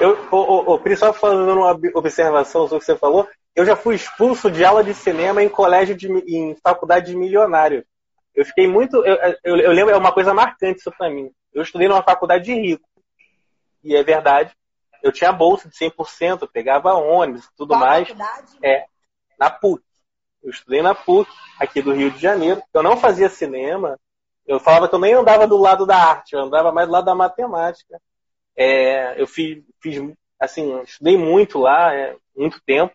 Eu, 0.00 0.28
o, 0.30 0.78
Pri, 0.78 0.96
só 0.96 1.12
fazendo 1.12 1.52
uma 1.52 1.72
observação 1.94 2.62
sobre 2.62 2.76
o 2.76 2.78
que 2.80 2.86
você 2.86 2.96
falou, 2.96 3.28
eu 3.54 3.64
já 3.64 3.76
fui 3.76 3.94
expulso 3.94 4.50
de 4.50 4.64
aula 4.64 4.82
de 4.82 4.94
cinema 4.94 5.42
em 5.42 5.48
colégio, 5.48 5.94
de, 5.94 6.08
em 6.08 6.56
faculdade 6.56 7.06
de 7.06 7.16
milionário. 7.16 7.84
Eu 8.34 8.44
fiquei 8.44 8.66
muito. 8.66 9.04
Eu, 9.04 9.16
eu, 9.44 9.56
eu 9.56 9.72
lembro, 9.72 9.94
é 9.94 9.96
uma 9.96 10.12
coisa 10.12 10.32
marcante 10.32 10.80
isso 10.80 10.92
pra 10.96 11.10
mim. 11.10 11.30
Eu 11.52 11.62
estudei 11.62 11.86
numa 11.86 12.02
faculdade 12.02 12.44
de 12.44 12.54
rico 12.54 12.88
e 13.84 13.94
é 13.94 14.02
verdade. 14.02 14.54
Eu 15.02 15.12
tinha 15.12 15.32
bolsa 15.32 15.68
de 15.68 15.76
100%, 15.76 16.42
eu 16.42 16.48
pegava 16.48 16.94
ônibus 16.94 17.44
e 17.44 17.54
tudo 17.56 17.70
Qual 17.70 17.80
mais. 17.80 18.08
Faculdade? 18.08 18.58
É, 18.62 18.86
na 19.38 19.50
PUC. 19.50 19.82
Eu 20.42 20.50
estudei 20.50 20.80
na 20.80 20.94
PUC, 20.94 21.30
aqui 21.58 21.82
do 21.82 21.92
Rio 21.92 22.10
de 22.10 22.18
Janeiro. 22.18 22.62
Eu 22.72 22.82
não 22.82 22.96
fazia 22.96 23.28
cinema. 23.28 23.98
Eu 24.46 24.58
falava 24.58 24.88
que 24.88 24.94
eu 24.94 24.98
nem 24.98 25.14
andava 25.14 25.46
do 25.46 25.56
lado 25.56 25.86
da 25.86 25.96
arte, 25.96 26.34
eu 26.34 26.40
andava 26.40 26.72
mais 26.72 26.88
do 26.88 26.92
lado 26.92 27.04
da 27.04 27.14
matemática. 27.14 28.00
É, 28.56 29.20
eu 29.20 29.26
fiz, 29.26 29.62
fiz, 29.80 30.02
assim, 30.38 30.80
estudei 30.82 31.16
muito 31.16 31.58
lá, 31.58 31.94
é, 31.94 32.16
muito 32.36 32.60
tempo. 32.64 32.94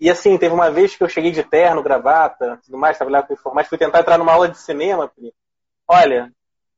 E 0.00 0.08
assim, 0.08 0.38
teve 0.38 0.54
uma 0.54 0.70
vez 0.70 0.96
que 0.96 1.04
eu 1.04 1.08
cheguei 1.08 1.30
de 1.30 1.42
terno, 1.42 1.82
gravata, 1.82 2.58
tudo 2.64 2.78
mais, 2.78 2.96
trabalhava 2.96 3.26
com 3.26 3.34
informática, 3.34 3.68
fui 3.68 3.78
tentar 3.78 4.00
entrar 4.00 4.16
numa 4.16 4.32
aula 4.32 4.48
de 4.48 4.56
cinema. 4.56 5.12
Olha, 5.86 6.32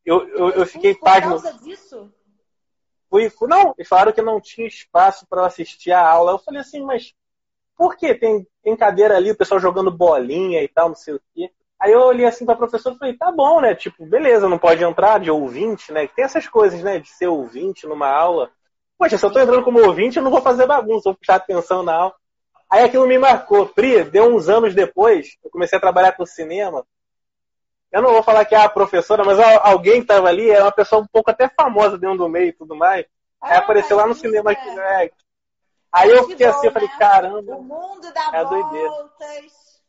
eu, 0.04 0.28
eu, 0.30 0.50
eu 0.50 0.66
fiquei 0.66 0.92
página. 0.94 1.36
Por 1.36 1.42
causa 1.42 1.58
disso? 1.58 2.12
Fui, 3.08 3.30
fui, 3.30 3.48
não, 3.48 3.74
eles 3.78 3.88
falaram 3.88 4.10
que 4.10 4.20
não 4.20 4.40
tinha 4.40 4.66
espaço 4.66 5.24
para 5.28 5.46
assistir 5.46 5.92
a 5.92 6.04
aula. 6.04 6.32
Eu 6.32 6.38
falei 6.38 6.60
assim, 6.60 6.82
mas 6.82 7.14
por 7.76 7.96
que 7.96 8.12
tem, 8.12 8.44
tem 8.62 8.76
cadeira 8.76 9.16
ali, 9.16 9.30
o 9.30 9.36
pessoal 9.36 9.60
jogando 9.60 9.90
bolinha 9.90 10.60
e 10.60 10.66
tal, 10.66 10.88
não 10.88 10.96
sei 10.96 11.14
o 11.14 11.20
quê. 11.32 11.50
Aí 11.78 11.92
eu 11.92 12.00
olhei 12.00 12.26
assim 12.26 12.44
para 12.44 12.54
a 12.54 12.58
professora 12.58 12.94
e 12.94 12.98
falei, 12.98 13.16
tá 13.16 13.30
bom, 13.30 13.60
né? 13.60 13.74
Tipo, 13.74 14.04
beleza, 14.06 14.48
não 14.48 14.58
pode 14.58 14.82
entrar 14.82 15.20
de 15.20 15.30
ouvinte, 15.30 15.92
né? 15.92 16.08
Tem 16.08 16.24
essas 16.24 16.48
coisas, 16.48 16.82
né? 16.82 16.98
De 16.98 17.08
ser 17.08 17.26
ouvinte 17.26 17.86
numa 17.86 18.08
aula. 18.08 18.50
Poxa, 18.98 19.18
se 19.18 19.26
eu 19.26 19.32
tô 19.32 19.40
entrando 19.40 19.64
como 19.64 19.84
ouvinte, 19.84 20.16
eu 20.16 20.22
não 20.22 20.30
vou 20.30 20.40
fazer 20.40 20.66
bagunça, 20.66 21.10
vou 21.10 21.14
prestar 21.14 21.36
atenção 21.36 21.82
na 21.82 21.94
aula. 21.94 22.14
Aí 22.72 22.84
aquilo 22.84 23.06
me 23.06 23.18
marcou. 23.18 23.66
Pri, 23.66 24.04
deu 24.04 24.34
uns 24.34 24.48
anos 24.48 24.74
depois, 24.74 25.36
eu 25.44 25.50
comecei 25.50 25.76
a 25.76 25.80
trabalhar 25.80 26.12
com 26.12 26.24
cinema 26.24 26.84
eu 27.92 28.00
não 28.00 28.10
vou 28.10 28.22
falar 28.22 28.46
que 28.46 28.54
é 28.54 28.58
a 28.58 28.68
professora, 28.70 29.22
mas 29.22 29.38
alguém 29.38 29.96
que 29.96 30.00
estava 30.00 30.26
ali, 30.26 30.50
era 30.50 30.64
uma 30.64 30.72
pessoa 30.72 31.02
um 31.02 31.06
pouco 31.06 31.30
até 31.30 31.46
famosa 31.46 31.98
dentro 31.98 32.16
do 32.16 32.28
meio 32.28 32.48
e 32.48 32.52
tudo 32.52 32.74
mais. 32.74 33.04
Ah, 33.38 33.50
aí 33.50 33.56
apareceu 33.58 33.98
lá 33.98 34.06
no 34.06 34.14
cinema 34.14 34.50
é. 34.50 34.54
aqui, 34.54 34.70
né? 34.70 35.10
Aí 35.92 36.10
eu 36.10 36.26
fiquei 36.26 36.46
assim, 36.46 36.68
eu 36.68 36.72
falei, 36.72 36.88
né? 36.88 36.96
caramba. 36.98 37.54
O 37.54 37.62
mundo 37.62 38.10
dá 38.14 38.30
é 38.32 38.44
voltas. 38.44 39.82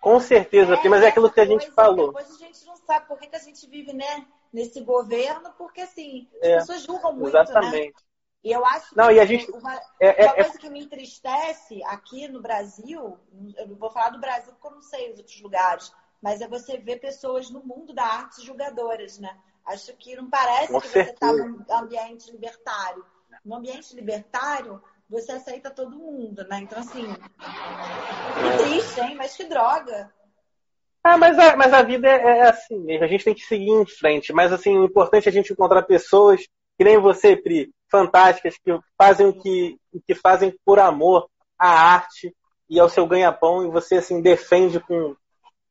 Com 0.00 0.18
certeza, 0.18 0.74
é, 0.74 0.88
mas 0.88 1.02
é 1.02 1.08
aquilo 1.08 1.30
que 1.30 1.40
a 1.40 1.44
gente 1.44 1.70
falou. 1.70 2.08
Depois 2.08 2.28
a 2.28 2.38
gente 2.38 2.66
não 2.66 2.76
sabe 2.76 3.06
por 3.06 3.18
que, 3.18 3.28
que 3.28 3.36
a 3.36 3.40
gente 3.40 3.68
vive, 3.68 3.92
né, 3.92 4.26
nesse 4.52 4.80
governo, 4.80 5.52
porque 5.56 5.82
assim, 5.82 6.28
as 6.42 6.48
é, 6.48 6.56
pessoas 6.56 6.82
julgam 6.82 7.12
muito, 7.12 7.32
né? 7.32 7.42
exatamente. 7.42 7.94
né? 7.94 8.07
E 8.44 8.52
eu 8.52 8.64
acho 8.64 8.96
não, 8.96 9.08
que 9.08 9.14
e 9.14 9.20
a 9.20 9.26
gente, 9.26 9.50
uma, 9.50 9.80
é, 10.00 10.24
uma 10.24 10.34
coisa 10.34 10.58
que 10.58 10.70
me 10.70 10.84
entristece 10.84 11.82
aqui 11.84 12.28
no 12.28 12.40
Brasil, 12.40 13.18
eu 13.56 13.76
vou 13.76 13.90
falar 13.90 14.10
do 14.10 14.20
Brasil 14.20 14.52
porque 14.52 14.68
eu 14.68 14.72
não 14.72 14.82
sei 14.82 15.12
os 15.12 15.18
outros 15.18 15.40
lugares, 15.42 15.92
mas 16.22 16.40
é 16.40 16.48
você 16.48 16.78
ver 16.78 17.00
pessoas 17.00 17.50
no 17.50 17.64
mundo 17.64 17.92
da 17.92 18.04
arte 18.04 18.44
julgadoras, 18.44 19.18
né? 19.18 19.36
Acho 19.66 19.94
que 19.96 20.16
não 20.16 20.30
parece 20.30 20.72
Com 20.72 20.80
que 20.80 20.88
certeza. 20.88 21.06
você 21.06 21.14
está 21.14 21.32
num 21.32 21.64
ambiente 21.70 22.30
libertário. 22.30 23.04
No 23.44 23.56
ambiente 23.56 23.94
libertário, 23.94 24.82
você 25.08 25.32
aceita 25.32 25.70
todo 25.70 25.96
mundo, 25.96 26.46
né? 26.48 26.60
Então, 26.60 26.78
assim, 26.78 27.04
que 27.04 28.64
triste, 28.64 29.00
hein? 29.00 29.14
Mas 29.14 29.36
que 29.36 29.44
droga. 29.44 30.12
Ah, 31.02 31.16
mas 31.16 31.38
a, 31.38 31.56
mas 31.56 31.72
a 31.72 31.82
vida 31.82 32.08
é, 32.08 32.38
é 32.38 32.42
assim 32.48 32.78
mesmo, 32.78 33.04
a 33.04 33.08
gente 33.08 33.24
tem 33.24 33.34
que 33.34 33.42
seguir 33.42 33.70
em 33.70 33.86
frente. 33.86 34.32
Mas, 34.32 34.52
assim, 34.52 34.76
o 34.76 34.84
importante 34.84 35.26
é 35.26 35.30
a 35.30 35.32
gente 35.32 35.52
encontrar 35.52 35.82
pessoas 35.82 36.42
que 36.76 36.84
nem 36.84 36.98
você, 36.98 37.36
Pri, 37.36 37.72
fantásticas, 37.90 38.56
que 38.58 38.78
fazem 38.96 39.26
o 39.26 39.32
que, 39.32 39.78
que 40.06 40.14
fazem 40.14 40.54
por 40.64 40.78
amor 40.78 41.28
à 41.58 41.68
arte 41.68 42.34
e 42.68 42.78
ao 42.78 42.88
seu 42.88 43.06
ganha-pão, 43.06 43.66
e 43.66 43.70
você, 43.70 43.96
assim, 43.96 44.20
defende 44.20 44.78
com, 44.80 45.16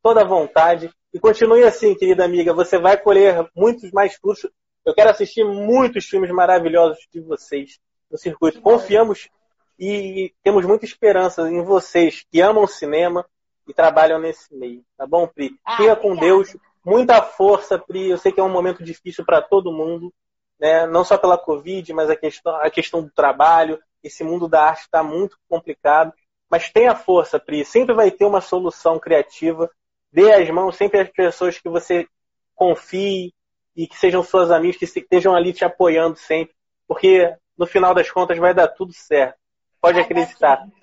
toda 0.01 0.21
a 0.21 0.27
vontade. 0.27 0.89
E 1.13 1.19
continue 1.19 1.63
assim, 1.63 1.95
querida 1.95 2.23
amiga. 2.23 2.53
Você 2.53 2.79
vai 2.79 2.97
colher 2.97 3.45
muitos 3.55 3.91
mais 3.91 4.15
frutos. 4.15 4.49
Eu 4.85 4.93
quero 4.93 5.09
assistir 5.09 5.43
muitos 5.43 6.05
filmes 6.05 6.31
maravilhosos 6.31 7.05
de 7.11 7.19
vocês 7.19 7.77
no 8.09 8.17
circuito. 8.17 8.61
Confiamos 8.61 9.29
e 9.77 10.33
temos 10.43 10.65
muita 10.65 10.85
esperança 10.85 11.49
em 11.49 11.61
vocês 11.61 12.25
que 12.31 12.41
amam 12.41 12.63
o 12.63 12.67
cinema 12.67 13.25
e 13.67 13.73
trabalham 13.73 14.19
nesse 14.19 14.53
meio. 14.55 14.81
Tá 14.97 15.05
bom, 15.05 15.27
Pri? 15.27 15.55
Ah, 15.65 15.77
Fica 15.77 15.95
com 15.95 16.15
Deus. 16.15 16.55
Muita 16.85 17.21
força, 17.21 17.77
Pri. 17.77 18.09
Eu 18.09 18.17
sei 18.17 18.31
que 18.31 18.39
é 18.39 18.43
um 18.43 18.49
momento 18.49 18.81
difícil 18.83 19.25
para 19.25 19.41
todo 19.41 19.73
mundo, 19.73 20.13
né? 20.59 20.85
não 20.87 21.03
só 21.03 21.17
pela 21.17 21.37
Covid, 21.37 21.93
mas 21.93 22.09
a 22.09 22.15
questão, 22.15 22.55
a 22.55 22.69
questão 22.69 23.01
do 23.01 23.09
trabalho. 23.09 23.79
Esse 24.03 24.23
mundo 24.23 24.47
da 24.47 24.63
arte 24.63 24.81
está 24.81 25.03
muito 25.03 25.37
complicado. 25.49 26.13
Mas 26.49 26.71
tenha 26.71 26.95
força, 26.95 27.39
Pri. 27.39 27.65
Sempre 27.65 27.93
vai 27.93 28.09
ter 28.11 28.25
uma 28.25 28.41
solução 28.41 28.99
criativa 28.99 29.69
Dê 30.11 30.31
as 30.33 30.49
mãos 30.49 30.75
sempre 30.75 30.99
às 30.99 31.09
pessoas 31.09 31.59
que 31.59 31.69
você 31.69 32.07
confie 32.55 33.33
e 33.75 33.87
que 33.87 33.95
sejam 33.95 34.23
suas 34.23 34.49
amigas, 34.49 34.77
que 34.77 34.85
estejam 34.85 35.35
ali 35.35 35.53
te 35.53 35.63
apoiando 35.63 36.17
sempre. 36.17 36.55
Porque 36.87 37.35
no 37.57 37.67
final 37.67 37.93
das 37.93 38.09
contas 38.09 38.37
vai 38.37 38.53
dar 38.53 38.67
tudo 38.67 38.93
certo. 38.93 39.37
Pode 39.81 39.95
vai 39.95 40.03
acreditar. 40.03 40.65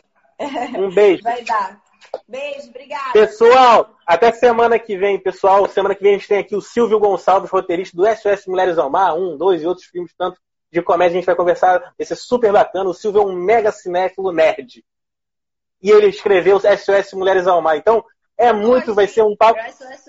Um 0.77 0.93
beijo. 0.93 1.23
Vai 1.23 1.45
dar. 1.45 1.81
Beijo, 2.29 2.69
obrigada. 2.69 3.13
Pessoal, 3.13 3.97
até 4.07 4.33
semana 4.33 4.79
que 4.79 4.97
vem, 4.97 5.19
pessoal. 5.19 5.69
Semana 5.69 5.95
que 5.95 6.03
vem 6.03 6.15
a 6.15 6.19
gente 6.19 6.29
tem 6.29 6.39
aqui 6.39 6.57
o 6.57 6.61
Silvio 6.61 6.99
Gonçalves, 6.99 7.51
roteirista 7.51 7.97
do 7.97 8.07
SOS 8.07 8.47
Mulheres 8.47 8.79
ao 8.79 8.91
Mar, 8.91 9.15
um, 9.15 9.37
dois 9.37 9.63
e 9.63 9.67
outros 9.67 9.87
filmes, 9.87 10.15
tanto 10.17 10.41
de 10.71 10.83
comédia. 10.83 11.17
A 11.17 11.21
gente 11.21 11.27
vai 11.27 11.37
conversar. 11.37 11.95
Vai 11.97 12.07
ser 12.07 12.17
super 12.17 12.53
bacana. 12.53 12.91
O 12.91 12.95
Silvio 12.95 13.23
é 13.23 13.25
um 13.25 13.35
mega 13.35 13.71
cinéfilo 13.71 14.33
nerd. 14.33 14.85
E 15.83 15.91
ele 15.91 16.09
escreveu 16.09 16.59
SOS 16.61 17.13
Mulheres 17.13 17.47
ao 17.47 17.61
Mar. 17.61 17.77
Então, 17.77 18.05
é 18.37 18.53
muito, 18.53 18.95
vai 18.95 19.07
ser 19.07 19.23
um 19.23 19.37
papo. 19.37 19.61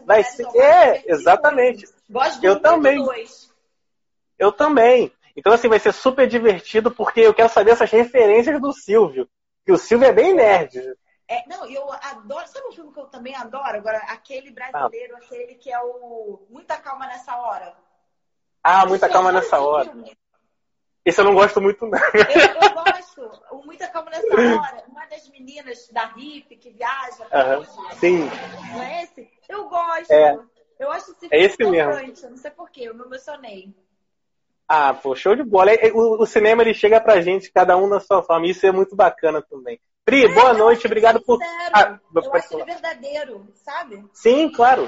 Vai 0.06 0.24
ser, 0.24 0.48
é, 0.56 1.04
exatamente. 1.08 1.86
Gosto 2.10 2.44
eu 2.44 2.60
também. 2.60 3.06
Eu 4.38 4.52
também. 4.52 5.12
Então, 5.36 5.54
assim, 5.54 5.68
vai 5.68 5.80
ser 5.80 5.94
super 5.94 6.28
divertido, 6.28 6.90
porque 6.90 7.20
eu 7.20 7.34
quero 7.34 7.50
saber 7.50 7.72
essas 7.72 7.92
referências 7.92 8.60
do 8.60 8.72
Silvio. 8.72 9.28
Que 9.66 9.72
o 9.72 9.78
Silvio 9.78 10.08
é 10.08 10.14
bem 10.14 10.34
nerd. 10.34 10.82
É, 11.28 11.48
não, 11.48 11.66
eu 11.70 11.92
adoro. 11.92 12.48
Sabe 12.48 12.68
um 12.68 12.72
filme 12.72 12.94
que 12.94 13.00
eu 13.00 13.06
também 13.06 13.36
adoro? 13.36 13.78
Agora, 13.78 13.98
aquele 14.10 14.52
brasileiro, 14.52 15.16
ah. 15.16 15.18
aquele 15.18 15.56
que 15.56 15.72
é 15.72 15.80
o 15.80 16.46
Muita 16.50 16.78
Calma 16.78 17.08
Nessa 17.08 17.36
Hora. 17.36 17.74
Ah, 18.64 18.86
Muita 18.86 19.10
Calma 19.10 19.32
Nessa 19.32 19.60
Hora. 19.60 19.86
Filme. 19.86 20.16
Esse 21.04 21.22
eu 21.22 21.26
não 21.26 21.36
gosto 21.36 21.62
muito, 21.62 21.86
não. 21.86 22.00
Eu, 22.00 22.62
eu 22.62 22.74
gosto. 22.74 23.42
O 23.52 23.64
Muita 23.64 23.88
Calma 23.88 24.12
Nessa 24.12 24.34
Hora. 24.34 24.84
Uma 24.88 25.06
das 25.08 25.28
meninas 25.30 25.88
da 25.90 26.06
RIP 26.06 26.58
que 26.58 26.70
viaja 26.72 27.26
pra 27.26 27.64
Sim. 28.00 28.30
Não 28.72 28.84
é 28.84 29.04
esse? 29.04 29.30
Eu 29.50 29.68
gosto. 29.68 30.12
É. 30.12 30.38
Eu 30.80 30.92
acho 30.92 31.12
esse 31.12 31.28
é 31.32 31.44
esse 31.44 31.64
mesmo. 31.64 32.30
Não 32.30 32.38
sei 32.38 32.52
porquê, 32.52 32.82
eu 32.82 32.94
me 32.94 33.04
emocionei. 33.04 33.74
Ah, 34.68 34.94
pô, 34.94 35.16
show 35.16 35.36
de 35.36 35.44
bola. 35.44 35.72
O, 35.94 36.24
o, 36.24 36.26
cinema 36.26 36.64
ele 36.64 36.74
chega 36.74 37.00
pra 37.00 37.22
gente, 37.22 37.52
cada 37.52 37.78
um 37.78 37.88
na 37.88 38.00
sua 38.00 38.24
forma. 38.24 38.48
Isso 38.48 38.66
é 38.66 38.72
muito 38.72 38.96
bacana 38.96 39.42
também. 39.42 39.80
Pri, 40.06 40.32
boa 40.36 40.54
noite, 40.54 40.86
obrigado 40.86 41.20
por. 41.20 41.40
Ah, 41.74 42.00
eu 42.14 42.34
acho 42.36 42.54
ele 42.54 42.66
verdadeiro, 42.66 43.52
sabe? 43.56 44.06
Sim, 44.14 44.52
claro. 44.52 44.88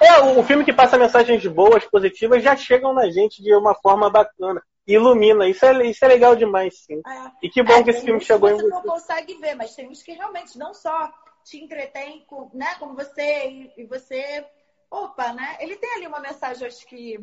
É, 0.00 0.20
o, 0.22 0.42
filme 0.42 0.64
que 0.64 0.72
passa 0.72 0.96
mensagens 0.96 1.46
boas, 1.46 1.84
positivas, 1.84 2.42
já 2.42 2.56
chegam 2.56 2.94
na 2.94 3.10
gente 3.10 3.42
de 3.42 3.54
uma 3.54 3.74
forma 3.74 4.08
bacana. 4.08 4.62
Ilumina. 4.86 5.46
Isso 5.46 5.66
é, 5.66 5.86
isso 5.86 6.02
é 6.02 6.08
legal 6.08 6.34
demais, 6.34 6.78
sim. 6.78 7.02
É. 7.06 7.30
E 7.42 7.50
que 7.50 7.62
bom 7.62 7.74
É, 7.74 7.84
que 7.84 7.90
esse 7.90 8.06
filme 8.06 8.22
chegou 8.22 8.48
em 8.48 8.56
que 8.56 8.62
você 8.62 8.68
não 8.68 8.80
você. 8.80 8.88
consegue 8.88 9.34
ver, 9.34 9.54
mas 9.54 9.74
tem 9.74 9.86
uns 9.86 10.02
que 10.02 10.12
realmente 10.12 10.58
não 10.58 10.72
só 10.72 11.12
te 11.44 11.62
entretém, 11.62 12.24
com, 12.26 12.50
né, 12.54 12.74
como 12.78 12.94
você, 12.94 13.46
e, 13.46 13.72
e 13.76 13.84
você. 13.84 14.46
Opa, 14.90 15.34
né? 15.34 15.58
Ele 15.60 15.76
tem 15.76 15.92
ali 15.92 16.06
uma 16.06 16.20
mensagem, 16.20 16.66
acho 16.66 16.86
que, 16.86 17.20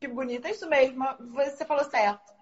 que 0.00 0.08
bonita. 0.08 0.48
É 0.48 0.52
isso 0.52 0.66
mesmo, 0.66 1.04
você 1.34 1.66
falou 1.66 1.84
certo. 1.84 2.37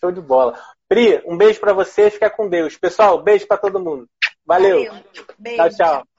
Show 0.00 0.10
de 0.10 0.20
bola. 0.20 0.58
Pri, 0.88 1.22
um 1.26 1.36
beijo 1.36 1.60
pra 1.60 1.72
você, 1.72 2.10
fica 2.10 2.30
com 2.30 2.48
Deus. 2.48 2.76
Pessoal, 2.76 3.22
beijo 3.22 3.46
pra 3.46 3.56
todo 3.56 3.78
mundo. 3.78 4.08
Valeu. 4.44 4.86
Beijo. 5.38 5.56
Tchau, 5.56 5.70
tchau. 5.70 6.09